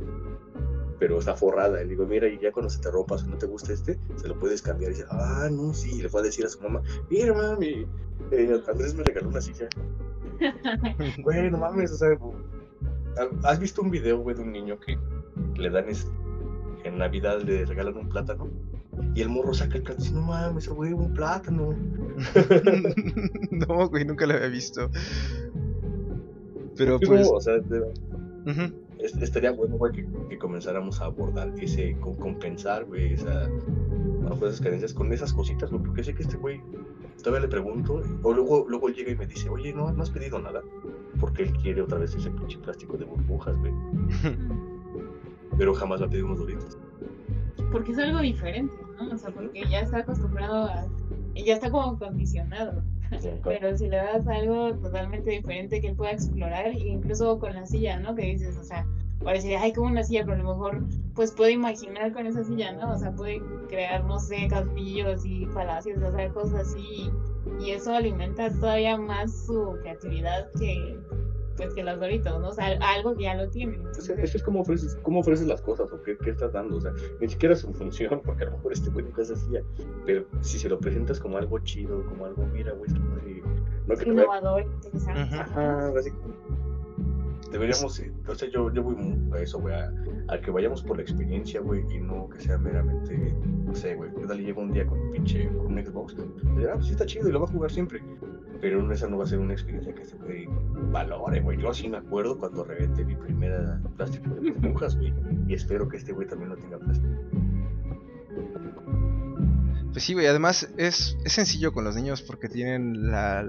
Pero 1.00 1.20
está 1.20 1.36
forrada. 1.36 1.82
Y 1.82 1.84
le 1.84 1.90
digo, 1.92 2.06
mira, 2.06 2.28
y 2.28 2.40
ya 2.40 2.52
cuando 2.52 2.70
se 2.70 2.82
te 2.82 2.90
rompa 2.90 3.16
o 3.16 3.24
no 3.24 3.38
te 3.38 3.46
gusta 3.46 3.74
este, 3.74 4.00
se 4.16 4.28
lo 4.28 4.40
puedes 4.40 4.62
cambiar. 4.62 4.92
Y 4.92 4.96
dice, 4.96 5.08
ah, 5.12 5.50
no, 5.52 5.74
sí. 5.74 6.00
Y 6.00 6.02
le 6.02 6.10
fue 6.10 6.22
a 6.22 6.24
decir 6.24 6.46
a 6.46 6.50
su 6.50 6.62
mamá, 6.62 6.82
mira, 7.10 7.34
mami, 7.34 7.86
eh, 8.32 8.62
Andrés 8.68 8.96
me 8.96 9.04
regaló 9.04 9.30
una 9.30 9.42
silla. 9.42 9.68
Güey, 11.24 11.52
no 11.52 11.60
mames, 11.60 11.92
o 11.92 11.96
sea, 11.96 12.18
¿Has 13.44 13.60
visto 13.60 13.84
un 13.84 13.92
video, 13.92 14.18
güey, 14.18 14.36
de 14.36 14.42
un 14.42 14.52
niño 14.52 14.80
que 14.80 14.98
le 15.56 15.70
dan 15.70 15.88
es, 15.88 16.08
en 16.84 16.98
Navidad 16.98 17.42
le 17.42 17.66
regalan 17.66 17.98
un 17.98 18.10
plátano? 18.10 18.50
Y 19.16 19.22
el 19.22 19.30
morro 19.30 19.54
saca 19.54 19.76
el 19.78 19.84
plátano 19.84 20.04
y 20.04 20.08
dice, 20.08 20.16
no 20.20 20.26
mames, 20.28 20.68
güey, 20.70 20.94
un 20.94 21.14
plátano. 21.14 21.70
no, 23.52 23.90
güey, 23.90 24.06
nunca 24.06 24.26
lo 24.26 24.34
había 24.36 24.48
visto. 24.48 24.90
Pero 26.78 27.00
pues. 27.00 27.28
no, 27.28 27.34
o 27.36 27.42
sea, 27.42 27.60
de- 27.60 27.82
ujú. 27.82 28.74
es- 29.00 29.16
estaría 29.18 29.52
bueno, 29.52 29.78
güey, 29.78 29.94
que, 29.94 30.08
que 30.30 30.38
comenzáramos 30.38 31.02
a 31.02 31.06
abordar 31.06 31.52
ese, 31.60 31.96
con, 32.00 32.16
compensar, 32.16 32.86
güey, 32.86 33.14
esa, 33.14 33.50
bajo 34.24 34.48
esas 34.48 34.62
carencias 34.62 34.94
con 34.94 35.12
esas 35.14 35.34
cositas, 35.34 35.70
güey, 35.70 35.84
porque 35.84 36.04
sé 36.04 36.14
que 36.16 36.24
este 36.24 36.38
güey, 36.38 36.62
todavía 37.22 37.42
le 37.42 37.48
pregunto, 37.48 38.02
o 38.24 38.34
luego, 38.34 38.66
luego 38.68 38.90
llega 38.90 39.12
y 39.12 39.16
me 39.16 39.28
dice, 39.28 39.50
oye, 39.50 39.74
no, 39.74 39.92
no 39.92 40.02
has 40.04 40.10
pedido 40.10 40.40
nada, 40.40 40.62
porque 41.20 41.44
él 41.44 41.54
quiere 41.62 41.82
otra 41.82 42.00
vez 42.00 42.16
ese 42.16 42.32
pinche 42.32 42.58
plástico 42.58 42.98
de 42.98 43.06
burbujas, 43.06 43.56
güey, 43.58 43.74
pero 45.58 45.74
jamás 45.74 46.02
va 46.02 46.06
a 46.06 46.10
pedir 46.10 46.26
unos 46.26 46.40
doritos. 46.40 46.78
Porque 47.72 47.92
es 47.92 47.98
algo 47.98 48.20
diferente, 48.20 48.74
¿no? 48.98 49.14
O 49.14 49.18
sea, 49.18 49.32
porque 49.32 49.64
ya 49.70 49.82
está 49.82 50.00
acostumbrado 50.00 50.66
a. 50.66 50.86
Ya 51.36 51.56
está 51.56 51.72
como 51.72 51.98
condicionado. 51.98 52.84
Pero 53.44 53.78
si 53.78 53.88
le 53.88 53.98
das 53.98 54.28
algo 54.28 54.76
totalmente 54.76 55.32
diferente 55.32 55.82
que 55.82 55.90
él 55.90 55.96
pueda 55.96 56.12
explorar, 56.12 56.74
incluso 56.74 57.40
con 57.40 57.54
la 57.54 57.66
silla, 57.66 58.00
¿no? 58.00 58.16
Que 58.16 58.24
dices, 58.24 58.58
o 58.58 58.64
sea, 58.64 58.86
parece, 59.24 59.56
ay, 59.56 59.74
como 59.74 59.88
una 59.88 60.04
silla, 60.04 60.24
pero 60.24 60.36
a 60.36 60.44
lo 60.44 60.50
mejor, 60.50 60.84
pues 61.16 61.32
puede 61.32 61.52
imaginar 61.54 62.12
con 62.14 62.26
esa 62.28 62.44
silla, 62.44 62.74
¿no? 62.74 62.92
O 62.92 62.98
sea, 62.98 63.12
puede 63.12 63.42
crear, 63.68 64.04
no 64.06 64.20
sé, 64.20 64.48
castillos 64.50 65.26
y 65.26 65.46
palacios, 65.48 66.02
o 66.04 66.12
sea, 66.12 66.30
cosas 66.30 66.68
así. 66.68 67.10
Y 67.60 67.72
eso 67.72 67.94
alimenta 67.94 68.50
todavía 68.52 68.98
más 68.98 69.46
su 69.46 69.78
creatividad 69.82 70.52
que, 70.60 70.98
pues, 71.56 71.74
que 71.74 71.84
los 71.84 72.00
doritos, 72.00 72.40
¿no? 72.40 72.50
O 72.50 72.54
sea, 72.54 72.78
algo 72.82 73.16
que 73.16 73.24
ya 73.24 73.36
lo 73.36 73.50
tiene. 73.50 73.78
Pues, 73.78 74.10
eso 74.10 74.38
es 74.38 74.44
como 74.44 74.62
ofreces, 74.62 74.98
cómo 75.02 75.20
ofreces 75.20 75.48
las 75.48 75.62
cosas 75.62 75.92
o 75.92 76.02
qué, 76.02 76.18
qué 76.18 76.32
estás 76.32 76.54
dando, 76.54 76.78
o 76.78 76.82
sea, 76.82 76.94
ni 77.20 77.28
siquiera 77.28 77.56
su 77.56 77.72
función, 77.74 78.22
porque 78.24 78.44
a 78.44 78.46
lo 78.48 78.54
mejor 78.54 78.74
este 78.74 78.90
güey 78.90 79.06
nunca 79.06 79.24
se 79.24 79.34
hacía, 79.34 79.62
pero 80.06 80.26
si 80.42 80.60
se 80.60 80.70
lo 80.70 80.80
presentas 80.80 81.20
como 81.20 81.38
algo 81.38 81.60
chido, 81.60 82.06
como 82.06 82.26
algo, 82.26 82.46
mira, 82.48 82.72
güey, 82.74 82.92
es 82.92 82.98
como 82.98 83.16
así, 83.16 83.42
no 83.88 83.96
que 83.96 84.10
Innovador, 84.10 84.62
interesante. 84.62 85.36
Ajá, 85.36 85.92
así. 85.98 86.12
Deberíamos, 87.54 88.00
eh, 88.00 88.12
o 88.28 88.34
sea, 88.34 88.50
yo, 88.50 88.74
yo 88.74 88.82
voy 88.82 88.96
a 89.32 89.38
eso, 89.40 89.60
güey, 89.60 89.76
a, 89.76 90.42
que 90.42 90.50
vayamos 90.50 90.82
por 90.82 90.98
la 90.98 91.04
experiencia, 91.04 91.62
güey, 91.62 91.84
y 91.94 92.00
no 92.00 92.28
que 92.28 92.42
sea 92.42 92.58
meramente, 92.58 93.16
no 93.64 93.76
sé, 93.76 93.94
güey, 93.94 94.10
yo 94.20 94.26
dale 94.26 94.44
llego 94.44 94.64
un 94.64 94.74
día 94.74 94.88
con 94.88 95.00
un 95.00 95.12
pinche, 95.12 95.48
con 95.50 95.68
un 95.68 95.86
Xbox, 95.86 96.16
y 96.16 96.58
dirá, 96.58 96.72
ah, 96.72 96.76
pues 96.78 96.88
sí 96.88 96.94
está 96.94 97.06
chido 97.06 97.30
y 97.30 97.32
lo 97.32 97.42
va 97.42 97.46
a 97.46 97.52
jugar 97.52 97.72
siempre, 97.72 98.02
pero 98.60 98.92
esa 98.92 99.08
no 99.08 99.20
va 99.20 99.26
a 99.26 99.28
ser 99.28 99.38
una 99.38 99.54
experiencia 99.54 99.94
que 99.94 100.04
se 100.04 100.18
güey 100.18 100.48
valore, 100.92 101.42
güey, 101.42 101.62
yo 101.62 101.72
sí 101.76 101.88
me 101.88 101.98
acuerdo 101.98 102.40
cuando 102.40 102.64
reventé 102.64 103.06
mi 103.06 103.16
primera 103.16 103.80
plástico 103.98 104.34
de 104.34 104.50
burbujas, 104.50 104.98
güey, 104.98 105.14
y 105.48 105.54
espero 105.54 105.88
que 105.88 105.98
este 105.98 106.12
güey 106.12 106.28
también 106.28 106.50
lo 106.50 106.58
tenga 106.58 106.80
plástico. 106.80 107.14
Pues 109.94 110.06
sí, 110.06 110.14
güey, 110.14 110.26
además 110.26 110.68
es, 110.78 111.16
es 111.24 111.34
sencillo 111.34 111.72
con 111.72 111.84
los 111.84 111.96
niños 111.96 112.24
porque 112.24 112.50
tienen 112.50 113.12
la, 113.12 113.48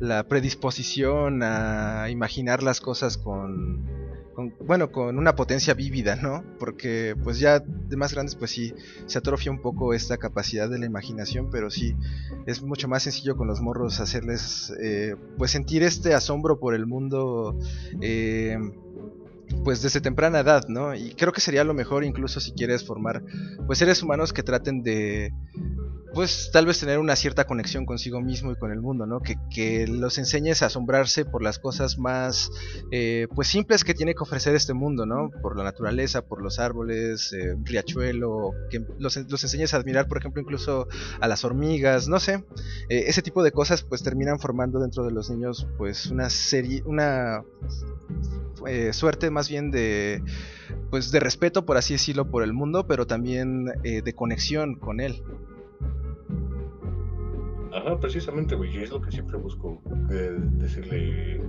la 0.00 0.26
predisposición 0.26 1.44
a 1.44 2.10
imaginar 2.10 2.64
las 2.64 2.80
cosas 2.80 3.16
con, 3.16 3.86
con, 4.34 4.52
bueno, 4.66 4.90
con 4.90 5.16
una 5.16 5.36
potencia 5.36 5.74
vívida, 5.74 6.16
¿no? 6.16 6.42
Porque 6.58 7.14
pues 7.22 7.38
ya 7.38 7.60
de 7.60 7.96
más 7.96 8.12
grandes 8.12 8.34
pues 8.34 8.50
sí, 8.50 8.74
se 9.06 9.18
atrofia 9.18 9.52
un 9.52 9.62
poco 9.62 9.94
esta 9.94 10.18
capacidad 10.18 10.68
de 10.68 10.80
la 10.80 10.86
imaginación, 10.86 11.50
pero 11.50 11.70
sí, 11.70 11.94
es 12.46 12.62
mucho 12.62 12.88
más 12.88 13.04
sencillo 13.04 13.36
con 13.36 13.46
los 13.46 13.60
morros 13.60 14.00
hacerles, 14.00 14.72
eh, 14.82 15.14
pues 15.38 15.52
sentir 15.52 15.84
este 15.84 16.14
asombro 16.14 16.58
por 16.58 16.74
el 16.74 16.86
mundo. 16.86 17.56
eh, 18.00 18.58
pues 19.66 19.82
desde 19.82 20.00
temprana 20.00 20.38
edad, 20.38 20.68
¿no? 20.68 20.94
Y 20.94 21.16
creo 21.16 21.32
que 21.32 21.40
sería 21.40 21.64
lo 21.64 21.74
mejor 21.74 22.04
incluso 22.04 22.38
si 22.38 22.52
quieres 22.52 22.86
formar 22.86 23.24
pues 23.66 23.80
seres 23.80 24.00
humanos 24.00 24.32
que 24.32 24.44
traten 24.44 24.84
de 24.84 25.32
pues 26.16 26.48
tal 26.50 26.64
vez 26.64 26.80
tener 26.80 26.98
una 26.98 27.14
cierta 27.14 27.44
conexión 27.44 27.84
consigo 27.84 28.22
mismo 28.22 28.50
y 28.50 28.56
con 28.56 28.72
el 28.72 28.80
mundo, 28.80 29.04
¿no? 29.04 29.20
Que, 29.20 29.36
que 29.50 29.86
los 29.86 30.16
enseñes 30.16 30.62
a 30.62 30.66
asombrarse 30.66 31.26
por 31.26 31.42
las 31.42 31.58
cosas 31.58 31.98
más, 31.98 32.50
eh, 32.90 33.28
pues 33.34 33.48
simples 33.48 33.84
que 33.84 33.92
tiene 33.92 34.14
que 34.14 34.22
ofrecer 34.22 34.54
este 34.54 34.72
mundo, 34.72 35.04
¿no? 35.04 35.28
Por 35.42 35.58
la 35.58 35.64
naturaleza, 35.64 36.22
por 36.22 36.40
los 36.40 36.58
árboles, 36.58 37.34
eh, 37.34 37.52
un 37.52 37.66
riachuelo, 37.66 38.52
que 38.70 38.82
los, 38.98 39.14
los 39.28 39.44
enseñes 39.44 39.74
a 39.74 39.76
admirar, 39.76 40.08
por 40.08 40.16
ejemplo, 40.16 40.40
incluso 40.40 40.88
a 41.20 41.28
las 41.28 41.44
hormigas, 41.44 42.08
no 42.08 42.18
sé. 42.18 42.46
Eh, 42.88 43.04
ese 43.08 43.20
tipo 43.20 43.42
de 43.42 43.52
cosas 43.52 43.82
pues 43.82 44.02
terminan 44.02 44.38
formando 44.38 44.80
dentro 44.80 45.04
de 45.04 45.10
los 45.10 45.28
niños 45.28 45.68
pues 45.76 46.06
una 46.06 46.30
serie, 46.30 46.82
una 46.86 47.42
suerte 48.92 49.30
más 49.30 49.50
bien 49.50 49.70
de 49.70 50.22
pues 50.90 51.12
de 51.12 51.20
respeto 51.20 51.66
por 51.66 51.76
así 51.76 51.92
decirlo 51.92 52.30
por 52.30 52.42
el 52.42 52.52
mundo 52.52 52.86
pero 52.88 53.06
también 53.06 53.66
de 53.66 54.12
conexión 54.12 54.74
con 54.74 54.98
él 54.98 55.22
Ajá, 57.76 58.00
precisamente, 58.00 58.54
güey, 58.54 58.74
y 58.74 58.82
es 58.84 58.90
lo 58.90 59.02
que 59.02 59.12
siempre 59.12 59.36
busco 59.36 59.78
eh, 60.10 60.34
decirle 60.52 61.42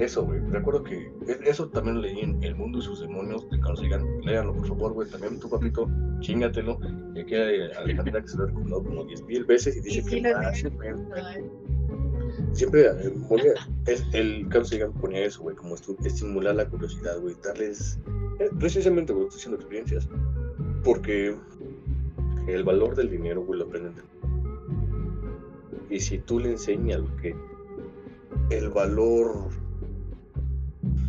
eso, 0.00 0.24
güey. 0.24 0.40
Recuerdo 0.50 0.82
que 0.82 0.96
e- 1.28 1.38
eso 1.44 1.68
también 1.68 1.96
lo 1.96 2.02
leí 2.02 2.20
en 2.20 2.42
El 2.42 2.56
mundo 2.56 2.80
y 2.80 2.82
sus 2.82 3.00
demonios 3.00 3.48
de 3.50 3.60
Carl 3.60 3.76
Sagan. 3.76 4.04
Léanlo, 4.22 4.52
por 4.54 4.66
favor, 4.66 4.92
güey. 4.94 5.08
También 5.08 5.38
tu 5.38 5.48
papito, 5.48 5.88
chingatelo. 6.18 6.80
Y 7.14 7.20
aquí 7.20 7.36
Alejandra 7.36 8.20
que 8.20 8.28
se 8.28 8.36
lo 8.36 8.44
ha 8.44 8.46
recomendado 8.48 8.82
como 8.82 9.04
10 9.04 9.22
mil 9.26 9.44
veces 9.44 9.76
y 9.76 9.80
dice 9.80 10.02
sí, 10.02 10.22
que 10.22 10.32
güey. 10.32 10.92
Siempre 12.52 12.86
eh, 12.86 13.14
ponía, 13.28 13.52
es, 13.86 14.04
el 14.12 14.48
Carl 14.48 14.66
Sagan 14.66 14.92
ponía 14.94 15.24
eso, 15.24 15.42
güey, 15.42 15.54
como 15.54 15.76
estimular 15.76 16.56
la 16.56 16.68
curiosidad, 16.68 17.20
güey. 17.20 17.36
Darles, 17.44 18.00
eh, 18.40 18.50
precisamente, 18.58 19.12
güey, 19.12 19.26
estoy 19.26 19.38
haciendo 19.38 19.56
experiencias. 19.58 20.08
Porque 20.82 21.36
el 22.48 22.64
valor 22.64 22.96
del 22.96 23.08
dinero, 23.08 23.44
güey, 23.44 23.60
lo 23.60 23.66
aprenden 23.66 23.94
de 23.94 24.02
y 25.90 26.00
si 26.00 26.18
tú 26.18 26.40
le 26.40 26.52
enseñas 26.52 27.00
lo 27.00 27.16
que 27.16 27.34
el 28.50 28.70
valor 28.70 29.48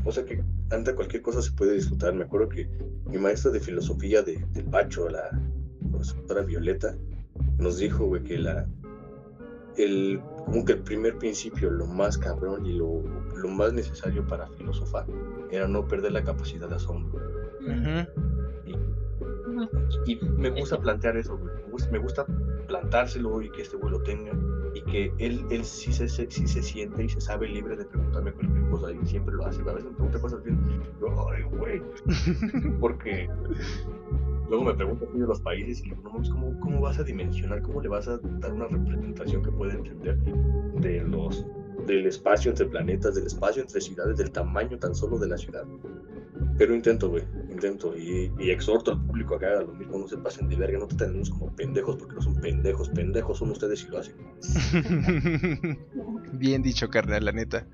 o 0.04 0.12
sea 0.12 0.26
que 0.26 0.44
ante 0.72 0.94
cualquier 0.96 1.22
cosa 1.22 1.42
se 1.42 1.52
puede 1.52 1.74
disfrutar 1.74 2.14
me 2.14 2.24
acuerdo 2.24 2.50
que 2.50 2.68
mi 3.06 3.18
maestra 3.18 3.52
de 3.52 3.60
filosofía 3.60 4.22
de, 4.22 4.44
del 4.54 4.66
Pacho 4.66 5.10
la 5.10 5.30
profesora 5.92 6.42
Violeta 6.42 6.96
nos 7.58 7.78
dijo 7.78 8.06
güey 8.06 8.24
que 8.24 8.38
la 8.38 8.68
el 9.78 10.22
como 10.46 10.64
que 10.64 10.74
el 10.74 10.80
primer 10.84 11.18
principio 11.18 11.70
lo 11.70 11.86
más 11.86 12.18
cabrón 12.18 12.66
y 12.66 12.74
lo, 12.74 13.02
lo 13.36 13.50
más 13.50 13.74
necesario 13.74 14.26
para 14.26 14.48
filosofar 14.52 15.06
era 15.52 15.68
no 15.68 15.86
perder 15.88 16.14
la 16.14 16.24
capacidad 16.24 16.70
de 16.70 16.76
asombro 16.76 17.20
y 20.06 20.16
me 20.38 20.50
gusta 20.50 20.80
plantear 20.80 21.18
eso, 21.18 21.38
güey. 21.38 21.54
Me 21.56 21.72
gusta, 21.72 21.92
me 21.92 22.00
gusta 22.00 22.26
plantárselo 22.68 23.42
y 23.42 23.50
que 23.52 23.62
este 23.62 23.78
güey 23.78 23.92
lo 23.92 24.02
tenga. 24.04 24.32
Y 24.76 24.82
que 24.84 25.12
él, 25.20 25.46
él 25.50 25.64
sí, 25.64 25.92
se, 25.92 26.08
sí 26.08 26.28
se 26.30 26.62
siente 26.62 27.06
y 27.06 27.10
se 27.10 27.22
sabe 27.22 27.48
libre 27.48 27.76
de 27.78 27.86
preguntarme 27.86 28.34
cualquier 28.34 28.70
cosa. 28.70 28.92
Y 28.92 29.06
siempre 29.08 29.34
lo 29.34 29.46
hace. 29.46 29.62
A 29.62 29.66
veces 29.66 29.86
me 29.86 29.92
pregunta 29.92 30.20
cosas 30.20 30.44
bien. 30.44 30.60
Yo, 31.00 31.30
ay, 31.30 31.44
güey. 31.44 31.82
Porque 32.80 33.30
luego 34.50 34.66
me 34.66 34.74
pregunta 34.76 35.06
así 35.10 35.18
de 35.18 35.28
los 35.28 35.42
países 35.42 35.84
y 35.86 35.90
no 35.90 36.04
¿cómo, 36.04 36.60
¿cómo 36.60 36.82
vas 36.82 37.00
a 37.00 37.04
dimensionar? 37.04 37.62
¿Cómo 37.62 37.82
le 37.82 37.90
vas 37.90 38.08
a 38.08 38.20
dar 38.20 38.54
una 38.54 38.68
representación 38.68 39.42
que 39.42 39.52
pueda 39.52 39.74
entender 39.74 40.18
de 40.82 41.02
los 41.02 41.46
del 41.88 42.08
espacio 42.08 42.52
entre 42.52 42.66
planetas, 42.66 43.16
del 43.16 43.28
espacio 43.28 43.62
entre 43.62 43.80
ciudades, 43.80 44.18
del 44.18 44.32
tamaño 44.32 44.78
tan 44.78 44.94
solo 44.94 45.18
de 45.18 45.28
la 45.28 45.38
ciudad? 45.38 45.66
Pero 46.58 46.76
intento, 46.76 47.10
güey, 47.10 47.24
intento. 47.50 47.96
Y, 47.98 48.32
y 48.40 48.52
exhorto 48.52 48.92
al 48.92 49.02
público 49.06 49.36
a 49.36 49.40
que 49.40 49.46
haga 49.46 49.62
lo 49.62 49.74
mismo, 49.74 50.00
no 50.00 50.08
se 50.08 50.18
pasen 50.18 50.48
de 50.50 50.56
verga, 50.56 50.80
no 50.80 50.88
te 50.88 50.96
tenemos 50.96 51.30
como 51.30 51.54
pendejos, 51.56 51.98
porque 51.98 52.16
no 52.16 52.22
son 52.22 52.36
pendejos, 52.36 52.90
pendejos 52.90 53.38
son 53.38 53.52
ustedes 53.52 53.80
si 53.80 53.88
lo 53.88 54.00
hacen. 54.00 54.16
Bien 56.34 56.62
dicho, 56.62 56.90
carnal, 56.90 57.26
la 57.26 57.32
neta. 57.32 57.66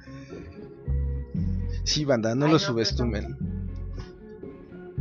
Sí, 1.83 2.05
banda, 2.05 2.35
no 2.35 2.45
Ay, 2.45 2.51
lo 2.51 2.55
no, 2.55 2.59
subestimen. 2.59 3.37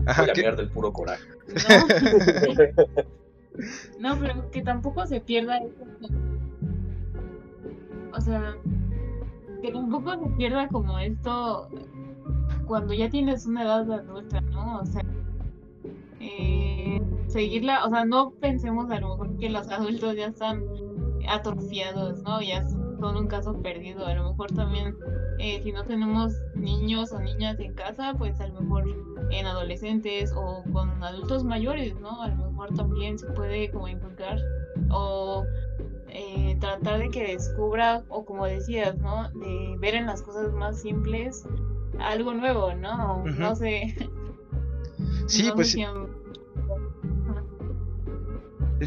Ajá, 0.07 0.23
Voy 0.23 0.31
a 0.31 0.33
¿qué? 0.33 0.41
mirar 0.41 0.57
del 0.57 0.71
puro 0.71 0.93
coraje. 0.93 1.25
No. 1.69 1.85
no, 4.15 4.21
pero 4.21 4.51
que 4.51 4.63
tampoco 4.63 5.07
se 5.07 5.21
pierda 5.21 5.59
eso. 5.59 5.85
O 8.13 8.21
sea, 8.21 8.57
que 9.63 9.73
tampoco 9.73 10.19
se 10.19 10.31
pierda 10.37 10.69
como 10.69 10.99
esto 10.99 11.69
cuando 12.71 12.95
ya 12.95 13.11
tienes 13.11 13.47
una 13.47 13.65
edad 13.65 13.91
adulta, 13.91 14.41
¿no? 14.43 14.79
O 14.79 14.87
sea, 14.87 15.03
eh, 16.21 17.03
seguirla, 17.27 17.85
o 17.85 17.91
sea, 17.91 18.05
no 18.05 18.31
pensemos 18.31 18.89
a 18.93 19.01
lo 19.01 19.09
mejor 19.09 19.37
que 19.39 19.51
los 19.51 19.69
adultos 19.71 20.15
ya 20.15 20.27
están 20.27 20.63
atrofiados, 21.29 22.23
¿no? 22.23 22.41
Ya 22.41 22.69
son 22.69 23.17
un 23.17 23.27
caso 23.27 23.61
perdido. 23.61 24.07
A 24.07 24.15
lo 24.15 24.31
mejor 24.31 24.53
también, 24.53 24.97
eh, 25.41 25.61
si 25.65 25.73
no 25.73 25.83
tenemos 25.83 26.33
niños 26.55 27.11
o 27.11 27.19
niñas 27.19 27.59
en 27.59 27.75
casa, 27.75 28.15
pues 28.17 28.39
a 28.39 28.47
lo 28.47 28.61
mejor 28.61 28.85
en 29.33 29.47
adolescentes 29.47 30.33
o 30.37 30.63
con 30.73 31.03
adultos 31.03 31.43
mayores, 31.43 31.99
¿no? 31.99 32.23
A 32.23 32.29
lo 32.29 32.53
mejor 32.53 32.73
también 32.77 33.19
se 33.19 33.27
puede 33.33 33.73
como 33.73 33.89
inculcar 33.89 34.39
o 34.93 35.45
eh, 36.09 36.57
tratar 36.61 37.01
de 37.01 37.11
que 37.11 37.33
descubra, 37.33 38.05
o 38.11 38.25
como 38.25 38.47
decías, 38.47 38.97
¿no? 38.99 39.29
De 39.31 39.75
ver 39.81 39.97
en 39.97 40.07
las 40.07 40.23
cosas 40.23 40.53
más 40.53 40.81
simples 40.81 41.45
algo 41.99 42.35
nuevo, 42.35 42.75
¿no? 42.75 43.25
No 43.25 43.57
sé. 43.57 43.95
Sí, 45.27 45.47
no 45.47 45.55
pues 45.55 45.71
sé 45.73 45.79
si 45.79 45.87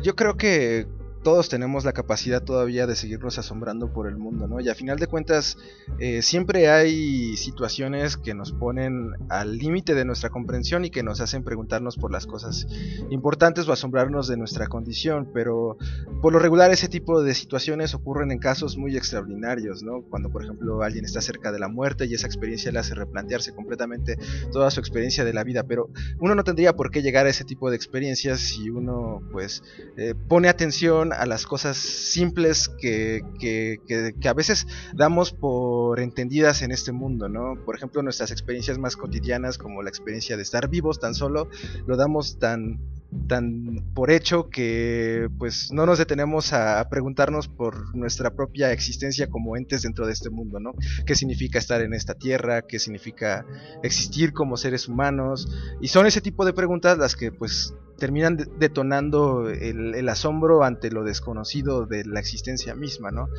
Yo 0.01 0.15
creo 0.15 0.35
que 0.35 0.87
todos 1.23 1.49
tenemos 1.49 1.85
la 1.85 1.93
capacidad 1.93 2.43
todavía 2.43 2.85
de 2.85 2.95
seguirnos 2.95 3.39
asombrando 3.39 3.91
por 3.93 4.07
el 4.07 4.17
mundo, 4.17 4.47
¿no? 4.47 4.59
Y 4.59 4.69
a 4.69 4.75
final 4.75 4.99
de 4.99 5.07
cuentas, 5.07 5.57
eh, 5.99 6.21
siempre 6.21 6.69
hay 6.69 7.37
situaciones 7.37 8.17
que 8.17 8.33
nos 8.33 8.51
ponen 8.51 9.13
al 9.29 9.57
límite 9.57 9.95
de 9.95 10.05
nuestra 10.05 10.29
comprensión 10.29 10.85
y 10.85 10.89
que 10.89 11.01
nos 11.01 11.21
hacen 11.21 11.43
preguntarnos 11.43 11.97
por 11.97 12.11
las 12.11 12.27
cosas 12.27 12.67
importantes 13.09 13.67
o 13.67 13.73
asombrarnos 13.73 14.27
de 14.27 14.37
nuestra 14.37 14.67
condición, 14.67 15.29
pero 15.33 15.77
por 16.21 16.33
lo 16.33 16.39
regular 16.39 16.71
ese 16.71 16.89
tipo 16.89 17.23
de 17.23 17.33
situaciones 17.33 17.93
ocurren 17.93 18.31
en 18.31 18.39
casos 18.39 18.77
muy 18.77 18.97
extraordinarios, 18.97 19.81
¿no? 19.81 20.01
Cuando, 20.01 20.29
por 20.29 20.43
ejemplo, 20.43 20.83
alguien 20.83 21.05
está 21.05 21.21
cerca 21.21 21.51
de 21.51 21.59
la 21.59 21.69
muerte 21.69 22.05
y 22.05 22.13
esa 22.13 22.27
experiencia 22.27 22.71
le 22.71 22.79
hace 22.79 22.95
replantearse 22.95 23.53
completamente 23.53 24.17
toda 24.51 24.69
su 24.71 24.81
experiencia 24.81 25.23
de 25.23 25.33
la 25.33 25.43
vida, 25.45 25.63
pero 25.63 25.89
uno 26.19 26.35
no 26.35 26.43
tendría 26.43 26.75
por 26.75 26.91
qué 26.91 27.01
llegar 27.01 27.25
a 27.25 27.29
ese 27.29 27.45
tipo 27.45 27.69
de 27.69 27.77
experiencias 27.77 28.41
si 28.41 28.69
uno, 28.69 29.21
pues, 29.31 29.63
eh, 29.95 30.15
pone 30.27 30.49
atención 30.49 31.12
a 31.13 31.25
las 31.25 31.45
cosas 31.45 31.77
simples 31.77 32.69
que, 32.69 33.21
que, 33.39 33.77
que- 33.87 34.13
que 34.19 34.27
a 34.29 34.33
veces 34.33 34.67
damos 34.93 35.31
por 35.31 35.99
entendidas 35.99 36.61
en 36.61 36.71
este 36.71 36.91
mundo, 36.91 37.29
¿no? 37.29 37.55
Por 37.65 37.75
ejemplo, 37.75 38.01
nuestras 38.03 38.31
experiencias 38.31 38.77
más 38.77 38.95
cotidianas, 38.97 39.57
como 39.57 39.81
la 39.83 39.89
experiencia 39.89 40.35
de 40.37 40.43
estar 40.43 40.69
vivos 40.69 40.99
tan 40.99 41.13
solo, 41.15 41.47
lo 41.85 41.97
damos 41.97 42.39
tan 42.39 42.79
tan 43.27 43.83
por 43.93 44.11
hecho 44.11 44.49
que 44.49 45.29
pues 45.37 45.71
no 45.71 45.85
nos 45.85 45.97
detenemos 45.97 46.53
a, 46.53 46.87
preguntarnos 46.89 47.47
por 47.47 47.95
nuestra 47.95 48.31
propia 48.31 48.71
existencia 48.71 49.27
como 49.27 49.57
entes 49.57 49.81
dentro 49.81 50.05
de 50.05 50.13
este 50.13 50.29
mundo, 50.29 50.59
¿no? 50.59 50.73
¿Qué 51.05 51.15
significa 51.15 51.59
estar 51.59 51.81
en 51.81 51.93
esta 51.93 52.13
tierra? 52.13 52.61
¿Qué 52.63 52.79
significa 52.79 53.45
existir 53.83 54.33
como 54.33 54.57
seres 54.57 54.87
humanos? 54.87 55.47
Y 55.81 55.87
son 55.87 56.05
ese 56.05 56.21
tipo 56.21 56.45
de 56.45 56.53
preguntas 56.53 56.97
las 56.97 57.15
que 57.15 57.31
pues 57.31 57.73
terminan 57.97 58.37
de- 58.37 58.47
detonando 58.59 59.49
el, 59.49 60.07
asombro 60.09 60.63
ante 60.63 60.91
lo 60.91 61.03
desconocido 61.03 61.85
de 61.85 62.05
la 62.05 62.19
existencia 62.19 62.75
misma, 62.75 63.11
¿no? 63.11 63.29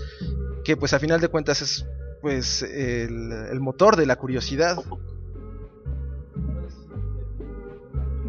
Que 0.65 0.77
pues 0.77 0.95
a 0.95 0.99
final 0.99 1.21
de 1.21 1.29
cuentas 1.29 1.63
es 1.63 1.87
pues 2.23 2.63
el 2.63 3.61
motor 3.61 3.97
de 3.97 4.07
la 4.07 4.17
curiosidad. 4.17 4.79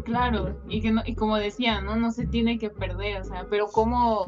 Claro, 0.06 0.56
y 0.68 0.80
que 0.80 0.92
no, 0.92 1.02
y 1.04 1.16
como 1.16 1.36
decía, 1.36 1.80
¿no? 1.80 1.96
No 1.96 2.12
se 2.12 2.28
tiene 2.28 2.60
que 2.60 2.70
perder, 2.70 3.22
o 3.22 3.24
sea, 3.24 3.44
pero 3.50 3.66
cómo, 3.66 4.20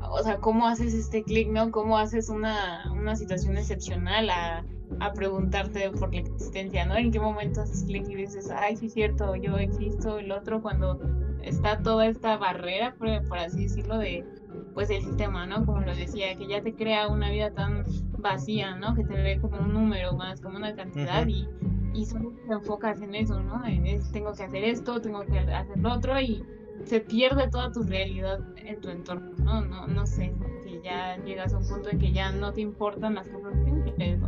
o 0.00 0.22
sea, 0.22 0.38
cómo 0.38 0.68
haces 0.68 0.94
este 0.94 1.24
clic, 1.24 1.48
¿no? 1.48 1.72
¿Cómo 1.72 1.98
haces 1.98 2.28
una, 2.28 2.84
una 2.92 3.16
situación 3.16 3.58
excepcional 3.58 4.30
a, 4.30 4.64
a 5.00 5.12
preguntarte 5.12 5.90
por 5.90 6.14
la 6.14 6.20
existencia, 6.20 6.86
¿no? 6.86 6.94
¿En 6.94 7.10
qué 7.10 7.18
momento 7.18 7.62
haces 7.62 7.82
clic 7.82 8.08
y 8.08 8.14
dices, 8.14 8.48
ay, 8.48 8.76
sí 8.76 8.86
es 8.86 8.92
cierto, 8.92 9.34
yo 9.34 9.58
existo, 9.58 10.20
el 10.20 10.30
otro, 10.30 10.62
cuando 10.62 11.00
está 11.42 11.82
toda 11.82 12.06
esta 12.06 12.36
barrera, 12.36 12.94
por, 12.94 13.26
por 13.26 13.38
así 13.38 13.64
decirlo, 13.64 13.98
de, 13.98 14.24
pues, 14.72 14.88
el 14.90 15.02
sistema, 15.02 15.46
¿no? 15.46 15.66
Como 15.66 15.80
lo 15.80 15.96
decía, 15.96 16.36
que 16.36 16.46
ya 16.46 16.62
te 16.62 16.76
crea 16.76 17.08
una 17.08 17.28
vida 17.28 17.50
tan 17.50 17.84
vacía, 18.18 18.76
¿no? 18.76 18.94
Que 18.94 19.02
te 19.02 19.14
ve 19.14 19.40
como 19.40 19.58
un 19.58 19.72
número 19.72 20.12
más, 20.12 20.40
como 20.40 20.58
una 20.58 20.76
cantidad 20.76 21.26
y 21.26 21.48
y 21.94 22.06
solo 22.06 22.32
te 22.46 22.52
enfocas 22.52 23.00
en 23.00 23.14
eso, 23.14 23.40
¿no? 23.40 23.64
Es, 23.64 24.10
tengo 24.12 24.32
que 24.32 24.44
hacer 24.44 24.64
esto, 24.64 25.00
tengo 25.00 25.24
que 25.24 25.38
hacer 25.38 25.78
lo 25.78 25.92
otro 25.92 26.20
y 26.20 26.44
se 26.84 27.00
pierde 27.00 27.48
toda 27.48 27.70
tu 27.70 27.82
realidad 27.82 28.40
en 28.56 28.80
tu 28.80 28.88
entorno, 28.88 29.32
¿no? 29.38 29.60
No, 29.62 29.86
no 29.86 30.06
sé, 30.06 30.32
que 30.64 30.80
ya 30.82 31.16
llegas 31.24 31.52
a 31.52 31.58
un 31.58 31.68
punto 31.68 31.90
en 31.90 31.98
que 31.98 32.12
ya 32.12 32.32
no 32.32 32.52
te 32.52 32.60
importan 32.60 33.14
las 33.14 33.28
cosas 33.28 33.54
simples 33.64 34.20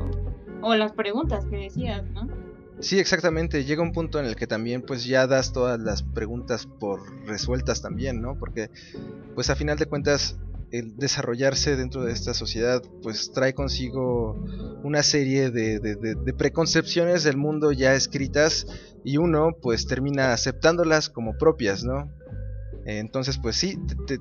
o 0.63 0.75
las 0.75 0.93
preguntas 0.93 1.45
que 1.47 1.57
decías, 1.57 2.05
¿no? 2.11 2.29
Sí, 2.81 2.99
exactamente. 2.99 3.65
Llega 3.65 3.83
un 3.83 3.93
punto 3.93 4.19
en 4.19 4.27
el 4.27 4.37
que 4.37 4.47
también 4.47 4.83
pues 4.83 5.05
ya 5.05 5.27
das 5.27 5.53
todas 5.53 5.81
las 5.81 6.03
preguntas 6.03 6.67
por 6.67 7.01
resueltas 7.27 7.81
también, 7.81 8.21
¿no? 8.21 8.37
Porque 8.39 8.71
pues 9.35 9.49
a 9.51 9.57
final 9.57 9.79
de 9.79 9.87
cuentas 9.87 10.39
el 10.79 10.97
desarrollarse 10.97 11.77
dentro 11.77 12.05
de 12.05 12.13
esta 12.13 12.35
sociedad 12.35 12.83
pues 13.03 13.31
trae 13.33 13.55
consigo 13.55 14.45
una 14.83 15.03
serie 15.03 15.51
de, 15.51 15.79
de- 15.79 16.35
preconcepciones 16.35 17.23
del 17.23 17.37
mundo 17.37 17.71
ya 17.73 17.95
escritas 17.95 18.67
y 19.05 19.17
uno 19.19 19.57
pues 19.63 19.87
termina 19.87 20.33
aceptándolas 20.33 21.09
como 21.11 21.37
propias, 21.39 21.85
¿no? 21.85 22.11
Entonces 22.87 23.39
pues 23.39 23.57
sí, 23.57 23.79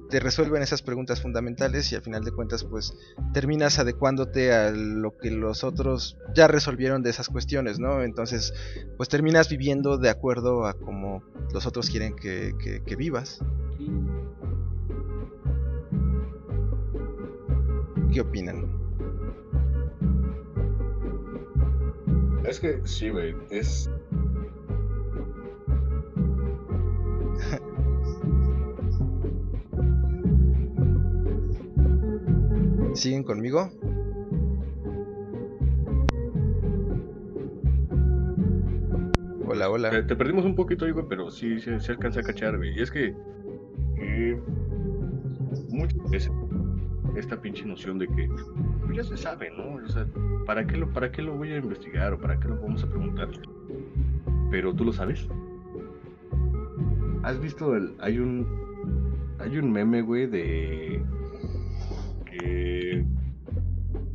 te 0.10 0.20
resuelven 0.22 0.62
esas 0.62 0.82
preguntas 0.82 1.22
fundamentales 1.22 1.92
y 1.92 1.96
al 1.96 2.02
final 2.02 2.24
de 2.24 2.32
cuentas 2.32 2.64
pues 2.64 2.94
terminas 3.34 3.78
adecuándote 3.78 4.54
a 4.54 4.72
lo 4.72 5.18
que 5.18 5.32
los 5.32 5.66
otros 5.66 6.18
ya 6.34 6.48
resolvieron 6.48 7.04
de 7.04 7.10
esas 7.10 7.28
cuestiones, 7.28 7.80
¿no? 7.80 8.04
Entonces 8.04 8.54
pues 8.96 9.10
terminas 9.10 9.50
viviendo 9.50 9.98
de 9.98 10.10
acuerdo 10.10 10.66
a 10.66 10.76
como 10.76 11.24
los 11.54 11.66
otros 11.66 11.90
quieren 11.90 12.16
que, 12.16 12.54
que- 12.64 12.82
que 12.86 12.96
vivas. 12.96 13.40
¿Qué 18.14 18.22
opinan? 18.22 18.68
Es 22.46 22.60
que 22.60 22.80
sí, 22.86 23.10
güey, 23.10 23.34
es... 23.50 23.90
¿Siguen 32.94 33.24
conmigo? 33.24 33.72
Hola, 39.48 39.72
hola. 39.72 39.90
Te, 39.90 40.04
te 40.04 40.16
perdimos 40.16 40.46
un 40.46 40.54
poquito, 40.54 40.86
güey, 40.94 41.06
pero 41.10 41.32
sí 41.32 41.60
se, 41.60 41.80
se 41.80 41.92
alcanza 41.94 42.20
a 42.20 42.24
cachar, 42.24 42.58
güey. 42.58 42.78
Y 42.78 42.82
es 42.84 42.92
que... 42.92 43.16
eh, 43.98 44.40
muchas 45.70 46.12
veces 46.12 46.32
esta 47.16 47.40
pinche 47.40 47.66
noción 47.66 48.00
de 48.00 48.08
que 48.08 48.30
pues 48.86 48.98
ya 48.98 49.04
se 49.04 49.18
sabe, 49.18 49.52
¿no? 49.52 49.76
O 49.76 49.90
sea, 49.90 50.06
¿para 50.46 50.66
qué, 50.66 50.78
lo, 50.78 50.92
¿para 50.92 51.12
qué 51.12 51.22
lo 51.22 51.36
voy 51.36 51.52
a 51.52 51.58
investigar 51.58 52.14
o 52.14 52.20
para 52.20 52.40
qué 52.40 52.48
lo 52.48 52.60
vamos 52.62 52.84
a 52.84 52.90
preguntar? 52.90 53.30
Pero 54.50 54.74
tú 54.74 54.86
lo 54.86 54.94
sabes. 54.94 55.28
¿Has 57.24 57.40
visto 57.40 57.76
el... 57.76 57.96
hay 58.00 58.20
un... 58.20 58.46
hay 59.40 59.58
un 59.58 59.72
meme, 59.72 60.02
güey, 60.02 60.28
de... 60.28 61.02
que... 62.26 63.06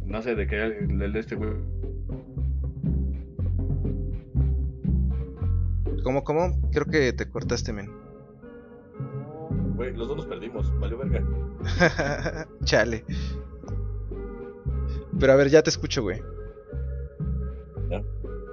no 0.06 0.22
sé, 0.22 0.34
de 0.34 0.46
que 0.46 0.62
el, 0.62 1.02
el 1.02 1.12
de 1.12 1.20
este 1.20 1.34
güey 1.34 1.52
¿Cómo, 6.08 6.24
cómo? 6.24 6.58
Creo 6.72 6.86
que 6.86 7.12
te 7.12 7.28
cortaste, 7.28 7.72
men. 7.72 7.90
Güey, 9.78 9.94
los 9.96 10.08
dos 10.08 10.16
nos 10.16 10.26
perdimos, 10.26 10.76
valió 10.80 10.98
verga. 10.98 11.24
Chale. 12.64 13.04
Pero 15.20 15.32
a 15.32 15.36
ver, 15.36 15.48
ya 15.50 15.62
te 15.62 15.70
escucho, 15.70 16.02
güey. 16.02 16.20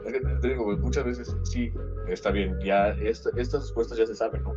Es 0.05 0.13
que 0.13 0.19
te 0.19 0.47
digo, 0.49 0.65
güey, 0.65 0.77
muchas 0.77 1.03
veces 1.03 1.35
sí, 1.43 1.73
está 2.07 2.29
bien, 2.29 2.59
ya 2.63 2.89
esta- 2.89 3.31
estas 3.37 3.61
respuestas 3.63 3.97
ya 3.97 4.05
se 4.05 4.13
saben, 4.13 4.43
¿no? 4.43 4.53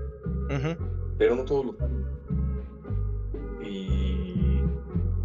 Pero 1.16 1.36
no 1.36 1.44
todos 1.46 1.64
lo 1.66 1.72
saben. 1.78 2.04
Y 3.62 4.60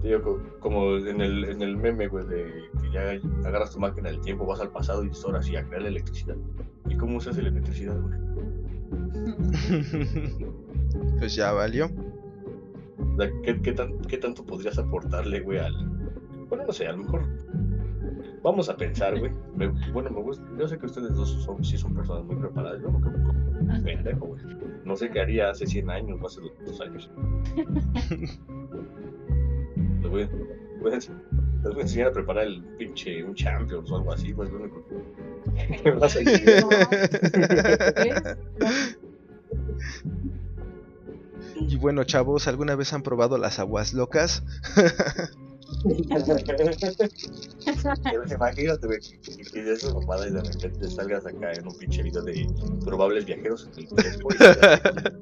te 0.02 0.08
digo, 0.08 0.22
co- 0.24 0.42
como 0.62 0.96
en 0.96 1.20
el, 1.20 1.44
en 1.44 1.62
el 1.62 1.76
meme, 1.76 2.08
güey, 2.08 2.26
de 2.26 2.70
que 2.82 2.92
ya 2.92 3.20
agarras 3.46 3.72
tu 3.74 3.80
máquina 3.82 4.10
del 4.10 4.22
tiempo, 4.22 4.46
vas 4.46 4.62
al 4.62 4.72
pasado 4.72 5.04
y 5.04 5.12
ahora 5.26 5.44
sí, 5.44 5.58
a 5.58 5.66
crear 5.66 5.82
la 5.82 5.90
electricidad. 5.90 6.38
¿Y 6.88 6.96
cómo 6.96 7.20
se 7.20 7.32
hace 7.32 7.42
la 7.42 7.50
electricidad, 7.50 8.00
güey? 8.00 8.18
pues 11.24 11.36
ya 11.36 11.54
valió. 11.54 11.90
¿qué, 13.44 13.62
qué, 13.62 13.72
tan- 13.72 13.98
qué 14.10 14.18
tanto 14.18 14.46
podrías 14.46 14.78
aportarle, 14.78 15.40
güey, 15.40 15.58
al... 15.58 15.74
Bueno, 16.50 16.66
no 16.68 16.74
sé, 16.74 16.86
a 16.86 16.92
lo 16.92 16.98
mejor... 16.98 17.22
Vamos 18.44 18.68
a 18.68 18.76
pensar, 18.76 19.18
güey. 19.18 19.32
Me- 19.56 19.70
bueno, 19.94 20.10
me 20.10 20.22
gusta... 20.22 20.44
Yo 20.60 20.68
sé 20.68 20.78
que 20.78 20.86
ustedes 20.86 21.16
dos 21.16 21.30
son, 21.46 21.64
sí 21.64 21.78
son 21.78 21.94
personas 21.96 22.26
muy 22.26 22.36
preparadas. 22.36 22.82
Yo 22.82 22.90
no 22.92 23.00
creo 23.00 23.14
que 23.14 23.22
pendejo, 23.84 24.26
güey. 24.26 24.44
No 24.84 24.98
sé 24.98 25.10
qué 25.12 25.22
haría 25.22 25.50
hace 25.52 25.66
100 25.66 25.90
años 25.90 26.20
o 26.22 26.28
hace 26.28 26.42
200 26.42 26.82
años. 26.82 27.10
Les 30.02 30.12
voy, 30.12 30.24
a, 30.24 30.30
voy 30.82 30.92
a- 30.92 30.96
les 30.96 31.10
voy 31.64 31.78
a 31.78 31.82
enseñar 31.84 32.08
a 32.10 32.12
preparar 32.12 32.48
el 32.48 32.62
pinche... 32.78 33.24
Un 33.24 33.34
Champions 33.34 33.90
o 33.90 33.96
algo 33.96 34.12
así, 34.12 34.34
pues 34.34 34.52
lo 34.52 34.60
único 34.60 34.84
que 34.90 34.96
me 35.86 35.92
vas 35.98 36.18
a. 36.18 36.20
Y 41.56 41.78
bueno, 41.78 42.04
chavos, 42.04 42.48
¿alguna 42.48 42.76
vez 42.76 42.94
han 42.94 43.04
probado 43.04 43.38
las 43.38 43.60
aguas 43.60 43.94
locas? 43.94 44.44
Imagínate, 48.32 48.88
güey, 48.88 49.00
que 49.52 49.64
de 49.64 49.74
esa 49.74 49.94
mamada 49.94 50.28
y 50.28 50.32
de 50.32 50.42
repente 50.42 50.90
salgas 50.90 51.26
acá 51.26 51.52
en 51.54 51.68
un 51.68 51.78
pinche 51.78 52.04
video 52.04 52.22
de 52.22 52.48
probables 52.86 53.26
viajeros 53.26 53.68
en 53.76 53.84
el 53.84 53.90
tiempo. 53.90 54.30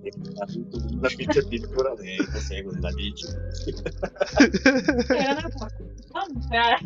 y 0.04 0.96
Una 0.96 1.10
pinche 1.10 1.44
pintura 1.44 1.96
de, 1.96 2.18
no 2.18 2.40
sé, 2.40 2.62
güey, 2.64 2.76
de 2.76 2.82
la 2.82 2.92
no, 6.22 6.30
o 6.30 6.42
sea, 6.50 6.78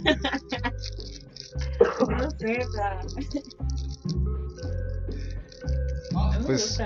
no 2.10 2.30
sé, 2.32 2.48
Pues-. 6.46 6.80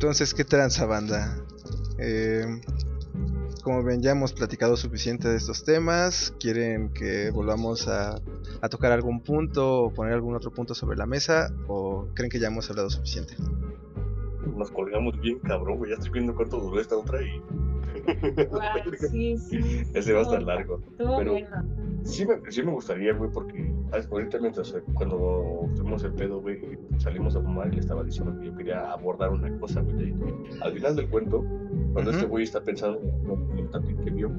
Entonces, 0.00 0.32
¿qué 0.32 0.44
tranza 0.46 0.86
banda? 0.86 1.36
Eh, 1.98 2.46
como 3.62 3.82
ven, 3.84 4.00
ya 4.00 4.12
hemos 4.12 4.32
platicado 4.32 4.74
suficiente 4.78 5.28
de 5.28 5.36
estos 5.36 5.62
temas. 5.62 6.34
¿Quieren 6.40 6.88
que 6.94 7.30
volvamos 7.30 7.86
a, 7.86 8.18
a 8.62 8.68
tocar 8.70 8.92
algún 8.92 9.20
punto 9.20 9.82
o 9.82 9.92
poner 9.92 10.14
algún 10.14 10.34
otro 10.34 10.52
punto 10.52 10.72
sobre 10.72 10.96
la 10.96 11.04
mesa? 11.04 11.52
¿O 11.68 12.06
creen 12.14 12.30
que 12.30 12.38
ya 12.40 12.46
hemos 12.48 12.70
hablado 12.70 12.88
suficiente? 12.88 13.34
Nos 14.56 14.70
colgamos 14.70 15.20
bien, 15.20 15.38
cabrón, 15.40 15.76
güey. 15.76 15.90
Ya 15.90 15.96
estoy 15.98 16.12
viendo 16.12 16.34
cuánto 16.34 16.58
duró 16.58 16.80
esta 16.80 16.96
otra 16.96 17.20
y 17.20 17.42
sí, 19.10 19.36
sí. 19.36 19.82
ese 19.92 20.14
va 20.14 20.20
a 20.20 20.22
estar 20.22 20.42
largo. 20.42 20.80
Pero- 20.96 21.32
bueno. 21.32 21.46
Sí 22.04 22.24
me, 22.24 22.40
sí 22.50 22.62
me 22.62 22.72
gustaría, 22.72 23.12
güey, 23.12 23.30
porque 23.30 23.69
ah, 23.69 23.69
ahorita 23.92 24.38
mientras 24.38 24.72
eh, 24.74 24.82
cuando 24.94 25.68
tuvimos 25.76 26.02
el 26.04 26.12
pedo, 26.12 26.40
güey, 26.40 26.78
salimos 26.98 27.36
a 27.36 27.40
fumar 27.40 27.68
y 27.68 27.72
le 27.72 27.80
estaba 27.80 28.02
diciendo 28.04 28.38
que 28.38 28.46
yo 28.46 28.56
quería 28.56 28.92
abordar 28.92 29.30
una 29.30 29.56
cosa, 29.58 29.80
güey. 29.80 30.14
Al 30.62 30.72
final 30.72 30.96
del 30.96 31.08
cuento, 31.08 31.44
cuando 31.92 32.10
este 32.10 32.26
güey 32.26 32.44
está 32.44 32.60
pensando 32.62 33.00
en 33.56 33.58
el 33.58 34.04
que 34.04 34.10
vio, 34.10 34.30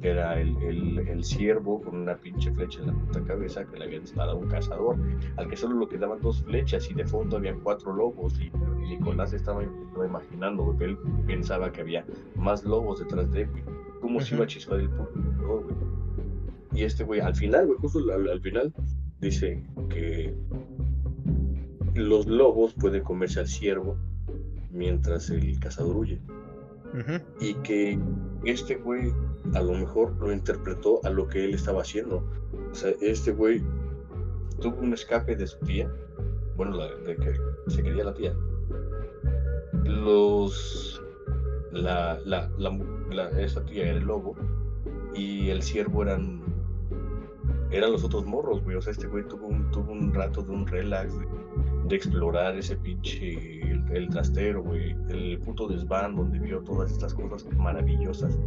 que 0.00 0.10
era 0.10 0.40
el, 0.40 0.56
el, 0.62 0.98
el 1.08 1.24
ciervo 1.24 1.80
con 1.82 1.96
una 1.96 2.16
pinche 2.16 2.50
flecha 2.52 2.80
en 2.80 2.88
la 2.88 2.92
puta 2.94 3.22
cabeza 3.22 3.64
que 3.64 3.78
le 3.78 3.84
había 3.84 4.00
disparado 4.00 4.38
un 4.38 4.48
cazador, 4.48 4.96
al 5.36 5.48
que 5.48 5.56
solo 5.56 5.78
le 5.80 5.88
quedaban 5.88 6.20
dos 6.20 6.42
flechas 6.42 6.90
y 6.90 6.94
de 6.94 7.04
fondo 7.04 7.36
habían 7.36 7.60
cuatro 7.60 7.92
lobos. 7.92 8.40
Y 8.40 8.50
Nicolás 8.88 9.32
estaba, 9.32 9.62
imaginando, 10.04 10.64
güey, 10.64 10.78
que 10.78 10.84
él 10.84 10.98
pensaba 11.26 11.70
que 11.70 11.82
había 11.82 12.04
más 12.34 12.64
lobos 12.64 13.00
detrás 13.00 13.30
de 13.30 13.42
él, 13.42 13.50
güey. 13.50 13.62
¿Cómo 14.00 14.20
se 14.20 14.34
iba 14.34 14.44
a 14.44 14.46
chispear 14.46 14.80
el 14.80 14.88
puto 14.88 15.10
güey? 15.14 15.89
Y 16.72 16.84
este 16.84 17.04
güey, 17.04 17.20
al 17.20 17.34
final, 17.34 17.66
güey, 17.66 17.78
justo 17.78 17.98
al, 18.12 18.28
al 18.28 18.40
final, 18.40 18.72
dice 19.20 19.62
que 19.88 20.34
los 21.94 22.26
lobos 22.26 22.74
pueden 22.74 23.02
comerse 23.02 23.40
al 23.40 23.48
ciervo 23.48 23.96
mientras 24.70 25.30
el 25.30 25.58
cazador 25.58 25.96
huye. 25.96 26.20
Y 27.40 27.54
que 27.62 27.98
este 28.44 28.76
güey 28.76 29.12
a 29.54 29.60
lo 29.62 29.72
mejor 29.74 30.16
lo 30.20 30.32
interpretó 30.32 31.00
a 31.04 31.10
lo 31.10 31.26
que 31.28 31.44
él 31.44 31.54
estaba 31.54 31.82
haciendo. 31.82 32.24
O 32.70 32.74
sea, 32.74 32.92
este 33.00 33.32
güey 33.32 33.62
tuvo 34.60 34.76
un 34.80 34.92
escape 34.92 35.36
de 35.36 35.46
su 35.46 35.58
tía. 35.60 35.90
Bueno, 36.56 36.76
la, 36.76 36.86
de 36.94 37.16
que 37.16 37.32
se 37.68 37.82
quería 37.82 38.04
la 38.04 38.14
tía. 38.14 38.34
Los. 39.84 41.02
La, 41.72 42.18
la, 42.24 42.50
la, 42.58 42.76
la- 43.10 43.30
esa 43.40 43.64
tía 43.64 43.86
era 43.88 43.98
el 43.98 44.04
lobo. 44.04 44.36
Y 45.14 45.48
el 45.50 45.62
ciervo 45.62 46.02
eran. 46.02 46.40
Eran 47.70 47.92
los 47.92 48.02
otros 48.04 48.26
morros, 48.26 48.62
güey. 48.64 48.76
O 48.76 48.82
sea, 48.82 48.90
este 48.92 49.06
güey 49.06 49.26
tuvo 49.28 49.46
un, 49.46 49.70
tuvo 49.70 49.92
un 49.92 50.12
rato 50.12 50.42
de 50.42 50.50
un 50.52 50.66
relax, 50.66 51.12
de, 51.88 51.94
explorar 51.96 52.56
ese 52.56 52.76
pinche. 52.76 53.60
El, 53.62 53.84
el 53.92 54.08
trastero, 54.08 54.62
güey. 54.62 54.96
El 55.08 55.38
puto 55.40 55.66
desván 55.68 56.14
donde 56.16 56.38
vio 56.38 56.60
todas 56.62 56.90
estas 56.92 57.14
cosas 57.14 57.46
maravillosas. 57.56 58.38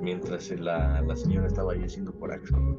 Mientras 0.00 0.50
la, 0.50 1.00
la 1.02 1.16
señora 1.16 1.46
estaba 1.46 1.72
ahí 1.72 1.82
haciendo 1.84 2.12
corajes 2.12 2.50
con 2.50 2.76
los. 2.76 2.78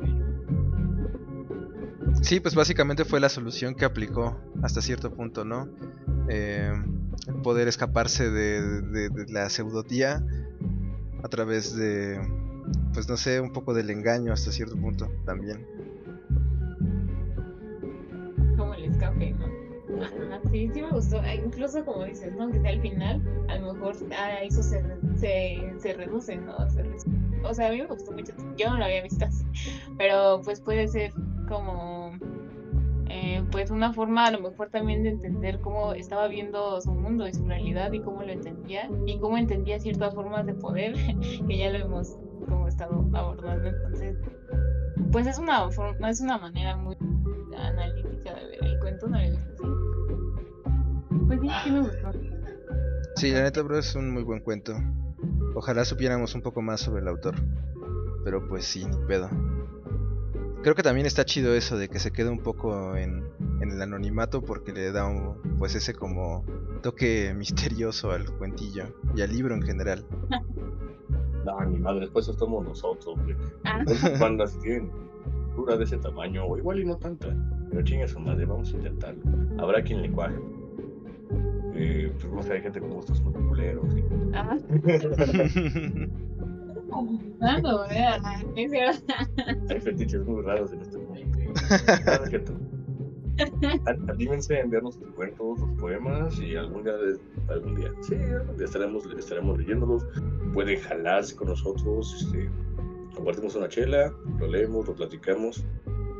Sí, 2.21 2.39
pues 2.39 2.55
básicamente 2.55 3.05
fue 3.05 3.19
la 3.19 3.29
solución 3.29 3.73
que 3.75 3.85
aplicó 3.85 4.37
hasta 4.61 4.81
cierto 4.81 5.11
punto, 5.13 5.43
¿no? 5.45 5.67
Eh, 6.29 6.71
poder 7.43 7.67
escaparse 7.67 8.29
de, 8.29 8.81
de- 8.81 9.09
de 9.09 9.31
la 9.31 9.49
pseudotía 9.49 10.23
a 11.23 11.27
través 11.29 11.75
de, 11.75 12.19
pues 12.93 13.07
no 13.09 13.17
sé, 13.17 13.39
un 13.39 13.51
poco 13.53 13.73
del 13.73 13.89
engaño 13.89 14.33
hasta 14.33 14.51
cierto 14.51 14.75
punto 14.75 15.09
también. 15.25 15.65
El 18.81 18.91
escape, 18.91 19.33
¿no? 19.33 19.47
Sí, 20.51 20.69
sí 20.73 20.81
me 20.81 20.89
gustó. 20.89 21.19
Ah, 21.21 21.35
Incluso 21.35 21.83
como 21.85 22.05
dices, 22.05 22.33
¿no? 22.35 22.49
Que 22.49 22.67
al 22.67 22.81
final, 22.81 23.21
a 23.49 23.57
lo 23.57 23.73
mejor 23.73 23.95
a 24.17 24.41
eso 24.41 24.63
se, 24.63 24.81
se, 25.15 25.73
se 25.77 25.93
reduce, 25.93 26.37
¿no? 26.37 26.69
Se 26.69 26.83
o 27.43 27.53
sea, 27.53 27.67
a 27.67 27.71
mí 27.71 27.79
me 27.79 27.87
gustó 27.87 28.11
mucho. 28.11 28.33
Yo 28.57 28.69
no 28.69 28.77
lo 28.77 28.85
había 28.85 29.01
visto 29.01 29.25
así. 29.25 29.45
Pero 29.97 30.41
pues 30.43 30.61
puede 30.61 30.87
ser 30.87 31.11
como, 31.47 32.11
eh, 33.09 33.43
pues 33.51 33.71
una 33.71 33.93
forma 33.93 34.27
a 34.27 34.31
lo 34.31 34.39
mejor 34.39 34.69
también 34.69 35.03
de 35.03 35.09
entender 35.09 35.59
cómo 35.59 35.93
estaba 35.93 36.27
viendo 36.27 36.79
su 36.81 36.91
mundo 36.91 37.27
y 37.27 37.33
su 37.33 37.45
realidad 37.45 37.91
y 37.91 37.99
cómo 38.01 38.21
lo 38.23 38.31
entendía. 38.31 38.89
Y 39.05 39.17
cómo 39.19 39.37
entendía 39.37 39.79
ciertas 39.79 40.13
formas 40.13 40.45
de 40.45 40.53
poder 40.53 40.93
que 41.47 41.57
ya 41.57 41.69
lo 41.71 41.79
hemos 41.79 42.17
como 42.47 42.67
estado 42.67 43.05
abordando. 43.13 43.69
Entonces, 43.69 44.17
pues 45.11 45.27
es 45.27 45.39
una 45.39 45.69
forma, 45.71 46.09
es 46.09 46.21
una 46.21 46.37
manera 46.37 46.77
muy 46.77 46.95
analítica 47.57 48.33
de 48.35 48.45
ver 48.47 48.70
el 49.07 49.33
cuento, 49.33 49.63
¿no 49.63 49.77
lo 49.77 49.83
he 49.83 50.15
visto 50.15 50.37
así? 50.37 51.27
Pues 51.27 51.39
sí, 51.41 51.47
sí 51.63 51.71
me 51.71 51.79
gustó. 51.81 52.11
Sí, 53.15 53.31
la 53.31 53.43
neta, 53.43 53.61
bro, 53.61 53.77
es 53.77 53.95
un 53.95 54.11
muy 54.11 54.23
buen 54.23 54.39
cuento. 54.39 54.73
Ojalá 55.55 55.85
supiéramos 55.85 56.33
un 56.35 56.41
poco 56.41 56.61
más 56.61 56.81
sobre 56.81 57.01
el 57.01 57.07
autor. 57.07 57.35
Pero 58.23 58.47
pues 58.47 58.65
sí, 58.65 58.85
ni 58.85 58.97
pedo. 59.07 59.29
Creo 60.63 60.75
que 60.75 60.83
también 60.83 61.07
está 61.07 61.25
chido 61.25 61.53
eso 61.55 61.77
de 61.77 61.89
que 61.89 61.99
se 61.99 62.11
quede 62.11 62.29
un 62.29 62.39
poco 62.39 62.95
en, 62.95 63.23
en 63.61 63.71
el 63.71 63.81
anonimato 63.81 64.41
porque 64.41 64.71
le 64.71 64.91
da 64.91 65.07
un, 65.07 65.57
pues 65.57 65.75
ese 65.75 65.93
como 65.93 66.45
toque 66.81 67.33
misterioso 67.37 68.11
al 68.11 68.25
cuentillo 68.37 68.85
y 69.15 69.21
al 69.21 69.31
libro 69.31 69.55
en 69.55 69.61
general. 69.61 70.05
No, 71.43 71.57
madre, 71.79 72.01
después 72.01 72.27
estamos 72.27 72.63
nosotros, 72.63 73.19
güey. 73.23 73.35
Ah, 73.63 73.83
bandas 74.19 74.59
tienen 74.59 74.91
dura 75.55 75.75
de 75.75 75.85
ese 75.85 75.97
tamaño, 75.97 76.45
o 76.45 76.55
igual 76.55 76.79
y 76.79 76.85
no 76.85 76.97
tanta. 76.97 77.35
Pero 77.71 77.83
chinga 77.83 78.07
su 78.07 78.19
madre, 78.19 78.45
vamos 78.45 78.73
a 78.73 78.77
intentarlo. 78.77 79.21
Habrá 79.57 79.81
quien 79.81 80.01
le 80.01 80.11
cuaje. 80.11 80.35
Eh, 81.73 82.11
pues 82.19 82.31
no 82.33 82.43
sé, 82.43 82.53
hay 82.53 82.61
gente 82.61 82.79
con 82.79 82.89
gustos 82.91 83.21
muy 83.21 83.33
culeros. 83.33 83.85
ah, 84.33 84.57
¿verdad? 84.69 85.35
Es 85.35 85.51
cierto. 88.71 89.13
Hay 89.69 89.79
fetiches 89.79 90.25
muy 90.25 90.41
raros 90.41 90.73
en 90.73 90.81
este 90.81 90.97
mundo. 90.97 91.21
Nada, 92.05 92.25
cierto. 92.27 92.53
An- 93.85 94.09
Anímense 94.09 94.57
a 94.57 94.61
enviarnos 94.61 94.95
sus 94.95 95.07
cuentos, 95.11 95.59
sus 95.59 95.69
poemas 95.79 96.37
y 96.39 96.55
algún 96.55 96.83
día, 96.83 96.93
algún 97.47 97.75
día, 97.75 97.89
sí, 98.01 98.15
algún 98.15 98.57
día 98.57 98.65
estaremos, 98.65 99.05
estaremos 99.17 99.57
leyéndolos. 99.57 100.05
Pueden 100.53 100.79
jalarse 100.81 101.35
con 101.35 101.47
nosotros, 101.47 102.21
este, 102.21 102.49
compartimos 103.15 103.55
una 103.55 103.67
chela, 103.69 104.13
lo 104.39 104.47
leemos, 104.47 104.85
lo 104.87 104.93
platicamos 104.93 105.65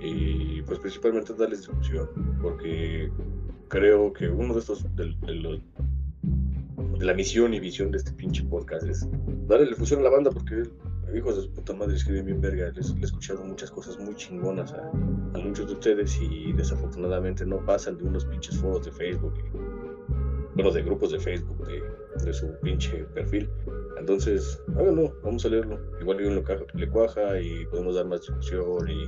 y 0.01 0.61
pues 0.63 0.79
principalmente 0.79 1.33
darles 1.33 1.59
discusión, 1.59 2.09
porque 2.41 3.11
creo 3.67 4.11
que 4.13 4.27
uno 4.27 4.53
de 4.53 4.59
estos, 4.59 4.85
de, 4.95 5.15
la 6.99 7.13
misión 7.13 7.53
y 7.53 7.59
visión 7.59 7.91
de 7.91 7.97
este 7.97 8.11
pinche 8.11 8.43
podcast 8.43 8.85
es 8.87 9.07
darle 9.47 9.67
difusión 9.67 10.01
a 10.01 10.03
la 10.03 10.09
banda, 10.09 10.31
porque 10.31 10.63
hijos 11.15 11.35
de 11.35 11.41
su 11.43 11.51
puta 11.51 11.73
madre 11.73 11.95
escriben 11.95 12.25
bien 12.25 12.41
verga, 12.41 12.71
les, 12.71 12.95
he 12.95 13.05
escuchado 13.05 13.43
muchas 13.43 13.69
cosas 13.71 13.99
muy 13.99 14.15
chingonas 14.15 14.73
a, 14.73 14.91
muchos 15.39 15.67
de 15.67 15.73
ustedes 15.73 16.19
y 16.21 16.53
desafortunadamente 16.53 17.45
no 17.45 17.63
pasan 17.65 17.97
de 17.97 18.03
unos 18.05 18.25
pinches 18.25 18.57
foros 18.57 18.85
de 18.85 18.91
Facebook, 18.91 19.33
y- 19.37 19.57
bueno, 20.55 20.71
de 20.71 20.83
grupos 20.83 21.11
de 21.11 21.19
Facebook, 21.19 21.65
de, 21.65 22.33
su 22.33 22.53
pinche 22.61 23.05
perfil. 23.13 23.49
Entonces, 23.97 24.61
háganlo, 24.75 25.15
vamos 25.23 25.45
a 25.45 25.49
leerlo. 25.49 25.79
Igual 26.01 26.17
alguien 26.17 26.43
caja- 26.43 26.65
le 26.73 26.89
cuaja 26.89 27.39
y 27.39 27.65
podemos 27.67 27.95
dar 27.95 28.05
más 28.05 28.21
discusión 28.21 28.89
y, 28.89 29.05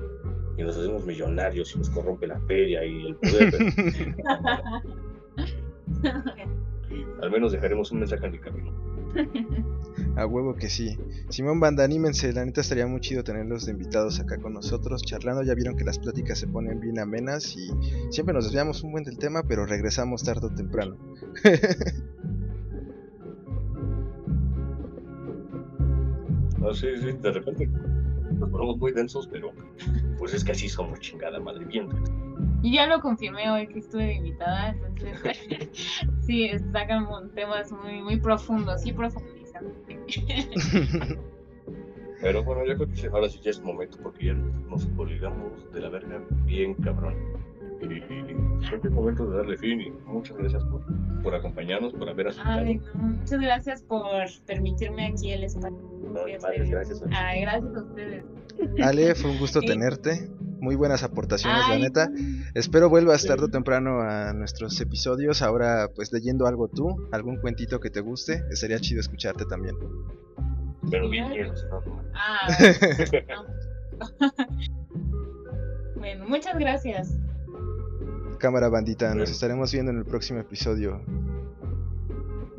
y 0.58 0.64
nos 0.64 0.78
hacemos 0.78 1.06
millonarios 1.06 1.76
y 1.76 1.80
nos 1.80 1.90
corrompe 1.90 2.28
la 2.28 2.40
feria 2.42 2.86
y 2.86 3.08
el 3.08 3.16
poder. 3.16 3.54
al 7.22 7.32
menos 7.32 7.52
dejaremos 7.52 7.92
un 7.92 8.00
mensaje 8.00 8.26
en 8.28 8.34
el 8.34 8.40
camino. 8.40 8.72
A 10.16 10.26
huevo 10.26 10.56
que 10.56 10.70
sí. 10.70 10.98
Simón 11.30 11.60
Banda, 11.60 11.84
anímense, 11.84 12.32
la 12.34 12.46
neta 12.46 12.62
estaría 12.62 12.86
muy 12.88 13.00
chido 13.00 13.24
tenerlos 13.24 13.66
de 13.66 13.72
invitados 13.72 14.20
acá 14.20 14.38
con 14.38 14.54
nosotros 14.54 15.04
charlando. 15.04 15.44
Ya 15.44 15.56
vieron 15.56 15.76
que 15.76 15.84
las 15.84 16.00
pláticas 16.00 16.40
se 16.40 16.48
ponen 16.48 16.80
bien 16.80 17.00
amenas 17.00 17.56
y 17.56 17.70
siempre 18.12 18.34
nos 18.34 18.46
desviamos 18.46 18.84
un 18.84 18.92
buen 18.92 19.04
del 19.04 19.18
tema, 19.18 19.44
pero 19.44 19.66
regresamos 19.66 20.24
tarde 20.24 20.48
o 20.48 20.50
temprano. 20.54 20.98
No, 26.60 26.74
sí, 26.74 26.88
sí, 27.02 27.12
de 27.14 27.32
repente 27.32 27.70
nos 28.40 28.50
ponemos 28.50 28.78
muy 28.78 28.92
densos, 28.92 29.28
pero 29.28 29.52
pues 30.18 30.34
es 30.34 30.44
que 30.44 30.52
así 30.52 30.70
somos 30.70 31.00
chingada 31.00 31.40
madre 31.40 31.66
bien. 31.66 31.90
Y 32.62 32.74
ya 32.74 32.88
lo 32.88 33.02
confirmé 33.02 33.50
hoy 33.50 33.68
que 33.68 33.80
estuve 33.80 34.06
de 34.06 34.14
invitada, 34.16 34.70
entonces 34.70 35.70
sí, 36.22 36.50
sacan 36.72 37.08
temas 37.34 37.72
muy, 37.72 38.02
muy 38.02 38.20
profundos 38.20 38.86
y 38.86 38.94
profundizan. 38.94 39.66
Pero 42.22 42.42
bueno, 42.42 42.66
yo 42.66 42.78
creo 42.78 42.90
que 42.90 43.08
ahora 43.08 43.30
sí 43.30 43.40
ya 43.42 43.52
es 43.52 43.62
momento 43.62 43.98
porque 44.02 44.28
ya 44.28 44.34
nos 44.34 44.86
colgamos 44.96 45.70
de 45.74 45.82
la 45.82 45.90
verga 45.90 46.24
bien 46.46 46.74
cabrón. 46.76 47.16
Y 47.92 48.02
creo 48.68 48.82
que 48.82 48.88
es 48.88 48.94
momento 48.94 49.30
de 49.30 49.38
darle 49.38 49.58
fin 49.58 49.82
y 49.82 49.92
muchas 50.06 50.38
gracias 50.38 50.64
por, 50.66 50.82
por 51.22 51.36
acompañarnos, 51.36 51.94
por 51.94 52.10
haber 52.10 52.28
aceptado. 52.28 52.60
Ay, 52.60 52.76
no, 52.76 52.94
muchas 53.02 53.40
gracias 53.42 53.82
por 53.84 54.04
permitirme 54.46 55.08
aquí 55.08 55.32
el 55.32 55.44
espacio. 55.44 55.78
No, 56.14 56.26
gracias 56.26 57.02
a 57.02 57.06
ti. 57.06 57.12
Ay, 57.16 57.42
gracias 57.42 57.76
a 57.76 57.82
ustedes. 57.84 58.24
Ale, 58.84 59.16
fue 59.16 59.32
un 59.32 59.40
gusto 59.40 59.60
Sí. 59.62 59.68
tenerte. 59.68 60.30
Muy 60.60 60.76
buenas 60.76 61.04
aportaciones, 61.04 61.60
la 61.68 61.74
Ay, 61.76 61.82
neta. 61.82 62.10
Espero 62.54 62.88
vuelvas 62.88 63.26
tarde 63.26 63.46
o 63.46 63.50
temprano 63.50 64.00
a 64.02 64.32
nuestros 64.32 64.80
episodios. 64.80 65.42
Ahora, 65.42 65.90
pues 65.94 66.14
leyendo 66.14 66.48
algo 66.48 66.70
tú, 66.70 67.10
algún 67.12 67.36
cuentito 67.38 67.82
que 67.82 67.90
te 67.90 68.00
guste. 68.00 68.44
Sería 68.56 68.80
chido 68.80 69.02
escucharte 69.02 69.44
también. 69.46 69.76
Pero 70.90 71.10
bien, 71.10 71.30
bien. 71.32 71.52
Ah, 72.14 72.48
no. 74.00 74.14
bueno, 75.96 76.26
muchas 76.30 76.58
gracias. 76.58 77.18
Cámara 78.44 78.68
bandita, 78.68 79.16
nos 79.16 79.32
estaremos 79.32 79.72
viendo 79.72 79.94
en 79.94 80.00
el 80.00 80.04
próximo 80.04 80.42
episodio. 80.42 81.00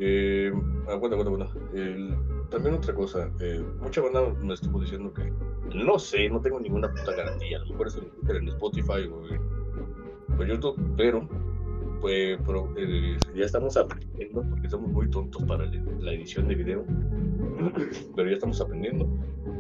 Eh, 0.00 0.50
aguanta, 0.88 1.14
aguanta, 1.14 1.44
aguanta. 1.44 1.58
El- 1.74 2.16
también 2.48 2.76
otra 2.76 2.94
cosa, 2.94 3.30
eh, 3.38 3.62
mucha 3.82 4.00
banda 4.00 4.32
me 4.40 4.54
estuvo 4.54 4.80
diciendo 4.80 5.12
que 5.12 5.30
no 5.76 5.98
sé, 5.98 6.30
no 6.30 6.40
tengo 6.40 6.58
ninguna 6.58 6.88
puta 6.88 7.14
garantía. 7.14 7.58
A 7.58 7.60
lo 7.60 7.72
mejor 7.72 7.88
es 7.88 7.98
en 8.30 8.48
Spotify 8.48 9.10
o 9.12 10.40
en, 10.40 10.48
YouTube, 10.48 10.80
pero, 10.96 11.28
pues, 12.00 12.38
pero, 12.46 12.72
eh, 12.78 13.18
ya 13.34 13.44
estamos 13.44 13.76
aprendiendo 13.76 14.42
porque 14.48 14.70
somos 14.70 14.90
muy 14.90 15.10
tontos 15.10 15.42
para 15.42 15.66
la, 15.66 16.12
edición 16.14 16.48
de 16.48 16.54
video. 16.54 16.82
pero 18.16 18.30
ya 18.30 18.36
estamos 18.36 18.58
aprendiendo. 18.58 19.06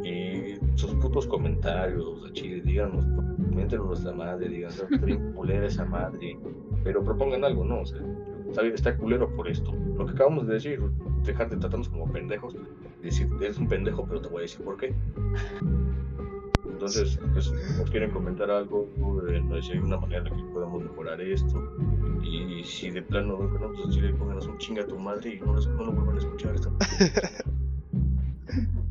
Y 0.02 0.54
sus 0.76 0.94
putos 0.94 1.26
comentarios, 1.26 2.26
aquí, 2.30 2.62
díganos, 2.62 3.04
coméntenos 3.54 3.86
nuestra 3.86 4.12
madre, 4.12 4.48
digan, 4.48 4.72
"No, 4.76 4.96
está 4.96 5.06
bien 5.06 5.32
culera 5.32 5.66
esa 5.66 5.84
madre, 5.84 6.36
pero 6.82 7.04
propongan 7.04 7.44
algo, 7.44 7.64
¿no? 7.64 7.82
O 7.82 7.86
sea, 7.86 8.00
está, 8.48 8.62
bien, 8.62 8.74
está 8.74 8.96
culero 8.96 9.28
por 9.36 9.46
esto. 9.48 9.72
Lo 9.96 10.06
que 10.06 10.12
acabamos 10.12 10.48
de 10.48 10.54
decir, 10.54 10.80
dejar 11.22 11.50
de 11.50 11.56
tratarnos 11.56 11.88
como 11.88 12.10
pendejos, 12.10 12.56
decir, 13.00 13.28
eres 13.40 13.58
un 13.58 13.68
pendejo, 13.68 14.04
pero 14.06 14.20
te 14.20 14.28
voy 14.28 14.38
a 14.38 14.42
decir 14.42 14.64
por 14.64 14.76
qué. 14.76 14.92
Entonces, 16.68 17.20
pues, 17.32 17.52
nos 17.78 17.88
quieren 17.90 18.10
comentar 18.10 18.50
algo, 18.50 18.88
eh, 19.28 19.40
si 19.62 19.72
hay 19.72 19.78
una 19.78 19.98
manera 19.98 20.28
en 20.28 20.36
que 20.36 20.52
podamos 20.52 20.82
mejorar 20.82 21.20
esto. 21.20 21.62
Y 22.24 22.64
si 22.64 22.90
de 22.90 23.02
plano 23.02 23.38
no, 23.38 23.72
pues 23.72 23.86
decirle, 23.86 24.14
pónganos 24.14 24.48
un 24.48 24.58
chinga 24.58 24.82
a 24.82 24.86
tu 24.86 24.98
madre 24.98 25.34
y 25.34 25.40
no, 25.40 25.54
no 25.54 25.84
lo 25.84 25.92
vuelvan 25.92 26.16
a 26.16 26.18
escuchar. 26.18 26.56
Esta... 26.56 26.70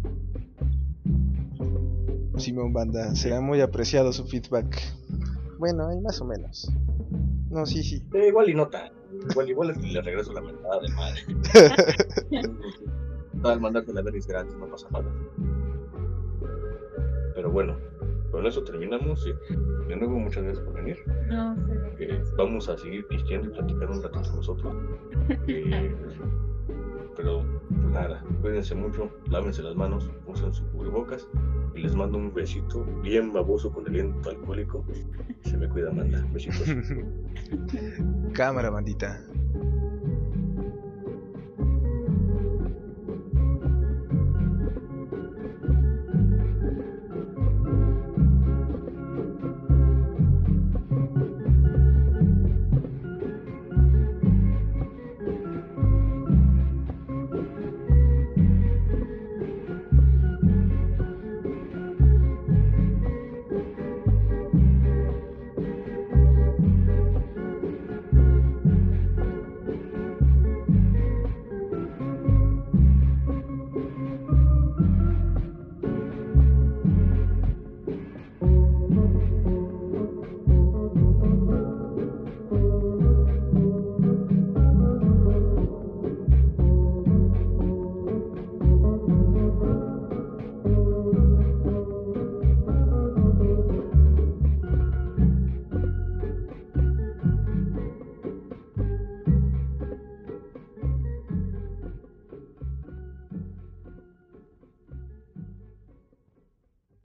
Simón 2.44 2.74
Banda, 2.74 3.16
será 3.16 3.42
muy 3.42 3.62
apreciado 3.62 4.12
su 4.14 4.26
feedback. 4.26 4.82
Bueno, 5.58 5.88
ahí 5.88 6.00
más 6.02 6.20
o 6.22 6.26
menos. 6.26 6.72
No, 7.50 7.66
sí, 7.66 7.84
sí. 7.84 8.04
Eh, 8.14 8.28
igual 8.28 8.50
y 8.50 8.54
no 8.56 8.68
tan. 8.68 8.92
Igual, 9.32 9.50
igual 9.50 9.74
le 9.82 10.02
regreso 10.02 10.34
la 10.34 10.42
mentada 10.42 10.80
de 10.82 10.90
madre. 10.90 11.22
Al 13.44 13.60
mandarte 13.62 13.94
la 13.94 14.02
verga 14.02 14.18
es 14.20 14.28
gratis, 14.28 14.56
no 14.56 14.68
pasa 14.68 14.88
nada. 14.92 15.06
Pero 17.36 17.52
bueno, 17.52 17.78
con 18.32 18.46
eso 18.46 18.64
terminamos 18.64 19.26
y 19.28 19.88
de 19.88 19.96
nuevo 19.96 20.18
muchas 20.20 20.44
gracias 20.44 20.66
por 20.66 20.76
venir. 20.76 20.98
No, 21.30 21.56
Eh, 22.00 22.22
vamos 22.38 22.68
a 22.70 22.78
seguir 22.78 23.06
pisteando 23.08 23.48
y 23.50 23.52
platicando 23.52 23.94
un 23.98 24.04
rato 24.04 24.18
entre 24.18 24.34
nosotros. 24.34 24.76
Eh, 25.48 25.96
pero 27.16 27.44
pues 27.70 27.94
nada, 27.94 28.24
cuídense 28.42 28.76
mucho, 28.76 29.10
lávense 29.30 29.62
las 29.62 29.76
manos, 29.76 30.10
usen 30.28 30.54
su 30.54 30.66
cubrebocas 30.72 31.28
y 31.76 31.80
les 31.80 31.96
mando 31.96 32.18
un 32.18 32.34
besito 32.34 32.84
bien 33.02 33.34
baboso 33.34 33.72
con 33.72 33.88
aliento 33.88 34.30
alcohólico. 34.30 34.86
Se 35.44 35.58
me 35.58 35.68
cuida, 35.68 35.92
manda. 35.92 36.26
Besitos. 36.32 36.64
Cámara 38.34 38.70
bandita. 38.70 39.22